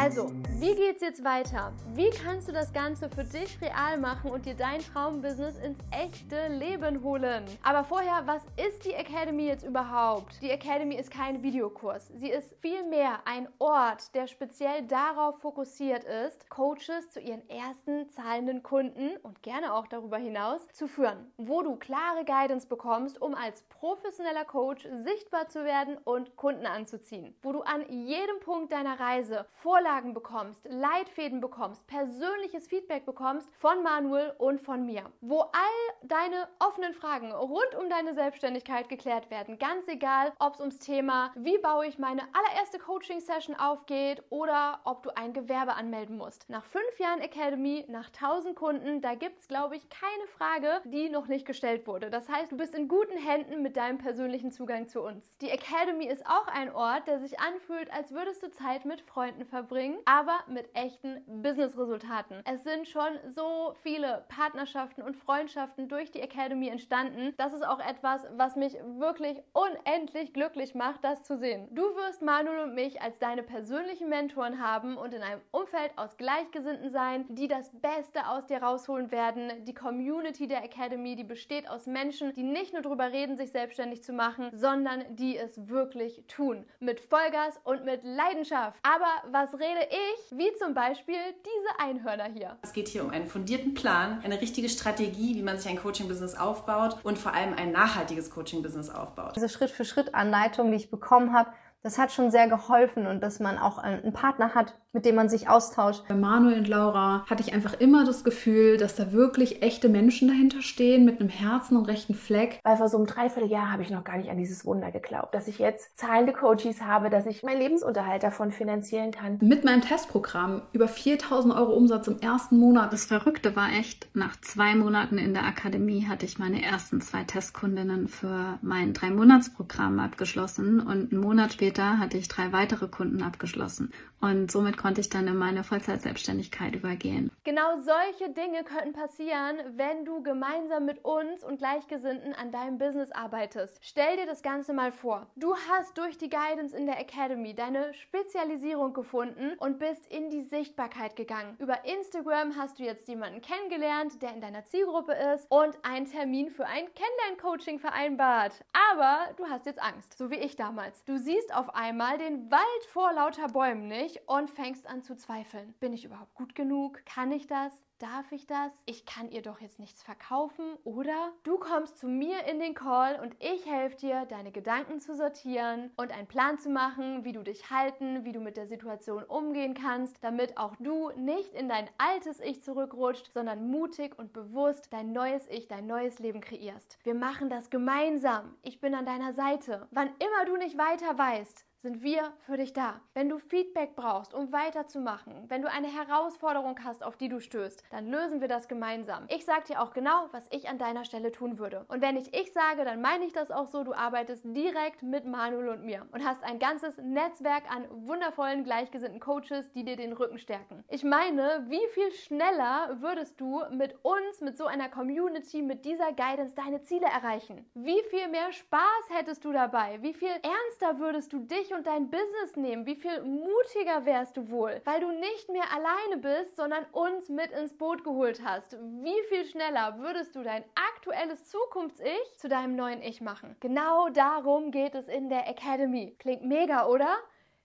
Also, 0.00 0.30
wie 0.60 0.76
geht's 0.76 1.00
jetzt 1.00 1.24
weiter? 1.24 1.72
Wie 1.94 2.10
kannst 2.10 2.46
du 2.46 2.52
das 2.52 2.72
Ganze 2.72 3.08
für 3.08 3.24
dich 3.24 3.60
real 3.60 3.98
machen 3.98 4.30
und 4.30 4.46
dir 4.46 4.54
dein 4.54 4.78
Traumbusiness 4.78 5.58
ins 5.58 5.80
echte 5.90 6.46
Leben 6.46 7.02
holen? 7.02 7.44
Aber 7.64 7.82
vorher, 7.82 8.22
was 8.24 8.44
ist 8.56 8.84
die 8.84 8.92
Academy 8.92 9.46
jetzt 9.46 9.66
überhaupt? 9.66 10.40
Die 10.40 10.50
Academy 10.50 10.94
ist 10.94 11.10
kein 11.10 11.42
Videokurs. 11.42 12.12
Sie 12.14 12.30
ist 12.30 12.54
vielmehr 12.60 13.18
ein 13.24 13.48
Ort, 13.58 14.14
der 14.14 14.28
speziell 14.28 14.86
darauf 14.86 15.40
fokussiert 15.40 16.04
ist, 16.04 16.48
Coaches 16.48 17.10
zu 17.10 17.18
ihren 17.18 17.48
ersten 17.48 18.08
zahlenden 18.10 18.62
Kunden 18.62 19.16
und 19.24 19.42
gerne 19.42 19.74
auch 19.74 19.88
darüber 19.88 20.18
hinaus 20.18 20.60
zu 20.74 20.86
führen, 20.86 21.32
wo 21.38 21.62
du 21.62 21.74
klare 21.74 22.24
Guidance 22.24 22.68
bekommst, 22.68 23.20
um 23.20 23.34
als 23.34 23.62
professioneller 23.62 24.44
Coach 24.44 24.86
sichtbar 25.04 25.48
zu 25.48 25.64
werden 25.64 25.98
und 26.04 26.36
Kunden 26.36 26.66
anzuziehen, 26.66 27.34
wo 27.42 27.50
du 27.50 27.62
an 27.62 27.84
jedem 27.90 28.38
Punkt 28.38 28.72
deiner 28.72 29.00
Reise 29.00 29.44
Vorlagen 29.54 29.87
Vorlagen 29.88 30.12
bekommst, 30.12 30.66
Leitfäden 30.68 31.40
bekommst, 31.40 31.86
persönliches 31.86 32.66
Feedback 32.68 33.06
bekommst 33.06 33.48
von 33.56 33.82
Manuel 33.82 34.34
und 34.36 34.60
von 34.60 34.84
mir, 34.84 35.04
wo 35.22 35.40
all 35.40 35.96
deine 36.02 36.46
offenen 36.58 36.92
Fragen 36.92 37.32
rund 37.32 37.74
um 37.74 37.88
deine 37.88 38.12
Selbstständigkeit 38.12 38.90
geklärt 38.90 39.30
werden. 39.30 39.58
Ganz 39.58 39.88
egal, 39.88 40.34
ob 40.40 40.56
es 40.56 40.60
ums 40.60 40.78
Thema, 40.78 41.32
wie 41.36 41.56
baue 41.56 41.86
ich 41.86 41.98
meine 41.98 42.20
allererste 42.34 42.78
Coaching-Session 42.78 43.56
aufgeht 43.56 44.22
oder 44.28 44.80
ob 44.84 45.04
du 45.04 45.16
ein 45.16 45.32
Gewerbe 45.32 45.72
anmelden 45.72 46.18
musst. 46.18 46.44
Nach 46.50 46.66
fünf 46.66 46.98
Jahren 46.98 47.22
Academy, 47.22 47.86
nach 47.88 48.08
1000 48.08 48.56
Kunden, 48.56 49.00
da 49.00 49.14
gibt 49.14 49.38
es, 49.38 49.48
glaube 49.48 49.76
ich, 49.76 49.88
keine 49.88 50.26
Frage, 50.26 50.82
die 50.84 51.08
noch 51.08 51.28
nicht 51.28 51.46
gestellt 51.46 51.86
wurde. 51.86 52.10
Das 52.10 52.28
heißt, 52.28 52.52
du 52.52 52.58
bist 52.58 52.74
in 52.74 52.88
guten 52.88 53.16
Händen 53.16 53.62
mit 53.62 53.78
deinem 53.78 53.96
persönlichen 53.96 54.52
Zugang 54.52 54.86
zu 54.86 55.00
uns. 55.00 55.34
Die 55.38 55.48
Academy 55.48 56.04
ist 56.06 56.26
auch 56.26 56.48
ein 56.48 56.74
Ort, 56.74 57.06
der 57.06 57.20
sich 57.20 57.40
anfühlt, 57.40 57.90
als 57.90 58.12
würdest 58.12 58.42
du 58.42 58.50
Zeit 58.50 58.84
mit 58.84 59.00
Freunden 59.00 59.46
verbringen 59.46 59.77
bringen, 59.78 59.98
aber 60.06 60.40
mit 60.48 60.68
echten 60.74 61.22
Business-Resultaten. 61.40 62.42
Es 62.44 62.64
sind 62.64 62.88
schon 62.88 63.16
so 63.28 63.76
viele 63.84 64.24
Partnerschaften 64.28 65.02
und 65.02 65.14
Freundschaften 65.14 65.88
durch 65.88 66.10
die 66.10 66.20
Academy 66.20 66.66
entstanden. 66.68 67.32
Das 67.36 67.52
ist 67.52 67.64
auch 67.64 67.78
etwas, 67.78 68.26
was 68.36 68.56
mich 68.56 68.74
wirklich 68.98 69.40
unendlich 69.52 70.32
glücklich 70.32 70.74
macht, 70.74 71.04
das 71.04 71.22
zu 71.22 71.36
sehen. 71.36 71.68
Du 71.70 71.82
wirst 71.94 72.22
Manuel 72.22 72.64
und 72.64 72.74
mich 72.74 73.00
als 73.00 73.20
deine 73.20 73.44
persönlichen 73.44 74.08
Mentoren 74.08 74.60
haben 74.60 74.96
und 74.96 75.14
in 75.14 75.22
einem 75.22 75.42
Umfeld 75.52 75.92
aus 75.94 76.16
Gleichgesinnten 76.16 76.90
sein, 76.90 77.26
die 77.28 77.46
das 77.46 77.70
Beste 77.80 78.26
aus 78.26 78.46
dir 78.46 78.60
rausholen 78.60 79.12
werden. 79.12 79.64
Die 79.64 79.74
Community 79.74 80.48
der 80.48 80.64
Academy, 80.64 81.14
die 81.14 81.22
besteht 81.22 81.70
aus 81.70 81.86
Menschen, 81.86 82.32
die 82.32 82.42
nicht 82.42 82.72
nur 82.72 82.82
darüber 82.82 83.12
reden, 83.12 83.36
sich 83.36 83.52
selbstständig 83.52 84.02
zu 84.02 84.12
machen, 84.12 84.50
sondern 84.54 85.04
die 85.14 85.36
es 85.36 85.68
wirklich 85.68 86.24
tun. 86.26 86.66
Mit 86.80 86.98
Vollgas 86.98 87.60
und 87.62 87.84
mit 87.84 88.02
Leidenschaft. 88.02 88.76
Aber 88.82 89.30
was 89.30 89.56
rede 89.68 89.88
ich, 89.90 90.38
wie 90.38 90.54
zum 90.58 90.74
Beispiel 90.74 91.16
diese 91.44 91.80
Einhörner 91.80 92.24
hier. 92.24 92.56
Es 92.62 92.72
geht 92.72 92.88
hier 92.88 93.04
um 93.04 93.10
einen 93.10 93.26
fundierten 93.26 93.74
Plan, 93.74 94.20
eine 94.24 94.40
richtige 94.40 94.68
Strategie, 94.68 95.36
wie 95.36 95.42
man 95.42 95.58
sich 95.58 95.70
ein 95.70 95.78
Coaching-Business 95.78 96.34
aufbaut 96.34 96.96
und 97.02 97.18
vor 97.18 97.34
allem 97.34 97.54
ein 97.54 97.72
nachhaltiges 97.72 98.30
Coaching-Business 98.30 98.90
aufbaut. 98.90 99.36
Diese 99.36 99.48
Schritt-für-Schritt-Anleitung, 99.48 100.70
die 100.70 100.76
ich 100.76 100.90
bekommen 100.90 101.32
habe, 101.32 101.50
das 101.82 101.98
hat 101.98 102.12
schon 102.12 102.30
sehr 102.30 102.48
geholfen 102.48 103.06
und 103.06 103.20
dass 103.20 103.40
man 103.40 103.56
auch 103.58 103.78
einen 103.78 104.12
Partner 104.12 104.54
hat, 104.54 104.74
mit 104.92 105.04
dem 105.04 105.14
man 105.14 105.28
sich 105.28 105.48
austauscht. 105.48 106.02
Bei 106.08 106.14
Manuel 106.14 106.58
und 106.58 106.68
Laura 106.68 107.24
hatte 107.28 107.42
ich 107.42 107.52
einfach 107.52 107.74
immer 107.78 108.04
das 108.04 108.24
Gefühl, 108.24 108.78
dass 108.78 108.94
da 108.94 109.12
wirklich 109.12 109.62
echte 109.62 109.88
Menschen 109.88 110.28
dahinter 110.28 110.62
stehen 110.62 111.04
mit 111.04 111.20
einem 111.20 111.28
Herzen 111.28 111.76
und 111.76 111.86
rechten 111.86 112.14
Fleck. 112.14 112.60
Weil 112.64 112.76
vor 112.78 112.88
so 112.88 112.96
einem 112.96 113.06
Dreivierteljahr 113.06 113.70
habe 113.70 113.82
ich 113.82 113.90
noch 113.90 114.04
gar 114.04 114.16
nicht 114.16 114.30
an 114.30 114.38
dieses 114.38 114.64
Wunder 114.64 114.90
geglaubt, 114.90 115.34
dass 115.34 115.48
ich 115.48 115.58
jetzt 115.58 115.96
zahlende 115.98 116.32
Coaches 116.32 116.80
habe, 116.80 117.10
dass 117.10 117.26
ich 117.26 117.42
meinen 117.42 117.60
Lebensunterhalt 117.60 118.22
davon 118.22 118.50
finanzieren 118.50 119.10
kann. 119.10 119.38
Mit 119.42 119.64
meinem 119.64 119.82
Testprogramm 119.82 120.62
über 120.72 120.88
4000 120.88 121.54
Euro 121.54 121.72
Umsatz 121.72 122.08
im 122.08 122.20
ersten 122.20 122.58
Monat. 122.58 122.92
Das 122.92 123.04
Verrückte 123.04 123.56
war 123.56 123.70
echt, 123.72 124.08
nach 124.14 124.40
zwei 124.40 124.74
Monaten 124.74 125.18
in 125.18 125.34
der 125.34 125.44
Akademie 125.44 126.06
hatte 126.06 126.24
ich 126.24 126.38
meine 126.38 126.62
ersten 126.62 127.00
zwei 127.00 127.24
Testkundinnen 127.24 128.08
für 128.08 128.58
mein 128.62 128.94
Drei-Monats-Programm 128.94 130.00
abgeschlossen 130.00 130.80
und 130.80 131.12
einen 131.12 131.20
Monat 131.20 131.52
später 131.52 131.98
hatte 131.98 132.16
ich 132.16 132.28
drei 132.28 132.52
weitere 132.52 132.88
Kunden 132.88 133.22
abgeschlossen. 133.22 133.92
Und 134.20 134.50
somit 134.50 134.76
konnte 134.76 135.00
ich 135.00 135.08
dann 135.08 135.28
in 135.28 135.36
meine 135.36 135.62
Vollzeitselbstständigkeit 135.62 136.74
übergehen. 136.74 137.30
Genau 137.44 137.78
solche 137.78 138.32
Dinge 138.32 138.64
könnten 138.64 138.92
passieren, 138.92 139.58
wenn 139.76 140.04
du 140.04 140.22
gemeinsam 140.22 140.86
mit 140.86 141.04
uns 141.04 141.44
und 141.44 141.58
Gleichgesinnten 141.58 142.34
an 142.34 142.50
deinem 142.50 142.78
Business 142.78 143.12
arbeitest. 143.12 143.78
Stell 143.80 144.16
dir 144.16 144.26
das 144.26 144.42
Ganze 144.42 144.72
mal 144.72 144.90
vor. 144.90 145.26
Du 145.36 145.54
hast 145.70 145.96
durch 145.96 146.18
die 146.18 146.28
Guidance 146.28 146.76
in 146.76 146.86
der 146.86 146.98
Academy 147.00 147.54
deine 147.54 147.94
Spezialisierung 147.94 148.92
gefunden 148.92 149.52
und 149.58 149.78
bist 149.78 150.06
in 150.10 150.30
die 150.30 150.42
Sichtbarkeit 150.42 151.14
gegangen. 151.14 151.56
Über 151.58 151.84
Instagram 151.84 152.56
hast 152.56 152.78
du 152.78 152.82
jetzt 152.82 153.08
jemanden 153.08 153.40
kennengelernt, 153.40 154.20
der 154.20 154.34
in 154.34 154.40
deiner 154.40 154.64
Zielgruppe 154.64 155.12
ist 155.34 155.46
und 155.48 155.78
einen 155.82 156.06
Termin 156.06 156.50
für 156.50 156.66
ein 156.66 156.86
Kennenlern-Coaching 156.94 157.78
vereinbart. 157.78 158.64
Aber 158.92 159.32
du 159.36 159.46
hast 159.48 159.66
jetzt 159.66 159.80
Angst, 159.80 160.18
so 160.18 160.30
wie 160.30 160.38
ich 160.38 160.56
damals. 160.56 161.04
Du 161.04 161.18
siehst 161.18 161.54
auf 161.54 161.74
einmal 161.74 162.18
den 162.18 162.50
Wald 162.50 162.84
vor 162.92 163.12
lauter 163.12 163.48
Bäumen 163.48 163.86
nicht 163.88 164.07
und 164.26 164.50
fängst 164.50 164.68
fängst 164.68 164.86
an 164.86 165.02
zu 165.02 165.16
zweifeln. 165.16 165.74
Bin 165.80 165.94
ich 165.94 166.04
überhaupt 166.04 166.34
gut 166.34 166.54
genug? 166.54 167.04
Kann 167.06 167.32
ich 167.32 167.46
das? 167.46 167.72
Darf 167.98 168.30
ich 168.30 168.46
das? 168.46 168.72
Ich 168.84 169.06
kann 169.06 169.30
ihr 169.30 169.42
doch 169.42 169.60
jetzt 169.60 169.80
nichts 169.80 170.02
verkaufen, 170.02 170.76
oder? 170.84 171.32
Du 171.42 171.58
kommst 171.58 171.98
zu 171.98 172.06
mir 172.06 172.44
in 172.44 172.60
den 172.60 172.74
Call 172.74 173.18
und 173.18 173.34
ich 173.40 173.66
helfe 173.66 173.96
dir, 173.96 174.26
deine 174.26 174.52
Gedanken 174.52 175.00
zu 175.00 175.16
sortieren 175.16 175.90
und 175.96 176.12
einen 176.12 176.28
Plan 176.28 176.58
zu 176.58 176.68
machen, 176.68 177.24
wie 177.24 177.32
du 177.32 177.42
dich 177.42 177.70
halten, 177.70 178.24
wie 178.24 178.32
du 178.32 178.40
mit 178.40 178.56
der 178.56 178.66
Situation 178.66 179.24
umgehen 179.24 179.74
kannst, 179.74 180.22
damit 180.22 180.58
auch 180.58 180.76
du 180.76 181.10
nicht 181.16 181.54
in 181.54 181.68
dein 181.68 181.88
altes 181.96 182.38
Ich 182.40 182.62
zurückrutscht, 182.62 183.32
sondern 183.32 183.70
mutig 183.70 184.18
und 184.18 184.32
bewusst 184.32 184.92
dein 184.92 185.12
neues 185.12 185.48
Ich, 185.48 185.66
dein 185.66 185.86
neues 185.86 186.18
Leben 186.20 186.40
kreierst. 186.40 186.98
Wir 187.02 187.14
machen 187.14 187.48
das 187.48 187.70
gemeinsam. 187.70 188.54
Ich 188.62 188.80
bin 188.80 188.94
an 188.94 189.06
deiner 189.06 189.32
Seite. 189.32 189.88
Wann 189.90 190.10
immer 190.18 190.44
du 190.44 190.56
nicht 190.56 190.78
weiter 190.78 191.18
weißt, 191.18 191.66
sind 191.78 192.02
wir 192.02 192.32
für 192.40 192.56
dich 192.56 192.72
da. 192.72 193.00
Wenn 193.14 193.28
du 193.28 193.38
Feedback 193.38 193.94
brauchst, 193.94 194.34
um 194.34 194.52
weiterzumachen, 194.52 195.44
wenn 195.48 195.62
du 195.62 195.70
eine 195.70 195.86
Herausforderung 195.86 196.78
hast, 196.82 197.04
auf 197.04 197.16
die 197.16 197.28
du 197.28 197.40
stößt, 197.40 197.84
dann 197.90 198.10
lösen 198.10 198.40
wir 198.40 198.48
das 198.48 198.66
gemeinsam. 198.66 199.26
Ich 199.28 199.44
sage 199.44 199.64
dir 199.68 199.80
auch 199.80 199.92
genau, 199.92 200.28
was 200.32 200.48
ich 200.50 200.68
an 200.68 200.78
deiner 200.78 201.04
Stelle 201.04 201.30
tun 201.30 201.58
würde. 201.58 201.84
Und 201.88 202.02
wenn 202.02 202.16
ich 202.16 202.34
ich 202.34 202.52
sage, 202.52 202.84
dann 202.84 203.00
meine 203.00 203.24
ich 203.24 203.32
das 203.32 203.50
auch 203.50 203.68
so, 203.68 203.84
du 203.84 203.94
arbeitest 203.94 204.44
direkt 204.44 205.02
mit 205.02 205.24
Manuel 205.24 205.68
und 205.68 205.84
mir 205.84 206.06
und 206.10 206.24
hast 206.24 206.42
ein 206.42 206.58
ganzes 206.58 206.98
Netzwerk 206.98 207.70
an 207.70 207.86
wundervollen, 208.08 208.64
gleichgesinnten 208.64 209.20
Coaches, 209.20 209.70
die 209.72 209.84
dir 209.84 209.96
den 209.96 210.12
Rücken 210.12 210.38
stärken. 210.38 210.82
Ich 210.88 211.04
meine, 211.04 211.64
wie 211.68 211.86
viel 211.92 212.10
schneller 212.12 212.96
würdest 213.00 213.40
du 213.40 213.62
mit 213.70 213.94
uns, 214.02 214.40
mit 214.40 214.56
so 214.56 214.66
einer 214.66 214.88
Community, 214.88 215.62
mit 215.62 215.84
dieser 215.84 216.12
Guidance 216.12 216.56
deine 216.56 216.82
Ziele 216.82 217.06
erreichen? 217.06 217.70
Wie 217.74 218.02
viel 218.10 218.26
mehr 218.28 218.52
Spaß 218.52 219.10
hättest 219.10 219.44
du 219.44 219.52
dabei? 219.52 220.02
Wie 220.02 220.14
viel 220.14 220.28
ernster 220.28 220.98
würdest 220.98 221.32
du 221.32 221.38
dich 221.38 221.67
dich 221.68 221.76
und 221.76 221.86
dein 221.86 222.10
Business 222.10 222.56
nehmen, 222.56 222.86
wie 222.86 222.96
viel 222.96 223.22
mutiger 223.22 224.04
wärst 224.04 224.36
du 224.36 224.50
wohl, 224.50 224.80
weil 224.84 225.00
du 225.00 225.10
nicht 225.10 225.48
mehr 225.48 225.64
alleine 225.74 226.20
bist, 226.20 226.56
sondern 226.56 226.84
uns 226.92 227.28
mit 227.28 227.50
ins 227.52 227.76
Boot 227.76 228.04
geholt 228.04 228.40
hast. 228.44 228.76
Wie 228.80 229.22
viel 229.28 229.44
schneller 229.44 229.98
würdest 229.98 230.34
du 230.34 230.42
dein 230.42 230.64
aktuelles 230.94 231.44
Zukunfts-Ich 231.46 232.38
zu 232.38 232.48
deinem 232.48 232.76
neuen 232.76 233.02
Ich 233.02 233.20
machen? 233.20 233.56
Genau 233.60 234.08
darum 234.08 234.70
geht 234.70 234.94
es 234.94 235.08
in 235.08 235.28
der 235.28 235.48
Academy. 235.48 236.14
Klingt 236.18 236.44
mega, 236.44 236.86
oder? 236.86 237.18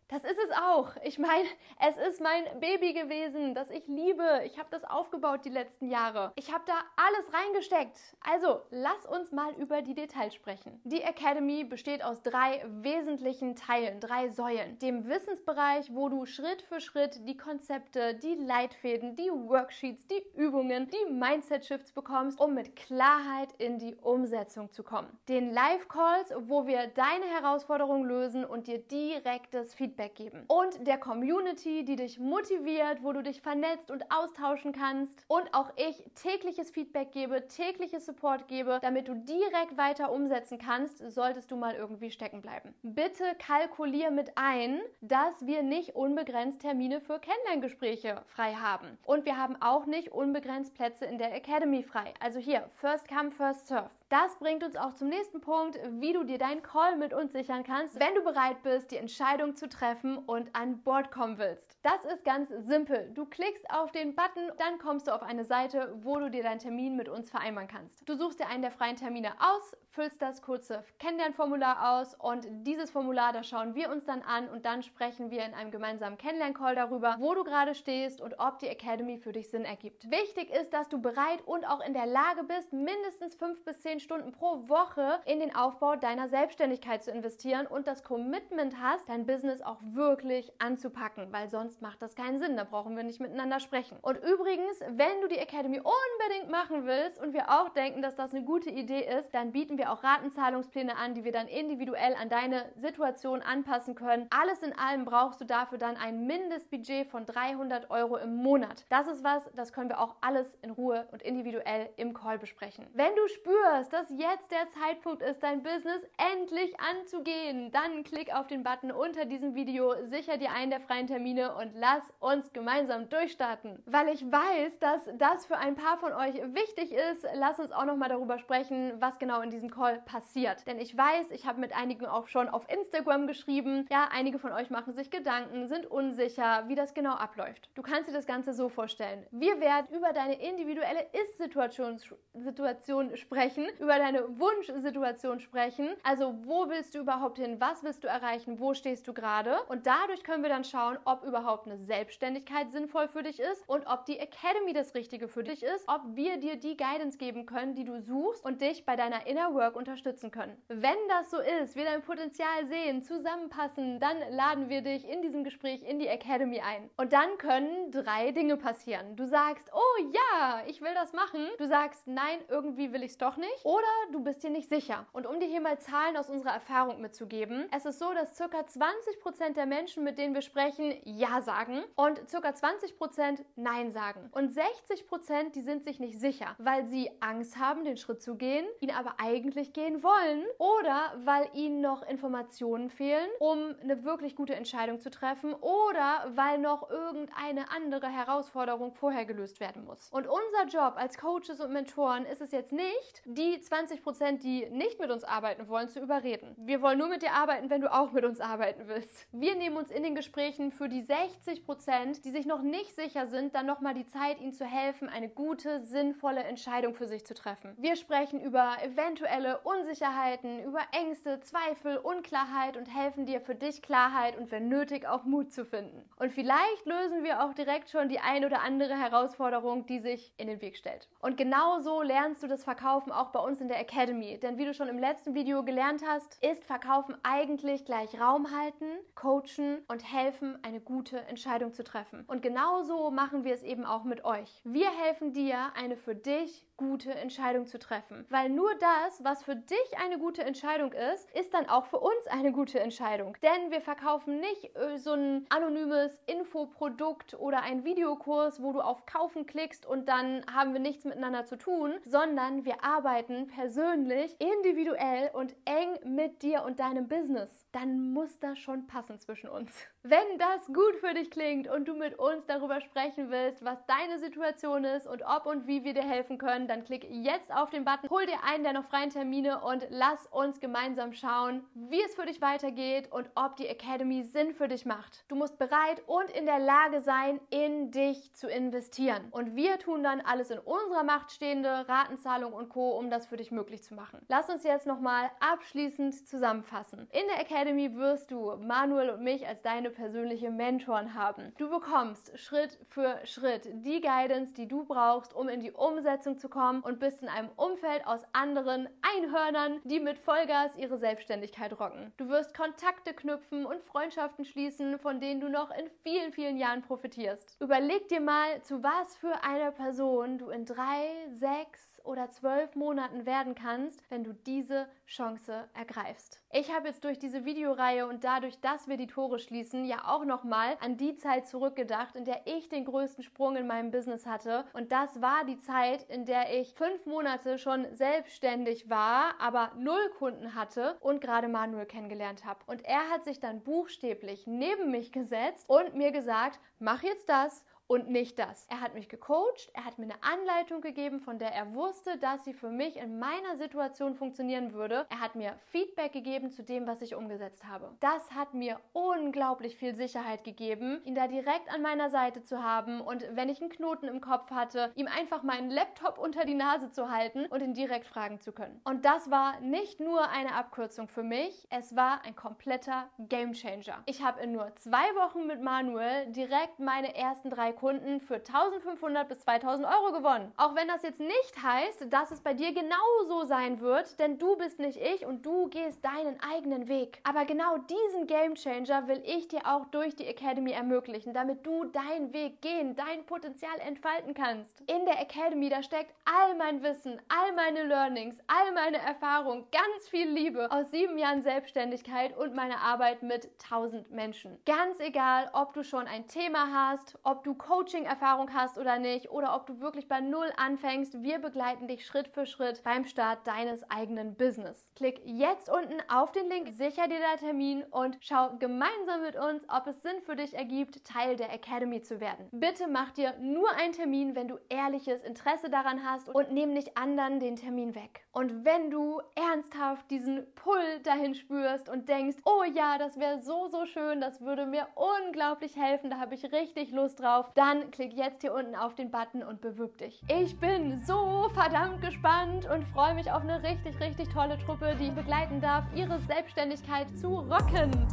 Das 0.10 0.24
ist 0.24 0.38
es 0.38 0.52
auch. 0.52 0.92
Ich 1.04 1.18
meine, 1.18 1.48
es 1.80 1.98
ist 1.98 2.22
mein 2.22 2.44
Baby 2.60 2.94
gewesen, 2.94 3.56
das 3.56 3.70
ich 3.70 3.88
liebe. 3.88 4.42
Ich 4.46 4.60
habe 4.60 4.68
das 4.70 4.84
aufgebaut 4.84 5.42
die 5.46 5.50
letzten 5.50 5.88
Jahre. 5.90 6.34
Ich 6.36 6.54
habe 6.54 6.64
da 6.68 6.74
alles 6.96 7.34
reingesteckt. 7.34 7.98
Also, 8.22 8.62
lass 8.70 9.06
uns 9.06 9.32
mal 9.32 9.54
über 9.56 9.82
die 9.82 9.96
Details 9.96 10.36
sprechen. 10.36 10.80
Die 10.84 11.02
Academy 11.02 11.64
besteht 11.64 12.04
aus 12.04 12.22
drei 12.22 12.64
wesentlichen 12.68 13.56
Teilen, 13.56 14.00
drei 14.00 14.30
Säulen. 14.30 14.78
Dem 14.80 15.08
Wissensbereich, 15.08 15.94
wo 15.94 16.10
du 16.10 16.26
Schritt 16.26 16.62
für 16.64 16.82
Schritt 16.82 17.28
die 17.28 17.38
Konzepte, 17.38 18.16
die 18.16 18.36
Leitfäden, 18.36 19.16
die 19.16 19.32
Worksheets, 19.32 20.08
die 20.08 20.24
Übungen, 20.36 20.90
die 20.90 21.12
Mindset-Shifts 21.12 21.94
bekommst, 21.94 22.40
um 22.40 22.54
mit 22.54 22.76
Klarheit 22.76 23.50
in 23.58 23.80
die 23.80 23.96
Umsetzung 23.96 24.72
zu 24.72 24.84
kommen. 24.84 25.10
Den 25.30 25.52
Live-Calls, 25.52 26.34
wo 26.38 26.68
wir 26.68 26.88
deine 26.88 27.26
Herausforderungen 27.26 28.06
lösen 28.06 28.46
und 28.46 28.68
dir 28.68 28.80
direktes 28.80 29.74
Feedback 29.74 29.93
Feedback 29.94 30.16
geben. 30.16 30.44
Und 30.48 30.88
der 30.88 30.98
Community, 30.98 31.86
die 31.86 31.96
dich 31.96 32.20
motiviert, 32.20 33.04
wo 33.04 33.14
du 33.14 33.22
dich 33.22 33.42
vernetzt 33.42 33.92
und 33.92 34.04
austauschen 34.12 34.74
kannst. 34.74 35.24
Und 35.28 35.54
auch 35.54 35.72
ich 35.76 36.04
tägliches 36.16 36.72
Feedback 36.72 37.12
gebe, 37.12 37.48
tägliches 37.48 38.06
Support 38.06 38.48
gebe, 38.48 38.80
damit 38.82 39.08
du 39.08 39.16
direkt 39.16 39.78
weiter 39.78 40.12
umsetzen 40.12 40.58
kannst, 40.58 41.00
solltest 41.12 41.52
du 41.52 41.56
mal 41.56 41.76
irgendwie 41.76 42.12
stecken 42.12 42.42
bleiben. 42.42 42.74
Bitte 42.82 43.24
kalkulier 43.40 44.12
mit 44.12 44.32
ein, 44.36 44.82
dass 45.02 45.46
wir 45.46 45.62
nicht 45.64 45.96
unbegrenzt 45.96 46.62
Termine 46.62 47.00
für 47.00 47.20
Kennenlerngespräche 47.20 48.24
frei 48.28 48.54
haben. 48.54 48.98
Und 49.06 49.26
wir 49.26 49.38
haben 49.38 49.62
auch 49.62 49.86
nicht 49.86 50.12
unbegrenzt 50.12 50.74
Plätze 50.74 51.06
in 51.06 51.18
der 51.18 51.36
Academy 51.36 51.84
frei. 51.84 52.14
Also 52.20 52.40
hier, 52.40 52.70
first 52.74 53.08
come, 53.08 53.32
first 53.32 53.68
serve. 53.68 53.90
Das 54.14 54.36
bringt 54.36 54.64
uns 54.64 54.76
auch 54.76 54.94
zum 54.94 55.10
nächsten 55.10 55.42
Punkt, 55.42 55.80
wie 56.00 56.14
du 56.14 56.24
dir 56.24 56.38
deinen 56.38 56.62
Call 56.62 56.98
mit 56.98 57.16
uns 57.16 57.34
sichern 57.34 57.64
kannst, 57.64 58.00
wenn 58.00 58.14
du 58.14 58.22
bereit 58.24 58.62
bist, 58.62 58.92
die 58.92 58.98
Entscheidung 58.98 59.56
zu 59.56 59.68
treffen 59.68 60.20
und 60.20 60.56
an 60.56 60.84
Bord 60.84 61.10
kommen 61.10 61.40
willst. 61.40 61.76
Das 61.82 62.06
ist 62.06 62.24
ganz 62.24 62.50
simpel. 62.60 63.10
Du 63.16 63.26
klickst 63.26 63.68
auf 63.72 63.92
den 63.92 64.14
Button, 64.14 64.52
dann 64.60 64.78
kommst 64.78 65.08
du 65.08 65.16
auf 65.16 65.24
eine 65.24 65.46
Seite, 65.46 65.96
wo 66.04 66.20
du 66.20 66.30
dir 66.30 66.44
deinen 66.44 66.60
Termin 66.60 66.96
mit 66.96 67.10
uns 67.10 67.32
vereinbaren 67.32 67.68
kannst. 67.68 68.08
Du 68.08 68.16
suchst 68.16 68.40
dir 68.40 68.46
einen 68.50 68.62
der 68.62 68.70
freien 68.70 68.98
Termine 68.98 69.32
aus, 69.40 69.76
füllst 69.90 70.22
das 70.22 70.44
kurze 70.44 70.84
Kennenlernformular 71.00 71.98
aus 71.98 72.14
und 72.14 72.46
dieses 72.68 72.92
Formular, 72.92 73.34
da 73.34 73.42
schauen 73.42 73.74
wir 73.74 73.90
uns 73.90 74.06
dann 74.06 74.22
an 74.22 74.48
und 74.48 74.64
dann 74.66 74.84
sprechen 74.84 75.32
wir 75.32 75.44
in 75.44 75.56
einem 75.56 75.72
gemeinsamen 75.72 76.20
Kennenlerncall 76.20 76.76
darüber, 76.76 77.16
wo 77.18 77.34
du 77.34 77.44
gerade 77.44 77.74
stehst 77.74 78.22
und 78.22 78.40
ob 78.40 78.60
die 78.60 78.68
Academy 78.68 79.18
für 79.18 79.32
dich 79.32 79.50
Sinn 79.50 79.66
ergibt. 79.66 80.10
Wichtig 80.12 80.52
ist, 80.52 80.72
dass 80.72 80.88
du 80.88 81.02
bereit 81.02 81.42
und 81.48 81.66
auch 81.66 81.84
in 81.84 81.94
der 81.94 82.06
Lage 82.06 82.44
bist, 82.44 82.74
mindestens 82.74 83.34
fünf 83.36 83.64
bis 83.66 83.82
zehn 83.82 84.00
Stunden 84.04 84.32
pro 84.32 84.68
Woche 84.68 85.20
in 85.26 85.40
den 85.40 85.56
Aufbau 85.56 85.96
deiner 85.96 86.28
Selbstständigkeit 86.28 87.04
zu 87.04 87.12
investieren 87.12 87.66
und 87.66 87.88
das 87.88 88.04
Commitment 88.04 88.76
hast, 88.80 89.10
dein 89.10 89.26
Business 89.26 89.62
auch 89.62 89.80
wirklich 89.82 90.52
anzupacken, 90.60 91.28
weil 91.32 91.50
sonst 91.50 91.82
macht 91.82 92.02
das 92.02 92.16
keinen 92.16 92.38
Sinn. 92.38 92.56
Da 92.56 92.64
brauchen 92.64 92.96
wir 92.96 93.04
nicht 93.04 93.20
miteinander 93.20 93.60
sprechen. 93.60 93.98
Und 94.02 94.18
übrigens, 94.18 94.80
wenn 94.90 95.22
du 95.22 95.28
die 95.28 95.38
Academy 95.38 95.80
unbedingt 95.80 96.52
machen 96.52 96.86
willst 96.86 97.22
und 97.22 97.34
wir 97.34 97.50
auch 97.50 97.70
denken, 97.70 98.02
dass 98.02 98.16
das 98.16 98.34
eine 98.34 98.44
gute 98.44 98.70
Idee 98.70 99.08
ist, 99.18 99.34
dann 99.34 99.52
bieten 99.52 99.78
wir 99.78 99.92
auch 99.92 100.04
Ratenzahlungspläne 100.04 100.96
an, 100.98 101.14
die 101.14 101.24
wir 101.24 101.32
dann 101.32 101.48
individuell 101.48 102.16
an 102.16 102.30
deine 102.30 102.66
Situation 102.76 103.42
anpassen 103.42 103.96
können. 103.96 104.28
Alles 104.30 104.62
in 104.62 104.78
allem 104.78 105.06
brauchst 105.06 105.42
du 105.42 105.46
dafür 105.46 105.78
dann 105.78 105.98
ein 105.98 106.28
Mindestbudget 106.28 107.08
von 107.08 107.26
300 107.26 107.90
Euro 107.90 108.18
im 108.18 108.36
Monat. 108.36 108.86
Das 108.90 109.08
ist 109.08 109.24
was, 109.24 109.50
das 109.56 109.74
können 109.74 109.90
wir 109.90 110.00
auch 110.00 110.16
alles 110.22 110.58
in 110.62 110.72
Ruhe 110.72 111.08
und 111.12 111.22
individuell 111.22 111.90
im 111.96 112.14
Call 112.14 112.38
besprechen. 112.38 112.86
Wenn 112.94 113.16
du 113.16 113.28
spürst, 113.28 113.83
dass 113.90 114.10
jetzt 114.10 114.52
der 114.52 114.68
Zeitpunkt 114.70 115.22
ist, 115.22 115.42
dein 115.42 115.64
Business 115.64 116.06
endlich 116.34 116.74
anzugehen, 116.80 117.72
dann 117.72 118.04
klick 118.04 118.34
auf 118.34 118.48
den 118.48 118.64
Button 118.64 118.92
unter 118.92 119.26
diesem 119.26 119.56
Video, 119.56 119.94
sicher 120.04 120.38
dir 120.38 120.52
einen 120.52 120.72
der 120.72 120.82
freien 120.82 121.08
Termine 121.08 121.56
und 121.56 121.72
lass 121.76 122.04
uns 122.20 122.52
gemeinsam 122.54 123.10
durchstarten. 123.10 123.82
Weil 123.86 124.10
ich 124.10 124.24
weiß, 124.24 124.80
dass 124.80 125.10
das 125.18 125.46
für 125.46 125.58
ein 125.58 125.76
paar 125.76 125.98
von 125.98 126.14
euch 126.14 126.36
wichtig 126.54 126.94
ist, 126.94 127.26
lass 127.36 127.60
uns 127.60 127.72
auch 127.72 127.86
nochmal 127.86 128.10
darüber 128.10 128.38
sprechen, 128.38 128.94
was 129.00 129.20
genau 129.20 129.42
in 129.42 129.50
diesem 129.50 129.72
Call 129.72 130.02
passiert. 130.02 130.68
Denn 130.68 130.80
ich 130.80 130.98
weiß, 130.98 131.32
ich 131.32 131.46
habe 131.46 131.60
mit 131.60 131.76
einigen 131.76 132.06
auch 132.06 132.28
schon 132.28 132.50
auf 132.50 132.70
Instagram 132.70 133.28
geschrieben, 133.28 133.88
ja, 133.90 134.10
einige 134.12 134.40
von 134.40 134.52
euch 134.52 134.70
machen 134.70 134.94
sich 134.94 135.10
Gedanken, 135.10 135.68
sind 135.68 135.86
unsicher, 135.86 136.66
wie 136.68 136.76
das 136.76 136.94
genau 136.94 137.14
abläuft. 137.14 137.70
Du 137.76 137.82
kannst 137.82 138.10
dir 138.10 138.14
das 138.14 138.28
Ganze 138.28 138.54
so 138.54 138.70
vorstellen. 138.70 139.26
Wir 139.32 139.60
werden 139.60 139.88
über 139.96 140.14
deine 140.14 140.42
individuelle 140.42 141.08
Ist-Situation 141.14 142.00
Situation 142.34 143.16
sprechen, 143.18 143.66
über 143.80 143.98
deine 143.98 144.40
Wunschsituation 144.40 145.40
sprechen. 145.40 145.90
Also 146.04 146.36
wo 146.44 146.70
willst 146.70 146.96
du 146.96 147.00
überhaupt 147.00 147.38
hin? 147.38 147.60
Was 147.60 147.84
willst 147.84 148.04
du 148.04 148.08
erreichen? 148.08 148.60
Wo 148.60 148.74
stehst 148.74 149.08
du 149.08 149.14
gerade? 149.14 149.62
Und 149.70 149.88
dadurch 149.88 150.24
können 150.24 150.44
wir 150.44 150.50
dann 150.50 150.64
schauen, 150.64 150.98
ob 151.06 151.24
überhaupt 151.24 151.68
eine 151.68 151.78
Selbstständigkeit 151.78 152.72
sinnvoll 152.72 153.08
für 153.08 153.24
dich 153.24 153.40
ist 153.40 153.68
und 153.68 153.86
ob 153.88 154.06
die 154.06 154.20
Academy 154.20 154.74
das 154.74 154.96
Richtige 154.96 155.28
für 155.28 155.44
dich 155.44 155.64
ist, 155.64 155.88
ob 155.88 156.02
wir 156.16 156.38
dir 156.38 156.56
die 156.56 156.78
Guidance 156.78 157.18
geben 157.18 157.46
können, 157.46 157.76
die 157.76 157.86
du 157.86 158.00
suchst 158.00 158.44
und 158.44 158.62
dich 158.62 158.86
bei 158.86 158.96
deiner 158.96 159.28
Inner 159.28 159.54
Work 159.54 159.76
unterstützen 159.76 160.32
können. 160.32 160.56
Wenn 160.68 160.98
das 161.10 161.32
so 161.32 161.38
ist, 161.40 161.76
wir 161.76 161.86
dein 161.86 162.02
Potenzial 162.02 162.66
sehen, 162.66 163.04
zusammenpassen, 163.04 164.00
dann 164.00 164.18
laden 164.32 164.70
wir 164.70 164.82
dich 164.82 165.08
in 165.08 165.22
diesem 165.22 165.44
Gespräch 165.44 165.84
in 165.84 166.00
die 166.00 166.08
Academy 166.08 166.60
ein. 166.60 166.90
Und 166.98 167.14
dann 167.14 167.38
können 167.38 167.92
drei 167.92 168.32
Dinge 168.32 168.58
passieren. 168.58 169.16
Du 169.16 169.26
sagst, 169.26 169.70
oh 169.74 170.04
ja, 170.12 170.64
ich 170.68 170.82
will 170.82 170.94
das 170.94 171.14
machen. 171.14 171.48
Du 171.58 171.68
sagst, 171.68 172.08
nein, 172.08 172.40
irgendwie 172.50 172.92
will 172.94 173.04
ich 173.04 173.12
es 173.12 173.18
doch 173.18 173.38
nicht. 173.38 173.63
Oder 173.64 173.88
du 174.12 174.20
bist 174.22 174.44
dir 174.44 174.50
nicht 174.50 174.68
sicher. 174.68 175.06
Und 175.14 175.26
um 175.26 175.40
dir 175.40 175.48
hier 175.48 175.62
mal 175.62 175.80
Zahlen 175.80 176.18
aus 176.18 176.30
unserer 176.30 176.54
Erfahrung 176.54 177.00
mitzugeben, 177.00 177.68
es 177.72 177.86
ist 177.86 177.98
so, 177.98 178.14
dass 178.14 178.36
circa 178.36 178.60
20% 178.60 179.54
der 179.54 179.66
Menschen, 179.66 180.04
mit 180.04 180.18
denen 180.18 180.34
wir 180.34 180.42
sprechen, 180.42 180.96
Ja 181.06 181.42
sagen 181.42 181.84
und 181.96 182.30
circa 182.30 182.50
20% 182.50 183.40
Nein 183.56 183.92
sagen. 183.92 184.30
Und 184.34 184.52
60%, 184.52 185.52
die 185.52 185.62
sind 185.62 185.86
sich 185.86 186.00
nicht 186.02 186.20
sicher, 186.20 186.56
weil 186.58 186.86
sie 186.88 187.10
Angst 187.22 187.58
haben, 187.58 187.86
den 187.86 187.96
Schritt 187.96 188.22
zu 188.22 188.36
gehen, 188.36 188.66
ihn 188.82 188.92
aber 188.92 189.16
eigentlich 189.18 189.72
gehen 189.72 190.04
wollen 190.04 190.44
oder 190.58 191.14
weil 191.24 191.50
ihnen 191.54 191.80
noch 191.80 192.04
Informationen 192.04 192.90
fehlen, 192.90 193.28
um 193.40 193.76
eine 193.82 194.04
wirklich 194.04 194.36
gute 194.36 194.56
Entscheidung 194.56 195.00
zu 195.00 195.10
treffen 195.10 195.54
oder 195.54 196.26
weil 196.36 196.58
noch 196.58 196.90
irgendeine 196.90 197.72
andere 197.72 198.08
Herausforderung 198.08 198.94
vorher 198.94 199.26
gelöst 199.26 199.62
werden 199.62 199.86
muss. 199.86 200.10
Und 200.12 200.28
unser 200.28 200.66
Job 200.68 200.96
als 200.98 201.18
Coaches 201.18 201.62
und 201.62 201.72
Mentoren 201.72 202.26
ist 202.26 202.42
es 202.42 202.52
jetzt 202.52 202.74
nicht, 202.74 203.22
die 203.26 203.53
20 203.62 204.04
Prozent, 204.04 204.44
die 204.44 204.66
nicht 204.70 205.00
mit 205.00 205.12
uns 205.12 205.24
arbeiten 205.24 205.68
wollen, 205.68 205.90
zu 205.90 206.00
überreden. 206.00 206.56
Wir 206.58 206.82
wollen 206.82 206.98
nur 206.98 207.10
mit 207.10 207.22
dir 207.22 207.34
arbeiten, 207.34 207.70
wenn 207.70 207.82
du 207.82 207.92
auch 207.92 208.12
mit 208.12 208.26
uns 208.26 208.40
arbeiten 208.40 208.88
willst. 208.88 209.28
Wir 209.32 209.56
nehmen 209.56 209.78
uns 209.78 209.92
in 209.92 210.04
den 210.04 210.16
Gesprächen 210.16 210.72
für 210.72 210.90
die 210.90 211.02
60 211.02 211.66
Prozent, 211.66 212.26
die 212.26 212.32
sich 212.32 212.46
noch 212.46 212.62
nicht 212.62 212.96
sicher 212.96 213.28
sind, 213.28 213.56
dann 213.56 213.66
nochmal 213.66 213.94
die 213.94 214.08
Zeit, 214.08 214.40
ihnen 214.40 214.54
zu 214.54 214.66
helfen, 214.66 215.10
eine 215.10 215.30
gute, 215.30 215.82
sinnvolle 215.82 216.44
Entscheidung 216.44 216.94
für 216.94 217.08
sich 217.08 217.26
zu 217.26 217.34
treffen. 217.34 217.74
Wir 217.78 217.96
sprechen 217.96 218.42
über 218.42 218.78
eventuelle 218.82 219.60
Unsicherheiten, 219.60 220.64
über 220.64 220.82
Ängste, 220.92 221.40
Zweifel, 221.42 221.98
Unklarheit 221.98 222.78
und 222.78 222.94
helfen 222.94 223.26
dir 223.26 223.42
für 223.42 223.56
dich 223.56 223.82
Klarheit 223.82 224.38
und 224.38 224.52
wenn 224.52 224.70
nötig 224.70 225.08
auch 225.08 225.24
Mut 225.24 225.54
zu 225.54 225.66
finden. 225.66 226.04
Und 226.18 226.32
vielleicht 226.32 226.86
lösen 226.86 227.24
wir 227.24 227.44
auch 227.44 227.54
direkt 227.54 227.90
schon 227.90 228.10
die 228.10 228.20
ein 228.20 228.46
oder 228.46 228.62
andere 228.62 228.94
Herausforderung, 228.94 229.86
die 229.86 230.00
sich 230.00 230.34
in 230.38 230.48
den 230.48 230.62
Weg 230.62 230.78
stellt. 230.78 231.10
Und 231.20 231.38
genauso 231.38 232.02
lernst 232.02 232.44
du 232.44 232.48
das 232.48 232.64
Verkaufen 232.64 233.12
auch 233.12 233.30
bei 233.30 233.40
uns 233.44 233.62
in 233.62 233.68
der 233.68 233.80
Academy. 233.80 234.40
Denn 234.40 234.58
wie 234.58 234.66
du 234.66 234.74
schon 234.74 234.88
im 234.88 234.98
letzten 234.98 235.36
Video 235.36 235.64
gelernt 235.64 236.02
hast, 236.08 236.44
ist 236.44 236.64
Verkaufen 236.64 237.16
eigentlich 237.24 237.86
gleich 237.86 238.20
Raum 238.20 238.48
halten, 238.52 238.86
coachen 239.16 239.84
und 239.88 240.12
helfen, 240.12 240.58
eine 240.64 240.80
gute 240.80 241.20
Entscheidung 241.28 241.74
zu 241.74 241.84
treffen. 241.84 242.24
Und 242.28 242.42
genauso 242.42 243.12
machen 243.12 243.44
wir 243.44 243.54
es 243.54 243.64
eben 243.64 243.86
auch 243.86 244.04
mit 244.04 244.26
euch. 244.26 244.62
Wir 244.64 244.90
helfen 244.90 245.34
dir, 245.34 245.72
eine 245.76 245.98
für 245.98 246.16
dich 246.16 246.66
gute 246.78 247.14
Entscheidung 247.14 247.68
zu 247.68 247.80
treffen. 247.80 248.26
Weil 248.30 248.50
nur 248.50 248.72
das, 248.76 249.24
was 249.24 249.44
für 249.44 249.56
dich 249.56 249.98
eine 250.04 250.18
gute 250.18 250.44
Entscheidung 250.44 250.92
ist, 250.92 251.30
ist 251.32 251.54
dann 251.54 251.70
auch 251.70 251.86
für 251.86 252.00
uns 252.00 252.28
eine 252.30 252.52
gute 252.52 252.80
Entscheidung. 252.80 253.38
Denn 253.42 253.72
wir 253.72 253.82
verkaufen 253.82 254.40
nicht 254.40 254.76
äh, 254.76 254.98
so 254.98 255.14
ein 255.14 255.46
anonymes 255.50 256.12
Infoprodukt 256.26 257.36
oder 257.36 257.62
ein 257.62 257.84
Videokurs, 257.84 258.62
wo 258.62 258.74
du 258.74 258.82
auf 258.82 259.06
Kaufen 259.06 259.46
klickst 259.46 259.86
und 259.86 260.10
dann 260.10 260.46
haben 260.54 260.74
wir 260.74 260.80
nichts 260.80 261.06
miteinander 261.06 261.46
zu 261.46 261.58
tun, 261.58 261.94
sondern 262.06 262.66
wir 262.66 262.84
arbeiten 262.84 263.33
persönlich, 263.48 264.36
individuell 264.40 265.30
und 265.34 265.56
eng 265.66 266.16
mit 266.16 266.42
dir 266.42 266.64
und 266.64 266.80
deinem 266.80 267.08
Business. 267.08 267.63
Dann 267.74 268.14
muss 268.14 268.40
das 268.40 268.60
schon 268.60 268.86
passen 268.86 269.18
zwischen 269.18 269.50
uns. 269.50 269.74
Wenn 270.04 270.38
das 270.38 270.68
gut 270.68 270.96
für 271.00 271.16
dich 271.16 271.32
klingt 271.32 271.68
und 271.68 271.88
du 271.88 271.96
mit 271.96 272.20
uns 272.20 272.46
darüber 272.46 272.80
sprechen 272.82 273.32
willst, 273.32 273.66
was 273.66 273.84
deine 273.88 274.20
Situation 274.20 274.84
ist 274.84 275.08
und 275.08 275.24
ob 275.24 275.48
und 275.48 275.66
wie 275.66 275.84
wir 275.84 275.96
dir 275.96 276.04
helfen 276.04 276.38
können, 276.38 276.68
dann 276.68 276.84
klick 276.84 277.04
jetzt 277.10 277.52
auf 277.52 277.72
den 277.72 277.84
Button, 277.84 278.10
hol 278.12 278.28
dir 278.28 278.44
einen 278.46 278.64
der 278.64 278.74
noch 278.74 278.86
freien 278.86 279.10
Termine 279.10 279.62
und 279.62 279.88
lass 279.90 280.28
uns 280.28 280.60
gemeinsam 280.60 281.14
schauen, 281.14 281.66
wie 281.74 282.02
es 282.04 282.14
für 282.14 282.28
dich 282.28 282.42
weitergeht 282.42 283.12
und 283.12 283.28
ob 283.34 283.56
die 283.56 283.68
Academy 283.68 284.22
Sinn 284.22 284.54
für 284.54 284.68
dich 284.68 284.86
macht. 284.86 285.26
Du 285.28 285.36
musst 285.36 285.58
bereit 285.58 286.04
und 286.06 286.30
in 286.30 286.46
der 286.46 286.60
Lage 286.60 287.02
sein, 287.02 287.40
in 287.50 287.90
dich 287.90 288.34
zu 288.34 288.48
investieren. 288.48 289.30
Und 289.32 289.56
wir 289.56 289.80
tun 289.80 290.04
dann 290.04 290.22
alles 290.22 290.52
in 290.52 290.60
unserer 290.60 291.04
Macht 291.04 291.32
stehende, 291.32 291.88
Ratenzahlung 291.90 292.54
und 292.54 292.70
Co., 292.70 292.92
um 293.00 293.10
das 293.10 293.26
für 293.26 293.38
dich 293.38 293.52
möglich 293.52 293.84
zu 293.84 293.96
machen. 293.96 294.20
Lass 294.28 294.50
uns 294.50 294.64
jetzt 294.64 294.86
nochmal 294.86 295.32
abschließend 295.40 296.28
zusammenfassen. 296.28 297.08
In 297.12 297.28
der 297.30 297.42
Academy 297.42 297.63
wirst 297.96 298.32
du 298.32 298.56
Manuel 298.58 299.12
und 299.12 299.24
mich 299.24 299.48
als 299.48 299.62
deine 299.62 299.90
persönliche 299.90 300.50
Mentoren 300.50 301.14
haben. 301.14 301.54
Du 301.58 301.70
bekommst 301.70 302.38
Schritt 302.38 302.78
für 302.90 303.20
Schritt 303.26 303.70
die 303.86 304.02
Guidance, 304.02 304.54
die 304.54 304.68
du 304.68 304.86
brauchst, 304.86 305.34
um 305.34 305.50
in 305.50 305.62
die 305.62 305.72
Umsetzung 305.72 306.38
zu 306.38 306.50
kommen 306.50 306.64
kommen 306.64 306.82
und 306.82 307.00
bist 307.00 307.22
in 307.22 307.28
einem 307.28 307.50
Umfeld 307.56 308.06
aus 308.08 308.22
anderen 308.32 308.88
Einhörnern, 309.02 309.82
die 309.84 310.00
mit 310.00 310.18
Vollgas 310.18 310.76
ihre 310.78 310.98
Selbstständigkeit 310.98 311.78
rocken. 311.80 312.14
Du 312.18 312.30
wirst 312.30 312.56
Kontakte 312.56 313.14
knüpfen 313.14 313.66
und 313.66 313.84
Freundschaften 313.84 314.46
schließen, 314.46 314.98
von 315.00 315.20
denen 315.20 315.42
du 315.42 315.50
noch 315.50 315.72
in 315.72 315.90
vielen, 316.04 316.32
vielen 316.32 316.58
Jahren 316.58 316.82
profitierst. 316.82 317.58
Überleg 317.60 318.08
dir 318.08 318.22
mal, 318.22 318.62
zu 318.62 318.82
was 318.82 319.16
für 319.18 319.44
einer 319.44 319.72
Person 319.72 320.38
du 320.38 320.50
in 320.50 320.66
drei, 320.66 321.10
sechs, 321.32 321.93
oder 322.04 322.30
zwölf 322.30 322.76
Monaten 322.76 323.26
werden 323.26 323.56
kannst, 323.56 324.02
wenn 324.10 324.24
du 324.24 324.34
diese 324.34 324.88
Chance 325.08 325.68
ergreifst. 325.74 326.42
Ich 326.52 326.74
habe 326.74 326.88
jetzt 326.88 327.04
durch 327.04 327.20
diese 327.20 327.46
Videoreihe 327.46 328.08
und 328.08 328.24
dadurch, 328.24 328.60
dass 328.62 328.88
wir 328.88 328.98
die 328.98 329.08
Tore 329.08 329.40
schließen, 329.40 329.86
ja 329.86 330.08
auch 330.08 330.26
nochmal 330.26 330.78
an 330.82 330.98
die 330.98 331.16
Zeit 331.16 331.48
zurückgedacht, 331.48 332.16
in 332.16 332.26
der 332.26 332.42
ich 332.46 332.70
den 332.70 332.86
größten 332.86 333.24
Sprung 333.24 333.56
in 333.56 333.68
meinem 333.68 333.92
Business 333.92 334.26
hatte. 334.26 334.66
Und 334.74 334.92
das 334.92 335.22
war 335.22 335.46
die 335.46 335.60
Zeit, 335.60 336.04
in 336.10 336.26
der 336.26 336.60
ich 336.60 336.74
fünf 336.74 337.06
Monate 337.06 337.58
schon 337.58 337.86
selbstständig 337.96 338.90
war, 338.90 339.36
aber 339.40 339.72
null 339.78 340.10
Kunden 340.18 340.56
hatte 340.56 340.98
und 341.00 341.22
gerade 341.22 341.48
Manuel 341.48 341.86
kennengelernt 341.86 342.46
habe. 342.46 342.60
Und 342.68 342.86
er 342.86 343.10
hat 343.10 343.24
sich 343.24 343.40
dann 343.40 343.64
buchstäblich 343.64 344.48
neben 344.48 344.92
mich 344.92 345.12
gesetzt 345.12 345.70
und 345.70 345.96
mir 345.96 346.12
gesagt, 346.12 346.60
mach 346.80 347.04
jetzt 347.04 347.30
das 347.30 347.64
und 347.88 348.10
nicht 348.10 348.40
das. 348.40 348.66
Er 348.70 348.82
hat 348.82 348.94
mich 348.94 349.10
gecoacht, 349.10 349.70
er 349.74 349.86
hat 349.86 350.00
mir 350.00 350.06
eine 350.06 350.24
Anleitung 350.24 350.82
gegeben, 350.82 351.20
von 351.20 351.40
der 351.40 351.54
er 351.54 351.74
wusste, 351.74 352.18
dass 352.18 352.44
sie 352.44 352.54
für 352.54 352.70
mich 352.70 352.98
in 352.98 353.20
meiner 353.20 353.56
Situation 353.58 354.16
funktionieren 354.16 354.74
würde. 354.74 355.06
Er 355.10 355.20
hat 355.20 355.36
mir 355.36 355.56
Feedback 355.72 356.14
gegeben 356.14 356.52
zu 356.52 356.64
dem, 356.64 356.88
was 356.88 357.02
ich 357.02 357.16
umgesetzt 357.16 357.66
habe. 357.66 357.96
Das 358.00 358.32
hat 358.32 358.54
mir 358.54 358.80
unglaublich 358.94 359.78
viel 359.78 359.96
Sicherheit 359.96 360.44
gegeben, 360.44 361.02
ihn 361.06 361.16
da 361.16 361.28
direkt 361.28 361.74
an 361.74 361.82
meiner 361.82 362.10
Seite 362.10 362.44
zu 362.44 362.64
haben 362.64 363.02
und 363.02 363.26
wenn 363.32 363.50
ich 363.50 363.62
einen 363.62 363.70
Knoten 363.70 364.08
im 364.08 364.22
Kopf 364.22 364.50
hatte, 364.52 364.92
ihm 364.96 365.08
einfach 365.08 365.44
meinen 365.44 365.70
Laptop 365.70 366.18
unter 366.18 366.46
die 366.46 366.56
Nase 366.56 366.90
zu 366.90 367.10
halten 367.10 367.46
und 367.48 367.62
ihn 367.62 367.74
direkt 367.74 368.08
fragen 368.08 368.40
zu 368.40 368.54
können. 368.54 368.82
Und 368.86 369.06
das 369.06 369.30
war 369.30 369.60
nicht 369.60 370.00
nur 370.00 370.30
eine 370.30 370.56
Abkürzung 370.56 371.08
für 371.08 371.24
mich, 371.24 371.68
es 371.70 371.96
war 371.96 372.24
ein 372.26 372.36
kompletter 372.36 373.10
Gamechanger. 373.20 374.04
Ich 374.06 374.24
habe 374.24 374.42
in 374.42 374.52
nur 374.52 374.76
zwei 374.76 375.06
Wochen 375.16 375.48
mit 375.48 375.62
Manuel 375.62 376.32
direkt 376.32 376.80
meine 376.80 377.16
ersten 377.16 377.50
drei 377.50 377.74
Kunden 377.84 378.22
für 378.22 378.36
1500 378.36 379.28
bis 379.28 379.40
2000 379.40 379.86
Euro 379.86 380.14
gewonnen. 380.14 380.54
Auch 380.56 380.74
wenn 380.74 380.88
das 380.88 381.02
jetzt 381.04 381.20
nicht 381.20 381.62
heißt, 381.62 382.14
dass 382.14 382.32
es 382.32 382.40
bei 382.40 382.54
dir 382.54 382.74
genauso 382.74 383.44
sein 383.46 383.82
wird, 383.82 384.18
denn 384.20 384.40
du 384.40 384.56
bist 384.56 384.80
nicht 384.80 384.98
ich 384.98 385.26
und 385.26 385.46
du 385.46 385.68
gehst 385.68 386.00
deinen 386.02 386.40
eigenen 386.40 386.88
Weg. 386.88 387.20
Aber 387.26 387.44
genau 387.44 387.78
diesen 387.80 388.26
Game 388.26 388.56
Changer 388.56 389.10
will 389.10 389.22
ich 389.26 389.50
dir 389.50 389.64
auch 389.66 389.86
durch 389.88 390.16
die 390.16 390.28
Academy 390.28 390.72
ermöglichen, 390.72 391.34
damit 391.34 391.66
du 391.66 391.84
deinen 391.84 392.32
Weg 392.32 392.62
gehen, 392.62 392.96
dein 392.96 393.26
Potenzial 393.26 393.78
entfalten 393.86 394.34
kannst. 394.34 394.80
In 394.90 395.04
der 395.06 395.20
Academy, 395.20 395.68
da 395.68 395.84
steckt 395.84 396.16
all 396.24 396.56
mein 396.56 396.84
Wissen, 396.84 397.22
all 397.28 397.52
meine 397.52 397.84
Learnings, 397.84 398.38
all 398.48 398.72
meine 398.72 399.00
Erfahrung, 399.00 399.68
ganz 399.74 400.08
viel 400.08 400.30
Liebe 400.30 400.72
aus 400.72 400.90
sieben 400.90 401.18
Jahren 401.18 401.42
Selbstständigkeit 401.42 402.38
und 402.38 402.56
meiner 402.56 402.80
Arbeit 402.80 403.24
mit 403.24 403.50
1000 403.64 404.10
Menschen. 404.10 404.58
Ganz 404.66 405.02
egal, 405.02 405.50
ob 405.52 405.74
du 405.74 405.84
schon 405.84 406.08
ein 406.08 406.28
Thema 406.28 406.72
hast, 406.72 407.20
ob 407.24 407.44
du 407.44 407.56
Coaching-Erfahrung 407.64 408.54
hast 408.54 408.78
oder 408.78 409.00
nicht 409.00 409.32
oder 409.32 409.56
ob 409.56 409.66
du 409.66 409.80
wirklich 409.80 410.08
bei 410.08 410.20
Null 410.20 410.52
anfängst, 410.58 411.24
wir 411.24 411.40
begleiten 411.40 411.88
dich 411.88 412.06
Schritt 412.06 412.28
für 412.28 412.46
Schritt 412.46 412.84
beim 412.84 413.06
Start 413.06 413.48
deines 413.48 413.90
eigenen 413.90 414.36
Business. 414.36 414.90
Klick 414.96 415.22
jetzt 415.24 415.70
unten 415.70 415.98
auf 416.10 416.32
den 416.34 416.50
Link, 416.50 416.70
sicher 416.70 417.08
dir 417.08 417.20
deinen 417.20 417.40
Termin 417.40 417.84
und 417.90 418.18
schau 418.20 418.50
gemeinsam 418.60 419.22
mit 419.22 419.36
uns, 419.36 419.64
ob 419.70 419.88
es 419.88 420.02
Sinn 420.02 420.22
für 420.26 420.36
dich 420.36 420.54
ergibt, 420.54 421.06
Teil 421.06 421.36
der 421.38 421.54
Academy 421.54 422.02
zu 422.02 422.20
werden. 422.20 422.48
Bitte 422.52 422.88
mach 422.88 423.12
dir 423.12 423.34
nur 423.40 423.70
einen 423.76 423.94
Termin, 423.94 424.36
wenn 424.36 424.50
du 424.50 424.60
ehrliches 424.70 425.24
Interesse 425.24 425.70
daran 425.70 426.04
hast 426.04 426.30
und 426.30 426.52
nimm 426.52 426.74
nicht 426.74 426.98
anderen 426.98 427.40
den 427.40 427.56
Termin 427.56 427.96
weg. 427.96 428.26
Und 428.34 428.66
wenn 428.66 428.92
du 428.92 429.22
ernsthaft 429.36 430.12
diesen 430.12 430.46
Pull 430.56 431.00
dahin 431.04 431.36
spürst 431.36 431.88
und 431.88 432.10
denkst, 432.10 432.38
oh 432.46 432.64
ja, 432.64 432.98
das 432.98 433.20
wäre 433.20 433.40
so, 433.42 433.68
so 433.70 433.86
schön, 433.86 434.20
das 434.20 434.42
würde 434.42 434.66
mir 434.66 434.88
unglaublich 434.96 435.78
helfen, 435.78 436.10
da 436.10 436.20
habe 436.20 436.36
ich 436.36 436.52
richtig 436.52 436.92
Lust 436.92 437.20
drauf, 437.20 437.53
dann 437.56 437.92
klick 437.92 438.14
jetzt 438.14 438.42
hier 438.42 438.54
unten 438.54 438.76
auf 438.76 438.96
den 438.96 439.12
Button 439.12 439.44
und 439.44 439.62
bewirb 439.62 439.98
dich. 439.98 440.22
Ich 440.28 440.60
bin 440.60 441.04
so 441.06 441.50
verdammt 441.54 442.02
gespannt 442.02 442.68
und 442.70 442.84
freue 442.88 443.14
mich 443.14 443.32
auf 443.32 443.42
eine 443.42 443.62
richtig, 443.62 444.00
richtig 444.00 444.30
tolle 444.30 444.58
Truppe, 444.60 444.96
die 445.00 445.12
begleiten 445.12 445.62
darf, 445.62 445.84
ihre 445.96 446.20
Selbstständigkeit 446.22 447.08
zu 447.18 447.28
rocken. 447.28 448.08